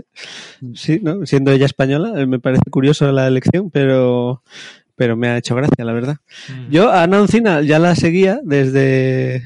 Sí, 0.74 0.99
¿no? 1.03 1.26
Siendo 1.26 1.51
ella 1.51 1.68
española, 1.68 2.14
eh, 2.20 2.26
me 2.26 2.39
parece 2.39 2.64
curioso 2.72 3.09
la 3.11 3.28
elección, 3.28 3.70
pero, 3.70 4.41
pero 4.95 5.16
me 5.16 5.30
ha 5.30 5.38
hecho 5.38 5.55
gracia, 5.55 5.86
la 5.86 5.93
verdad. 5.93 6.18
Mm. 6.49 6.72
Yo 6.72 6.89
a 6.89 7.03
Ana 7.03 7.22
Oncina 7.22 7.61
ya 7.61 7.78
la 7.78 7.95
seguía 7.95 8.39
desde, 8.43 9.43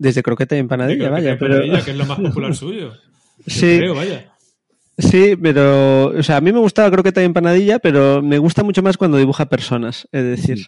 desde 0.00 0.22
Croqueta 0.22 0.56
y 0.56 0.58
Empanadilla, 0.58 1.04
Digo, 1.04 1.12
vaya, 1.12 1.36
pero... 1.38 1.54
Empanadilla, 1.56 1.84
que 1.84 1.90
es 1.92 1.96
lo 1.96 2.06
más 2.06 2.18
popular 2.28 2.56
suyo. 2.56 2.94
Yo 2.94 2.96
Sí, 3.46 3.76
creo, 3.78 3.94
vaya. 3.94 4.26
Sí, 4.98 5.34
pero, 5.40 6.08
o 6.08 6.22
sea, 6.22 6.36
a 6.36 6.40
mí 6.42 6.52
me 6.52 6.58
gustaba 6.58 6.90
croqueta 6.90 7.22
y 7.22 7.24
empanadilla, 7.24 7.78
pero 7.78 8.20
me 8.20 8.36
gusta 8.36 8.62
mucho 8.62 8.82
más 8.82 8.98
cuando 8.98 9.16
dibuja 9.16 9.48
personas, 9.48 10.06
es 10.12 10.24
decir, 10.24 10.66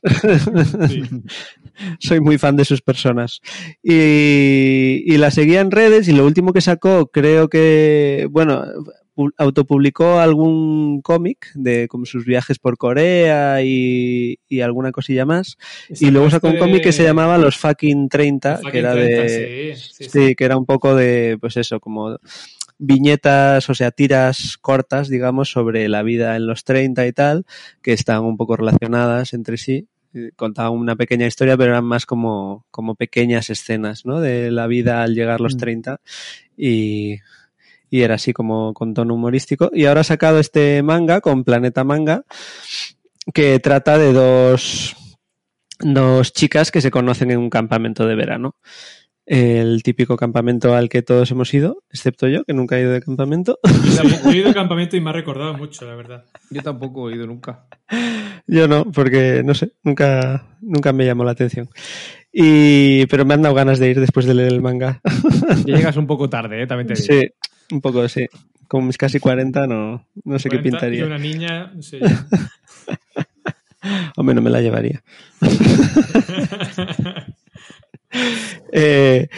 Sí. 0.89 1.03
soy 1.99 2.21
muy 2.21 2.39
fan 2.39 2.57
de 2.57 2.65
sus 2.65 2.81
personas. 2.81 3.41
Y, 3.83 5.03
y 5.05 5.19
la 5.19 5.31
seguía 5.31 5.61
en 5.61 5.71
redes 5.71 6.09
y 6.09 6.13
lo 6.13 6.25
último 6.25 6.55
que 6.55 6.63
sacó, 6.63 7.09
creo 7.09 7.49
que, 7.49 8.27
bueno, 8.31 8.65
autopublicó 9.37 10.19
algún 10.21 11.03
cómic 11.03 11.53
de 11.55 11.87
como 11.89 12.07
sus 12.07 12.25
viajes 12.25 12.59
por 12.59 12.79
Corea 12.79 13.63
y, 13.63 14.39
y 14.49 14.61
alguna 14.61 14.93
cosilla 14.93 15.27
más. 15.27 15.59
Y 15.89 16.11
luego 16.11 16.31
sacó 16.31 16.49
un 16.49 16.59
cómic 16.59 16.83
que 16.83 16.93
se 16.93 17.05
llamaba 17.05 17.39
Los 17.39 17.57
fucking 17.59 18.09
30, 18.09 18.57
Fucking 18.57 18.71
que 18.73 18.79
era 18.79 18.93
30, 18.93 19.23
de... 19.23 19.77
sí, 19.77 19.83
sí, 19.95 20.05
sí. 20.05 20.11
Sí, 20.11 20.35
que 20.35 20.45
era 20.45 20.57
un 20.57 20.67
poco 20.67 20.95
de, 20.95 21.37
pues 21.41 21.57
eso, 21.57 21.79
como 21.81 22.19
viñetas, 22.79 23.69
o 23.71 23.75
sea, 23.75 23.91
tiras 23.91 24.57
cortas, 24.61 25.09
digamos, 25.09 25.51
sobre 25.51 25.89
la 25.89 26.03
vida 26.03 26.35
en 26.37 26.47
los 26.47 26.65
30 26.65 27.07
y 27.07 27.13
tal, 27.13 27.45
que 27.81 27.93
están 27.93 28.23
un 28.25 28.37
poco 28.37 28.57
relacionadas 28.57 29.35
entre 29.35 29.57
sí. 29.57 29.87
Eh, 30.15 30.31
Contaba 30.37 30.71
una 30.71 30.97
pequeña 30.97 31.27
historia, 31.27 31.57
pero 31.57 31.73
eran 31.73 31.85
más 31.85 32.07
como, 32.07 32.67
como 32.71 32.95
pequeñas 32.97 33.51
escenas, 33.51 34.05
¿no? 34.05 34.21
De 34.21 34.51
la 34.51 34.67
vida 34.67 35.03
al 35.03 35.15
llegar 35.15 35.41
los 35.41 35.55
Mm. 35.55 35.59
30 35.59 36.01
y, 36.57 37.17
y 37.93 38.01
era 38.01 38.15
así 38.15 38.33
como 38.33 38.73
con 38.73 38.95
tono 38.95 39.15
humorístico. 39.15 39.71
Y 39.71 39.85
ahora 39.85 40.01
ha 40.01 40.05
sacado 40.05 40.39
este 40.39 40.83
manga 40.83 41.21
con 41.21 41.45
Planeta 41.45 41.85
Manga 41.85 42.25
que 43.35 43.61
trata 43.61 43.99
de 43.99 44.15
dos, 44.15 44.97
dos 45.79 46.33
chicas 46.33 46.71
que 46.71 46.81
se 46.81 46.91
conocen 46.91 47.31
en 47.33 47.39
un 47.39 47.51
campamento 47.51 48.07
de 48.07 48.15
verano. 48.15 48.57
El 49.27 49.83
típico 49.83 50.17
campamento 50.17 50.75
al 50.75 50.89
que 50.89 51.03
todos 51.03 51.31
hemos 51.33 51.53
ido, 51.53 51.85
excepto 51.91 52.29
yo, 52.29 52.45
que 52.45 52.55
nunca 52.55 52.79
he 52.79 52.81
ido 52.81 52.93
de 52.93 53.03
campamento. 53.03 53.59
Yo 53.85 53.97
tampoco 53.97 54.31
he 54.31 54.39
ido 54.39 54.49
al 54.49 54.55
campamento 54.55 54.97
y 54.97 55.01
me 55.03 55.11
ha 55.11 55.13
recordado 55.13 55.53
mucho, 55.55 55.85
la 55.85 55.95
verdad. 55.95 56.25
Yo 56.51 56.63
tampoco 56.63 57.11
he 57.11 57.17
ido 57.17 57.27
nunca. 57.27 57.67
Yo 58.47 58.67
no, 58.69 58.91
porque 58.91 59.43
no 59.45 59.55
sé, 59.55 59.75
nunca, 59.85 60.57
nunca 60.63 60.95
me 60.95 61.05
llamó 61.05 61.25
la 61.25 61.33
atención. 61.33 61.69
Y, 62.33 63.05
pero 63.07 63.27
me 63.27 63.35
han 63.35 63.43
dado 63.43 63.55
ganas 63.55 63.79
de 63.79 63.91
ir 63.91 64.01
después 64.01 64.25
de 64.25 64.35
leer 64.35 64.53
el 64.53 64.63
manga. 64.63 65.03
Ya 65.67 65.77
llegas 65.77 65.99
un 65.99 66.07
poco 66.07 66.31
tarde, 66.31 66.63
¿eh? 66.63 66.67
también 66.67 66.89
te 66.89 66.95
digo. 66.95 67.07
Sí, 67.07 67.29
un 67.73 67.81
poco, 67.81 68.09
sí. 68.09 68.27
Con 68.69 68.87
mis 68.87 68.97
casi 68.97 69.19
40 69.19 69.67
no, 69.67 70.07
no 70.25 70.39
sé 70.39 70.49
qué 70.49 70.57
40 70.57 70.63
pintaría. 70.63 71.01
Y 71.01 71.03
una 71.03 71.19
niña. 71.19 71.73
Hombre, 74.17 74.35
no 74.35 74.43
me 74.43 74.51
la 74.51 74.61
llevaría. 74.61 75.03
Eh, 78.75 79.29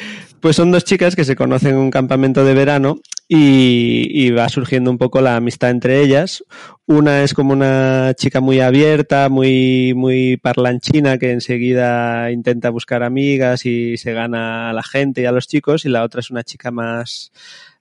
pues 0.40 0.56
son 0.56 0.72
dos 0.72 0.84
chicas 0.84 1.14
que 1.14 1.24
se 1.24 1.36
conocen 1.36 1.70
en 1.70 1.76
un 1.76 1.90
campamento 1.90 2.44
de 2.44 2.54
verano 2.54 2.98
y, 3.28 4.08
y 4.10 4.30
va 4.30 4.48
surgiendo 4.48 4.90
un 4.90 4.98
poco 4.98 5.20
la 5.20 5.36
amistad 5.36 5.70
entre 5.70 6.02
ellas. 6.02 6.44
Una 6.86 7.22
es 7.22 7.32
como 7.32 7.54
una 7.54 8.12
chica 8.14 8.40
muy 8.40 8.60
abierta, 8.60 9.30
muy, 9.30 9.94
muy 9.94 10.36
parlanchina, 10.36 11.16
que 11.16 11.30
enseguida 11.30 12.30
intenta 12.30 12.68
buscar 12.68 13.02
amigas 13.02 13.64
y 13.64 13.96
se 13.96 14.12
gana 14.12 14.70
a 14.70 14.72
la 14.74 14.82
gente 14.82 15.22
y 15.22 15.24
a 15.24 15.32
los 15.32 15.48
chicos, 15.48 15.86
y 15.86 15.88
la 15.88 16.02
otra 16.02 16.20
es 16.20 16.30
una 16.30 16.42
chica 16.42 16.70
más, 16.70 17.32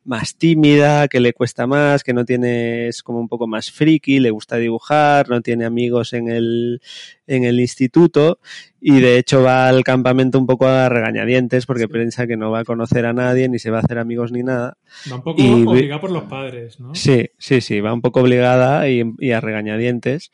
más 0.05 0.35
tímida, 0.35 1.07
que 1.07 1.19
le 1.19 1.33
cuesta 1.33 1.65
más, 1.67 2.03
que 2.03 2.13
no 2.13 2.25
tiene, 2.25 2.87
es 2.89 3.03
como 3.03 3.19
un 3.19 3.27
poco 3.29 3.47
más 3.47 3.71
friki, 3.71 4.19
le 4.19 4.31
gusta 4.31 4.57
dibujar, 4.57 5.29
no 5.29 5.41
tiene 5.41 5.65
amigos 5.65 6.13
en 6.13 6.27
el, 6.29 6.81
en 7.25 7.45
el 7.45 7.59
instituto 7.59 8.39
y 8.81 8.99
de 8.99 9.17
hecho 9.17 9.41
va 9.43 9.69
al 9.69 9.83
campamento 9.83 10.37
un 10.37 10.45
poco 10.45 10.67
a 10.67 10.89
regañadientes 10.89 11.65
porque 11.65 11.87
piensa 11.87 12.27
que 12.27 12.35
no 12.35 12.51
va 12.51 12.59
a 12.59 12.65
conocer 12.65 13.05
a 13.05 13.13
nadie, 13.13 13.47
ni 13.47 13.59
se 13.59 13.71
va 13.71 13.77
a 13.77 13.81
hacer 13.81 13.97
amigos 13.97 14.31
ni 14.31 14.43
nada. 14.43 14.77
Va 15.11 15.15
un 15.15 15.23
poco 15.23 15.41
Y- 15.41 15.65
obligada 15.65 16.01
por 16.01 16.11
los 16.11 16.23
padres, 16.23 16.79
¿no? 16.79 16.93
Sí, 16.95 17.29
sí, 17.37 17.61
sí, 17.61 17.79
va 17.79 17.93
un 17.93 18.01
poco 18.01 18.19
obligada 18.21 18.89
y, 18.89 19.03
y 19.19 19.31
a 19.31 19.39
regañadientes. 19.41 20.31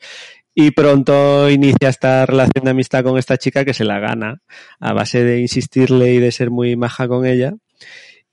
Y 0.52 0.72
pronto 0.72 1.48
inicia 1.48 1.88
esta 1.88 2.26
relación 2.26 2.64
de 2.64 2.70
amistad 2.72 3.04
con 3.04 3.16
esta 3.18 3.38
chica 3.38 3.64
que 3.64 3.72
se 3.72 3.84
la 3.84 4.00
gana 4.00 4.42
a 4.80 4.92
base 4.92 5.22
de 5.22 5.40
insistirle 5.40 6.12
y 6.14 6.18
de 6.18 6.32
ser 6.32 6.50
muy 6.50 6.74
maja 6.74 7.06
con 7.06 7.24
ella. 7.24 7.54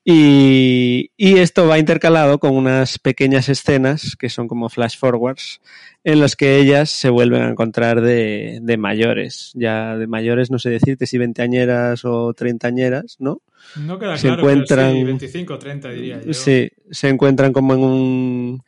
Y, 0.10 1.12
y 1.18 1.40
esto 1.40 1.68
va 1.68 1.80
intercalado 1.80 2.40
con 2.40 2.56
unas 2.56 2.98
pequeñas 2.98 3.50
escenas 3.50 4.16
que 4.18 4.30
son 4.30 4.48
como 4.48 4.70
flash 4.70 4.98
forwards 4.98 5.60
en 6.06 6.22
los 6.22 6.38
que 6.38 6.60
ellas 6.60 6.90
se 6.90 7.10
vuelven 7.10 7.42
a 7.42 7.50
encontrar 7.50 8.00
de, 8.00 8.60
de 8.62 8.78
mayores. 8.78 9.52
Ya 9.54 9.98
de 9.98 10.08
mayores 10.08 10.50
no 10.50 10.60
sé 10.60 10.70
decirte 10.70 11.08
si 11.08 11.18
veinteañeras 11.18 12.06
o 12.06 12.34
treintañeras, 12.34 13.18
¿no? 13.20 13.42
No 13.76 14.00
queda 14.00 14.16
Se 14.18 14.28
claro, 14.30 14.44
encuentran- 14.44 14.94
sí, 14.94 15.04
25 15.04 15.54
o 15.56 15.60
30 15.60 15.90
diría 15.90 16.22
yo. 16.26 16.34
Sí, 16.34 16.72
se 16.90 17.10
encuentran 17.10 17.52
como 17.52 17.74
en 17.74 17.80
un 17.82 18.64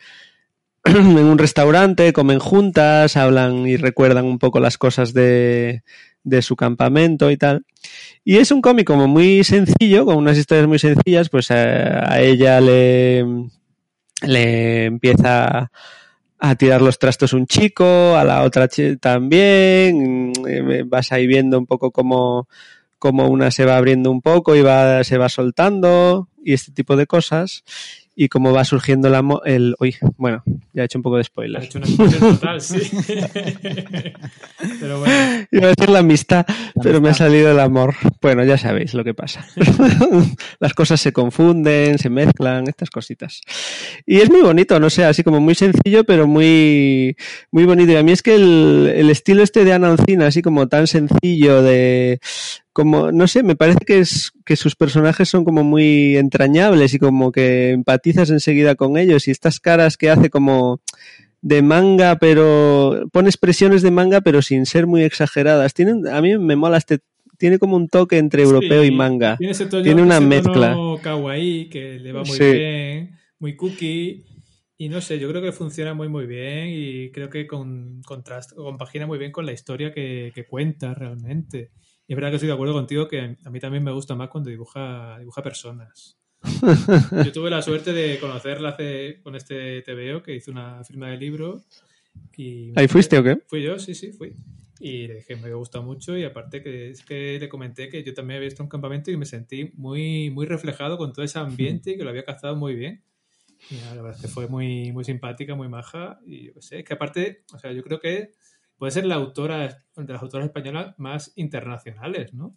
en 0.83 1.17
un 1.25 1.37
restaurante, 1.37 2.11
comen 2.11 2.39
juntas, 2.39 3.15
hablan 3.15 3.65
y 3.65 3.77
recuerdan 3.77 4.25
un 4.25 4.39
poco 4.39 4.59
las 4.59 4.77
cosas 4.77 5.13
de, 5.13 5.83
de 6.23 6.41
su 6.41 6.55
campamento 6.55 7.31
y 7.31 7.37
tal. 7.37 7.65
Y 8.23 8.37
es 8.37 8.51
un 8.51 8.61
cómic 8.61 8.85
como 8.85 9.07
muy 9.07 9.43
sencillo, 9.43 10.05
con 10.05 10.17
unas 10.17 10.37
historias 10.37 10.67
muy 10.67 10.79
sencillas, 10.79 11.29
pues 11.29 11.51
a, 11.51 12.21
ella 12.21 12.61
le, 12.61 13.25
le 14.21 14.85
empieza 14.85 15.71
a 16.39 16.55
tirar 16.55 16.81
los 16.81 16.99
trastos 16.99 17.33
un 17.33 17.47
chico, 17.47 18.15
a 18.15 18.23
la 18.23 18.43
otra 18.43 18.69
también, 18.99 20.31
eh, 20.47 20.83
vas 20.85 21.11
ahí 21.11 21.27
viendo 21.27 21.57
un 21.57 21.65
poco 21.65 21.91
cómo, 21.91 22.47
cómo 22.97 23.27
una 23.27 23.51
se 23.51 23.65
va 23.65 23.77
abriendo 23.77 24.09
un 24.09 24.21
poco 24.21 24.55
y 24.55 24.61
va, 24.61 25.03
se 25.03 25.17
va 25.17 25.27
soltando 25.27 26.29
y 26.43 26.53
este 26.53 26.71
tipo 26.71 26.95
de 26.95 27.07
cosas 27.07 27.63
y 28.21 28.27
cómo 28.27 28.51
va 28.51 28.65
surgiendo 28.65 29.07
el 29.07 29.15
amor, 29.15 29.41
el, 29.45 29.77
uy, 29.79 29.95
bueno, 30.17 30.43
ya 30.73 30.81
he 30.81 30.85
hecho 30.85 30.99
un 30.99 31.03
poco 31.03 31.15
de 31.15 31.23
spoiler. 31.23 31.63
hecho 31.63 31.77
una 31.77 31.87
spoiler 31.87 32.19
total, 32.19 32.59
sí. 32.59 32.77
pero 34.81 34.99
bueno, 34.99 35.47
Iba 35.49 35.67
a 35.67 35.69
decir 35.69 35.89
la 35.89 35.99
amistad, 35.99 36.45
pero 36.83 36.99
me 36.99 37.07
ha 37.07 37.13
salido 37.13 37.49
el 37.49 37.61
amor. 37.61 37.95
Bueno, 38.21 38.43
ya 38.43 38.57
sabéis 38.57 38.93
lo 38.93 39.05
que 39.05 39.13
pasa. 39.13 39.47
Las 40.59 40.73
cosas 40.73 40.99
se 40.99 41.13
confunden, 41.13 41.97
se 41.97 42.09
mezclan, 42.09 42.67
estas 42.67 42.89
cositas. 42.89 43.39
Y 44.05 44.17
es 44.17 44.29
muy 44.29 44.41
bonito, 44.41 44.77
no 44.81 44.89
sé, 44.89 45.05
así 45.05 45.23
como 45.23 45.39
muy 45.39 45.55
sencillo, 45.55 46.03
pero 46.03 46.27
muy, 46.27 47.15
muy 47.51 47.63
bonito. 47.63 47.93
Y 47.93 47.95
a 47.95 48.03
mí 48.03 48.11
es 48.11 48.21
que 48.21 48.35
el, 48.35 48.91
el 48.97 49.09
estilo 49.11 49.43
este 49.43 49.63
de 49.63 49.71
Ana 49.71 49.91
Oncina, 49.91 50.27
así 50.27 50.41
como 50.41 50.67
tan 50.67 50.87
sencillo, 50.87 51.61
de 51.61 52.19
como, 52.73 53.11
no 53.11 53.27
sé, 53.27 53.43
me 53.43 53.55
parece 53.55 53.79
que 53.85 53.99
es 53.99 54.31
que 54.45 54.55
sus 54.55 54.75
personajes 54.75 55.27
son 55.29 55.43
como 55.43 55.63
muy 55.63 56.17
entrañables 56.17 56.93
y 56.93 56.99
como 56.99 57.31
que 57.31 57.71
empatizas 57.71 58.29
enseguida 58.29 58.75
con 58.75 58.97
ellos. 58.97 59.27
Y 59.27 59.31
estas 59.31 59.59
caras 59.59 59.97
que 59.97 60.09
hace 60.09 60.29
como 60.29 60.81
de 61.41 61.61
manga, 61.61 62.17
pero 62.17 63.07
pone 63.11 63.29
expresiones 63.29 63.81
de 63.81 63.91
manga, 63.91 64.21
pero 64.21 64.41
sin 64.41 64.65
ser 64.65 64.87
muy 64.87 65.03
exageradas. 65.03 65.73
Tienen, 65.73 66.07
a 66.07 66.21
mí 66.21 66.37
me 66.37 66.55
mola 66.55 66.77
este, 66.77 66.99
tiene 67.37 67.59
como 67.59 67.75
un 67.75 67.87
toque 67.87 68.17
entre 68.17 68.43
europeo 68.43 68.81
Sí, 68.81 68.89
y 68.89 68.91
manga. 68.91 69.37
Tiene, 69.37 69.51
ese 69.51 69.65
tono, 69.65 69.83
Tiene 69.83 70.01
una 70.01 70.17
ese 70.17 70.25
mezcla. 70.27 70.73
tono 70.73 70.99
kawaii 71.01 71.69
que 71.69 71.99
le 71.99 72.11
va 72.11 72.23
muy 72.23 72.37
Sí. 72.37 72.43
bien, 72.51 73.15
muy 73.39 73.55
cookie. 73.55 74.25
Y 74.77 74.87
no 74.89 75.01
sé, 75.01 75.19
yo 75.19 75.27
creo 75.29 75.41
que 75.41 75.51
funciona 75.51 75.93
muy 75.93 76.07
muy 76.07 76.25
bien 76.25 76.67
y 76.69 77.11
creo 77.11 77.29
que 77.29 77.45
con, 77.47 78.01
contrasta, 78.05 78.55
compagina 78.55 79.05
muy 79.07 79.17
bien 79.17 79.31
con 79.31 79.45
la 79.45 79.51
historia 79.51 79.93
que, 79.93 80.31
que 80.33 80.45
cuenta 80.45 80.93
realmente. 80.93 81.71
Y 82.09 82.13
es 82.13 82.15
verdad 82.15 82.31
que 82.31 82.37
estoy 82.37 82.47
de 82.47 82.53
acuerdo 82.53 82.73
contigo 82.73 83.07
que 83.07 83.37
a 83.45 83.49
mí 83.51 83.59
también 83.59 83.83
me 83.83 83.91
gusta 83.91 84.15
más 84.15 84.29
cuando 84.29 84.49
dibuja, 84.49 85.19
dibuja 85.19 85.43
personas. 85.43 86.17
Yo 87.23 87.31
tuve 87.31 87.51
la 87.51 87.61
suerte 87.61 87.93
de 87.93 88.19
conocerla 88.19 88.69
hace, 88.69 89.21
con 89.21 89.35
este 89.35 89.83
TVO 89.83 90.23
que 90.23 90.33
hizo 90.33 90.49
una 90.49 90.83
firma 90.83 91.11
de 91.11 91.17
libro. 91.17 91.61
Y 92.35 92.73
¿Ahí 92.75 92.87
fuiste 92.87 93.15
o 93.15 93.23
qué? 93.23 93.37
Fui 93.45 93.61
yo, 93.61 93.77
sí, 93.77 93.93
sí, 93.93 94.11
fui. 94.11 94.35
Y 94.79 95.05
le 95.05 95.15
dije, 95.17 95.35
me 95.35 95.53
gusta 95.53 95.81
mucho 95.81 96.17
y 96.17 96.23
aparte 96.23 96.63
que 96.63 96.89
es 96.89 97.03
que 97.03 97.37
le 97.39 97.47
comenté 97.47 97.89
que 97.89 98.03
yo 98.03 98.15
también 98.15 98.37
había 98.37 98.47
visto 98.47 98.63
un 98.63 98.69
campamento 98.69 99.11
y 99.11 99.17
me 99.17 99.25
sentí 99.25 99.71
muy, 99.75 100.31
muy 100.31 100.47
reflejado 100.47 100.97
con 100.97 101.13
todo 101.13 101.23
ese 101.23 101.37
ambiente 101.37 101.91
y 101.91 101.97
que 101.97 102.03
lo 102.03 102.09
había 102.09 102.25
cazado 102.25 102.55
muy 102.55 102.73
bien. 102.73 103.03
Y 103.69 103.75
la 103.75 103.93
verdad 103.93 104.15
es 104.15 104.21
que 104.21 104.27
fue 104.29 104.47
muy, 104.47 104.91
muy 104.93 105.05
simpática, 105.05 105.53
muy 105.53 105.69
maja 105.69 106.19
y 106.25 106.47
yo 106.47 106.53
qué 106.55 106.61
sé, 106.63 106.83
que 106.83 106.93
aparte, 106.95 107.43
o 107.53 107.59
sea, 107.59 107.71
yo 107.71 107.83
creo 107.83 107.99
que 107.99 108.31
puede 108.79 108.91
ser 108.91 109.05
la 109.05 109.15
autora, 109.15 109.83
de 109.95 110.13
las 110.13 110.21
autoras 110.23 110.47
españolas 110.47 110.95
más 110.97 111.31
internacionales, 111.35 112.33
¿no? 112.33 112.55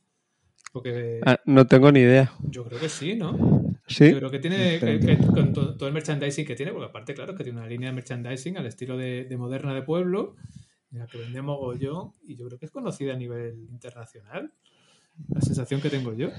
Porque 0.73 1.21
Ah, 1.27 1.39
no 1.45 1.67
tengo 1.67 1.93
ni 1.93 2.01
idea. 2.01 2.33
yo 2.49 2.65
creo 2.65 2.81
que 2.81 2.89
sí, 2.89 3.15
¿no? 3.15 3.75
¿Sí? 3.87 4.11
Yo 4.11 4.19
creo 4.19 4.31
que 4.31 4.39
tiene 4.39 4.79
que- 4.79 5.01
que- 5.01 5.19
con 5.19 5.53
to- 5.53 5.77
todo 5.77 5.89
el 5.89 5.93
merchandising 5.95 6.47
que 6.47 6.55
tiene, 6.55 6.73
porque 6.73 6.87
aparte, 6.89 7.13
claro, 7.15 7.35
que 7.35 7.45
tiene 7.45 7.59
una 7.59 7.69
línea 7.69 7.91
de 7.91 7.95
merchandising 7.97 8.57
al 8.57 8.67
estilo 8.67 8.97
de, 8.97 9.25
de 9.25 9.37
Moderna 9.37 9.75
de 9.75 9.83
Pueblo, 9.83 10.37
en 10.93 11.01
la 11.01 11.07
que 11.07 11.19
vende 11.19 11.43
mogollón, 11.43 12.13
y 12.23 12.37
yo 12.37 12.47
creo 12.47 12.59
que 12.59 12.67
es 12.67 12.73
conocida 12.73 13.13
a 13.13 13.17
nivel 13.17 13.67
internacional. 13.71 14.53
La 15.35 15.41
sensación 15.43 15.81
que 15.83 15.91
tengo 15.91 16.15
yo. 16.15 16.31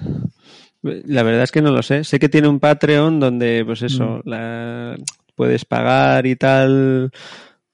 La 0.81 1.21
verdad 1.23 1.43
es 1.43 1.51
que 1.51 1.61
no 1.61 1.71
lo 1.71 1.83
sé. 1.83 2.03
Sé 2.03 2.17
que 2.19 2.27
tiene 2.29 2.47
un 2.47 2.59
Patreon 2.59 3.19
donde, 3.19 3.63
pues 3.65 3.81
eso, 3.83 4.21
la, 4.25 4.97
puedes 5.35 5.63
pagar 5.65 6.25
y 6.25 6.35
tal. 6.35 7.11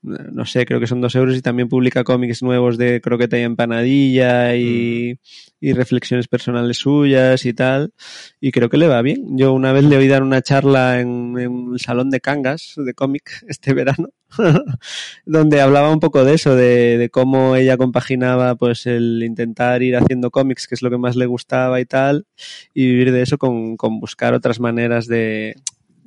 No 0.02 0.46
sé, 0.46 0.66
creo 0.66 0.80
que 0.80 0.88
son 0.88 1.02
dos 1.02 1.14
euros 1.16 1.36
y 1.36 1.42
también 1.42 1.68
publica 1.68 2.06
cómics 2.06 2.42
nuevos 2.42 2.78
de 2.78 3.02
croqueta 3.02 3.38
y 3.38 3.42
empanadilla 3.42 4.56
y, 4.56 5.20
y 5.60 5.74
reflexiones 5.74 6.30
personales 6.30 6.78
suyas 6.78 7.46
y 7.46 7.54
tal. 7.54 7.92
Y 8.40 8.52
creo 8.52 8.70
que 8.70 8.78
le 8.78 8.88
va 8.88 9.02
bien. 9.02 9.38
Yo 9.38 9.52
una 9.52 9.74
vez 9.74 9.84
le 9.84 9.98
oí 9.98 10.08
dar 10.08 10.24
una 10.24 10.42
charla 10.42 11.02
en, 11.02 11.38
en 11.38 11.52
un 11.52 11.80
salón 11.80 12.10
de 12.12 12.22
cangas 12.22 12.76
de 12.78 12.94
cómic 12.94 13.44
este 13.50 13.74
verano, 13.74 14.10
donde 15.26 15.60
hablaba 15.60 15.92
un 15.92 16.00
poco 16.00 16.24
de 16.24 16.36
eso, 16.36 16.56
de, 16.56 16.98
de 16.98 17.10
cómo 17.10 17.58
ella 17.58 17.76
compaginaba 17.76 18.56
pues 18.56 18.86
el 18.86 19.22
intentar 19.22 19.84
ir 19.84 19.98
haciendo 19.98 20.32
cómics, 20.32 20.66
que 20.68 20.76
es 20.76 20.82
lo 20.82 20.90
que 20.90 20.98
más 20.98 21.18
le 21.18 21.26
gustaba 21.26 21.82
y 21.82 21.86
tal, 21.86 22.26
y 22.74 22.88
vivir 22.88 23.12
de 23.12 23.22
eso 23.22 23.38
con, 23.38 23.76
con 23.76 24.00
buscar 24.00 24.34
otras 24.34 24.62
maneras 24.62 25.08
de, 25.08 25.56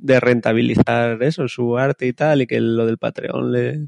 de 0.02 0.20
rentabilizar 0.20 1.22
eso, 1.22 1.48
su 1.48 1.78
arte 1.78 2.06
y 2.06 2.12
tal, 2.12 2.42
y 2.42 2.46
que 2.46 2.60
lo 2.60 2.84
del 2.84 2.98
Patreon 2.98 3.52
le, 3.52 3.86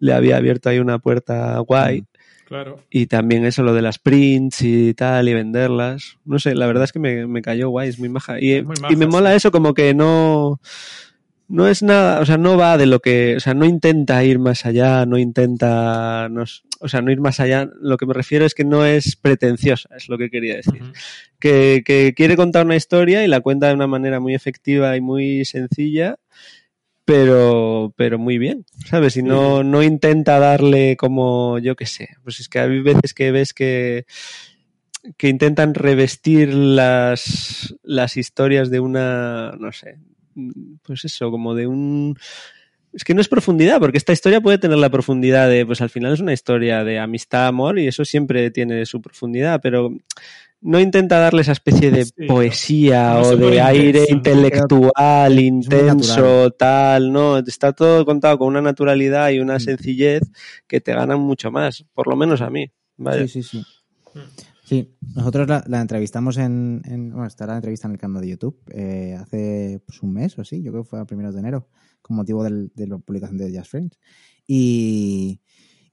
le 0.00 0.12
había 0.12 0.36
abierto 0.36 0.68
ahí 0.68 0.80
una 0.80 0.98
puerta 0.98 1.58
guay. 1.60 2.04
Claro. 2.46 2.80
Y 2.90 3.06
también 3.06 3.46
eso, 3.46 3.62
lo 3.62 3.72
de 3.72 3.80
las 3.80 3.98
prints 3.98 4.62
y 4.62 4.92
tal, 4.94 5.28
y 5.28 5.34
venderlas. 5.34 6.18
No 6.24 6.38
sé, 6.38 6.54
la 6.54 6.66
verdad 6.66 6.84
es 6.84 6.92
que 6.92 6.98
me, 6.98 7.26
me 7.26 7.40
cayó 7.40 7.70
guay, 7.70 7.88
es 7.88 7.98
muy 7.98 8.08
maja. 8.08 8.38
Y, 8.40 8.52
Es 8.52 8.64
muy 8.64 8.76
maja, 8.80 8.92
y 8.92 8.96
me 8.96 9.06
mola 9.06 9.34
eso, 9.34 9.50
como 9.50 9.72
que 9.72 9.94
no. 9.94 10.60
No 11.48 11.68
es 11.68 11.82
nada, 11.82 12.20
o 12.20 12.26
sea, 12.26 12.38
no 12.38 12.56
va 12.56 12.78
de 12.78 12.86
lo 12.86 13.00
que, 13.00 13.36
o 13.36 13.40
sea, 13.40 13.54
no 13.54 13.66
intenta 13.66 14.24
ir 14.24 14.38
más 14.38 14.64
allá, 14.64 15.04
no 15.06 15.18
intenta, 15.18 16.28
no, 16.30 16.44
o 16.80 16.88
sea, 16.88 17.02
no 17.02 17.10
ir 17.10 17.20
más 17.20 17.40
allá. 17.40 17.68
Lo 17.80 17.96
que 17.96 18.06
me 18.06 18.14
refiero 18.14 18.44
es 18.46 18.54
que 18.54 18.64
no 18.64 18.84
es 18.84 19.16
pretenciosa, 19.16 19.90
es 19.96 20.08
lo 20.08 20.18
que 20.18 20.30
quería 20.30 20.56
decir. 20.56 20.82
Que, 21.38 21.82
que 21.84 22.14
quiere 22.14 22.36
contar 22.36 22.64
una 22.64 22.76
historia 22.76 23.24
y 23.24 23.28
la 23.28 23.40
cuenta 23.40 23.68
de 23.68 23.74
una 23.74 23.86
manera 23.86 24.20
muy 24.20 24.34
efectiva 24.34 24.96
y 24.96 25.00
muy 25.00 25.44
sencilla, 25.44 26.18
pero, 27.04 27.92
pero 27.96 28.18
muy 28.18 28.38
bien, 28.38 28.64
¿sabes? 28.86 29.16
Y 29.16 29.22
no, 29.22 29.62
no 29.62 29.82
intenta 29.82 30.38
darle 30.38 30.96
como, 30.96 31.58
yo 31.58 31.76
qué 31.76 31.86
sé, 31.86 32.08
pues 32.22 32.40
es 32.40 32.48
que 32.48 32.60
hay 32.60 32.80
veces 32.80 33.12
que 33.12 33.30
ves 33.30 33.52
que, 33.52 34.06
que 35.18 35.28
intentan 35.28 35.74
revestir 35.74 36.54
las, 36.54 37.74
las 37.82 38.16
historias 38.16 38.70
de 38.70 38.80
una, 38.80 39.52
no 39.58 39.70
sé, 39.72 39.98
pues 40.82 41.04
eso, 41.04 41.30
como 41.30 41.54
de 41.54 41.66
un... 41.66 42.16
Es 42.92 43.02
que 43.02 43.12
no 43.14 43.20
es 43.20 43.28
profundidad, 43.28 43.80
porque 43.80 43.98
esta 43.98 44.12
historia 44.12 44.40
puede 44.40 44.58
tener 44.58 44.78
la 44.78 44.88
profundidad 44.88 45.48
de, 45.48 45.66
pues 45.66 45.80
al 45.80 45.90
final 45.90 46.12
es 46.12 46.20
una 46.20 46.32
historia 46.32 46.84
de 46.84 47.00
amistad, 47.00 47.48
amor, 47.48 47.78
y 47.80 47.88
eso 47.88 48.04
siempre 48.04 48.50
tiene 48.52 48.86
su 48.86 49.02
profundidad, 49.02 49.60
pero 49.60 49.90
no 50.60 50.78
intenta 50.80 51.18
darle 51.18 51.42
esa 51.42 51.52
especie 51.52 51.90
de 51.90 52.04
Sí, 52.04 52.12
poesía 52.28 53.14
no 53.14 53.22
o 53.22 53.36
de 53.36 53.60
aire 53.60 54.06
intenso. 54.08 54.12
intelectual, 54.14 55.38
intenso, 55.40 56.50
tal, 56.52 57.12
no, 57.12 57.38
está 57.38 57.72
todo 57.72 58.04
contado 58.06 58.38
con 58.38 58.46
una 58.48 58.62
naturalidad 58.62 59.30
y 59.30 59.40
una 59.40 59.56
Mm. 59.56 59.60
sencillez 59.60 60.22
que 60.68 60.80
te 60.80 60.94
ganan 60.94 61.18
mucho 61.18 61.50
más, 61.50 61.84
por 61.94 62.06
lo 62.08 62.14
menos 62.16 62.40
a 62.42 62.48
mí. 62.50 62.70
¿vale? 62.96 63.26
Sí, 63.26 63.42
sí, 63.42 63.58
sí. 63.58 63.64
Sí, 64.64 64.96
nosotros 65.14 65.46
la, 65.46 65.62
la 65.68 65.80
entrevistamos 65.82 66.38
en, 66.38 66.80
en- 66.86 67.10
Bueno, 67.10 67.26
está 67.26 67.46
la 67.46 67.56
entrevista 67.56 67.86
en 67.86 67.92
el 67.92 67.98
canal 67.98 68.22
de 68.22 68.28
YouTube 68.30 68.58
eh, 68.72 69.14
hace 69.20 69.82
pues, 69.86 70.02
un 70.02 70.12
mes 70.14 70.38
o 70.38 70.40
así, 70.40 70.62
yo 70.62 70.72
creo 70.72 70.84
que 70.84 70.88
fue 70.88 71.00
a 71.00 71.04
primeros 71.04 71.34
de 71.34 71.40
enero, 71.40 71.68
con 72.00 72.16
motivo 72.16 72.42
del- 72.42 72.72
de 72.74 72.86
la 72.86 72.98
publicación 72.98 73.36
de 73.38 73.56
Just 73.56 73.70
Friends. 73.70 73.98
Y, 74.46 75.40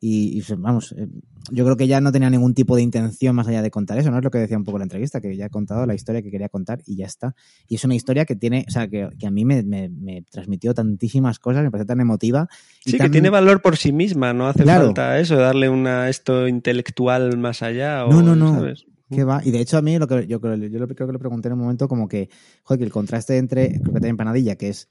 y, 0.04 0.38
y, 0.40 0.44
vamos, 0.58 0.96
eh, 0.98 1.08
yo 1.52 1.64
creo 1.64 1.78
que 1.78 1.86
ya 1.88 2.02
no 2.02 2.12
tenía 2.12 2.30
ningún 2.32 2.56
tipo 2.56 2.76
de 2.76 2.82
intención 2.82 3.36
más 3.36 3.48
allá 3.48 3.62
de 3.62 3.70
contar 3.70 4.00
eso, 4.00 4.10
¿no? 4.10 4.18
Es 4.18 4.24
lo 4.24 4.32
que 4.32 4.40
decía 4.40 4.58
un 4.58 4.64
poco 4.64 4.80
la 4.80 4.84
entrevista, 4.84 5.22
que 5.22 5.36
ya 5.38 5.46
he 5.46 5.50
contado 5.52 5.86
la 5.86 5.94
historia 5.94 6.24
que 6.24 6.32
quería 6.32 6.50
contar 6.50 6.82
y 6.88 6.96
ya 6.96 7.06
está. 7.06 7.36
Y 7.68 7.76
es 7.76 7.84
una 7.84 7.94
historia 7.94 8.26
que 8.26 8.36
tiene, 8.36 8.66
o 8.68 8.72
sea, 8.72 8.88
que, 8.88 9.10
que 9.20 9.28
a 9.28 9.32
mí 9.32 9.46
me, 9.46 9.62
me- 9.62 9.90
me 9.90 10.24
transmitió 10.24 10.74
tantísimas 10.74 11.38
cosas, 11.38 11.62
me 11.64 11.70
parece 11.70 11.86
tan 11.88 12.00
emotiva. 12.00 12.48
y 12.84 12.92
Sí, 12.92 12.98
que 12.98 13.10
tiene 13.10 13.30
valor 13.30 13.62
por 13.62 13.78
sí 13.78 13.92
misma, 13.92 14.34
no 14.34 14.48
hace 14.48 14.64
Claro. 14.64 14.86
falta 14.88 15.20
eso, 15.20 15.36
darle 15.36 15.70
una 15.70 16.10
esto 16.10 16.48
intelectual 16.48 17.38
más 17.38 17.62
allá. 17.62 18.06
O, 18.08 18.10
No, 18.12 18.24
no, 18.24 18.36
no. 18.36 18.56
¿sabes? 18.56 18.86
¿Qué 19.12 19.24
va? 19.24 19.42
Y 19.44 19.52
de 19.52 19.60
hecho 19.60 19.78
a 19.78 19.82
mí 19.84 20.00
lo 20.00 20.08
que 20.08 20.26
yo 20.26 20.42
creo, 20.42 20.56
yo 20.56 20.80
lo- 20.80 20.88
creo 20.88 21.06
que 21.06 21.14
le 21.14 21.20
pregunté 21.20 21.50
en 21.50 21.54
un 21.54 21.60
momento 21.60 21.88
como 21.88 22.08
que, 22.08 22.30
joder, 22.64 22.80
que 22.80 22.86
el 22.86 22.92
contraste 22.92 23.38
entre 23.38 23.80
croqueta 23.82 24.08
y 24.08 24.10
empanadilla, 24.10 24.56
que 24.56 24.70
es 24.70 24.88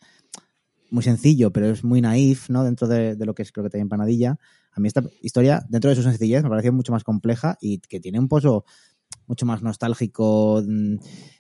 muy 0.91 1.03
sencillo, 1.03 1.53
pero 1.53 1.67
es 1.71 1.85
muy 1.85 2.01
naif, 2.01 2.51
¿no? 2.51 2.63
Dentro 2.65 2.87
de, 2.87 3.17
de 3.17 3.25
lo 3.27 3.35
que 3.35 3.43
es 3.43 3.51
croqueta 3.53 3.79
y 3.79 3.81
empanadilla. 3.81 4.39
A 4.73 4.81
mí 4.81 4.89
esta 4.89 5.03
historia, 5.23 5.65
dentro 5.69 5.91
de 5.91 5.97
su 5.97 6.03
sencillez, 6.03 6.43
me 6.43 6.49
pareció 6.49 6.73
mucho 6.73 6.93
más 6.93 7.05
compleja 7.05 7.57
y 7.61 7.79
que 7.79 8.01
tiene 8.01 8.19
un 8.19 8.29
pozo 8.29 8.65
mucho 9.27 9.47
más 9.47 9.63
nostálgico, 9.63 10.63
mm, 10.67 10.95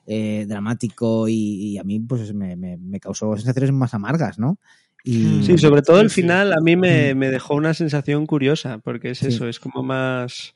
eh, 0.06 0.44
dramático 0.48 1.28
y, 1.28 1.34
y 1.72 1.78
a 1.78 1.84
mí 1.84 2.00
pues 2.00 2.32
me, 2.34 2.56
me- 2.56 2.76
me 2.76 3.00
causó 3.00 3.36
sensaciones 3.36 3.72
más 3.72 3.94
amargas, 3.94 4.38
¿no? 4.38 4.58
Y, 5.04 5.42
Sí, 5.42 5.56
sobre 5.58 5.82
todo 5.82 6.00
el 6.00 6.10
final 6.10 6.52
a 6.52 6.60
mí 6.60 6.76
me, 6.76 7.14
me 7.14 7.30
dejó 7.30 7.54
una 7.54 7.72
sensación 7.74 8.26
curiosa, 8.26 8.78
porque 8.78 9.10
es 9.12 9.18
Sí. 9.18 9.28
eso, 9.28 9.48
es 9.48 9.58
como 9.58 9.82
más... 9.82 10.52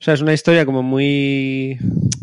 O 0.00 0.04
sea, 0.04 0.14
es 0.14 0.20
una 0.20 0.32
historia 0.32 0.64
como 0.64 0.82
muy, 0.82 1.78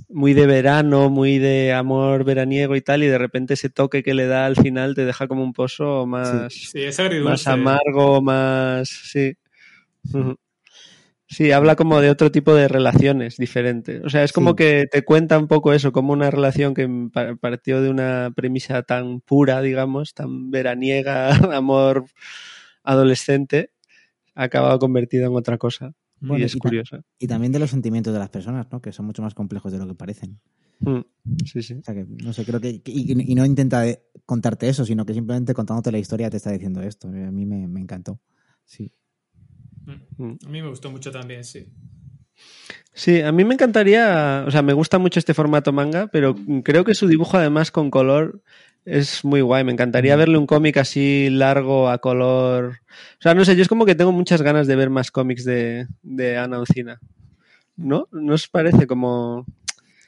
muy 0.10 0.34
de 0.34 0.46
verano, 0.48 1.10
muy 1.10 1.40
de 1.40 1.74
amor 1.74 2.24
veraniego 2.24 2.76
y 2.76 2.82
tal, 2.82 3.04
y 3.04 3.08
de 3.08 3.18
repente 3.18 3.54
ese 3.56 3.70
toque 3.70 4.02
que 4.04 4.14
le 4.14 4.28
da 4.28 4.46
al 4.46 4.56
final 4.56 4.96
te 4.96 5.06
deja 5.06 5.28
como 5.28 5.44
un 5.44 5.54
pozo 5.54 6.06
más, 6.06 6.54
Sí, 6.54 6.80
es 6.84 7.00
más 7.22 7.48
amargo, 7.48 8.22
más... 8.22 8.88
Sí. 8.90 9.34
Sí, 11.28 11.52
habla 11.52 11.76
como 11.76 12.00
de 12.02 12.12
otro 12.12 12.32
tipo 12.32 12.54
de 12.54 12.68
relaciones 12.68 13.38
diferentes. 13.38 14.04
O 14.06 14.10
sea, 14.10 14.24
es 14.24 14.32
como 14.32 14.52
Sí. 14.52 14.56
que 14.58 14.86
te 14.92 15.04
cuenta 15.04 15.40
un 15.40 15.48
poco 15.48 15.74
eso, 15.74 15.92
como 15.92 16.14
una 16.14 16.30
relación 16.30 16.76
que 16.76 16.88
pa- 17.12 17.36
partió 17.36 17.82
de 17.82 17.90
una 17.90 18.32
premisa 18.36 18.84
tan 18.84 19.22
pura, 19.22 19.62
digamos, 19.62 20.14
tan 20.14 20.52
veraniega, 20.52 21.30
amor 21.60 22.06
adolescente, 22.84 23.72
ha 24.36 24.44
acabado 24.44 24.78
convertido 24.80 25.26
en 25.28 25.36
otra 25.36 25.58
cosa. 25.58 25.94
Bueno, 26.20 26.44
y 26.44 26.46
es 26.46 26.56
y 26.56 26.60
curioso. 26.60 27.00
y 27.20 27.28
también 27.28 27.52
de 27.52 27.60
los 27.60 27.72
sentimientos 27.72 28.14
de 28.14 28.20
las 28.20 28.30
personas, 28.30 28.68
¿no? 28.72 28.82
Que 28.82 28.92
son 28.92 29.06
mucho 29.06 29.22
más 29.22 29.34
complejos 29.34 29.72
de 29.72 29.80
lo 29.80 29.88
que 29.88 29.96
parecen. 29.96 30.40
Mm, 30.80 31.02
Sí, 31.46 31.62
sí. 31.64 31.74
O 31.74 31.84
sea 31.84 31.94
que, 31.96 32.06
no 32.08 32.34
sé, 32.34 32.46
creo 32.46 32.62
que. 32.62 32.82
y, 32.86 33.32
y 33.32 33.36
no 33.36 33.46
intenta 33.46 33.84
contarte 34.26 34.70
eso, 34.70 34.86
sino 34.86 35.06
que 35.06 35.14
simplemente 35.14 35.54
contándote 35.56 35.92
la 35.92 35.98
historia 35.98 36.30
te 36.30 36.38
está 36.38 36.52
diciendo 36.52 36.82
esto. 36.82 37.08
A 37.08 37.12
mí 37.12 37.46
me, 37.46 37.68
me 37.68 37.82
encantó. 37.82 38.20
Sí. 38.64 38.92
Mm. 40.18 40.34
A 40.46 40.50
mí 40.50 40.62
me 40.62 40.70
gustó 40.70 40.90
mucho 40.92 41.12
también, 41.12 41.44
sí. 41.44 41.68
Sí, 42.94 43.22
a 43.22 43.32
mí 43.32 43.44
me 43.44 43.54
encantaría, 43.56 44.44
o 44.48 44.52
sea, 44.52 44.62
me 44.62 44.74
gusta 44.74 44.98
mucho 45.00 45.20
este 45.20 45.34
formato 45.34 45.74
manga, 45.74 46.08
pero 46.08 46.36
creo 46.64 46.86
que 46.86 46.96
su 46.96 47.08
dibujo 47.08 47.38
además 47.38 47.70
con 47.72 47.92
color 47.92 48.42
es 48.86 49.26
muy 49.26 49.42
guay. 49.42 49.64
Me 49.64 49.72
encantaría 49.74 50.16
Mm. 50.16 50.20
verle 50.20 50.38
un 50.38 50.48
cómic 50.48 50.78
así 50.78 51.30
largo 51.30 51.90
a 51.90 51.98
color. 51.98 52.80
O 53.20 53.22
sea, 53.22 53.34
no 53.34 53.44
sé, 53.44 53.56
yo 53.56 53.62
es 53.64 53.68
como 53.68 53.86
que 53.86 53.96
tengo 53.96 54.12
muchas 54.14 54.42
ganas 54.42 54.68
de 54.68 54.76
ver 54.78 54.90
más 54.90 55.12
cómics 55.12 55.44
de, 55.44 55.88
de 56.04 56.38
Ana 56.38 56.60
Oncina. 56.60 57.00
¿No? 57.78 58.08
¿No 58.14 58.34
os 58.36 58.48
parece 58.48 58.88
como, 58.88 59.46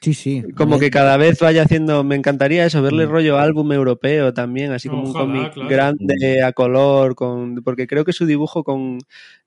Sí, 0.00 0.14
sí. 0.14 0.42
como 0.56 0.76
A 0.76 0.78
que 0.78 0.90
cada 0.90 1.16
vez 1.16 1.40
vaya 1.40 1.62
haciendo, 1.62 2.04
me 2.04 2.14
encantaría 2.14 2.64
eso, 2.64 2.80
verle 2.82 3.06
Mm. 3.06 3.10
rollo 3.10 3.38
álbum 3.38 3.72
europeo 3.72 4.32
también, 4.32 4.70
así 4.72 4.88
como 4.88 5.02
Ojalá, 5.10 5.24
un 5.24 5.32
cómic 5.32 5.52
claro. 5.54 5.68
grande 5.68 6.42
a 6.42 6.52
color, 6.52 7.14
con, 7.16 7.56
porque 7.64 7.86
creo 7.86 8.04
que 8.04 8.12
su 8.12 8.24
dibujo 8.26 8.62
con 8.64 8.98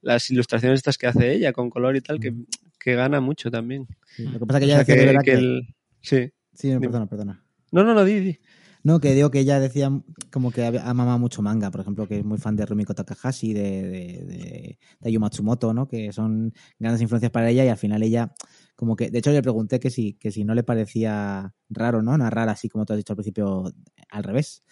las 0.01 0.29
ilustraciones 0.29 0.79
estas 0.79 0.97
que 0.97 1.07
hace 1.07 1.31
ella, 1.33 1.53
con 1.53 1.69
color 1.69 1.95
y 1.95 2.01
tal, 2.01 2.19
que, 2.19 2.31
Mm. 2.31 2.45
que 2.79 2.95
gana 2.95 3.21
mucho 3.21 3.49
también. 3.49 3.87
sí, 4.15 4.23
Lo 4.27 4.39
que 4.39 4.45
pasa 4.45 4.59
es 4.59 4.59
que 4.59 4.65
O 4.65 4.67
ella 4.75 4.85
sea, 4.85 4.95
decía 4.95 5.11
que- 5.11 5.17
que 5.19 5.31
que. 5.31 5.37
el- 5.37 5.67
Sí. 6.01 6.31
Sí, 6.53 6.69
no, 6.71 6.81
perdona, 6.81 7.05
perdona. 7.07 7.43
No, 7.71 7.83
no, 7.85 7.93
no, 7.93 8.03
di, 8.03 8.19
di. 8.19 8.39
No, 8.83 8.99
que 8.99 9.13
digo 9.13 9.29
que 9.29 9.39
ella 9.39 9.59
decía 9.59 9.91
como 10.31 10.51
que 10.51 10.65
ha 10.65 10.93
mamado 10.95 11.19
mucho 11.19 11.41
manga, 11.43 11.69
por 11.69 11.81
ejemplo, 11.81 12.07
que 12.07 12.17
es 12.17 12.25
muy 12.25 12.39
fan 12.39 12.55
de 12.55 12.65
Rumiko 12.65 12.95
Takahashi, 12.95 13.53
de, 13.53 13.83
de, 13.83 14.77
de, 14.99 15.19
Matsumoto, 15.19 15.71
¿no? 15.73 15.87
Que 15.87 16.11
son 16.11 16.51
grandes 16.79 16.99
influencias 17.01 17.31
para 17.31 17.49
ella 17.51 17.63
y 17.63 17.67
al 17.69 17.77
final 17.77 18.01
ella, 18.01 18.33
como 18.81 18.95
que, 18.95 19.11
de 19.11 19.19
hecho 19.19 19.29
le 19.29 19.43
pregunté 19.43 19.79
que 19.79 19.91
si, 19.91 20.13
que 20.13 20.31
si 20.31 20.43
no 20.43 20.55
le 20.55 20.63
parecía 20.63 21.53
raro, 21.69 22.01
¿no? 22.01 22.17
Narrar 22.17 22.49
así 22.49 22.67
como 22.67 22.83
tú 22.83 22.93
has 22.93 22.97
dicho 22.97 23.13
al 23.13 23.17
principio, 23.17 23.71
al 24.09 24.23
revés. 24.23 24.63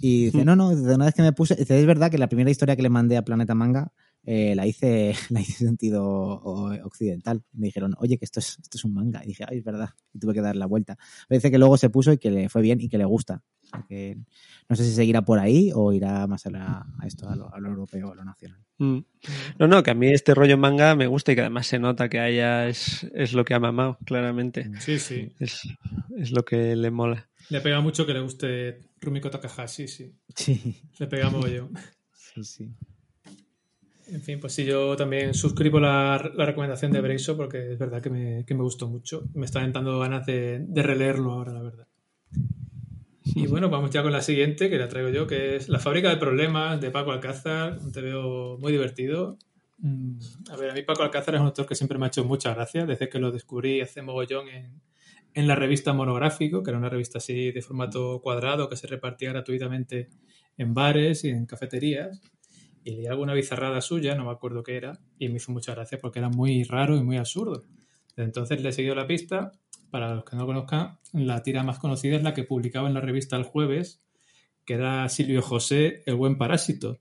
Y 0.00 0.26
dice, 0.30 0.44
no, 0.44 0.54
no, 0.54 0.76
de 0.76 0.94
una 0.94 1.06
vez 1.06 1.14
que 1.14 1.22
me 1.22 1.32
puse, 1.32 1.56
dice, 1.56 1.76
es 1.76 1.84
verdad 1.84 2.08
que 2.08 2.18
la 2.18 2.28
primera 2.28 2.52
historia 2.52 2.76
que 2.76 2.82
le 2.82 2.88
mandé 2.88 3.16
a 3.16 3.24
Planeta 3.24 3.56
Manga 3.56 3.92
eh, 4.22 4.54
la 4.54 4.64
hice 4.64 5.12
la 5.30 5.40
hice 5.40 5.64
en 5.64 5.70
sentido 5.70 6.04
occidental. 6.84 7.42
Me 7.52 7.66
dijeron, 7.66 7.96
oye, 7.98 8.16
que 8.16 8.26
esto 8.26 8.38
es, 8.38 8.60
esto 8.62 8.78
es 8.78 8.84
un 8.84 8.94
manga. 8.94 9.24
Y 9.24 9.30
dije, 9.30 9.44
ay, 9.48 9.58
es 9.58 9.64
verdad. 9.64 9.90
Y 10.14 10.20
tuve 10.20 10.34
que 10.34 10.40
dar 10.40 10.54
la 10.54 10.66
vuelta. 10.66 10.96
Parece 11.28 11.50
que 11.50 11.58
luego 11.58 11.76
se 11.76 11.90
puso 11.90 12.12
y 12.12 12.18
que 12.18 12.30
le 12.30 12.48
fue 12.48 12.62
bien 12.62 12.80
y 12.80 12.88
que 12.88 12.98
le 12.98 13.06
gusta. 13.06 13.42
Que 13.88 14.16
no 14.68 14.76
sé 14.76 14.84
si 14.84 14.92
seguirá 14.94 15.22
por 15.22 15.38
ahí 15.38 15.70
o 15.74 15.92
irá 15.92 16.26
más 16.26 16.46
a, 16.46 16.50
la- 16.50 16.86
a 16.98 17.06
esto, 17.06 17.28
a 17.28 17.36
lo, 17.36 17.52
a 17.52 17.58
lo 17.60 17.68
europeo, 17.68 18.12
a 18.12 18.14
lo 18.14 18.24
nacional. 18.24 18.60
Mm. 18.78 18.98
No, 19.58 19.66
no, 19.66 19.82
que 19.82 19.90
a 19.90 19.94
mí 19.94 20.08
este 20.08 20.34
rollo 20.34 20.56
manga 20.56 20.94
me 20.94 21.06
gusta 21.06 21.32
y 21.32 21.34
que 21.34 21.40
además 21.42 21.66
se 21.66 21.78
nota 21.78 22.08
que 22.08 22.18
a 22.18 22.28
ella 22.28 22.68
es, 22.68 23.04
es 23.14 23.32
lo 23.34 23.44
que 23.44 23.54
ha 23.54 23.60
mamado, 23.60 23.98
claramente. 24.04 24.70
Sí, 24.80 24.98
sí. 24.98 25.32
Es, 25.38 25.62
es 26.16 26.30
lo 26.32 26.44
que 26.44 26.74
le 26.76 26.90
mola. 26.90 27.28
Le 27.50 27.60
pega 27.60 27.80
mucho 27.80 28.04
que 28.06 28.12
le 28.14 28.20
guste 28.20 28.80
Rumiko 29.00 29.30
Takahashi, 29.30 29.88
sí. 29.88 30.14
Sí, 30.34 30.82
Le 30.98 31.06
pega 31.06 31.30
mogollón. 31.30 31.70
sí, 32.12 32.44
sí. 32.44 32.70
En 34.10 34.22
fin, 34.22 34.40
pues 34.40 34.54
sí, 34.54 34.64
yo 34.64 34.96
también 34.96 35.34
suscribo 35.34 35.78
la, 35.78 36.30
la 36.34 36.46
recomendación 36.46 36.90
de 36.92 37.00
Breiso 37.02 37.36
porque 37.36 37.72
es 37.72 37.78
verdad 37.78 38.00
que 38.00 38.08
me, 38.08 38.44
que 38.46 38.54
me 38.54 38.62
gustó 38.62 38.88
mucho. 38.88 39.24
Me 39.34 39.44
están 39.44 39.70
dando 39.72 39.98
ganas 39.98 40.24
de, 40.24 40.60
de 40.60 40.82
releerlo 40.82 41.32
ahora, 41.32 41.52
la 41.52 41.62
verdad. 41.62 41.86
Y 43.34 43.46
bueno, 43.48 43.68
vamos 43.70 43.90
ya 43.90 44.02
con 44.02 44.12
la 44.12 44.22
siguiente, 44.22 44.70
que 44.70 44.78
la 44.78 44.88
traigo 44.88 45.10
yo, 45.10 45.26
que 45.26 45.56
es 45.56 45.68
La 45.68 45.78
fábrica 45.78 46.08
de 46.08 46.16
problemas 46.16 46.80
de 46.80 46.90
Paco 46.90 47.12
Alcázar. 47.12 47.78
Un 47.78 47.92
veo 47.92 48.58
muy 48.58 48.72
divertido. 48.72 49.38
Mm, 49.78 50.18
A 50.50 50.56
ver, 50.56 50.70
a 50.70 50.74
mí 50.74 50.82
Paco 50.82 51.02
Alcázar 51.02 51.34
es 51.34 51.40
un 51.40 51.46
autor 51.46 51.66
que 51.66 51.74
siempre 51.74 51.98
me 51.98 52.06
ha 52.06 52.08
hecho 52.08 52.24
mucha 52.24 52.54
gracia, 52.54 52.86
desde 52.86 53.08
que 53.08 53.18
lo 53.18 53.30
descubrí 53.30 53.80
hace 53.80 54.02
mogollón 54.02 54.48
en, 54.48 54.80
en 55.34 55.46
la 55.46 55.54
revista 55.54 55.92
Monográfico, 55.92 56.62
que 56.62 56.70
era 56.70 56.78
una 56.78 56.88
revista 56.88 57.18
así 57.18 57.52
de 57.52 57.62
formato 57.62 58.20
cuadrado 58.22 58.68
que 58.68 58.76
se 58.76 58.86
repartía 58.86 59.30
gratuitamente 59.30 60.08
en 60.56 60.74
bares 60.74 61.24
y 61.24 61.28
en 61.30 61.46
cafeterías 61.46 62.20
y 62.88 62.92
leí 62.92 63.06
alguna 63.06 63.34
bizarrada 63.34 63.80
suya, 63.82 64.14
no 64.14 64.24
me 64.24 64.30
acuerdo 64.30 64.62
qué 64.62 64.76
era, 64.76 64.98
y 65.18 65.28
me 65.28 65.36
hizo 65.36 65.52
mucha 65.52 65.74
gracia 65.74 65.98
porque 65.98 66.20
era 66.20 66.30
muy 66.30 66.64
raro 66.64 66.96
y 66.96 67.02
muy 67.02 67.18
absurdo. 67.18 67.64
Desde 68.16 68.24
entonces 68.24 68.62
le 68.62 68.70
he 68.70 68.72
seguido 68.72 68.94
la 68.94 69.06
pista. 69.06 69.52
Para 69.90 70.14
los 70.14 70.24
que 70.24 70.36
no 70.36 70.42
lo 70.42 70.46
conozcan, 70.46 70.98
la 71.12 71.42
tira 71.42 71.62
más 71.62 71.78
conocida 71.78 72.16
es 72.16 72.22
la 72.22 72.34
que 72.34 72.44
publicaba 72.44 72.88
en 72.88 72.94
la 72.94 73.00
revista 73.00 73.36
El 73.36 73.44
Jueves, 73.44 74.02
que 74.64 74.74
era 74.74 75.08
Silvio 75.08 75.40
José, 75.40 76.02
el 76.04 76.16
buen 76.16 76.36
parásito. 76.36 76.98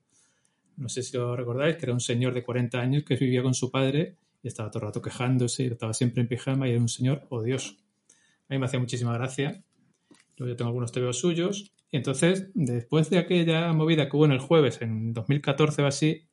No 0.77 0.89
sé 0.89 1.03
si 1.03 1.17
lo 1.17 1.35
recordáis, 1.35 1.75
que 1.75 1.85
era 1.85 1.93
un 1.93 1.99
señor 1.99 2.33
de 2.33 2.43
40 2.43 2.79
años 2.79 3.03
que 3.03 3.15
vivía 3.15 3.43
con 3.43 3.53
su 3.53 3.69
padre 3.69 4.15
y 4.41 4.47
estaba 4.47 4.69
todo 4.69 4.83
el 4.83 4.87
rato 4.87 5.01
quejándose 5.01 5.63
y 5.63 5.67
estaba 5.67 5.93
siempre 5.93 6.21
en 6.21 6.27
pijama 6.27 6.67
y 6.67 6.71
era 6.71 6.79
un 6.79 6.87
señor 6.87 7.25
odioso. 7.29 7.73
A 8.49 8.53
mí 8.53 8.59
me 8.59 8.67
hacía 8.67 8.79
muchísima 8.79 9.13
gracia. 9.13 9.63
Yo 10.37 10.55
tengo 10.55 10.69
algunos 10.69 10.91
tebeos 10.91 11.19
suyos. 11.19 11.73
Y 11.91 11.97
entonces, 11.97 12.49
después 12.53 13.09
de 13.09 13.17
aquella 13.17 13.73
movida 13.73 14.07
que 14.07 14.15
hubo 14.15 14.25
en 14.25 14.31
el 14.31 14.39
jueves, 14.39 14.81
en 14.81 15.13
2014 15.13 15.81
o 15.81 15.87
así, 15.87 16.27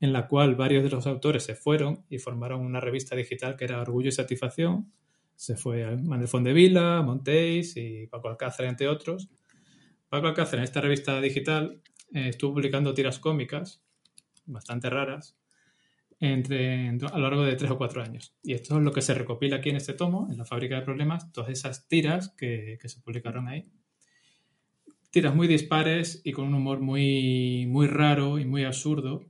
en 0.00 0.12
la 0.12 0.26
cual 0.26 0.56
varios 0.56 0.82
de 0.82 0.90
los 0.90 1.06
autores 1.06 1.44
se 1.44 1.54
fueron 1.54 2.04
y 2.08 2.18
formaron 2.18 2.60
una 2.60 2.80
revista 2.80 3.14
digital 3.14 3.56
que 3.56 3.64
era 3.64 3.80
Orgullo 3.80 4.08
y 4.08 4.12
Satisfacción, 4.12 4.92
se 5.36 5.56
fue 5.56 5.96
Manuel 5.96 6.28
Fondevila, 6.28 7.02
Montéis 7.02 7.76
y 7.76 8.06
Paco 8.06 8.28
Alcácer, 8.28 8.66
entre 8.66 8.88
otros. 8.88 9.28
Paco 10.08 10.26
Alcácer 10.26 10.58
en 10.58 10.64
esta 10.64 10.80
revista 10.80 11.20
digital 11.20 11.80
eh, 12.12 12.28
estuvo 12.28 12.54
publicando 12.54 12.94
tiras 12.94 13.18
cómicas 13.18 13.82
bastante 14.46 14.90
raras 14.90 15.36
entre, 16.20 16.88
a 16.88 17.18
lo 17.18 17.18
largo 17.18 17.42
de 17.42 17.56
tres 17.56 17.70
o 17.70 17.78
cuatro 17.78 18.02
años. 18.02 18.36
Y 18.42 18.52
esto 18.52 18.76
es 18.76 18.82
lo 18.84 18.92
que 18.92 19.02
se 19.02 19.14
recopila 19.14 19.56
aquí 19.56 19.70
en 19.70 19.76
este 19.76 19.94
tomo, 19.94 20.28
en 20.30 20.38
la 20.38 20.44
fábrica 20.44 20.76
de 20.76 20.82
problemas, 20.82 21.32
todas 21.32 21.50
esas 21.50 21.88
tiras 21.88 22.28
que, 22.36 22.78
que 22.80 22.88
se 22.88 23.00
publicaron 23.00 23.48
ahí. 23.48 23.64
Tiras 25.10 25.34
muy 25.34 25.48
dispares 25.48 26.20
y 26.24 26.32
con 26.32 26.46
un 26.46 26.54
humor 26.54 26.80
muy, 26.80 27.66
muy 27.66 27.88
raro 27.88 28.38
y 28.38 28.44
muy 28.44 28.64
absurdo. 28.64 29.26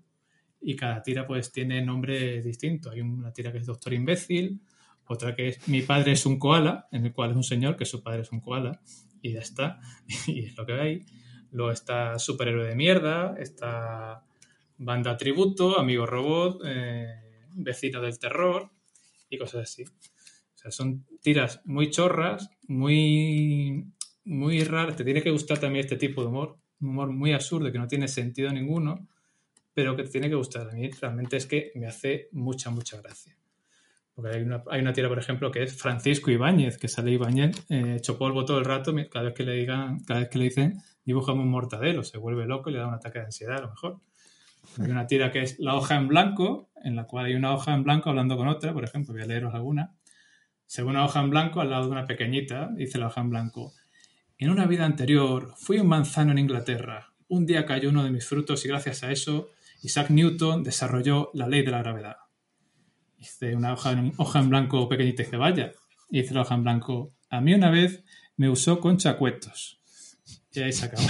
Y 0.60 0.76
cada 0.76 1.02
tira 1.02 1.26
pues 1.26 1.50
tiene 1.50 1.82
nombre 1.82 2.42
distinto. 2.42 2.90
Hay 2.90 3.00
una 3.00 3.32
tira 3.32 3.50
que 3.50 3.58
es 3.58 3.66
Doctor 3.66 3.94
Imbécil, 3.94 4.60
otra 5.06 5.34
que 5.34 5.48
es 5.48 5.68
Mi 5.68 5.82
padre 5.82 6.12
es 6.12 6.26
un 6.26 6.38
koala, 6.38 6.88
en 6.92 7.06
el 7.06 7.12
cual 7.12 7.30
es 7.30 7.36
un 7.36 7.44
señor 7.44 7.76
que 7.76 7.84
su 7.84 8.02
padre 8.02 8.22
es 8.22 8.32
un 8.32 8.40
koala. 8.40 8.80
Y 9.20 9.32
ya 9.32 9.40
está. 9.40 9.80
y 10.26 10.46
es 10.46 10.56
lo 10.56 10.66
que 10.66 10.72
hay. 10.72 11.06
Luego 11.50 11.70
está 11.70 12.18
Superhéroe 12.18 12.66
de 12.66 12.74
mierda, 12.74 13.34
está 13.38 14.24
Banda 14.78 15.16
Tributo, 15.16 15.78
Amigo 15.78 16.06
Robot, 16.06 16.62
eh, 16.64 17.06
Vecino 17.54 18.00
del 18.00 18.18
Terror 18.18 18.70
y 19.28 19.38
cosas 19.38 19.62
así. 19.62 19.84
O 19.84 20.58
sea, 20.58 20.70
son 20.70 21.06
tiras 21.20 21.60
muy 21.64 21.90
chorras, 21.90 22.50
muy, 22.66 23.92
muy 24.24 24.64
raras. 24.64 24.96
Te 24.96 25.04
tiene 25.04 25.22
que 25.22 25.30
gustar 25.30 25.58
también 25.58 25.84
este 25.84 25.96
tipo 25.96 26.22
de 26.22 26.28
humor. 26.28 26.58
Un 26.80 26.90
humor 26.90 27.12
muy 27.12 27.32
absurdo 27.32 27.70
que 27.70 27.78
no 27.78 27.86
tiene 27.86 28.08
sentido 28.08 28.50
ninguno, 28.50 29.08
pero 29.74 29.94
que 29.94 30.04
te 30.04 30.10
tiene 30.10 30.28
que 30.28 30.34
gustar. 30.34 30.70
A 30.70 30.72
mí 30.72 30.90
realmente 30.90 31.36
es 31.36 31.46
que 31.46 31.70
me 31.74 31.86
hace 31.86 32.28
mucha, 32.32 32.70
mucha 32.70 33.00
gracia. 33.00 33.36
Porque 34.14 34.36
hay 34.36 34.42
una, 34.42 34.62
hay 34.70 34.80
una 34.80 34.92
tira, 34.92 35.08
por 35.08 35.18
ejemplo, 35.18 35.50
que 35.50 35.62
es 35.62 35.76
Francisco 35.76 36.30
Ibáñez, 36.30 36.76
que 36.78 36.88
sale 36.88 37.12
Ibáñez 37.12 37.64
eh, 37.70 37.96
hecho 37.96 38.18
polvo 38.18 38.44
todo 38.44 38.58
el 38.58 38.64
rato, 38.64 38.94
cada 39.10 39.26
vez 39.26 39.34
que 39.34 39.44
le 39.44 39.54
digan, 39.54 40.00
cada 40.00 40.20
vez 40.20 40.28
que 40.28 40.38
le 40.38 40.44
dicen, 40.44 40.82
dibujame 41.04 41.40
un 41.40 41.48
mortadelo, 41.48 42.04
se 42.04 42.18
vuelve 42.18 42.46
loco 42.46 42.70
y 42.70 42.74
le 42.74 42.78
da 42.80 42.88
un 42.88 42.94
ataque 42.94 43.20
de 43.20 43.26
ansiedad 43.26 43.58
a 43.58 43.62
lo 43.62 43.70
mejor. 43.70 44.00
Hay 44.78 44.90
una 44.90 45.06
tira 45.06 45.30
que 45.32 45.42
es 45.42 45.58
la 45.58 45.74
hoja 45.74 45.96
en 45.96 46.08
blanco, 46.08 46.70
en 46.84 46.96
la 46.96 47.04
cual 47.04 47.26
hay 47.26 47.34
una 47.34 47.54
hoja 47.54 47.74
en 47.74 47.82
blanco 47.82 48.10
hablando 48.10 48.36
con 48.36 48.48
otra, 48.48 48.72
por 48.72 48.84
ejemplo, 48.84 49.14
voy 49.14 49.22
a 49.22 49.26
leeros 49.26 49.54
alguna. 49.54 49.94
Según 50.66 50.92
una 50.92 51.04
hoja 51.04 51.20
en 51.20 51.30
blanco, 51.30 51.60
al 51.60 51.70
lado 51.70 51.86
de 51.86 51.90
una 51.90 52.06
pequeñita, 52.06 52.70
dice 52.74 52.98
la 52.98 53.08
hoja 53.08 53.20
en 53.20 53.30
blanco. 53.30 53.72
En 54.38 54.50
una 54.50 54.66
vida 54.66 54.84
anterior 54.84 55.54
fui 55.56 55.78
un 55.78 55.88
manzano 55.88 56.32
en 56.32 56.38
Inglaterra. 56.38 57.12
Un 57.28 57.46
día 57.46 57.66
cayó 57.66 57.90
uno 57.90 58.04
de 58.04 58.10
mis 58.10 58.26
frutos 58.26 58.64
y 58.64 58.68
gracias 58.68 59.02
a 59.02 59.10
eso 59.10 59.50
Isaac 59.82 60.10
Newton 60.10 60.62
desarrolló 60.62 61.30
la 61.34 61.48
ley 61.48 61.62
de 61.62 61.70
la 61.70 61.78
gravedad. 61.78 62.16
Dice 63.22 63.54
una 63.54 63.72
hoja 63.74 63.92
en, 63.92 64.12
hoja 64.16 64.40
en 64.40 64.50
blanco 64.50 64.88
pequeñita 64.88 65.22
y 65.22 65.26
dice, 65.26 65.36
vaya. 65.36 65.70
Y 66.10 66.22
dice 66.22 66.34
la 66.34 66.40
hoja 66.40 66.56
en 66.56 66.64
blanco, 66.64 67.14
a 67.30 67.40
mí 67.40 67.54
una 67.54 67.70
vez 67.70 68.02
me 68.36 68.50
usó 68.50 68.80
con 68.80 68.96
chacuetos. 68.96 69.80
Y 70.50 70.60
ahí 70.60 70.72
se 70.72 70.86
acaba. 70.86 71.04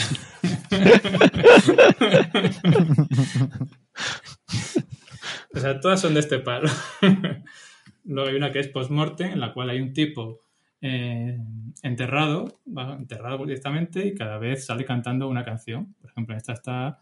o 5.54 5.58
sea, 5.58 5.80
todas 5.80 6.02
son 6.02 6.12
de 6.12 6.20
este 6.20 6.38
palo. 6.40 6.68
Luego 8.04 8.28
hay 8.28 8.36
una 8.36 8.52
que 8.52 8.60
es 8.60 8.68
post-mortem, 8.68 9.32
en 9.32 9.40
la 9.40 9.54
cual 9.54 9.70
hay 9.70 9.80
un 9.80 9.94
tipo 9.94 10.40
eh, 10.82 11.38
enterrado, 11.82 12.60
enterrado 12.66 13.38
directamente, 13.46 14.06
y 14.06 14.14
cada 14.14 14.36
vez 14.36 14.66
sale 14.66 14.84
cantando 14.84 15.30
una 15.30 15.46
canción. 15.46 15.94
Por 15.94 16.10
ejemplo, 16.10 16.36
esta 16.36 16.52
está 16.52 16.98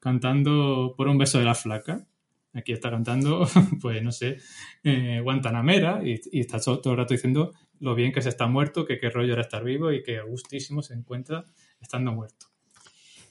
cantando 0.00 0.94
Por 0.96 1.08
un 1.08 1.18
beso 1.18 1.38
de 1.38 1.44
la 1.44 1.54
flaca. 1.54 2.06
Aquí 2.54 2.72
está 2.72 2.90
cantando, 2.90 3.46
pues 3.82 4.02
no 4.02 4.12
sé, 4.12 4.38
eh, 4.82 5.20
Guantanamera, 5.22 6.00
y, 6.04 6.20
y, 6.32 6.40
está 6.40 6.60
todo 6.60 6.92
el 6.92 6.96
rato 6.96 7.14
diciendo 7.14 7.52
lo 7.80 7.94
bien 7.94 8.12
que 8.12 8.22
se 8.22 8.28
está 8.28 8.46
muerto, 8.46 8.84
que 8.84 8.98
qué 8.98 9.10
rollo 9.10 9.32
era 9.32 9.42
estar 9.42 9.64
vivo 9.64 9.92
y 9.92 10.02
que 10.02 10.20
gustísimo 10.22 10.82
se 10.82 10.94
encuentra 10.94 11.44
estando 11.80 12.12
muerto. 12.12 12.46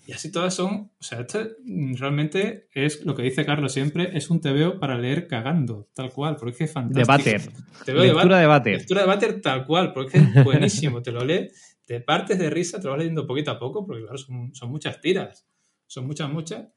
Y 0.05 0.11
así 0.11 0.31
todas 0.31 0.53
son, 0.53 0.91
o 0.99 1.03
sea, 1.03 1.21
este 1.21 1.55
realmente 1.93 2.67
es 2.73 3.05
lo 3.05 3.15
que 3.15 3.23
dice 3.23 3.45
Carlos 3.45 3.71
siempre, 3.71 4.17
es 4.17 4.29
un 4.29 4.41
TVO 4.41 4.77
para 4.77 4.97
leer 4.97 5.27
cagando, 5.27 5.87
tal 5.93 6.11
cual, 6.11 6.35
porque 6.35 6.65
es 6.65 6.73
fantástico. 6.73 6.99
Debater. 6.99 7.41
Lectura 7.87 8.39
de 8.39 8.45
Bater. 8.45 8.77
Lectura 8.79 9.01
de 9.01 9.07
Bater 9.07 9.41
tal 9.41 9.65
cual, 9.65 9.93
porque 9.93 10.17
es 10.17 10.43
buenísimo, 10.43 11.01
te 11.01 11.13
lo 11.13 11.23
lees, 11.23 11.77
te 11.85 12.01
partes 12.01 12.37
de 12.37 12.49
risa, 12.49 12.79
te 12.79 12.85
lo 12.85 12.91
vas 12.91 12.99
leyendo 12.99 13.25
poquito 13.25 13.51
a 13.51 13.59
poco, 13.59 13.85
porque 13.85 14.01
claro, 14.01 14.17
son, 14.17 14.53
son 14.53 14.69
muchas 14.69 14.99
tiras, 14.99 15.47
son 15.87 16.05
muchas, 16.05 16.29
muchas, 16.29 16.67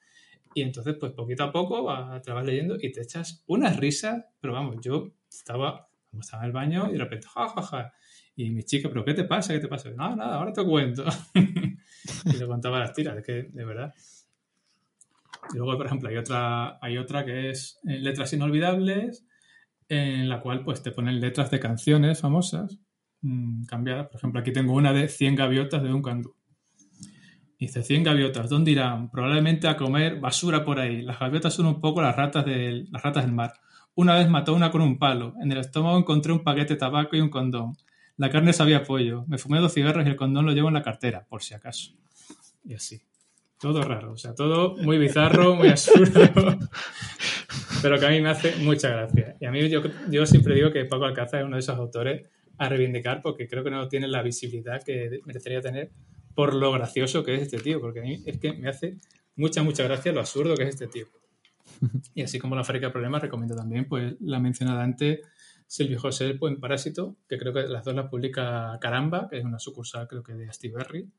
y 0.57 0.63
entonces 0.63 0.97
pues 0.99 1.13
poquito 1.13 1.45
a 1.45 1.53
poco 1.53 1.87
te 2.25 2.33
vas 2.33 2.47
leyendo 2.47 2.77
y 2.81 2.91
te 2.91 3.03
echas 3.03 3.45
unas 3.47 3.77
risas, 3.77 4.25
pero 4.41 4.55
vamos, 4.55 4.77
yo 4.81 5.13
estaba, 5.31 5.91
estaba 6.19 6.45
en 6.45 6.47
el 6.47 6.53
baño 6.53 6.89
y 6.89 6.93
de 6.93 6.99
repente, 6.99 7.27
jajaja, 7.27 7.61
ja, 7.61 7.83
ja, 7.83 7.93
y 8.35 8.49
mi 8.49 8.63
chica, 8.63 8.89
¿pero 8.89 9.05
qué 9.05 9.13
te 9.13 9.25
pasa? 9.25 9.53
¿Qué 9.53 9.61
te 9.61 9.69
pasa? 9.69 9.91
No, 9.91 10.17
nada, 10.17 10.37
ahora 10.37 10.55
te 10.55 10.65
cuento. 10.65 11.05
y 11.35 12.37
le 12.39 12.47
contaba 12.47 12.79
las 12.79 12.95
tiras, 12.95 13.19
es 13.19 13.23
que 13.23 13.51
de 13.53 13.65
verdad. 13.67 13.93
Y 15.53 15.59
luego, 15.59 15.77
por 15.77 15.85
ejemplo, 15.85 16.09
hay 16.09 16.17
otra, 16.17 16.79
hay 16.81 16.97
otra 16.97 17.27
que 17.27 17.51
es 17.51 17.79
eh, 17.87 17.99
Letras 17.99 18.33
Inolvidables, 18.33 19.27
en 19.91 20.27
la 20.31 20.41
cual 20.41 20.65
pues 20.65 20.83
te 20.83 20.91
ponen 20.91 21.21
letras 21.21 21.51
de 21.51 21.61
canciones 21.61 22.23
famosas 22.23 22.81
mmm, 23.21 23.65
cambiadas. 23.65 24.07
Por 24.07 24.17
ejemplo, 24.17 24.41
aquí 24.41 24.55
tengo 24.55 24.73
una 24.73 24.95
de 24.95 25.09
100 25.09 25.35
gaviotas 25.35 25.83
de 25.83 25.93
un 25.93 26.01
candú. 26.01 26.35
Dice, 27.59 27.83
100 27.83 28.05
gaviotas, 28.05 28.51
¿dónde 28.51 28.73
irán? 28.73 29.11
Probablemente 29.11 29.67
a 29.67 29.77
comer 29.77 30.21
basura 30.21 30.65
por 30.65 30.79
ahí. 30.79 31.01
Las 31.01 31.19
gaviotas 31.19 31.55
son 31.55 31.67
un 31.67 31.81
poco 31.81 32.03
las 32.03 32.15
ratas 32.15 32.45
del, 32.45 32.89
las 32.91 33.03
ratas 33.03 33.25
del 33.25 33.33
mar. 33.33 33.55
Una 33.95 34.15
vez 34.15 34.29
mató 34.29 34.53
una 34.55 34.71
con 34.71 34.83
un 34.83 34.99
palo. 34.99 35.35
En 35.43 35.51
el 35.51 35.59
estómago 35.59 35.99
encontré 35.99 36.33
un 36.33 36.45
paquete 36.45 36.75
de 36.75 36.81
tabaco 36.81 37.17
y 37.17 37.21
un 37.21 37.31
condón. 37.31 37.75
La 38.19 38.29
carne 38.29 38.53
sabía 38.53 38.83
pollo. 38.83 39.25
Me 39.27 39.39
fumé 39.39 39.59
dos 39.59 39.73
cigarros 39.73 40.05
y 40.05 40.09
el 40.11 40.17
condón 40.17 40.45
lo 40.45 40.53
llevo 40.53 40.69
en 40.69 40.75
la 40.75 40.83
cartera, 40.83 41.25
por 41.27 41.43
si 41.43 41.55
acaso. 41.55 41.93
Y 42.63 42.75
así. 42.75 43.01
Todo 43.59 43.83
raro, 43.83 44.13
o 44.13 44.17
sea, 44.19 44.35
todo 44.35 44.77
muy 44.77 44.99
bizarro, 44.99 45.55
muy 45.55 45.69
absurdo, 45.69 46.21
pero 47.83 47.99
que 47.99 48.05
a 48.05 48.11
mí 48.11 48.21
me 48.21 48.29
hace 48.29 48.55
mucha 48.57 48.91
gracia. 48.91 49.35
Y 49.41 49.47
a 49.47 49.51
mí 49.51 49.67
yo, 49.71 49.81
yo 50.11 50.27
siempre 50.27 50.55
digo 50.55 50.71
que 50.73 50.85
Paco 50.85 51.07
Alcázar 51.07 51.41
es 51.41 51.47
uno 51.47 51.57
de 51.57 51.61
esos 51.61 51.79
autores 51.79 52.29
a 52.59 52.69
reivindicar 52.69 53.23
porque 53.23 53.49
creo 53.49 53.65
que 53.65 53.71
no 53.71 53.89
tiene 53.89 54.09
la 54.09 54.21
visibilidad 54.21 54.83
que 54.83 55.21
merecería 55.25 55.63
tener 55.63 55.91
por 56.37 56.55
lo 56.55 56.71
gracioso 56.71 57.25
que 57.25 57.35
es 57.35 57.43
este 57.43 57.59
tío, 57.59 57.81
porque 57.81 58.01
a 58.01 58.03
mí 58.03 58.23
es 58.25 58.39
que 58.39 58.53
me 58.53 58.69
hace 58.69 58.99
mucha, 59.35 59.63
mucha 59.65 59.83
gracia 59.83 60.13
lo 60.13 60.21
absurdo 60.21 60.55
que 60.55 60.65
es 60.65 60.69
este 60.69 60.87
tío. 60.87 61.07
Y 62.15 62.23
así 62.23 62.39
como 62.39 62.55
la 62.55 62.63
fábrica 62.63 62.87
de 62.87 62.93
problemas, 62.93 63.23
recomiendo 63.23 63.57
también 63.57 63.87
pues 63.89 64.15
la 64.21 64.39
mencionada 64.39 64.83
antes 64.85 65.21
Silvio 65.67 65.99
José 65.99 66.27
el 66.27 66.39
Buen 66.39 66.61
Parásito, 66.61 67.17
que 67.29 67.39
creo 67.39 67.53
que 67.53 67.63
las 67.65 67.85
dos 67.85 67.95
las 67.95 68.09
publica 68.09 68.79
Caramba, 68.81 69.29
que 69.29 69.39
es 69.39 69.45
una 69.45 69.59
sucursal 69.59 70.07
creo 70.07 70.23
que 70.23 70.35
de 70.35 70.49
Berry, 70.73 71.11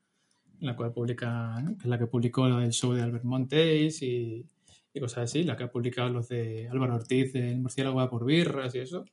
la 0.59 0.75
cual 0.75 0.93
publica, 0.93 1.55
que 1.77 1.83
es 1.83 1.85
la 1.85 1.97
que 1.97 2.07
publicó 2.07 2.47
el 2.47 2.71
show 2.71 2.93
de 2.93 3.01
Albert 3.01 3.25
Montes 3.25 4.01
y, 4.01 4.45
y, 4.93 4.99
cosas 4.99 5.25
así, 5.25 5.43
la 5.43 5.57
que 5.57 5.65
ha 5.65 5.71
publicado 5.71 6.09
los 6.09 6.29
de 6.29 6.69
Álvaro 6.69 6.95
Ortiz, 6.95 7.35
el 7.35 7.59
murciélago 7.59 8.09
por 8.09 8.25
birras 8.25 8.73
y 8.75 8.79
eso. 8.79 9.05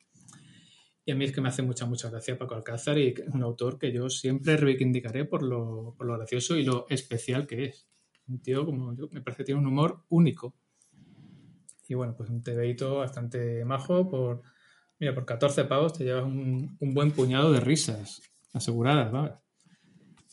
Y 1.07 1.13
a 1.13 1.15
mí 1.15 1.25
es 1.25 1.33
que 1.33 1.41
me 1.41 1.49
hace 1.49 1.63
mucha, 1.63 1.85
mucha 1.87 2.11
gracia 2.11 2.39
Paco 2.39 2.55
Alcázar 2.55 2.99
y 2.99 3.15
un 3.33 3.43
autor 3.43 3.79
que 3.79 3.93
yo 3.93 4.09
siempre 4.09 4.57
reivindicaré 4.57 5.25
por 5.25 5.43
lo, 5.43 5.95
por 5.97 6.07
lo 6.07 6.17
gracioso 6.17 6.57
y 6.57 6.65
lo 6.65 6.87
especial 6.89 7.47
que 7.47 7.67
es. 7.67 7.89
Un 8.27 8.41
tío, 8.41 8.65
como 8.65 8.93
me 8.93 9.21
parece 9.21 9.39
que 9.39 9.45
tiene 9.45 9.61
un 9.61 9.67
humor 9.67 10.05
único. 10.09 10.55
Y 11.87 11.95
bueno, 11.95 12.15
pues 12.17 12.31
un 12.31 12.43
TVito 12.43 12.97
bastante 12.97 13.65
majo 13.67 14.09
por 14.09 14.43
Mira, 14.99 15.15
por 15.15 15.27
14 15.27 15.65
pavos 15.65 15.93
te 15.93 16.05
llevas 16.05 16.25
un, 16.25 16.77
un 16.79 16.95
buen 16.95 17.11
puñado 17.11 17.53
de 17.53 17.61
risas 17.61 18.23
aseguradas, 18.53 19.11
¿vale? 19.11 19.33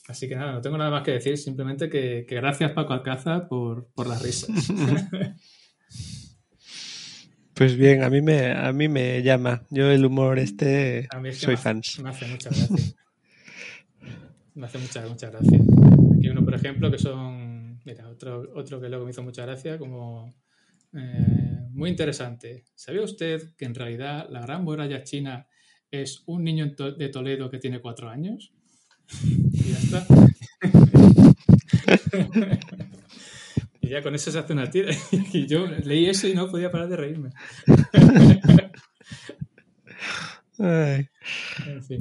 Así 0.08 0.28
que 0.28 0.36
nada, 0.36 0.54
no 0.54 0.62
tengo 0.62 0.78
nada 0.78 0.92
más 0.92 1.04
que 1.04 1.12
decir, 1.12 1.38
simplemente 1.38 1.90
que, 1.90 2.26
que 2.28 2.36
gracias 2.36 2.72
Paco 2.72 2.94
Alcázar 2.94 3.48
por, 3.48 3.88
por 3.94 4.08
las 4.08 4.22
risas. 4.22 4.50
Pues 7.62 7.78
bien, 7.78 8.02
a 8.02 8.10
mí 8.10 8.24
me, 8.24 8.54
a 8.54 8.74
mí 8.74 8.88
me 8.88 9.22
llama. 9.22 9.62
Yo 9.70 9.92
el 9.92 10.04
humor 10.04 10.40
este 10.40 11.08
A 11.12 11.20
mí 11.20 11.30
es 11.30 11.36
que 11.36 11.46
soy 11.46 11.54
me, 11.54 11.62
fans. 11.62 12.00
Me 12.00 12.10
hace 12.10 12.26
mucha 12.26 12.50
gracia. 12.50 12.76
me 14.56 14.66
hace 14.66 14.80
mucha, 14.80 15.08
mucha 15.08 15.30
gracia. 15.30 15.60
Aquí 16.18 16.28
uno, 16.28 16.44
por 16.44 16.56
ejemplo, 16.56 16.90
que 16.90 16.98
son. 16.98 17.80
Mira, 17.86 18.10
otro, 18.10 18.52
otro 18.56 18.82
que 18.82 18.90
luego 18.90 19.06
me 19.06 19.12
hizo 19.12 19.22
mucha 19.22 19.46
gracia, 19.46 19.78
como. 19.78 20.34
Eh, 20.92 21.68
muy 21.70 21.92
interesante. 21.92 22.66
¿Sabía 22.74 23.04
usted 23.04 23.54
que 23.56 23.66
en 23.66 23.76
realidad 23.76 24.28
la 24.32 24.42
gran 24.42 24.64
muralla 24.64 25.04
china 25.04 25.46
es 25.92 26.24
un 26.26 26.44
niño 26.44 26.74
de 26.98 27.10
Toledo 27.10 27.52
que 27.52 27.60
tiene 27.60 27.80
cuatro 27.80 28.10
años? 28.10 28.52
Y 29.54 29.72
ya 29.72 29.78
está. 29.78 30.08
con 34.02 34.16
eso 34.16 34.32
se 34.32 34.40
hace 34.40 34.54
una 34.54 34.70
tira. 34.70 34.94
y 35.34 35.48
yo 35.48 35.66
leí 35.68 36.08
eso 36.08 36.28
y 36.28 36.34
no 36.34 36.50
podía 36.50 36.72
parar 36.72 36.90
de 36.90 36.98
reírme. 36.98 37.30
Ay. 40.60 41.08
En 41.68 41.84
fin. 41.84 42.00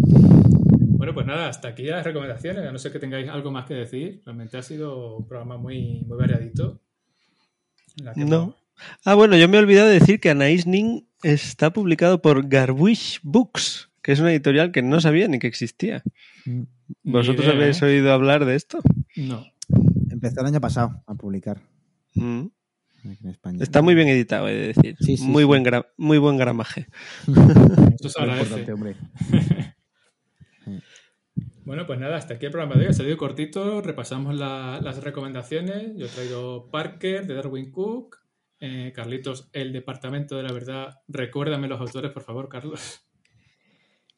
Bueno, 1.01 1.15
pues 1.15 1.27
nada, 1.27 1.49
hasta 1.49 1.69
aquí 1.69 1.85
las 1.85 2.05
recomendaciones. 2.05 2.67
A 2.67 2.73
no 2.73 2.79
ser 2.79 2.93
que 2.93 2.99
tengáis 2.99 3.29
algo 3.29 3.51
más 3.51 3.65
que 3.67 3.75
decir. 3.75 4.21
Realmente 4.25 4.59
ha 4.59 4.63
sido 4.63 5.17
un 5.17 5.27
programa 5.27 5.57
muy, 5.57 6.03
muy 6.07 6.19
variadito. 6.19 6.81
en 7.99 8.05
la 8.05 8.13
que 8.13 8.25
No. 8.25 8.57
Ah, 9.05 9.15
bueno, 9.15 9.37
yo 9.37 9.49
me 9.49 9.57
he 9.57 9.61
olvidado 9.61 9.89
de 9.89 9.99
decir 9.99 10.21
que 10.21 10.31
Anais 10.31 10.67
Nin 10.67 11.07
está 11.23 11.73
publicado 11.73 12.23
por 12.23 12.49
Garwish 12.49 13.21
Books, 13.23 13.91
que 14.03 14.13
es 14.13 14.21
una 14.21 14.31
editorial 14.31 14.73
que 14.73 14.83
no 14.83 15.01
sabía 15.01 15.29
ni 15.29 15.39
que 15.39 15.47
existía. 15.47 16.03
¿Vosotros 17.03 17.47
idea, 17.47 17.57
habéis 17.57 17.83
¿eh? 17.83 17.87
oído 17.87 18.13
hablar 18.13 18.45
de 18.45 18.57
esto? 18.57 18.81
No. 19.17 19.45
Empezó 20.11 20.41
el 20.41 20.47
año 20.47 20.61
pasado 20.61 21.03
a 21.07 21.15
publicar 21.15 21.61
Mm. 22.15 22.47
aquí 23.11 23.25
en 23.25 23.31
España. 23.31 23.59
Está 23.63 23.83
muy 23.83 23.95
bien 23.95 24.09
editado, 24.09 24.49
he 24.49 24.55
de 24.55 24.67
decir. 24.69 24.97
Sí, 25.01 25.17
sí, 25.17 25.25
muy, 25.25 25.43
sí. 25.43 25.47
Buen 25.47 25.65
muy 25.97 26.19
buen 26.19 26.37
gramaje. 26.37 26.87
Esto 27.27 28.21
agradece. 28.21 28.43
importante, 28.61 28.73
hombre. 28.73 28.97
Bueno, 31.65 31.87
pues 31.87 32.01
nada, 32.01 32.17
hasta 32.17 32.35
aquí 32.35 32.47
el 32.47 32.53
programa 32.53 32.75
de 32.77 32.87
hoy. 32.87 32.91
Ha 32.91 32.93
salido 32.95 33.17
cortito. 33.17 33.81
Repasamos 33.81 34.35
la- 34.35 34.81
las 34.83 35.03
recomendaciones. 35.05 35.93
Yo 35.97 36.07
he 36.07 36.09
traído 36.09 36.69
Parker 36.71 37.27
de 37.27 37.35
Darwin 37.35 37.71
Cook. 37.71 38.17
Eh, 38.59 38.93
Carlitos, 38.95 39.49
El 39.53 39.73
Departamento 39.73 40.37
de 40.37 40.43
la 40.43 40.53
Verdad. 40.53 40.97
Recuérdame 41.09 41.69
los 41.69 41.81
autores, 41.81 42.11
por 42.11 42.23
favor, 42.25 42.49
Carlos. 42.49 43.07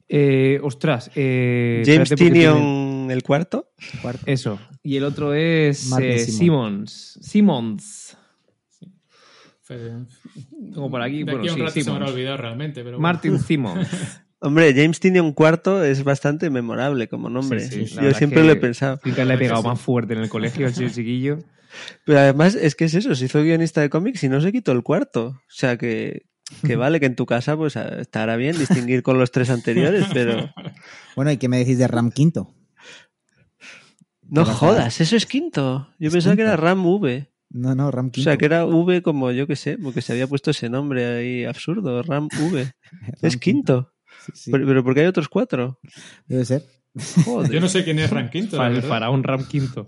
Eh, 0.09 0.60
ostras. 0.62 1.10
eh, 1.14 1.82
James 1.86 2.10
Tinion 2.14 3.09
el 3.10 3.23
cuarto. 3.23 3.73
Cuarto. 4.01 4.23
Eso. 4.27 4.59
Y 4.82 4.96
el 4.96 5.04
otro 5.04 5.34
es 5.34 5.92
eh. 6.00 6.18
Simmons. 6.18 7.18
Simmons. 7.20 8.16
Como 10.74 10.90
por 10.90 11.02
aquí, 11.02 11.18
De 11.18 11.24
bueno, 11.24 11.40
aquí 11.40 11.48
un 11.48 11.54
sí, 11.54 11.60
rato 11.60 11.72
se 11.72 11.78
me 11.78 11.84
Simmons. 11.84 12.00
habrá 12.00 12.12
olvidado 12.12 12.36
realmente. 12.36 12.82
Pero 12.82 12.98
bueno. 12.98 13.00
Martin 13.00 13.38
Simmons. 13.46 13.88
Hombre, 14.40 14.74
James 14.74 14.98
Tinion 14.98 15.32
cuarto 15.32 15.84
es 15.84 16.02
bastante 16.02 16.50
memorable 16.50 17.09
como 17.09 17.30
nombre. 17.30 17.60
Sí, 17.60 17.86
sí, 17.86 17.94
la 17.94 18.02
Yo 18.02 18.14
siempre 18.14 18.42
lo 18.42 18.52
he 18.52 18.56
pensado. 18.56 18.98
Que 18.98 19.24
le 19.24 19.34
he 19.34 19.38
pegado 19.38 19.62
más 19.62 19.80
fuerte 19.80 20.14
en 20.14 20.20
el 20.20 20.28
colegio 20.28 20.66
al 20.66 20.74
chiquillo. 20.74 21.38
Pero 22.04 22.18
además 22.18 22.54
es 22.54 22.74
que 22.74 22.84
es 22.84 22.94
eso, 22.94 23.14
se 23.14 23.24
hizo 23.26 23.40
guionista 23.40 23.80
de 23.80 23.88
cómics 23.88 24.22
y 24.24 24.28
no 24.28 24.40
se 24.40 24.52
quitó 24.52 24.72
el 24.72 24.82
cuarto. 24.82 25.26
O 25.28 25.40
sea 25.48 25.78
que, 25.78 26.26
que 26.66 26.76
vale 26.76 26.98
que 26.98 27.06
en 27.06 27.14
tu 27.16 27.24
casa 27.24 27.56
pues 27.56 27.76
estará 27.76 28.36
bien 28.36 28.59
distinguir 28.59 29.02
con 29.02 29.18
los 29.18 29.30
tres 29.30 29.48
anteriores, 29.48 30.06
pero 30.12 30.52
Bueno, 31.16 31.30
¿y 31.30 31.36
qué 31.36 31.48
me 31.48 31.59
decís 31.59 31.78
de 31.78 31.86
Ram 31.86 32.10
Quinto? 32.10 32.52
No 34.32 34.44
jodas, 34.44 35.00
eso 35.00 35.16
es 35.16 35.26
quinto. 35.26 35.88
Yo 35.98 36.09
¿Es 36.09 36.14
pensaba 36.14 36.36
que 36.36 36.42
era? 36.42 36.56
Ram 36.56 36.84
V. 36.86 37.28
No, 37.50 37.74
no, 37.74 37.90
Ram 37.90 38.06
O 38.06 38.10
Quinto. 38.10 38.30
sea, 38.30 38.38
que 38.38 38.46
era 38.46 38.64
V 38.64 39.02
como 39.02 39.30
yo 39.30 39.46
que 39.46 39.56
sé, 39.56 39.76
porque 39.78 40.00
se 40.00 40.12
había 40.12 40.26
puesto 40.26 40.50
ese 40.50 40.70
nombre 40.70 41.04
ahí 41.04 41.44
absurdo, 41.44 42.02
Ram 42.02 42.28
V. 42.40 42.62
Ram 42.92 43.14
Es 43.20 43.36
quinto. 43.36 43.92
Sí, 44.24 44.32
sí. 44.34 44.50
Pero, 44.50 44.66
pero 44.66 44.84
¿por 44.84 44.94
qué 44.94 45.00
hay 45.00 45.06
otros 45.06 45.28
cuatro? 45.28 45.78
Debe 46.26 46.44
ser. 46.44 46.64
Yo 47.51 47.60
no 47.60 47.69
sé 47.69 47.85
quién 47.85 47.98
es 47.98 48.10
Ranquinto. 48.10 48.56
la 48.56 48.62
Para 48.64 48.74
el 48.74 48.82
faraón 48.82 49.23
Ram 49.24 49.44
Quinto. 49.47 49.86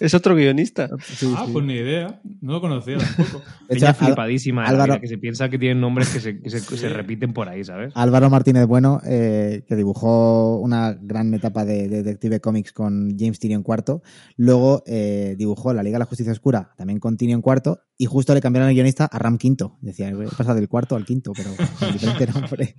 Es 0.00 0.14
otro 0.14 0.34
guionista. 0.34 0.88
Sí, 1.04 1.30
Ah, 1.36 1.42
sí. 1.44 1.52
pues 1.52 1.62
ni 1.66 1.74
idea. 1.74 2.20
No 2.40 2.54
lo 2.54 2.60
conocía 2.62 2.96
tampoco. 2.96 3.42
Al- 3.68 3.94
flipadísima 3.94 4.64
Álvaro- 4.64 4.94
vida, 4.94 5.00
que 5.00 5.08
se 5.08 5.18
piensa 5.18 5.50
que 5.50 5.58
tienen 5.58 5.78
nombres 5.82 6.08
que 6.08 6.20
se, 6.20 6.40
que 6.40 6.48
se- 6.48 6.60
se 6.60 6.88
repiten 6.88 7.34
por 7.34 7.50
ahí, 7.50 7.62
¿sabes? 7.64 7.92
Álvaro 7.94 8.30
Martínez 8.30 8.66
Bueno, 8.66 9.02
eh, 9.04 9.64
que 9.68 9.76
dibujó 9.76 10.56
una 10.60 10.96
gran 10.98 11.34
etapa 11.34 11.66
de, 11.66 11.86
de 11.88 12.02
Detective 12.02 12.40
Comics 12.40 12.72
con 12.72 13.14
James 13.18 13.38
Tynion 13.38 13.62
IV, 13.66 14.00
luego 14.38 14.82
eh, 14.86 15.34
dibujó 15.36 15.74
La 15.74 15.82
Liga 15.82 15.96
de 15.96 16.00
la 16.00 16.06
Justicia 16.06 16.32
Oscura 16.32 16.72
también 16.78 16.98
con 16.98 17.18
Tynion 17.18 17.42
IV, 17.44 17.76
y 17.98 18.06
justo 18.06 18.32
le 18.32 18.40
cambiaron 18.40 18.70
el 18.70 18.74
guionista 18.74 19.04
a 19.04 19.18
Ram 19.18 19.36
Quinto. 19.36 19.76
Decía, 19.82 20.08
he 20.08 20.14
pasado 20.34 20.54
del 20.54 20.68
cuarto 20.68 20.96
al 20.96 21.04
quinto, 21.04 21.32
pero 21.36 21.50
con 21.78 21.92
diferente 21.92 22.26
nombre. 22.32 22.74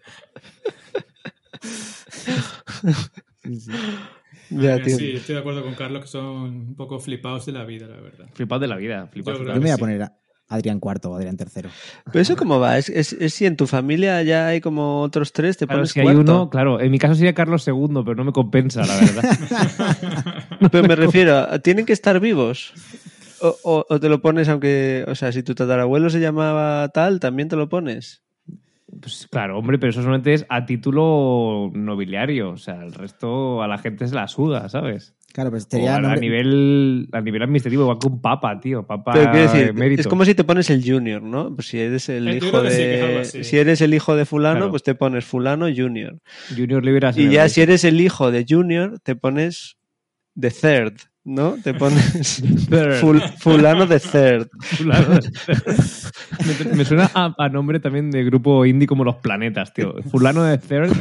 Sí, 3.49 3.59
sí. 3.59 3.71
Ya, 4.51 4.81
tío. 4.81 4.97
sí, 4.97 5.11
estoy 5.15 5.35
de 5.35 5.41
acuerdo 5.41 5.63
con 5.63 5.75
Carlos 5.75 6.01
que 6.01 6.07
son 6.07 6.25
un 6.25 6.75
poco 6.75 6.99
flipados 6.99 7.45
de 7.45 7.51
la 7.51 7.65
vida, 7.65 7.87
la 7.87 7.99
verdad. 8.01 8.25
Flipado 8.33 8.61
de 8.61 8.67
la 8.67 8.77
vida. 8.77 9.07
Flipado 9.11 9.37
Yo 9.39 9.45
Yo 9.45 9.53
me 9.53 9.59
voy 9.59 9.69
a 9.69 9.77
poner 9.77 10.01
a 10.01 10.13
Adrián 10.47 10.79
IV 10.83 11.09
o 11.09 11.15
Adrián 11.15 11.37
III. 11.37 11.69
Pero 12.11 12.19
eso 12.21 12.35
cómo 12.35 12.59
va, 12.59 12.79
es, 12.79 12.89
es, 12.89 13.13
es 13.13 13.33
si 13.35 13.45
en 13.45 13.55
tu 13.57 13.67
familia 13.67 14.23
ya 14.23 14.47
hay 14.47 14.59
como 14.59 15.01
otros 15.01 15.33
tres, 15.33 15.57
te 15.57 15.67
Claro, 15.67 15.81
pones 15.81 15.91
si 15.91 15.99
hay 15.99 16.05
cuarto. 16.07 16.21
uno, 16.21 16.49
claro, 16.49 16.79
en 16.81 16.89
mi 16.89 16.97
caso 16.97 17.13
sería 17.13 17.33
Carlos 17.35 17.67
II, 17.67 18.01
pero 18.03 18.15
no 18.15 18.23
me 18.23 18.31
compensa, 18.31 18.85
la 18.87 18.95
verdad. 18.95 19.23
Pero 20.71 20.87
me 20.87 20.95
refiero, 20.95 21.61
¿tienen 21.61 21.85
que 21.85 21.93
estar 21.93 22.19
vivos? 22.19 22.73
O, 23.41 23.59
o- 23.63 23.85
o 23.87 23.99
te 23.99 24.09
lo 24.09 24.21
pones 24.21 24.49
aunque, 24.49 25.05
o 25.07 25.15
sea, 25.15 25.31
si 25.31 25.43
tu 25.43 25.53
tatarabuelo 25.55 26.09
se 26.09 26.19
llamaba 26.19 26.89
tal, 26.89 27.19
también 27.19 27.49
te 27.49 27.55
lo 27.55 27.69
pones. 27.69 28.23
Pues 29.01 29.27
claro, 29.31 29.57
hombre, 29.59 29.77
pero 29.77 29.91
eso 29.91 30.01
solamente 30.01 30.33
es 30.33 30.45
a 30.49 30.65
título 30.65 31.71
nobiliario. 31.73 32.51
O 32.51 32.57
sea, 32.57 32.83
el 32.83 32.93
resto 32.93 33.61
a 33.61 33.67
la 33.67 33.77
gente 33.77 34.07
se 34.07 34.15
la 34.15 34.27
suda, 34.27 34.67
¿sabes? 34.69 35.15
Claro, 35.31 35.51
pues 35.51 35.67
sería 35.69 35.97
a, 35.97 35.99
nombre- 36.01 36.19
nivel, 36.21 37.07
a 37.11 37.21
nivel 37.21 37.43
administrativo, 37.43 37.83
igual 37.83 37.99
que 37.99 38.07
un 38.07 38.19
papa, 38.19 38.59
tío. 38.59 38.87
Papa 38.87 39.11
Pero 39.13 39.31
decir, 39.31 39.75
es 39.99 40.07
como 40.07 40.25
si 40.25 40.33
te 40.33 40.43
pones 40.43 40.71
el 40.71 40.83
junior, 40.83 41.21
¿no? 41.21 41.53
Pues 41.53 41.67
si 41.67 41.79
eres 41.79 42.09
el 42.09 42.27
hijo 42.35 42.61
sí, 42.67 42.77
de, 42.77 43.25
si 43.43 43.57
eres 43.57 43.81
el 43.81 43.93
hijo 43.93 44.15
de 44.15 44.25
fulano, 44.25 44.55
Claro. 44.57 44.71
pues 44.71 44.81
te 44.83 44.95
pones 44.95 45.25
fulano 45.25 45.67
junior. 45.73 46.19
Junior 46.57 46.83
Liberas. 46.83 47.15
Y 47.15 47.29
ya 47.29 47.47
si 47.47 47.61
eres 47.61 47.83
el 47.83 48.01
hijo 48.01 48.31
de 48.31 48.43
junior, 48.49 48.99
te 49.03 49.15
pones 49.15 49.77
the 50.39 50.49
third, 50.49 50.93
¿no? 51.29 51.55
Te 51.63 51.73
pones 51.73 52.41
ful- 53.01 53.33
fulano 53.37 53.85
de 53.87 53.99
third. 53.99 54.47
Fulano. 54.59 55.19
me, 56.67 56.75
me 56.75 56.85
suena 56.85 57.09
a, 57.13 57.33
a 57.37 57.49
nombre 57.49 57.79
también 57.79 58.11
de 58.11 58.23
grupo 58.23 58.65
indie 58.65 58.87
como 58.87 59.03
Los 59.03 59.15
Planetas, 59.17 59.73
tío. 59.73 59.95
Fulano 60.11 60.43
de 60.43 60.57
Third. 60.57 60.91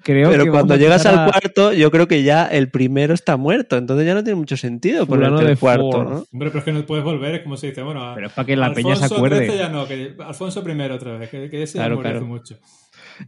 Creo 0.00 0.30
Pero 0.30 0.44
que 0.44 0.50
cuando 0.50 0.74
a 0.74 0.76
llegas 0.76 1.04
al 1.06 1.28
cuarto, 1.28 1.72
yo 1.72 1.90
creo 1.90 2.06
que 2.06 2.22
ya 2.22 2.46
el 2.46 2.70
primero 2.70 3.14
está 3.14 3.36
muerto, 3.36 3.76
entonces 3.76 4.06
ya 4.06 4.14
no 4.14 4.22
tiene 4.22 4.36
mucho 4.38 4.56
sentido 4.56 5.04
Fulano 5.06 5.24
ponerte 5.36 5.46
de 5.46 5.52
el 5.52 5.58
cuarto, 5.58 5.90
fourth. 5.90 6.08
¿no? 6.08 6.16
Hombre, 6.32 6.48
pero 6.50 6.58
es 6.60 6.64
que 6.64 6.72
no 6.72 6.86
puedes 6.86 7.04
volver, 7.04 7.34
es 7.34 7.42
como 7.42 7.56
se 7.56 7.66
dice, 7.68 7.82
bueno, 7.82 8.04
a- 8.04 8.14
Pero 8.14 8.28
es 8.28 8.32
para 8.32 8.46
que 8.46 8.56
la 8.56 8.72
peña 8.72 8.94
se 8.94 9.02
Alfonso 9.04 9.16
acuerde. 9.16 9.46
XIII 9.48 9.58
ya 9.58 9.68
no, 9.68 9.86
que 9.88 10.14
Alfonso 10.24 10.62
I 10.66 10.80
otra 10.92 11.18
vez, 11.18 11.28
que, 11.30 11.50
que 11.50 11.62
ese 11.64 11.78
Claro, 11.78 11.96
ya 11.96 12.02
claro. 12.02 12.26
mucho. 12.26 12.56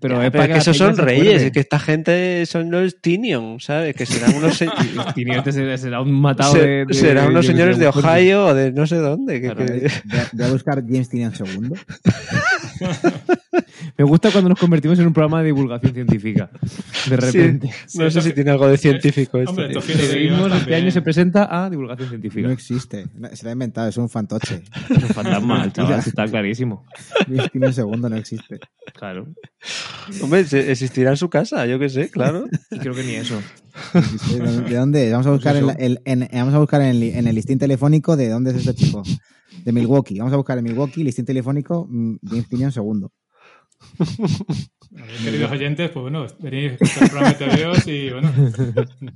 Pero 0.01 0.17
Ya, 0.19 0.27
es 0.27 0.31
pero 0.31 0.45
es 0.45 0.51
que 0.51 0.59
esos 0.59 0.77
son 0.77 0.97
reyes, 0.97 1.43
es 1.43 1.51
que 1.53 1.61
esta 1.61 1.79
gente 1.79 2.45
son 2.47 2.71
los 2.71 3.01
Tinion, 3.01 3.59
¿sabes? 3.61 3.95
Que 3.97 4.07
serán 4.07 4.35
unos, 4.37 4.57
se- 4.57 4.69
Tiniente 5.15 5.51
será, 5.53 6.01
un 6.01 6.13
matado 6.13 6.53
se- 6.53 6.59
de, 6.61 6.85
de- 6.87 6.95
serán 6.95 7.29
unos 7.31 7.47
de- 7.47 7.53
señores 7.53 7.79
de. 7.79 7.89
Ohio 7.89 8.47
o 8.47 8.55
de 8.55 8.73
no 8.73 8.87
sé 8.87 8.97
dónde. 8.97 9.41
que- 9.41 9.47
Claro, 9.53 9.67
que- 9.67 9.91
Voy 10.05 10.19
a- 10.19 10.29
voy 10.33 10.47
a 10.47 10.51
buscar 10.53 10.83
James 10.87 11.09
Tynion 11.09 11.33
II. 11.39 11.71
Me 13.99 14.05
gusta 14.05 14.31
cuando 14.31 14.49
nos 14.49 14.59
convertimos 14.59 14.99
en 14.99 15.07
un 15.07 15.13
programa 15.13 15.41
de 15.41 15.47
divulgación 15.47 15.93
científica. 15.93 16.51
De 17.09 17.17
repente. 17.17 17.71
Sí, 17.87 17.99
no 17.99 18.11
sé 18.11 18.21
si 18.23 18.33
tiene 18.33 18.51
algo 18.51 18.69
de 18.69 18.77
científico 18.77 19.39
esto. 19.39 19.51
Hombre, 19.51 19.69
tío. 19.69 19.79
esto 19.81 19.93
de 19.93 19.99
guion 19.99 20.11
Seguimos, 20.11 20.61
este 20.61 20.75
año 20.75 20.91
se 20.91 21.03
presenta 21.03 21.65
a 21.65 21.71
divulgación 21.71 22.09
científica. 22.09 22.47
No 22.47 22.53
existe. 22.53 23.07
Se 23.33 23.45
lo 23.45 23.51
ha 23.51 23.53
inventado, 23.53 23.89
es 23.89 23.97
un 23.97 24.09
fantoche. 24.09 24.63
Es 24.89 25.03
un 25.03 25.11
fantasma, 25.11 25.65
el 25.65 25.73
chaval, 25.73 26.01
está 26.01 26.27
clarísimo. 26.27 26.87
Tynion 27.53 27.73
II 27.77 28.01
no 28.01 28.17
existe. 28.17 28.61
Claro. 28.95 29.27
Hombre, 30.23 30.41
existirá 30.41 31.11
en 31.11 31.17
su 31.17 31.29
casa, 31.29 31.67
yo 31.67 31.79
qué 31.79 31.89
sé, 31.89 32.11
claro. 32.11 32.47
Y 32.71 32.79
creo 32.79 32.95
que 32.95 33.05
ni 33.05 33.15
eso. 33.15 33.41
¿De 34.69 34.75
dónde-. 34.77 35.11
Vamos 35.11 35.27
a 35.27 35.31
buscar, 35.31 35.57
en, 35.57 35.67
la- 35.67 35.73
el- 35.75 36.01
en- 36.05 36.29
vamos 36.33 36.55
a 36.55 36.59
buscar 36.59 36.81
en, 36.83 36.89
el, 36.89 37.03
en 37.03 37.27
el 37.27 37.35
listín 37.35 37.59
telefónico 37.59 38.17
de 38.17 38.29
dónde 38.29 38.51
es 38.51 38.57
este 38.59 38.75
chico. 38.75 39.03
De 39.65 39.73
Milwaukee. 39.73 40.19
Vamos 40.19 40.33
a 40.33 40.37
buscar 40.37 40.57
en 40.59 40.65
Milwaukee, 40.65 41.03
listín 41.05 41.25
telefónico, 41.25 41.87
mm, 41.91 42.17
James 42.51 42.77
II. 42.77 43.07
A 43.99 44.05
ver, 45.03 45.17
Queridos 45.25 45.51
oyentes, 45.53 45.91
pues 45.91 46.03
bueno, 46.03 46.27
venís 46.41 46.73
a 46.73 46.75
escuchar 46.85 47.03
el 47.05 47.11
programa 47.11 47.33
de 47.33 47.65
TVOs 47.65 47.87
y 47.87 48.11
bueno, 48.11 48.33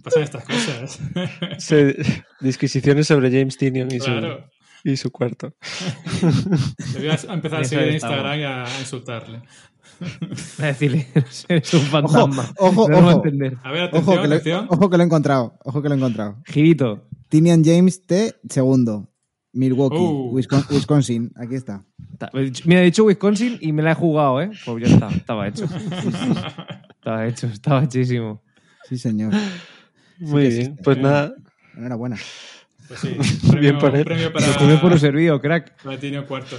pasan 0.02 0.22
estas 0.22 0.44
cosas. 0.44 1.00
Se- 1.58 1.96
disquisiciones 2.40 3.06
sobre 3.06 3.30
James 3.30 3.56
Tinion 3.58 3.90
y, 3.92 3.98
Claro. 3.98 4.48
su, 4.82 4.88
y 4.90 4.96
su 4.96 5.10
cuarto. 5.10 5.54
Debías 6.94 7.24
empezar 7.24 7.60
a 7.60 7.64
seguir 7.64 7.88
en. 7.88 7.94
Instagram 7.94 8.38
y 8.38 8.44
a 8.44 8.64
insultarle. 8.80 9.42
A 10.62 10.66
decirle, 10.66 11.06
es 11.48 11.74
un 11.74 11.80
fantasma. 11.82 12.52
Ojo, 12.58 12.88
no 12.88 12.96
lo 13.00 13.06
va 13.06 13.12
a 13.12 13.16
ojo. 13.16 13.24
entender. 13.26 13.56
A 13.62 13.70
ver, 13.72 13.82
atención, 13.84 14.02
Ojo 14.14 14.22
que, 14.22 14.28
lo, 14.28 14.34
atención. 14.34 14.66
ojo 14.70 14.90
que 14.90 14.96
lo 14.96 15.02
he 15.02 15.06
encontrado. 15.06 15.58
Ojo 15.64 15.82
que 15.82 15.88
lo 15.88 15.94
he 15.94 15.98
encontrado. 15.98 16.36
Girito. 16.46 17.08
Tynion 17.28 17.64
James 17.64 18.06
T. 18.06 18.34
II. 18.54 19.04
Milwaukee, 19.56 19.96
Uh. 19.96 20.30
Wisconsin, 20.32 20.74
Wisconsin. 20.76 21.32
Aquí 21.36 21.54
está. 21.54 21.84
Mira, 22.64 22.80
he 22.80 22.84
dicho 22.86 23.04
Wisconsin 23.04 23.56
y 23.60 23.72
me 23.72 23.82
la 23.82 23.92
he 23.92 23.94
jugado, 23.94 24.40
¿eh? 24.42 24.50
Pues 24.64 24.88
ya 24.88 24.94
está, 24.94 25.08
estaba 25.08 25.46
hecho. 25.46 25.64
Estaba 25.64 27.26
hecho, 27.26 27.46
estaba 27.46 27.84
hechísimo. 27.84 28.42
Sí, 28.88 28.98
señor. 28.98 29.32
Muy 30.18 30.42
bien, 30.48 30.52
existe. 30.60 30.82
pues 30.82 30.98
nada. 30.98 31.34
Enhorabuena. 31.76 32.16
Pues 32.88 33.00
sí, 33.00 33.08
Bien 33.58 33.78
premio, 33.78 33.78
por 33.78 33.96
él. 33.96 34.04
premio 34.04 34.32
para, 34.32 34.46
Lo 34.66 34.80
por 34.80 34.90
lo 34.90 34.98
servido, 34.98 35.40
crack. 35.40 35.82
para 35.82 35.98
Tinio 35.98 36.26
Cuarto. 36.26 36.56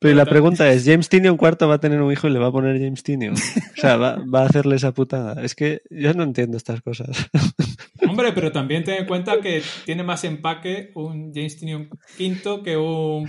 Pero 0.00 0.14
la 0.16 0.24
pregunta 0.24 0.68
es, 0.72 0.84
¿James 0.86 1.08
Tinion 1.08 1.36
cuarto 1.36 1.68
va 1.68 1.74
a 1.74 1.80
tener 1.80 2.00
un 2.00 2.10
hijo 2.10 2.26
y 2.26 2.30
le 2.30 2.38
va 2.38 2.46
a 2.48 2.52
poner 2.52 2.78
James 2.80 3.02
Tinion? 3.02 3.34
O 3.34 3.80
sea, 3.80 3.96
va, 3.96 4.16
va 4.32 4.42
a 4.42 4.46
hacerle 4.46 4.76
esa 4.76 4.92
putada. 4.92 5.42
Es 5.44 5.54
que 5.54 5.82
yo 5.90 6.12
no 6.14 6.22
entiendo 6.22 6.56
estas 6.56 6.80
cosas. 6.80 7.28
Hombre, 8.08 8.32
pero 8.32 8.50
también 8.50 8.82
ten 8.82 8.94
en 8.96 9.06
cuenta 9.06 9.40
que 9.40 9.62
tiene 9.84 10.02
más 10.02 10.24
empaque 10.24 10.90
un 10.94 11.32
James 11.34 11.56
Tinion 11.58 11.88
V 12.18 12.62
que 12.64 12.76
un 12.76 13.28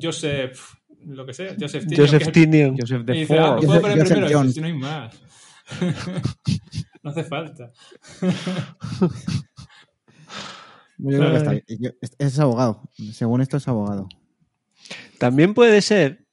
Joseph, 0.00 0.74
lo 1.06 1.26
que 1.26 1.34
sea, 1.34 1.54
Joseph 1.58 1.86
Tinion. 1.86 2.06
Joseph 2.06 2.32
Tinion. 2.32 2.76
Joseph 2.78 3.00
y 3.02 3.04
de 3.04 3.12
dice, 3.12 3.38
ah, 3.38 3.46
Ford. 3.48 3.60
¿lo 3.62 3.66
puedo 3.68 3.80
poner 3.80 3.98
Joseph 3.98 4.18
primero? 4.18 4.48
"Si 4.50 4.60
no 4.60 4.66
hay 4.66 4.72
más. 4.74 5.20
No 7.02 7.10
hace 7.12 7.22
falta. 7.22 7.72
Yo 10.98 11.18
creo 11.18 11.30
que 11.30 11.36
está 11.36 11.50
bien. 11.52 11.64
Yo- 11.68 11.90
es, 12.00 12.10
es 12.18 12.38
abogado. 12.40 12.82
Según 13.12 13.40
esto 13.42 13.56
es 13.58 13.68
abogado. 13.68 14.08
También 15.18 15.54
puede 15.54 15.80
ser 15.82 16.24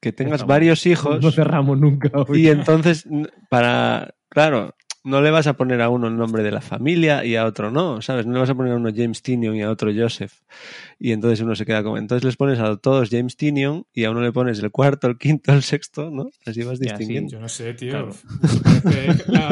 que 0.00 0.12
tengas 0.12 0.34
Estamos- 0.36 0.48
varios 0.48 0.86
hijos 0.86 1.22
No 1.22 1.30
cerramos 1.30 1.78
nunca 1.78 2.10
hoy. 2.28 2.46
y 2.46 2.48
entonces, 2.48 3.06
para. 3.48 4.14
Claro, 4.28 4.74
no 5.02 5.22
le 5.22 5.30
vas 5.30 5.46
a 5.46 5.54
poner 5.54 5.80
a 5.80 5.88
uno 5.88 6.08
el 6.08 6.16
nombre 6.16 6.42
de 6.42 6.50
la 6.52 6.60
familia 6.60 7.24
y 7.24 7.34
a 7.34 7.46
otro 7.46 7.70
no, 7.70 8.02
¿sabes? 8.02 8.26
No 8.26 8.34
le 8.34 8.40
vas 8.40 8.50
a 8.50 8.54
poner 8.54 8.74
a 8.74 8.76
uno 8.76 8.90
James 8.94 9.22
Tinion 9.22 9.56
y 9.56 9.62
a 9.62 9.70
otro 9.70 9.90
Joseph. 9.96 10.32
Y 10.98 11.12
entonces 11.12 11.40
uno 11.40 11.54
se 11.56 11.66
queda 11.66 11.82
como. 11.82 11.98
Entonces 11.98 12.24
les 12.24 12.36
pones 12.36 12.58
a 12.60 12.76
todos 12.76 13.08
James 13.10 13.36
Tinion 13.36 13.84
y 13.92 14.04
a 14.04 14.10
uno 14.10 14.20
le 14.20 14.30
pones 14.30 14.60
el 14.62 14.70
cuarto, 14.70 15.08
el 15.08 15.18
quinto, 15.18 15.52
el 15.52 15.62
sexto, 15.62 16.10
¿no? 16.10 16.30
Así 16.46 16.62
vas 16.62 16.78
Ya, 16.78 16.84
sí. 16.84 16.88
distinguiendo. 16.90 17.32
Yo 17.32 17.40
no 17.40 17.48
sé, 17.48 17.74
tío. 17.74 17.90
Claro. 17.90 18.10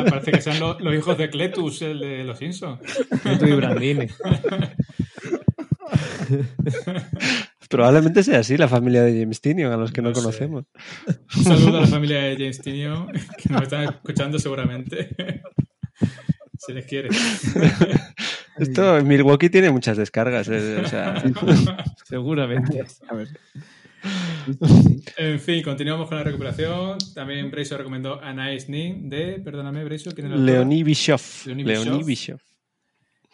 Parece, 0.08 0.30
que 0.32 0.40
sean 0.40 0.60
lo- 0.60 0.78
los 0.78 0.94
hijos 0.94 1.18
de 1.18 1.28
Cletus, 1.30 1.82
el 1.82 1.98
de 2.00 2.24
los 2.24 2.38
Simpsons. 2.38 2.80
Tú 3.40 3.46
y 3.46 3.52
Brandini. 3.52 4.06
Probablemente 7.68 8.22
sea 8.22 8.38
así 8.40 8.56
la 8.56 8.68
familia 8.68 9.02
de 9.02 9.20
James 9.20 9.40
Tinion, 9.40 9.72
a 9.72 9.76
los 9.76 9.92
que 9.92 10.00
no, 10.02 10.08
No 10.10 10.14
sé. 10.14 10.20
conocemos. 10.22 10.64
Un 11.36 11.44
saludo 11.44 11.78
a 11.78 11.80
la 11.82 11.86
familia 11.98 12.22
de 12.22 12.36
James 12.36 12.60
Tinio, 12.60 13.06
que 13.36 13.52
nos 13.52 13.62
están 13.62 13.84
escuchando 13.84 14.38
seguramente. 14.38 15.10
Se 16.58 16.72
les 16.72 16.86
quiere. 16.86 17.08
Esto, 18.58 19.04
Milwaukee 19.04 19.48
tiene 19.50 19.70
muchas 19.70 19.96
descargas. 19.96 20.48
eh, 20.48 20.80
o 20.84 20.88
sea, 20.88 21.22
Seguramente. 22.04 22.84
A 23.08 23.14
ver. 23.14 23.28
En 25.16 25.38
fin, 25.40 25.62
continuamos 25.62 26.08
con 26.08 26.16
la 26.18 26.24
recuperación. 26.24 26.98
También 27.14 27.50
Breisio 27.50 27.76
recomendó 27.78 28.20
A 28.22 28.32
Nice 28.32 28.70
Ning 28.70 29.08
de, 29.08 29.40
perdóname, 29.44 29.84
Breisio, 29.84 30.12
¿quién 30.12 30.28
era? 30.28 30.36
Leonie 30.36 30.82
Bischoff. 30.82 31.46
Leonie 31.46 31.64
Leonie 31.64 32.04
Bischoff. 32.04 32.42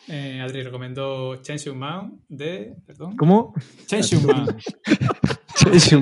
Eh, 0.09 0.40
Adri 0.40 0.62
recomendó 0.62 1.36
Chainsaw 1.36 1.74
Man 1.74 2.20
de, 2.28 2.74
perdón, 2.86 3.16
¿Cómo? 3.16 3.55
Chainsaw 3.86 4.20
Man. 4.20 4.56
Chainsaw 5.56 6.01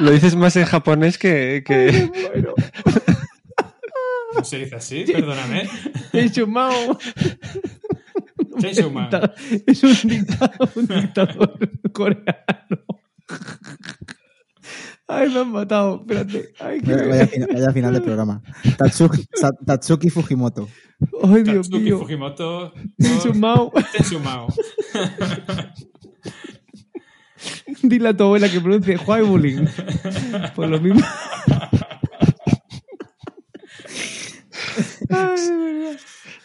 Lo 0.00 0.10
dices 0.10 0.34
más 0.34 0.56
en 0.56 0.64
japonés 0.64 1.16
que. 1.16 1.62
que... 1.64 2.10
¿No 4.34 4.44
se 4.44 4.58
dice 4.58 4.76
así? 4.76 5.04
Perdóname. 5.04 5.68
Hecho 6.12 6.46
Mao. 6.46 6.98
Chainsaw 8.60 8.90
Man. 8.90 9.10
Es 9.66 9.82
un 9.82 10.08
dictador, 10.08 10.70
un 10.74 10.86
dictador 10.86 11.58
coreano. 11.92 12.84
Ay, 15.12 15.28
me 15.28 15.40
han 15.40 15.50
matado. 15.52 16.00
Espérate. 16.00 16.52
Ay, 16.60 16.80
qué... 16.80 16.94
Vaya, 16.94 17.08
vaya 17.08 17.26
fina- 17.26 17.46
vaya 17.52 17.72
final 17.72 17.92
del 17.92 18.02
programa. 18.02 18.42
Tatsuki, 18.78 19.26
Tatsuki 19.66 20.08
Fujimoto. 20.10 20.68
Ay 21.22 21.42
Dios 21.42 21.68
Tatsuki 21.68 21.84
mío. 21.84 21.98
Fujimoto. 21.98 22.72
Dile 27.82 28.08
a 28.10 28.16
tu 28.16 28.24
abuela 28.24 28.48
que 28.50 28.60
pronuncie 28.60 28.96
Huaibulin. 28.98 29.68
Por 30.54 30.68
lo 30.68 30.78
mismo. 30.80 31.00
Ay, 35.10 35.40
de 35.40 35.56
verdad. 35.56 36.00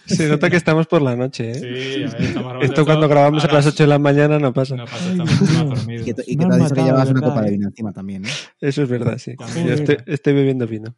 Se 0.06 0.28
nota 0.30 0.50
que 0.50 0.58
estamos 0.58 0.88
por 0.88 1.02
la 1.02 1.16
noche, 1.16 1.52
¿eh? 1.52 1.56
Sí, 1.56 2.04
a 2.04 2.10
ver, 2.12 2.22
estamos 2.22 2.64
Esto 2.64 2.86
cuando 2.86 3.08
grabamos 3.08 3.44
a 3.44 3.52
las 3.52 3.66
8 3.66 3.84
de 3.84 3.88
la 3.88 4.00
mañana 4.00 4.38
no 4.40 4.54
pasa. 4.54 4.76
No 4.76 4.86
pasa, 4.86 5.12
estamos 5.12 5.42
más 5.42 5.52
Y 5.52 5.56
dormidos. 5.70 6.06
que, 6.06 6.14
te- 6.14 6.24
y 6.28 6.38
que 6.38 6.46
te 6.46 6.52
has 6.54 6.58
dicho 6.62 6.76
que 6.76 6.82
de 6.84 6.92
una 7.12 7.22
copa 7.22 7.42
de 7.42 7.52
vino 7.52 7.68
encima 7.68 7.92
también, 7.92 8.26
¿eh? 8.26 8.30
Eso 8.62 8.84
es 8.84 8.90
verdad, 8.90 9.18
sí. 9.18 9.34
Yo 9.66 9.74
estoy, 9.74 9.98
estoy 10.06 10.34
bebiendo 10.34 10.68
vino. 10.68 10.96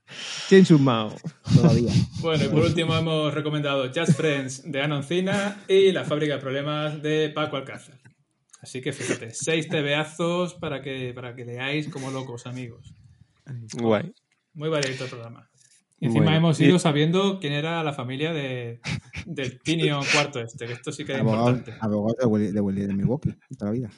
Chainsaw 0.50 0.78
Mao. 0.80 1.16
Todavía. 1.56 1.92
Bueno, 2.22 2.44
y 2.46 2.48
por 2.50 2.64
último 2.64 2.96
hemos 2.96 3.34
recomendado 3.34 3.90
Just 3.96 4.14
Friends 4.14 4.70
de 4.72 4.82
Anoncina 4.82 5.62
y 5.68 5.92
La 5.92 6.04
fábrica 6.04 6.36
de 6.36 6.40
problemas 6.42 7.02
de 7.02 7.30
Paco 7.30 7.58
Alcázar. 7.58 7.98
Así 8.62 8.82
que 8.82 8.92
fíjate, 8.92 9.30
seis 9.34 9.70
tebeazos 9.70 10.56
para 10.56 10.82
que, 10.82 11.14
para 11.14 11.36
que 11.36 11.46
leáis 11.46 11.88
como 11.90 12.12
locos, 12.12 12.46
amigos. 12.48 12.94
Guay. 13.74 14.12
Muy 14.54 14.70
variadito 14.70 15.04
el 15.06 15.10
programa. 15.12 15.47
Y 16.00 16.06
encima 16.08 16.26
Bueno, 16.26 16.38
hemos 16.38 16.60
y- 16.62 16.66
ido 16.66 16.78
sabiendo 16.80 17.40
quién 17.40 17.54
era 17.54 17.84
la 17.84 17.94
familia 17.94 18.32
de, 18.34 18.80
del 19.26 19.60
Tinion 19.62 20.04
cuarto 20.14 20.40
este, 20.40 20.68
que 20.68 20.74
esto 20.74 20.92
sí 20.92 21.04
que 21.06 21.14
es 21.14 21.20
Abogado, 21.20 21.50
importante. 21.50 21.80
abogado 21.82 22.16
de, 22.20 22.26
Willy- 22.28 22.52
de, 22.52 22.62
Willy- 22.62 22.86
de 22.88 22.94
Milwaukee. 22.94 23.34
Toda 23.58 23.72
la 23.72 23.78
vida. 23.78 23.90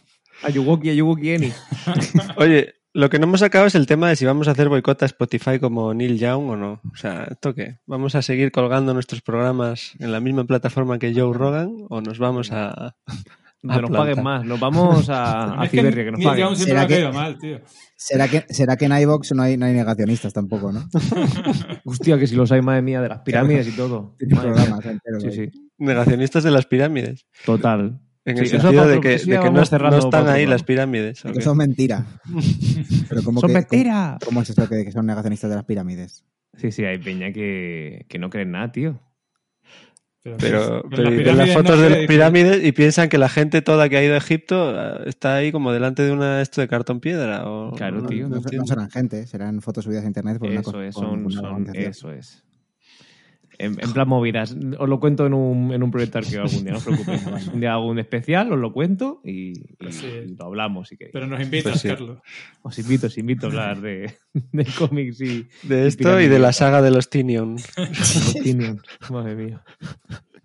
Ayuwoki, 0.44 0.90
Ayuwoki, 0.90 1.32
Eni. 1.32 1.52
Oye, 2.38 2.76
lo 2.94 3.10
que 3.10 3.20
no 3.20 3.26
hemos 3.26 3.42
sacado 3.42 3.66
es 3.66 3.76
el 3.76 3.86
tema 3.86 4.08
de 4.08 4.16
si 4.16 4.26
vamos 4.26 4.48
a 4.48 4.52
hacer 4.52 4.70
boicot 4.70 5.04
a 5.04 5.06
Spotify 5.08 5.60
como 5.60 5.94
Neil 5.94 6.18
Young 6.18 6.50
o 6.52 6.56
no. 6.56 6.82
O 6.92 6.96
sea, 6.96 7.26
¿esto 7.30 7.54
qué? 7.54 7.80
¿Vamos 7.86 8.16
a 8.16 8.22
seguir 8.22 8.52
colgando 8.52 8.94
nuestros 8.94 9.22
programas 9.22 9.92
en 10.00 10.12
la 10.14 10.22
misma 10.22 10.46
plataforma 10.46 10.98
que 11.00 11.14
Joe 11.14 11.34
Rogan 11.38 11.76
o 11.90 12.00
nos 12.02 12.18
vamos 12.18 12.52
a... 12.54 12.96
Donde 13.62 13.82
nos 13.82 13.90
planta. 13.90 14.08
paguen 14.08 14.24
más. 14.24 14.46
Nos 14.46 14.60
vamos 14.60 15.10
a, 15.10 15.60
a 15.62 15.66
Es 15.66 15.72
que 15.72 15.78
Ciberria, 15.80 16.06
que 16.06 16.12
nos 16.12 16.24
paguen. 16.24 16.56
¿Será 16.56 16.88
que- 16.88 16.94
caído 16.96 17.14
mal, 17.14 17.38
tío. 17.38 17.60
¿Será 17.96 18.28
que, 18.30 18.46
será 18.50 18.78
que 18.78 18.86
en 18.86 18.94
iVox 18.94 19.34
no 19.34 19.44
hay, 19.44 19.58
no 19.58 19.66
hay 19.66 19.74
negacionistas 19.74 20.32
tampoco, 20.32 20.72
no? 20.72 20.88
Hostia, 21.86 22.18
que 22.18 22.28
si 22.28 22.36
los 22.36 22.52
hay, 22.52 22.62
madre 22.62 22.82
mía, 22.82 23.02
de 23.02 23.10
las 23.10 23.20
pirámides 23.20 23.68
y 23.68 23.72
todo. 23.72 24.16
Programas 24.30 24.86
enteros 24.86 25.24
Sí, 25.24 25.32
sí. 25.32 25.52
Negacionistas 25.78 26.44
de 26.44 26.52
las 26.52 26.66
pirámides. 26.66 27.26
Total. 27.46 28.00
En 28.26 28.38
Sí, 28.38 28.44
el 28.44 28.62
sentido 28.62 28.88
de 28.88 29.00
que, 29.02 29.10
de 29.18 29.40
que 29.40 29.50
no, 29.52 29.62
están 29.62 30.28
ahí 30.30 30.46
las 30.46 30.64
pirámides. 30.64 31.26
¿o 31.26 31.30
Que 31.30 31.36
qué? 31.36 31.42
son 31.42 31.58
mentira. 31.58 32.06
Pero 33.10 33.24
¿cómo 33.24 33.40
¡Son 33.42 33.48
que, 33.50 33.54
mentiras! 33.56 34.18
¿cómo, 34.20 34.26
cómo 34.26 34.42
es 34.44 34.50
eso 34.52 34.70
que, 34.70 34.86
que 34.86 34.92
son 34.92 35.06
negacionistas 35.06 35.50
de 35.50 35.56
las 35.56 35.66
pirámides? 35.66 36.26
Sí, 36.56 36.72
sí, 36.72 36.84
hay 36.86 37.00
peña 37.00 37.32
que, 37.32 38.06
que 38.10 38.20
no 38.20 38.30
creen 38.30 38.52
nada, 38.52 38.72
tío. 38.72 39.00
Pero, 40.22 40.84
pero 40.90 41.10
pero 41.12 41.34
las 41.34 41.48
ven 41.48 41.56
fotos 41.58 41.78
no 41.78 41.82
de 41.84 41.90
las 41.92 42.08
pirámides 42.08 42.64
y 42.64 42.72
piensan 42.74 43.08
que 43.08 43.18
la 43.18 43.30
gente 43.30 43.62
toda 43.62 43.88
que 43.88 43.98
ha 43.98 44.04
ido 44.04 44.16
a 44.16 44.18
Egipto 44.18 44.74
eh, 44.78 45.04
está 45.08 45.36
ahí 45.36 45.52
como 45.52 45.72
delante 45.72 46.04
de 46.04 46.12
una 46.12 46.42
esto 46.42 46.60
de 46.60 46.68
cartón 46.68 47.00
piedra. 47.00 47.50
O, 47.50 47.74
Claro, 47.76 48.02
no- 48.02 48.08
tío. 48.08 48.24
no 48.24 48.30
No, 48.30 48.36
no 48.36 48.42
entiendo. 48.42 48.68
serán 48.68 48.90
gente, 48.92 49.26
serán 49.28 49.62
fotos 49.62 49.86
subidas 49.86 50.04
a 50.04 50.08
internet 50.08 50.38
por 50.38 50.50
una 50.50 50.60
Eso 50.60 50.82
es, 50.82 50.94
por 50.96 51.04
son, 51.06 51.26
una 51.26 51.36
son- 51.36 51.46
organización. 51.46 51.90
eso 51.90 52.12
es. 52.12 52.44
En, 53.62 53.76
en 53.80 53.92
plan 53.94 54.08
movidas. 54.08 54.56
Os 54.80 54.88
lo 54.88 55.00
cuento 55.02 55.26
en 55.28 55.34
un, 55.34 55.74
en 55.74 55.84
un 55.84 55.92
proyecto 55.92 56.18
arqueo 56.20 56.44
algún 56.44 56.64
día, 56.64 56.72
no 56.72 56.78
os 56.78 56.84
preocupéis. 56.86 57.48
Un 57.54 57.60
día 57.60 57.74
hago 57.74 57.88
un 57.90 58.00
especial, 58.00 58.52
os 58.54 58.58
lo 58.60 58.72
cuento 58.72 59.20
y, 59.26 59.50
y- 59.52 59.76
Pues 59.78 59.96
sí. 59.96 60.08
y 60.08 60.36
lo 60.36 60.46
hablamos 60.46 60.88
si 60.88 60.96
queréis. 60.98 61.12
Pero 61.14 61.28
nos 61.28 61.42
invitas, 61.42 61.74
Pues 61.74 61.82
sí. 61.82 61.88
Carlos. 61.90 62.20
Os 62.62 62.80
invito, 62.80 63.08
os 63.08 63.18
invito 63.18 63.46
a 63.46 63.50
hablar 63.50 63.82
de, 63.82 64.14
de 64.54 64.66
cómics 64.78 65.20
y 65.22 65.48
De 65.64 65.88
esto 65.88 66.22
y 66.22 66.28
de 66.28 66.40
la 66.40 66.54
saga 66.54 66.82
de 66.82 66.92
los 66.92 67.10
Tinion. 67.10 67.58
Opinion. 68.40 68.82
Madre 69.10 69.36
mía. 69.36 69.62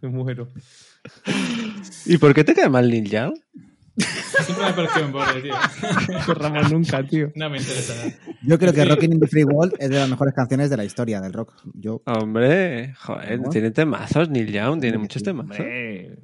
Me 0.02 0.08
muero. 0.08 0.48
¿Y 2.06 2.18
por 2.18 2.34
qué 2.34 2.44
te 2.44 2.54
cae 2.54 2.68
mal 2.68 2.90
Neil 2.90 3.08
Young? 3.08 3.34
Siempre 3.96 4.64
me 4.64 4.70
ha 4.70 4.74
parecido 4.74 5.06
un 5.06 5.12
borde, 5.12 5.42
tío. 5.42 5.54
No 6.12 6.20
cerramos 6.20 6.72
nunca, 6.72 7.02
tío. 7.06 7.30
No 7.34 7.48
me 7.48 7.58
interesa 7.58 7.94
nada. 7.94 8.12
Yo 8.42 8.58
creo 8.58 8.72
que. 8.72 8.84
Rockin' 8.84 9.12
in 9.12 9.20
the 9.20 9.26
Free 9.26 9.44
World 9.44 9.74
es 9.78 9.90
de 9.90 9.98
las 9.98 10.08
mejores 10.08 10.34
canciones 10.34 10.70
de 10.70 10.76
la 10.76 10.84
historia 10.84 11.20
del 11.20 11.32
rock. 11.32 11.54
Yo, 11.74 12.02
Hombre, 12.06 12.94
joder, 12.98 13.42
tiene 13.50 13.70
temazos 13.70 14.28
Neil 14.28 14.52
Young, 14.52 14.80
tiene 14.80 14.98
muchos 14.98 15.22
temazos. 15.22 15.58
Hombre. 15.58 16.18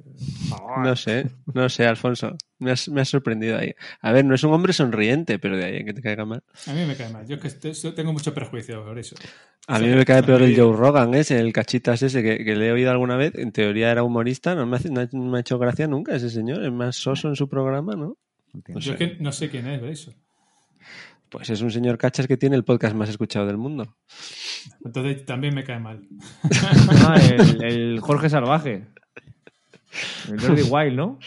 No 0.83 0.95
sé, 0.95 1.31
no 1.53 1.69
sé, 1.69 1.85
Alfonso. 1.85 2.35
Me 2.61 2.71
has, 2.71 2.87
me 2.89 3.01
has 3.01 3.09
sorprendido 3.09 3.57
ahí. 3.57 3.73
A 4.01 4.11
ver, 4.11 4.23
no 4.23 4.35
es 4.35 4.43
un 4.43 4.53
hombre 4.53 4.71
sonriente, 4.71 5.39
pero 5.39 5.57
de 5.57 5.65
ahí 5.65 5.83
que 5.83 5.93
te 5.93 6.01
caiga 6.01 6.25
mal. 6.25 6.43
A 6.67 6.73
mí 6.73 6.85
me 6.85 6.95
cae 6.95 7.09
mal. 7.11 7.27
Yo 7.27 7.35
es 7.43 7.55
que 7.55 7.91
tengo 7.91 8.13
mucho 8.13 8.33
prejuicio 8.33 8.85
por 8.85 8.97
eso. 8.99 9.15
A 9.67 9.79
mí 9.79 9.87
me 9.87 10.05
cae 10.05 10.23
peor 10.23 10.41
el. 10.41 10.55
Joe 10.55 10.75
Rogan 10.75 11.13
ese, 11.13 11.39
el 11.39 11.51
cachitas 11.53 12.01
ese 12.03 12.21
que, 12.23 12.43
que 12.45 12.55
le 12.55 12.67
he 12.67 12.71
oído 12.71 12.91
alguna 12.91 13.15
vez. 13.17 13.33
En 13.35 13.51
teoría 13.51 13.91
era 13.91 14.03
humorista, 14.03 14.55
no 14.55 14.65
me, 14.65 14.77
hace- 14.77 14.89
no 14.89 15.07
me 15.11 15.37
ha 15.37 15.41
hecho 15.41 15.57
gracia 15.59 15.87
nunca 15.87 16.15
ese 16.15 16.29
señor. 16.29 16.63
Es 16.63 16.71
más 16.71 16.95
soso 16.95 17.27
en 17.27 17.35
su 17.35 17.49
programa, 17.49 17.95
¿no? 17.95 18.17
entiendo. 18.53 18.79
Yo 18.79 18.93
es 18.93 18.97
que 18.97 19.17
no 19.19 19.31
sé 19.31 19.49
quién 19.49 19.67
es, 19.67 19.81
eso. 19.83 20.13
Pues 21.29 21.49
es 21.49 21.61
un 21.61 21.71
señor 21.71 21.97
cachas 21.97 22.27
que 22.27 22.35
tiene 22.37 22.57
el 22.57 22.65
podcast 22.65 22.93
más 22.93 23.07
escuchado 23.09 23.47
del 23.47 23.57
mundo. 23.57 23.95
Entonces 24.83 25.25
también 25.25 25.55
me 25.55 25.63
cae 25.63 25.79
mal. 25.79 26.01
Ah, 27.07 27.15
el, 27.19 27.63
el 27.63 27.99
Jorge 28.01 28.29
Salvaje. 28.29 28.85
El 30.29 30.39
Jordi 30.39 30.61
Wild, 30.69 30.95
¿no? 30.95 31.19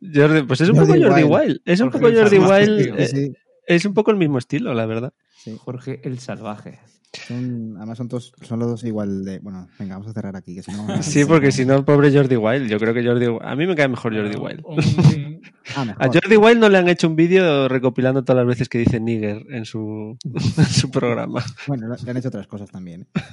Jordi- 0.00 0.46
pues 0.46 0.60
es 0.60 0.68
un 0.68 0.76
Jordi 0.76 0.92
poco 0.94 1.08
Jordi 1.08 1.22
Wild. 1.24 1.40
Wild. 1.48 1.60
Es 1.64 1.80
un 1.80 1.90
Jorge 1.90 1.98
poco 1.98 2.08
el 2.08 2.22
Jordi 2.22 2.38
Wild. 2.38 3.00
eh, 3.00 3.06
Sí, 3.08 3.16
sí, 3.26 3.32
Es 3.66 3.84
un 3.84 3.94
poco 3.94 4.10
el 4.10 4.16
mismo 4.16 4.38
estilo, 4.38 4.72
la 4.74 4.86
verdad. 4.86 5.12
Jorge 5.58 6.00
el 6.04 6.18
Salvaje. 6.18 6.78
Son, 7.12 7.76
además 7.76 7.98
son, 7.98 8.08
todos, 8.08 8.32
son 8.42 8.58
los 8.58 8.68
dos 8.68 8.84
igual 8.84 9.24
de... 9.24 9.38
Bueno, 9.38 9.68
venga, 9.78 9.94
vamos 9.96 10.08
a 10.10 10.12
cerrar 10.12 10.36
aquí, 10.36 10.54
que 10.54 10.62
si 10.62 10.72
no... 10.72 10.86
Sí, 11.02 11.24
porque 11.24 11.52
si 11.52 11.64
no, 11.64 11.74
el 11.76 11.84
pobre 11.84 12.12
Jordi 12.12 12.36
Wild. 12.36 12.68
Yo 12.68 12.78
creo 12.78 12.92
que 12.94 13.04
Jordi 13.04 13.26
A 13.40 13.54
mí 13.56 13.66
me 13.66 13.74
cae 13.74 13.88
mejor 13.88 14.14
Jordi 14.14 14.36
Wild. 14.36 14.60
Un- 14.64 15.38
Ah, 15.76 15.84
mejor. 15.84 16.02
A 16.02 16.06
Jordi 16.10 16.36
Wild 16.36 16.58
no 16.60 16.68
le 16.70 16.78
han 16.78 16.88
hecho 16.88 17.06
un 17.08 17.14
vídeo 17.14 17.68
recopilando 17.68 18.24
todas 18.24 18.38
las 18.38 18.46
veces 18.46 18.70
que 18.70 18.78
dice 18.78 19.00
nigger 19.00 19.44
en 19.50 19.66
su, 19.66 20.16
en 20.24 20.64
su 20.64 20.90
programa. 20.90 21.44
Bueno, 21.66 21.94
le 22.02 22.10
han 22.10 22.16
hecho 22.16 22.28
otras 22.28 22.46
cosas 22.46 22.70
también. 22.70 23.02
¿eh? 23.02 23.28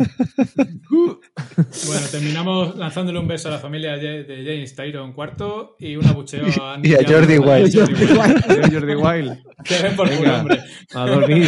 Bueno, 1.88 2.08
terminamos 2.12 2.76
lanzándole 2.76 3.20
un 3.20 3.28
beso 3.28 3.48
a 3.48 3.52
la 3.52 3.60
familia 3.60 3.96
de 3.98 4.44
James 4.46 4.76
Tyron 4.76 5.14
cuarto 5.14 5.76
y 5.80 5.96
un 5.96 6.06
abucheo 6.06 6.46
a, 6.62 6.78
Y 6.84 6.94
a 6.94 7.08
Jordi 7.08 7.38
Wild. 7.38 7.74
Jordi 7.74 8.04
Wild. 8.06 8.74
Jordi 8.74 8.96
Wild. 8.96 9.96
Por 9.96 10.10
Venga. 10.10 10.46
A 10.94 11.06
dormir. 11.08 11.48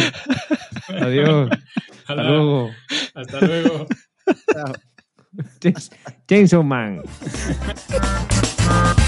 Adiós. 0.88 1.50
Hasta 2.18 2.30
luego. 2.30 2.70
Hasta 3.14 3.40
luego. 3.40 3.86
Chainsaw 6.26 6.62
Man. 6.62 7.02